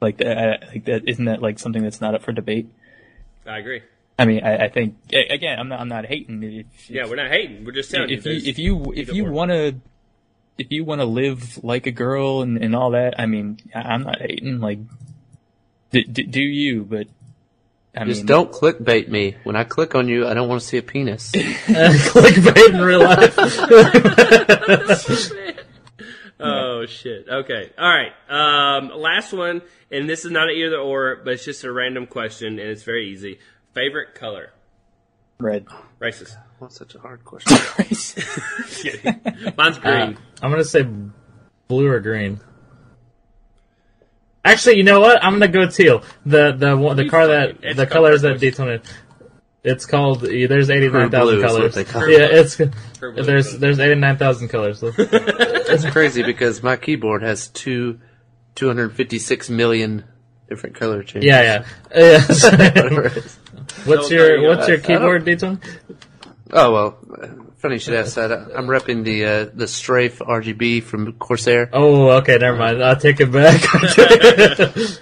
Like 0.00 0.18
that, 0.18 0.64
like 0.68 0.84
that, 0.86 1.08
isn't 1.08 1.24
that 1.26 1.40
like 1.40 1.58
something 1.58 1.82
that's 1.82 2.00
not 2.00 2.14
up 2.14 2.22
for 2.22 2.32
debate? 2.32 2.68
I 3.46 3.58
agree. 3.58 3.82
I 4.18 4.26
mean, 4.26 4.44
I, 4.44 4.64
I 4.64 4.68
think 4.68 4.96
again, 5.12 5.58
I'm 5.58 5.68
not, 5.68 5.80
I'm 5.80 5.88
not 5.88 6.06
hating. 6.06 6.42
If, 6.42 6.90
Yeah, 6.90 7.06
we're 7.06 7.16
not 7.16 7.30
hating. 7.30 7.64
We're 7.64 7.72
just 7.72 7.90
telling 7.90 8.10
if 8.10 8.24
you. 8.26 8.32
you 8.32 8.50
if 8.50 8.58
you 8.58 8.92
if 8.92 8.98
either 9.08 9.12
you 9.14 9.24
want 9.26 9.50
to 9.50 9.76
if 10.58 10.70
you 10.70 10.84
want 10.84 11.00
to 11.00 11.04
live 11.04 11.62
like 11.64 11.86
a 11.86 11.90
girl 11.92 12.42
and, 12.42 12.58
and 12.58 12.74
all 12.76 12.90
that, 12.92 13.18
I 13.18 13.26
mean, 13.26 13.58
I- 13.74 13.80
I'm 13.80 14.02
not 14.04 14.20
hating. 14.20 14.60
Like, 14.60 14.78
d- 15.90 16.04
d- 16.04 16.22
do 16.24 16.40
you? 16.42 16.84
But 16.84 17.06
I 17.96 18.04
Just 18.04 18.20
mean, 18.20 18.26
don't 18.26 18.52
clickbait 18.52 19.08
me. 19.08 19.36
When 19.44 19.56
I 19.56 19.64
click 19.64 19.94
on 19.94 20.08
you, 20.08 20.26
I 20.26 20.34
don't 20.34 20.48
want 20.48 20.60
to 20.60 20.66
see 20.66 20.78
a 20.78 20.82
penis. 20.82 21.30
clickbait 21.32 22.74
in 22.74 22.80
real 22.80 23.00
life. 23.00 23.36
Oh 26.40 26.84
shit. 26.86 27.26
Okay. 27.28 27.70
All 27.78 27.88
right. 27.88 28.12
Um, 28.28 28.90
last 29.00 29.32
one, 29.32 29.62
and 29.90 30.10
this 30.10 30.24
is 30.24 30.30
not 30.32 30.50
an 30.50 30.56
either 30.56 30.76
or, 30.76 31.20
but 31.24 31.34
it's 31.34 31.44
just 31.44 31.64
a 31.64 31.72
random 31.72 32.06
question, 32.06 32.58
and 32.58 32.68
it's 32.68 32.82
very 32.82 33.08
easy. 33.10 33.38
Favorite 33.72 34.14
color? 34.14 34.50
red. 35.38 35.66
Racist. 36.00 36.36
What's 36.64 36.78
such 36.78 36.94
a 36.94 36.98
hard 36.98 37.22
question? 37.26 37.52
Mine's 39.58 39.78
green. 39.78 39.94
Uh, 39.94 40.14
I'm 40.42 40.50
gonna 40.50 40.64
say 40.64 40.86
blue 41.68 41.86
or 41.88 42.00
green. 42.00 42.40
Actually, 44.42 44.78
you 44.78 44.82
know 44.82 45.00
what? 45.00 45.22
I'm 45.22 45.34
gonna 45.34 45.48
go 45.48 45.68
teal. 45.68 46.02
The 46.24 46.52
the 46.52 46.74
one, 46.74 46.96
the 46.96 47.06
car 47.06 47.26
that 47.26 47.58
it's 47.62 47.76
the 47.76 47.86
colors 47.86 48.22
that 48.22 48.28
purple. 48.34 48.40
Daytona. 48.40 48.80
It's 49.62 49.84
called. 49.84 50.22
There's 50.22 50.70
eighty 50.70 50.88
nine 50.88 51.10
thousand 51.10 51.34
blue 51.36 51.44
is 51.44 51.52
what 51.52 51.58
colors. 51.58 51.74
they 51.74 51.84
call 51.84 52.02
it. 52.04 52.12
Yeah, 52.12 52.40
it's 52.40 52.56
Purple 52.56 53.18
is 53.20 53.26
there's 53.26 53.58
there's 53.58 53.78
eighty 53.78 54.00
nine 54.00 54.16
thousand 54.16 54.48
colors. 54.48 54.80
That's 54.80 55.84
crazy 55.90 56.22
because 56.22 56.62
my 56.62 56.76
keyboard 56.76 57.22
has 57.22 57.48
two, 57.48 58.00
256 58.54 59.50
million 59.50 60.04
different 60.48 60.76
color 60.76 61.02
changes. 61.02 61.28
yeah, 61.28 61.62
yeah. 61.92 62.20
Whatever 62.50 63.02
yeah. 63.02 63.06
it 63.08 63.16
is. 63.18 63.38
what's 63.84 64.08
So 64.08 64.10
there 64.14 64.28
your 64.28 64.36
you 64.36 64.42
go. 64.42 64.48
what's 64.56 64.68
your 64.68 64.78
I- 64.78 64.80
I 64.80 64.82
don't- 64.82 64.98
keyboard, 65.00 65.24
Daytona? 65.26 65.60
Oh 66.56 66.72
well, 66.72 66.98
uh, 67.20 67.26
funny 67.58 67.74
you 67.74 67.78
should 67.80 67.94
ask 67.94 68.14
that. 68.14 68.30
I- 68.32 68.54
I'm 68.56 68.66
repping 68.68 69.02
the 69.04 69.24
uh, 69.24 69.46
the 69.52 69.66
Strafe 69.66 70.20
RGB 70.20 70.84
from 70.84 71.12
Corsair. 71.14 71.68
Oh, 71.72 72.10
okay, 72.18 72.38
never 72.38 72.56
mind. 72.56 72.82
I'll 72.82 72.94
take 72.96 73.18
it 73.20 73.32
back. 73.32 73.60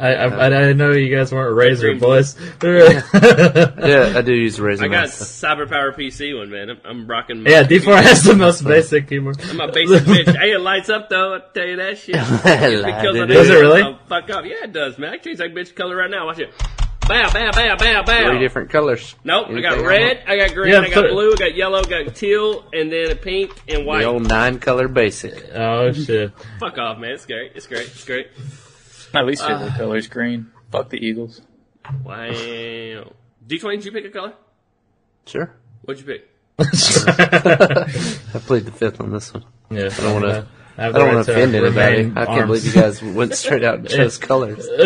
I, 0.00 0.14
I, 0.14 0.26
I, 0.26 0.46
I 0.68 0.72
know 0.74 0.92
you 0.92 1.12
guys 1.16 1.32
weren't 1.32 1.56
Razer 1.56 1.80
Green 1.80 1.98
boys. 1.98 2.36
Yeah, 2.62 4.12
I 4.16 4.22
do 4.22 4.32
use 4.32 4.58
Razer. 4.58 4.82
I 4.84 4.88
got 4.88 5.00
mouse. 5.08 5.18
Cyber 5.18 5.68
Power 5.68 5.92
PC 5.92 6.38
one, 6.38 6.50
man. 6.50 6.70
I'm, 6.70 6.78
I'm 6.84 7.06
rocking. 7.08 7.42
My 7.42 7.50
yeah, 7.50 7.62
D4 7.64 8.00
has 8.02 8.22
the 8.22 8.36
most 8.36 8.62
basic 8.62 9.08
keyboard. 9.08 9.40
I'm 9.42 9.58
a 9.60 9.72
basic 9.72 10.02
bitch. 10.04 10.36
Hey, 10.38 10.52
it 10.52 10.60
lights 10.60 10.88
up 10.88 11.08
though. 11.08 11.34
I 11.34 11.40
tell 11.52 11.66
you 11.66 11.76
that 11.76 11.98
shit. 11.98 12.14
Gives 12.14 12.84
me 12.84 12.92
kills 13.00 13.28
Does 13.28 13.50
it 13.50 13.54
really? 13.54 13.82
Oh, 13.82 13.98
fuck 14.08 14.30
up. 14.30 14.44
Yeah, 14.44 14.64
it 14.64 14.72
does, 14.72 14.98
man. 14.98 15.14
I 15.14 15.16
can 15.16 15.24
change 15.24 15.38
that 15.38 15.52
bitch 15.52 15.74
color 15.74 15.96
right 15.96 16.10
now. 16.10 16.26
Watch 16.26 16.38
it. 16.38 16.52
Bow, 17.08 17.30
bow, 17.32 17.50
bow, 17.52 17.76
bow, 17.76 18.02
bow. 18.02 18.28
Three 18.30 18.38
different 18.38 18.68
colors. 18.70 19.14
Nope, 19.24 19.48
I 19.48 19.60
got 19.60 19.78
red, 19.84 20.22
I 20.26 20.36
got 20.36 20.54
green, 20.54 20.72
Yeah, 20.74 20.80
I 20.80 20.90
got 20.90 20.94
put 21.04 21.10
blue, 21.12 21.32
I 21.32 21.36
got 21.36 21.54
yellow, 21.56 21.78
I 21.78 22.04
got 22.04 22.14
teal, 22.14 22.64
and 22.72 22.92
then 22.92 23.10
a 23.10 23.14
pink 23.14 23.50
and 23.66 23.78
The 23.82 23.84
white. 23.84 24.04
old 24.04 24.28
nine 24.28 24.58
color 24.58 24.88
basic. 24.88 25.50
Oh 25.54 25.90
shit. 25.92 26.32
Fuck 26.60 26.76
off, 26.78 26.98
man. 26.98 27.12
It's 27.12 27.24
great. 27.26 27.52
It's 27.54 27.66
great. 27.66 27.86
It's 27.86 28.04
great. 28.04 28.28
My 29.14 29.22
least 29.22 29.42
favorite 29.42 29.72
uh, 29.72 29.76
color 29.78 29.96
is 29.96 30.06
green. 30.06 30.50
Fuck 30.70 30.90
the 30.90 30.98
Eagles. 30.98 31.40
Wow. 32.04 32.28
D20, 32.28 33.06
did 33.48 33.84
you 33.86 33.92
pick 33.92 34.04
a 34.04 34.10
color? 34.10 34.34
Sure. 35.24 35.50
What'd 35.82 36.06
you 36.06 36.12
pick? 36.12 36.28
I 36.58 38.38
played 38.40 38.66
the 38.66 38.72
fifth 38.72 39.00
on 39.00 39.10
this 39.12 39.32
one. 39.32 39.44
Yeah, 39.70 39.86
I 39.86 40.00
don't 40.02 40.12
wanna- 40.14 40.28
uh-huh. 40.28 40.44
I 40.78 40.88
I 40.88 40.92
don't 40.92 41.14
want 41.14 41.26
to 41.26 41.32
offend 41.32 41.54
anybody. 41.54 42.12
I 42.14 42.24
can't 42.24 42.46
believe 42.46 42.64
you 42.64 42.72
guys 42.72 43.02
went 43.02 43.34
straight 43.34 43.64
out 43.64 43.80
and 43.80 43.88
chose 43.90 44.16
colors. 44.16 44.66
yeah, 44.78 44.84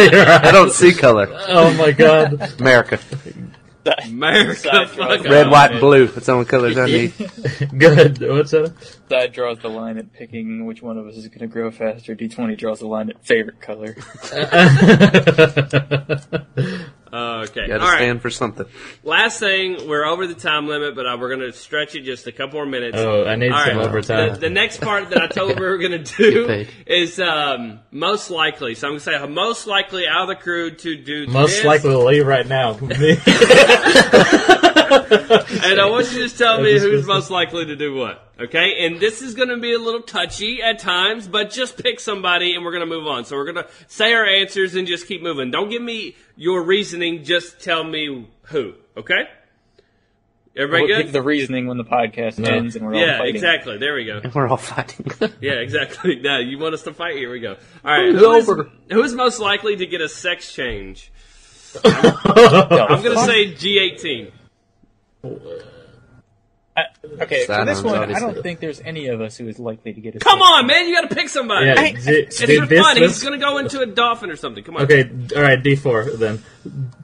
you're 0.00 0.24
right. 0.26 0.44
I 0.44 0.50
don't 0.50 0.72
see 0.72 0.92
color. 0.92 1.28
Oh 1.48 1.72
my 1.74 1.92
god. 1.92 2.58
America. 2.60 2.98
America. 4.04 4.54
Side 4.56 4.88
Fuck 4.90 4.96
draws. 4.96 5.20
off. 5.20 5.24
Red, 5.26 5.50
white, 5.50 5.70
and 5.72 5.80
blue. 5.80 6.06
That's 6.06 6.26
the 6.26 6.32
only 6.32 6.44
colors 6.46 6.76
I 6.76 6.86
need. 6.86 7.12
Good. 7.78 8.20
What's 8.20 8.50
that? 8.50 8.74
That 9.08 9.32
draws 9.32 9.58
the 9.60 9.68
line 9.68 9.98
at 9.98 10.12
picking 10.12 10.66
which 10.66 10.82
one 10.82 10.98
of 10.98 11.06
us 11.06 11.16
is 11.16 11.28
going 11.28 11.40
to 11.40 11.46
grow 11.46 11.70
faster. 11.70 12.14
D20 12.14 12.58
draws 12.58 12.80
the 12.80 12.86
line 12.88 13.08
at 13.10 13.24
favorite 13.24 13.60
color. 13.60 13.96
Okay. 17.12 17.66
Got 17.66 17.78
to 17.78 17.82
All 17.82 17.88
right. 17.90 17.96
stand 17.98 18.22
for 18.22 18.30
something. 18.30 18.66
Last 19.02 19.40
thing, 19.40 19.88
we're 19.88 20.04
over 20.04 20.26
the 20.26 20.34
time 20.34 20.68
limit, 20.68 20.94
but 20.94 21.06
uh, 21.06 21.16
we're 21.18 21.34
going 21.34 21.40
to 21.50 21.52
stretch 21.52 21.94
it 21.94 22.02
just 22.02 22.26
a 22.26 22.32
couple 22.32 22.54
more 22.60 22.66
minutes. 22.66 22.96
oh, 22.98 23.24
I 23.26 23.36
need 23.36 23.50
All 23.52 23.64
some 23.64 23.78
right. 23.78 23.86
overtime. 23.86 24.32
The, 24.34 24.38
the 24.40 24.50
next 24.50 24.80
part 24.80 25.10
that 25.10 25.20
I 25.22 25.26
told 25.26 25.58
we 25.60 25.66
were 25.66 25.78
going 25.78 26.04
to 26.04 26.16
do 26.16 26.66
is 26.86 27.18
um, 27.18 27.80
most 27.90 28.30
likely. 28.30 28.74
So 28.74 28.86
I'm 28.86 28.92
going 28.92 29.00
to 29.00 29.04
say 29.04 29.26
most 29.26 29.66
likely 29.66 30.06
out 30.06 30.22
of 30.22 30.28
the 30.28 30.36
crew 30.36 30.70
to 30.74 30.96
do 30.96 31.26
Most 31.26 31.56
this. 31.56 31.64
likely 31.64 31.90
to 31.90 31.98
leave 31.98 32.26
right 32.26 32.46
now. 32.46 32.78
Me. 34.90 34.96
And 35.70 35.80
I 35.80 35.88
want 35.90 36.06
you 36.12 36.18
to 36.18 36.24
just 36.24 36.38
tell 36.38 36.60
me 36.60 36.78
who's 36.78 37.06
most 37.06 37.30
likely 37.30 37.66
to 37.66 37.76
do 37.76 37.94
what. 37.94 38.32
Okay? 38.40 38.86
And 38.86 38.98
this 39.00 39.22
is 39.22 39.34
going 39.34 39.48
to 39.50 39.58
be 39.58 39.72
a 39.74 39.78
little 39.78 40.02
touchy 40.02 40.62
at 40.62 40.78
times, 40.78 41.28
but 41.28 41.50
just 41.50 41.82
pick 41.82 42.00
somebody 42.00 42.54
and 42.54 42.64
we're 42.64 42.72
going 42.72 42.80
to 42.88 42.94
move 42.94 43.06
on. 43.06 43.24
So 43.24 43.36
we're 43.36 43.52
going 43.52 43.64
to 43.64 43.70
say 43.88 44.12
our 44.12 44.24
answers 44.26 44.74
and 44.74 44.86
just 44.86 45.06
keep 45.06 45.22
moving. 45.22 45.50
Don't 45.50 45.68
give 45.68 45.82
me 45.82 46.16
your 46.36 46.62
reasoning, 46.62 47.24
just 47.24 47.60
tell 47.60 47.84
me 47.84 48.28
who. 48.44 48.74
Okay? 48.96 49.28
Everybody 50.56 50.82
We'll 50.86 50.96
good? 50.96 51.02
give 51.04 51.12
the 51.12 51.22
reasoning 51.22 51.68
when 51.68 51.76
the 51.76 51.84
podcast 51.84 52.44
ends 52.44 52.74
and 52.74 52.84
we're 52.84 52.94
all 52.94 53.00
fighting. 53.00 53.24
yeah, 53.26 53.30
exactly. 53.30 53.78
There 53.78 53.94
we 53.94 54.04
go. 54.04 54.20
And 54.24 54.34
We're 54.34 54.48
all 54.48 54.56
fighting. 54.56 55.06
Yeah, 55.40 55.52
exactly. 55.52 56.16
Now 56.20 56.38
you 56.38 56.58
want 56.58 56.74
us 56.74 56.82
to 56.84 56.92
fight? 56.92 57.16
Here 57.16 57.30
we 57.30 57.38
go. 57.40 57.56
All 57.84 57.92
right. 57.92 58.10
Who's 58.12 58.20
Who 58.20 58.32
is, 58.34 58.48
over? 58.48 58.70
who 58.90 59.02
is 59.02 59.14
most 59.14 59.38
likely 59.38 59.76
to 59.76 59.86
get 59.86 60.00
a 60.00 60.08
sex 60.08 60.52
change? 60.52 61.12
I'm 61.84 62.04
I'm 62.26 63.02
going 63.02 63.16
to 63.16 63.24
say 63.24 63.52
G18. 63.54 64.32
I 65.24 65.28
I, 66.76 66.82
okay, 67.22 67.44
for 67.46 67.64
this 67.64 67.78
Sidearms, 67.80 67.82
one, 67.82 68.14
I 68.14 68.20
don't 68.20 68.42
think 68.42 68.60
there's 68.60 68.80
any 68.80 69.08
of 69.08 69.20
us 69.20 69.36
who 69.36 69.48
is 69.48 69.58
likely 69.58 69.92
to 69.92 70.00
get 70.00 70.14
a. 70.14 70.18
Come 70.20 70.40
on, 70.40 70.66
man! 70.66 70.86
You 70.88 70.94
got 70.94 71.08
to 71.08 71.14
pick 71.14 71.28
somebody. 71.28 71.66
Yeah, 71.66 71.74
I- 71.76 71.92
d- 71.92 71.98
it's 72.10 72.38
d- 72.38 72.58
for 72.58 72.66
this 72.66 72.80
fun. 72.80 73.00
was- 73.00 73.12
He's 73.14 73.24
gonna 73.24 73.38
go 73.38 73.58
into 73.58 73.80
a 73.80 73.86
dolphin 73.86 74.30
or 74.30 74.36
something. 74.36 74.62
Come 74.64 74.76
on. 74.76 74.82
Okay, 74.84 75.10
all 75.36 75.42
right, 75.42 75.60
D 75.62 75.74
four 75.76 76.04
then. 76.10 76.42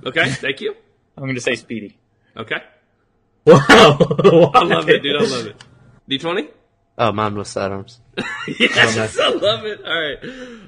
Okay. 0.04 0.30
Thank 0.30 0.60
you. 0.60 0.74
I'm 1.18 1.24
going 1.24 1.34
to 1.34 1.40
say 1.40 1.54
Speedy. 1.56 1.96
Okay. 2.36 2.56
Wow, 3.46 4.50
I 4.54 4.64
love 4.64 4.88
it, 4.88 5.02
dude. 5.02 5.16
I 5.16 5.24
love 5.24 5.46
it. 5.46 5.64
D 6.08 6.18
twenty. 6.18 6.48
Oh, 6.98 7.12
mine 7.12 7.34
was 7.36 7.48
sidearms. 7.48 8.00
Yes. 8.48 9.18
I 9.18 9.28
love 9.30 9.66
it. 9.66 9.84
All 9.84 10.00
right. 10.00 10.18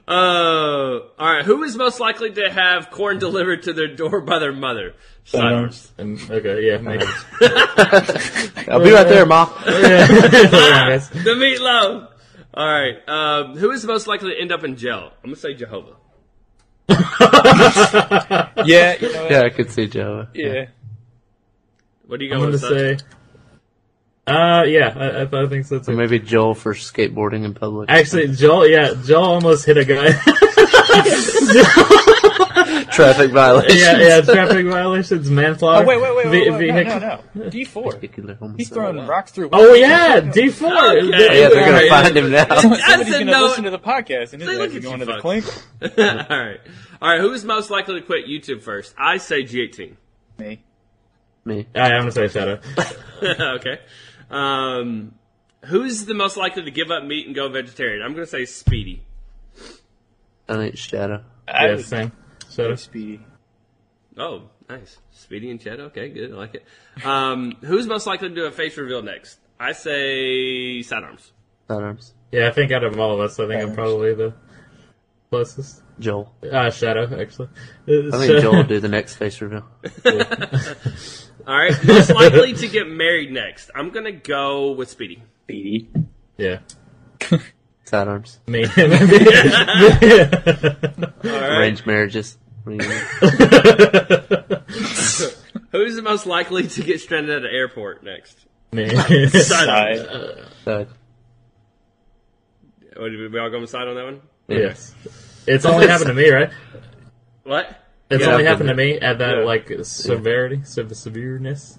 Uh, 0.07 1.01
all 1.19 1.33
right. 1.33 1.45
Who 1.45 1.63
is 1.63 1.77
most 1.77 2.01
likely 2.01 2.31
to 2.33 2.51
have 2.51 2.91
corn 2.91 3.19
delivered 3.19 3.63
to 3.63 3.73
their 3.73 3.87
door 3.95 4.21
by 4.21 4.39
their 4.41 4.53
mother? 4.53 4.95
Sidearms. 5.25 5.91
Um, 5.99 6.19
okay, 6.29 6.67
yeah, 6.67 6.79
maybe. 6.79 7.05
I'll 8.69 8.83
be 8.83 8.91
right 8.91 9.07
there, 9.09 9.25
Ma. 9.27 9.45
Yeah, 9.67 10.07
The 10.99 11.35
meatloaf. 11.39 12.09
All 12.53 12.67
right. 12.67 13.09
Um, 13.09 13.57
who 13.57 13.71
is 13.71 13.85
most 13.85 14.07
likely 14.09 14.35
to 14.35 14.41
end 14.41 14.51
up 14.53 14.65
in 14.65 14.77
jail? 14.77 15.13
I'm 15.23 15.31
gonna 15.31 15.37
say 15.37 15.55
Jehovah. 15.55 15.95
Yeah, 16.89 18.97
you 19.01 19.13
know? 19.13 19.29
Yeah, 19.31 19.43
I 19.45 19.51
could 19.51 19.71
see 19.71 19.87
Jehovah. 19.87 20.31
yeah. 20.35 20.67
What 22.07 22.19
do 22.19 22.25
you 22.25 22.31
got? 22.31 22.37
I'm 22.37 22.41
go 22.41 22.47
gonna 22.47 22.53
with? 22.53 22.61
son? 22.61 22.71
say. 22.71 22.97
Uh, 24.29 24.63
yeah, 24.65 24.95
I, 24.97 25.07
I, 25.39 25.45
I 25.45 25.47
think 25.49 25.65
so 25.67 25.77
Or 25.77 25.81
too. 25.81 25.93
maybe 25.97 26.19
Joel 26.19 26.55
for 26.55 26.75
skateboarding 26.75 27.45
in 27.45 27.55
public. 27.55 27.89
Actually, 27.91 28.29
Joel, 28.35 28.67
yeah, 28.69 28.95
Joel 29.05 29.25
almost 29.25 29.65
hit 29.65 29.77
a 29.79 29.85
guy. 29.85 30.13
Traffic 32.91 33.31
violations. 33.31 33.81
yeah, 33.81 33.99
yeah, 33.99 34.21
traffic 34.23 34.67
violations, 34.67 35.31
manslaughter. 35.31 35.85
Oh 35.85 35.89
wait, 35.89 36.01
wait, 36.03 36.17
wait, 36.17 36.27
wait, 36.27 36.45
ve- 36.45 36.51
wait, 36.51 36.59
vehicle- 36.73 37.01
no, 37.01 37.21
no, 37.35 37.45
no. 37.45 37.51
D 37.51 37.65
four. 37.65 37.99
He's 38.57 38.69
throwing 38.71 39.07
rocks 39.07 39.31
through. 39.31 39.51
Oh 39.53 39.75
yeah, 39.75 40.21
D 40.33 40.49
four. 40.49 40.69
Okay. 40.73 41.01
Oh, 41.01 41.03
yeah, 41.03 41.49
they're 41.49 41.65
gonna 41.65 41.89
find 41.89 42.17
him 42.17 42.31
now. 42.33 42.47
Somebody's 42.61 42.85
I 42.85 42.97
going 42.97 43.07
said 43.13 43.25
to 43.25 43.41
listen 43.41 43.65
to 43.65 43.71
the 43.71 43.79
podcast 43.79 44.33
and 44.33 44.43
Say, 44.43 44.49
is 44.53 44.59
look 44.59 44.61
actually 44.63 44.77
at 44.79 44.83
going 44.83 44.99
to 45.01 45.07
the 45.07 45.19
clink. 45.21 45.45
all 45.83 45.89
right. 46.39 46.61
All 47.01 47.09
right. 47.09 47.21
Who 47.21 47.33
is 47.33 47.45
most 47.45 47.71
likely 47.71 48.01
to 48.01 48.07
quit 48.07 48.27
YouTube 48.27 48.63
first? 48.63 48.95
I 48.99 49.19
say 49.19 49.45
G18. 49.45 49.95
Me. 50.39 50.61
Me. 51.45 51.67
I, 51.75 51.81
I'm 51.93 52.01
gonna 52.01 52.13
say 52.13 52.29
Shadow. 52.29 52.59
okay. 53.23 53.79
Um, 54.31 55.15
who's 55.67 56.05
the 56.07 56.15
most 56.15 56.37
likely 56.37 56.63
to 56.65 56.71
give 56.71 56.91
up 56.91 57.05
meat 57.05 57.27
and 57.27 57.35
go 57.35 57.49
vegetarian? 57.49 58.03
I'm 58.03 58.13
gonna 58.15 58.27
say 58.27 58.45
Speedy. 58.45 59.03
I 60.49 60.55
think 60.57 60.77
Shadow. 60.77 61.23
I 61.47 61.67
Yeah, 61.67 61.75
would 61.77 61.85
same. 61.85 62.13
say 62.49 62.63
Shadow. 62.63 62.75
Speedy. 62.75 63.21
Oh, 64.17 64.43
nice. 64.69 64.99
Speedy 65.13 65.51
and 65.51 65.61
Shadow. 65.63 65.85
Okay, 65.87 66.09
good. 66.09 66.33
I 66.33 66.37
like 66.37 66.55
it. 66.55 66.65
Um, 67.05 67.53
who's 67.63 67.87
most 67.87 68.07
likely 68.07 68.29
to 68.31 68.35
do 68.35 68.45
a 68.47 68.51
face 68.51 68.77
reveal 68.77 69.03
next? 69.03 69.39
I 69.61 69.73
say 69.73 70.83
sidearms. 70.83 71.33
Sidearms. 71.69 72.15
Yeah, 72.33 72.49
I 72.49 72.51
think 72.51 72.73
out 72.73 72.85
of 72.85 72.99
all 72.99 73.13
of 73.15 73.21
us, 73.21 73.39
I 73.41 73.47
think 73.47 73.63
I'm 73.63 73.75
probably 73.75 74.15
the 74.15 74.35
closest. 75.31 75.83
Joel. 75.99 76.33
Uh, 76.43 76.71
Shadow, 76.71 77.21
actually. 77.21 77.49
I 77.87 78.11
think 78.19 78.41
Joel 78.41 78.57
will 78.57 78.65
do 78.65 78.81
the 78.81 78.89
next 78.89 79.17
face 79.17 79.41
reveal. 79.41 79.65
All 81.47 81.57
right. 81.59 81.73
Most 81.85 82.11
likely 82.11 82.53
to 82.55 82.69
get 82.69 82.89
married 82.89 83.33
next. 83.33 83.71
I'm 83.75 83.91
gonna 83.91 84.13
go 84.13 84.73
with 84.73 84.91
Speedy. 84.91 85.23
Speedy. 85.45 85.89
Yeah. 86.37 86.61
Sidearms. 87.85 88.39
Me. 88.47 88.65
All 88.77 88.83
right. 91.25 91.59
Arranged 91.59 91.87
marriages. 91.87 92.39
What 92.65 92.79
do 92.79 92.85
you 92.85 92.91
mean? 92.91 93.01
Who's 95.73 95.97
the 95.97 96.03
most 96.03 96.27
likely 96.27 96.67
to 96.67 96.83
get 96.83 97.01
stranded 97.01 97.35
at 97.35 97.45
an 97.45 97.51
airport 97.51 98.05
next? 98.05 98.47
Me. 98.73 98.89
Side. 99.31 100.07
Side. 100.65 100.89
What, 102.97 103.09
did 103.11 103.33
we 103.33 103.39
all 103.39 103.49
go 103.51 103.65
side 103.65 103.89
on 103.89 103.95
that 103.95 104.05
one? 104.05 104.21
Yes. 104.49 104.95
It's 105.47 105.65
only 105.65 105.87
happened 105.93 106.09
to 106.09 106.15
me, 106.15 106.29
right? 106.31 106.51
What? 107.45 107.77
It's 108.11 108.25
Yeah, 108.25 108.33
only 108.33 108.45
happened 108.45 108.69
to 108.71 108.75
me 108.75 108.99
at 108.99 109.19
that 109.19 109.39
Yeah. 109.39 109.45
like 109.45 109.71
severity, 109.83 110.63
sev- 110.65 110.95
severeness. 110.97 111.79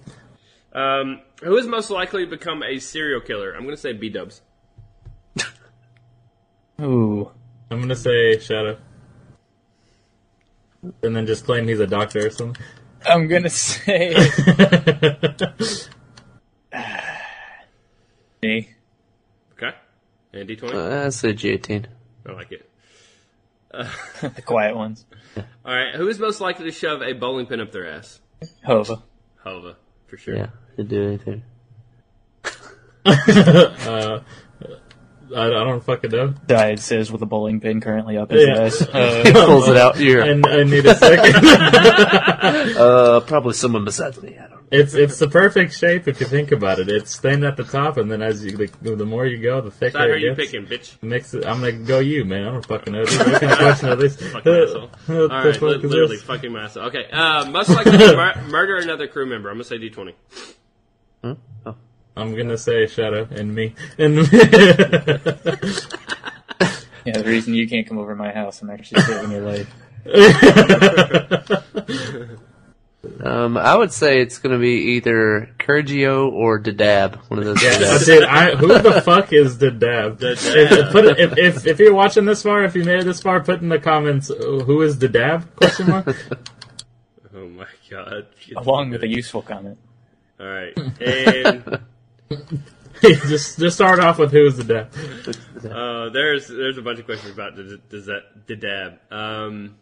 Um, 0.73 1.21
who 1.41 1.57
is 1.57 1.65
most 1.65 1.89
likely 1.89 2.25
to 2.25 2.29
become 2.29 2.61
a 2.63 2.77
serial 2.79 3.21
killer? 3.21 3.53
I'm 3.53 3.63
gonna 3.63 3.77
say 3.77 3.93
B 3.93 4.09
Dubs. 4.09 4.41
Ooh. 6.81 7.31
I'm 7.71 7.79
gonna 7.81 7.95
say 7.95 8.39
Shadow, 8.39 8.77
and 11.03 11.15
then 11.15 11.25
just 11.27 11.45
claim 11.45 11.67
he's 11.67 11.79
a 11.79 11.87
doctor 11.87 12.25
or 12.27 12.29
something. 12.29 12.63
I'm 13.07 13.27
going 13.27 13.43
to 13.43 13.49
say 13.49 14.13
me. 18.41 18.69
Okay. 19.53 19.71
And 20.33 20.49
D20. 20.49 20.73
Uh, 20.73 21.05
I 21.05 21.09
say 21.09 21.33
G18. 21.33 21.85
I 22.29 22.33
like 22.33 22.51
it. 22.51 22.69
The 24.21 24.41
quiet 24.41 24.75
ones. 24.75 25.05
All 25.37 25.43
right. 25.75 25.93
Who 25.95 26.07
is 26.07 26.17
most 26.19 26.41
likely 26.41 26.65
to 26.65 26.71
shove 26.71 27.01
a 27.03 27.13
bowling 27.13 27.45
pin 27.45 27.59
up 27.61 27.71
their 27.71 27.87
ass? 27.89 28.19
Hova. 28.65 29.03
Hova, 29.43 29.75
for 30.07 30.17
sure. 30.17 30.35
Yeah, 30.35 30.47
he'd 30.75 30.87
do 30.89 31.03
anything. 31.07 31.43
uh, 33.05 34.19
I, 35.35 35.45
I 35.45 35.49
don't 35.49 35.83
fucking 35.83 36.09
know. 36.11 36.33
Died 36.47 36.79
says 36.79 37.11
with 37.11 37.21
a 37.21 37.25
bowling 37.25 37.59
pin 37.59 37.79
currently 37.81 38.17
up 38.17 38.31
his 38.31 38.47
Yeah. 38.47 38.63
ass. 38.63 38.79
He 39.23 39.31
Uh, 39.31 39.45
pulls 39.45 39.67
it 39.67 39.77
out. 39.77 39.99
You're, 39.99 40.21
And 40.23 40.45
I 40.47 40.63
need 40.63 40.85
a 40.85 40.95
second. 40.95 41.35
uh, 42.77 43.19
probably 43.21 43.53
someone 43.53 43.85
besides 43.85 44.21
me. 44.21 44.35
I 44.37 44.41
don't 44.47 44.51
know. 44.51 44.58
It's 44.71 44.93
it's 44.93 45.17
the 45.19 45.27
perfect 45.27 45.73
shape 45.73 46.07
if 46.07 46.19
you 46.19 46.27
think 46.27 46.51
about 46.51 46.77
it. 46.79 46.89
It's 46.89 47.19
thin 47.19 47.43
at 47.43 47.57
the 47.57 47.63
top, 47.63 47.97
and 47.97 48.09
then 48.11 48.21
as 48.21 48.45
you 48.45 48.55
the, 48.57 48.95
the 48.95 49.05
more 49.05 49.25
you 49.25 49.37
go, 49.41 49.61
the 49.61 49.71
thicker 49.71 49.97
Side, 49.97 50.07
who 50.07 50.13
are 50.13 50.15
it 50.17 50.21
you 50.21 50.35
gets. 50.35 50.51
picking, 50.51 50.67
bitch? 50.67 51.01
Mix 51.01 51.33
it. 51.33 51.45
I'm 51.45 51.59
gonna 51.59 51.71
go 51.71 51.99
you, 51.99 52.23
man. 52.25 52.47
I 52.47 52.51
don't 52.51 52.65
fucking 52.65 52.93
know. 52.93 53.01
What 53.01 53.39
kind 53.41 53.51
of 53.51 53.57
question 53.57 53.89
are 53.89 53.95
these? 53.95 54.15
Fucking 54.31 54.53
asshole. 54.53 54.89
What 55.07 55.17
All 55.17 55.27
the 55.27 55.35
right, 55.49 55.53
fuck 55.53 55.61
li- 55.61 55.77
literally 55.77 56.15
this? 56.17 56.23
fucking 56.25 56.51
my 56.51 56.63
asshole. 56.65 56.83
Okay. 56.87 57.09
Uh, 57.11 57.45
most 57.49 57.69
likely 57.69 57.97
to 57.97 58.15
mur- 58.15 58.41
murder 58.49 58.77
another 58.77 59.07
crew 59.07 59.25
member. 59.25 59.49
I'm 59.49 59.55
gonna 59.55 59.63
say 59.63 59.77
D20. 59.79 60.13
Huh? 61.23 61.35
Oh. 61.65 61.75
I'm 62.15 62.35
gonna 62.35 62.57
say 62.57 62.85
Shadow 62.87 63.27
and 63.31 63.53
me. 63.55 63.73
And 63.97 64.15
yeah, 64.17 64.21
the 67.17 67.23
reason 67.25 67.53
you 67.55 67.67
can't 67.67 67.87
come 67.87 67.97
over 67.97 68.11
to 68.11 68.15
my 68.15 68.31
house, 68.31 68.61
I'm 68.61 68.69
actually 68.69 69.01
saving 69.01 69.31
your 69.31 69.41
life. 69.41 69.73
Um, 73.21 73.57
I 73.57 73.75
would 73.75 73.93
say 73.93 74.21
it's 74.21 74.39
going 74.39 74.53
to 74.53 74.59
be 74.59 74.95
either 74.95 75.49
Kurgio 75.57 76.29
or 76.31 76.59
Dadab. 76.59 77.15
One 77.29 77.39
of 77.39 77.45
those. 77.45 77.63
Yeah, 77.63 77.97
dude, 78.03 78.23
I, 78.25 78.55
who 78.55 78.67
the 78.67 79.01
fuck 79.05 79.31
is 79.31 79.57
the 79.57 79.71
dab? 79.71 80.21
If, 80.21 80.91
put 80.91 81.05
it, 81.05 81.17
if, 81.17 81.37
if 81.37 81.67
if 81.67 81.79
you're 81.79 81.93
watching 81.93 82.25
this 82.25 82.43
far, 82.43 82.65
if 82.65 82.75
you 82.75 82.83
made 82.83 82.99
it 82.99 83.05
this 83.05 83.21
far, 83.21 83.41
put 83.41 83.61
in 83.61 83.69
the 83.69 83.79
comments 83.79 84.29
uh, 84.29 84.35
who 84.35 84.81
is 84.81 84.99
the 84.99 85.07
dab? 85.07 85.55
Question 85.55 85.89
mark. 85.89 86.15
Oh 87.31 87.47
my 87.47 87.67
god. 87.89 88.25
Along 88.57 88.89
with 88.89 89.03
a 89.03 89.07
useful 89.07 89.43
comment. 89.43 89.77
All 90.39 90.47
right. 90.47 90.75
And 90.99 91.79
just 93.01 93.59
just 93.59 93.75
start 93.75 93.99
off 93.99 94.17
with 94.17 94.31
who 94.31 94.45
is 94.47 94.57
the 94.57 94.63
dab. 94.63 95.71
uh, 95.71 96.09
there's 96.09 96.47
there's 96.47 96.77
a 96.77 96.81
bunch 96.81 96.99
of 96.99 97.05
questions 97.05 97.31
about 97.31 97.55
the, 97.55 97.79
the, 97.89 97.97
the, 97.97 98.21
the 98.47 98.55
dab. 98.55 98.99
Um, 99.11 99.77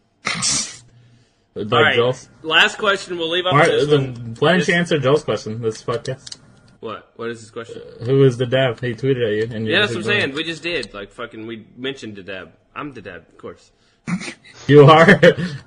Like 1.64 1.72
all 1.72 1.82
right. 1.82 1.96
Joel's. 1.96 2.28
Last 2.42 2.78
question. 2.78 3.18
We'll 3.18 3.30
leave 3.30 3.46
up 3.46 3.52
All 3.52 3.58
right, 3.58 3.70
to 3.70 3.76
this 3.76 3.86
then 3.88 4.14
one. 4.14 4.36
why 4.38 4.52
don't 4.56 4.66
you 4.68 4.74
answer 4.74 4.98
Joel's 4.98 5.24
question? 5.24 5.60
This 5.62 5.82
podcast. 5.82 6.38
What? 6.80 7.10
What 7.16 7.30
is 7.30 7.40
this 7.40 7.50
question? 7.50 7.82
Who 8.04 8.22
is 8.24 8.36
the 8.38 8.46
dab? 8.46 8.80
He 8.80 8.94
tweeted 8.94 9.26
at 9.26 9.50
you. 9.50 9.56
And 9.56 9.66
you 9.66 9.72
Yeah, 9.72 9.80
that's 9.80 9.92
what 9.94 9.98
I'm 9.98 10.04
saying. 10.04 10.32
We 10.34 10.44
just 10.44 10.62
did. 10.62 10.94
Like, 10.94 11.10
fucking, 11.10 11.46
we 11.46 11.66
mentioned 11.76 12.16
Dadab. 12.16 12.50
I'm 12.74 12.94
Dadab, 12.94 13.28
of 13.28 13.38
course. 13.38 13.72
You 14.66 14.84
are. 14.84 15.06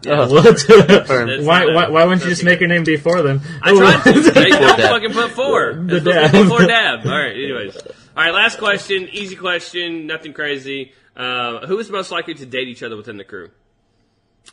Oh. 0.08 0.28
what? 0.34 1.46
Why, 1.46 1.66
why? 1.74 1.90
Why 1.90 2.04
wouldn't 2.06 2.24
you 2.24 2.30
just 2.30 2.44
make 2.44 2.60
your 2.60 2.70
name 2.70 2.84
before 2.84 3.22
then? 3.22 3.40
I 3.62 3.72
tried 3.76 4.14
to. 4.14 4.22
They 4.32 4.50
don't 4.50 4.80
fucking 4.80 5.12
put 5.14 5.32
four. 5.32 5.74
The 5.74 5.96
It's 5.98 6.04
supposed 6.06 6.06
to 6.06 6.12
Dab. 6.12 6.32
be 6.32 6.44
Before 6.44 6.66
Dab. 6.66 7.06
All 7.06 7.12
right, 7.12 7.32
anyways. 7.34 7.78
All 7.78 8.24
right, 8.24 8.34
last 8.34 8.58
question. 8.60 9.08
Easy 9.12 9.36
question. 9.36 10.08
Nothing 10.08 10.34
crazy. 10.34 10.92
Uh, 11.16 11.66
who 11.68 11.78
is 11.80 11.90
most 11.90 12.12
likely 12.12 12.34
to 12.36 12.46
date 12.46 12.68
each 12.68 12.84
other 12.84 12.98
within 12.98 13.18
the 13.18 13.24
crew? 13.24 13.50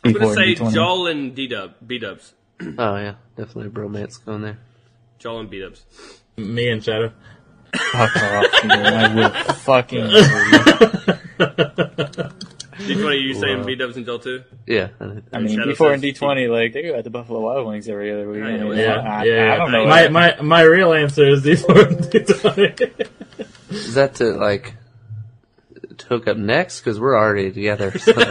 I'm 0.03 0.13
going 0.13 0.27
to 0.27 0.33
say 0.33 0.55
D4 0.55 0.59
and 0.59 0.69
D20. 0.69 0.73
Joel 0.73 1.07
and 1.07 1.35
D-Dub. 1.35 1.73
B-Dubs. 1.85 2.33
Oh 2.77 2.95
yeah, 2.97 3.15
definitely 3.37 3.67
a 3.67 3.69
bromance 3.69 4.23
going 4.25 4.41
there. 4.41 4.57
Joel 5.17 5.39
and 5.41 5.49
B-Dubs. 5.49 5.85
Me 6.37 6.69
and 6.69 6.83
Shadow. 6.83 7.11
Fuck 7.91 8.15
off, 8.17 8.45
dude. 8.61 8.71
I 8.71 9.13
will 9.15 9.29
fucking 9.55 10.03
murder 10.07 11.19
you. 11.39 12.29
D20, 12.79 13.21
you 13.21 13.33
saying 13.33 13.65
B-Dubs 13.65 13.97
and 13.97 14.05
Joel 14.05 14.19
too? 14.19 14.43
Yeah, 14.65 14.89
I 14.99 15.07
think- 15.09 15.23
I 15.33 15.39
mean, 15.39 15.57
Shadow 15.57 15.73
D4 15.73 15.93
and 15.93 16.01
says 16.01 16.13
D20, 16.19 16.49
like, 16.49 16.73
they 16.73 16.81
go 16.81 16.97
out 16.97 17.03
to 17.03 17.09
Buffalo 17.09 17.41
Wild 17.41 17.67
Wings 17.67 17.87
every 17.89 18.11
other 18.11 18.27
week. 18.29 18.41
Oh, 18.43 18.47
yeah, 18.47 18.55
yeah, 18.57 18.73
Yeah, 18.73 18.99
I, 18.99 19.23
yeah. 19.25 19.53
I 19.53 19.57
don't 19.57 19.71
know. 19.71 19.85
My 19.85 20.07
my 20.07 20.41
my 20.41 20.61
real 20.61 20.93
answer 20.93 21.27
is 21.27 21.43
D4 21.43 21.87
and 21.87 21.97
D20. 21.97 23.07
is 23.69 23.93
that 23.95 24.15
to 24.15 24.31
like 24.33 24.65
to 24.65 24.78
hook 26.09 26.27
up 26.27 26.35
next 26.37 26.81
because 26.81 26.99
we're 26.99 27.17
already 27.17 27.51
together. 27.51 27.97
So 27.97 28.11
yeah. 28.17 28.25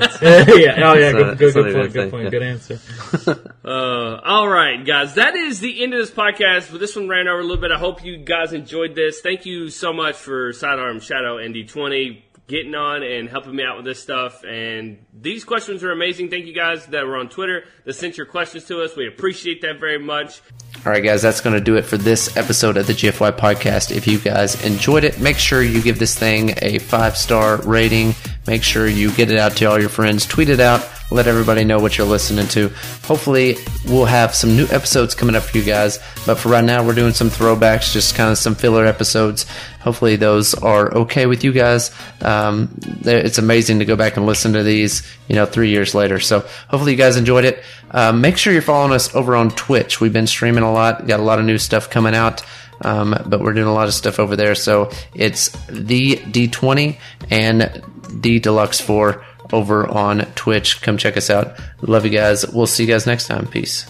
Oh 0.82 0.94
yeah. 0.94 1.12
So- 1.12 1.34
Good, 1.36 1.54
good, 1.54 1.54
good 1.54 1.74
point. 1.74 1.92
Good 1.92 2.10
point. 2.10 2.24
yeah. 2.24 2.30
Good 2.30 2.42
answer. 2.42 2.80
Uh, 3.68 4.18
all 4.24 4.48
right, 4.48 4.86
guys, 4.86 5.14
that 5.16 5.34
is 5.36 5.60
the 5.60 5.82
end 5.82 5.92
of 5.92 5.98
this 6.00 6.10
podcast. 6.10 6.70
But 6.70 6.80
this 6.80 6.96
one 6.96 7.06
ran 7.06 7.28
over 7.28 7.40
a 7.40 7.42
little 7.42 7.60
bit. 7.60 7.70
I 7.70 7.78
hope 7.78 8.02
you 8.02 8.16
guys 8.16 8.54
enjoyed 8.54 8.94
this. 8.94 9.20
Thank 9.20 9.44
you 9.44 9.68
so 9.68 9.92
much 9.92 10.16
for 10.16 10.54
Sidearm 10.54 11.00
Shadow 11.00 11.36
and 11.36 11.54
D20 11.54 12.22
getting 12.48 12.74
on 12.74 13.02
and 13.02 13.28
helping 13.28 13.54
me 13.54 13.62
out 13.62 13.76
with 13.76 13.84
this 13.84 14.02
stuff. 14.02 14.42
And 14.42 15.04
these 15.12 15.44
questions 15.44 15.84
are 15.84 15.92
amazing. 15.92 16.30
Thank 16.30 16.46
you 16.46 16.54
guys 16.54 16.86
that 16.86 17.06
were 17.06 17.16
on 17.16 17.28
Twitter 17.28 17.64
that 17.84 17.92
sent 17.92 18.16
your 18.16 18.26
questions 18.26 18.64
to 18.64 18.82
us. 18.82 18.96
We 18.96 19.06
appreciate 19.06 19.60
that 19.60 19.78
very 19.78 19.98
much. 19.98 20.40
All 20.84 20.92
right, 20.92 21.04
guys, 21.04 21.22
that's 21.22 21.42
going 21.42 21.54
to 21.54 21.60
do 21.60 21.76
it 21.76 21.82
for 21.82 21.98
this 21.98 22.36
episode 22.36 22.76
of 22.78 22.86
the 22.86 22.94
GFY 22.94 23.38
podcast. 23.38 23.94
If 23.94 24.06
you 24.06 24.18
guys 24.18 24.64
enjoyed 24.64 25.04
it, 25.04 25.20
make 25.20 25.36
sure 25.36 25.62
you 25.62 25.82
give 25.82 25.98
this 25.98 26.18
thing 26.18 26.54
a 26.62 26.78
five 26.78 27.16
star 27.16 27.58
rating. 27.58 28.14
Make 28.48 28.62
sure 28.62 28.88
you 28.88 29.12
get 29.12 29.30
it 29.30 29.36
out 29.36 29.56
to 29.58 29.66
all 29.66 29.78
your 29.78 29.90
friends, 29.90 30.24
tweet 30.24 30.48
it 30.48 30.58
out, 30.58 30.88
let 31.10 31.26
everybody 31.26 31.64
know 31.64 31.80
what 31.80 31.98
you're 31.98 32.06
listening 32.06 32.48
to. 32.48 32.70
Hopefully, 33.04 33.58
we'll 33.84 34.06
have 34.06 34.34
some 34.34 34.56
new 34.56 34.64
episodes 34.70 35.14
coming 35.14 35.36
up 35.36 35.42
for 35.42 35.58
you 35.58 35.64
guys. 35.64 35.98
But 36.24 36.36
for 36.36 36.48
right 36.48 36.64
now, 36.64 36.82
we're 36.82 36.94
doing 36.94 37.12
some 37.12 37.28
throwbacks, 37.28 37.92
just 37.92 38.14
kind 38.14 38.30
of 38.30 38.38
some 38.38 38.54
filler 38.54 38.86
episodes. 38.86 39.44
Hopefully, 39.80 40.16
those 40.16 40.54
are 40.54 40.90
okay 40.94 41.26
with 41.26 41.44
you 41.44 41.52
guys. 41.52 41.90
Um, 42.22 42.70
it's 43.02 43.36
amazing 43.36 43.80
to 43.80 43.84
go 43.84 43.96
back 43.96 44.16
and 44.16 44.24
listen 44.24 44.54
to 44.54 44.62
these, 44.62 45.06
you 45.28 45.34
know, 45.34 45.44
three 45.44 45.68
years 45.68 45.94
later. 45.94 46.18
So 46.18 46.40
hopefully, 46.68 46.92
you 46.92 46.98
guys 46.98 47.18
enjoyed 47.18 47.44
it. 47.44 47.62
Um, 47.90 48.22
make 48.22 48.38
sure 48.38 48.54
you're 48.54 48.62
following 48.62 48.94
us 48.94 49.14
over 49.14 49.36
on 49.36 49.50
Twitch. 49.50 50.00
We've 50.00 50.12
been 50.12 50.26
streaming 50.26 50.64
a 50.64 50.72
lot, 50.72 51.06
got 51.06 51.20
a 51.20 51.22
lot 51.22 51.38
of 51.38 51.44
new 51.44 51.58
stuff 51.58 51.90
coming 51.90 52.14
out. 52.14 52.42
Um, 52.82 53.14
but 53.26 53.40
we're 53.40 53.52
doing 53.52 53.66
a 53.66 53.72
lot 53.72 53.88
of 53.88 53.94
stuff 53.94 54.18
over 54.18 54.36
there. 54.36 54.54
So 54.54 54.90
it's 55.14 55.48
the 55.68 56.16
D20 56.16 56.98
and 57.30 57.82
D 58.20 58.38
Deluxe 58.38 58.80
4 58.80 59.24
over 59.52 59.86
on 59.86 60.20
Twitch. 60.34 60.82
Come 60.82 60.98
check 60.98 61.16
us 61.16 61.30
out. 61.30 61.58
Love 61.82 62.04
you 62.04 62.10
guys. 62.10 62.46
We'll 62.46 62.66
see 62.66 62.84
you 62.84 62.88
guys 62.88 63.06
next 63.06 63.26
time. 63.26 63.46
Peace. 63.46 63.86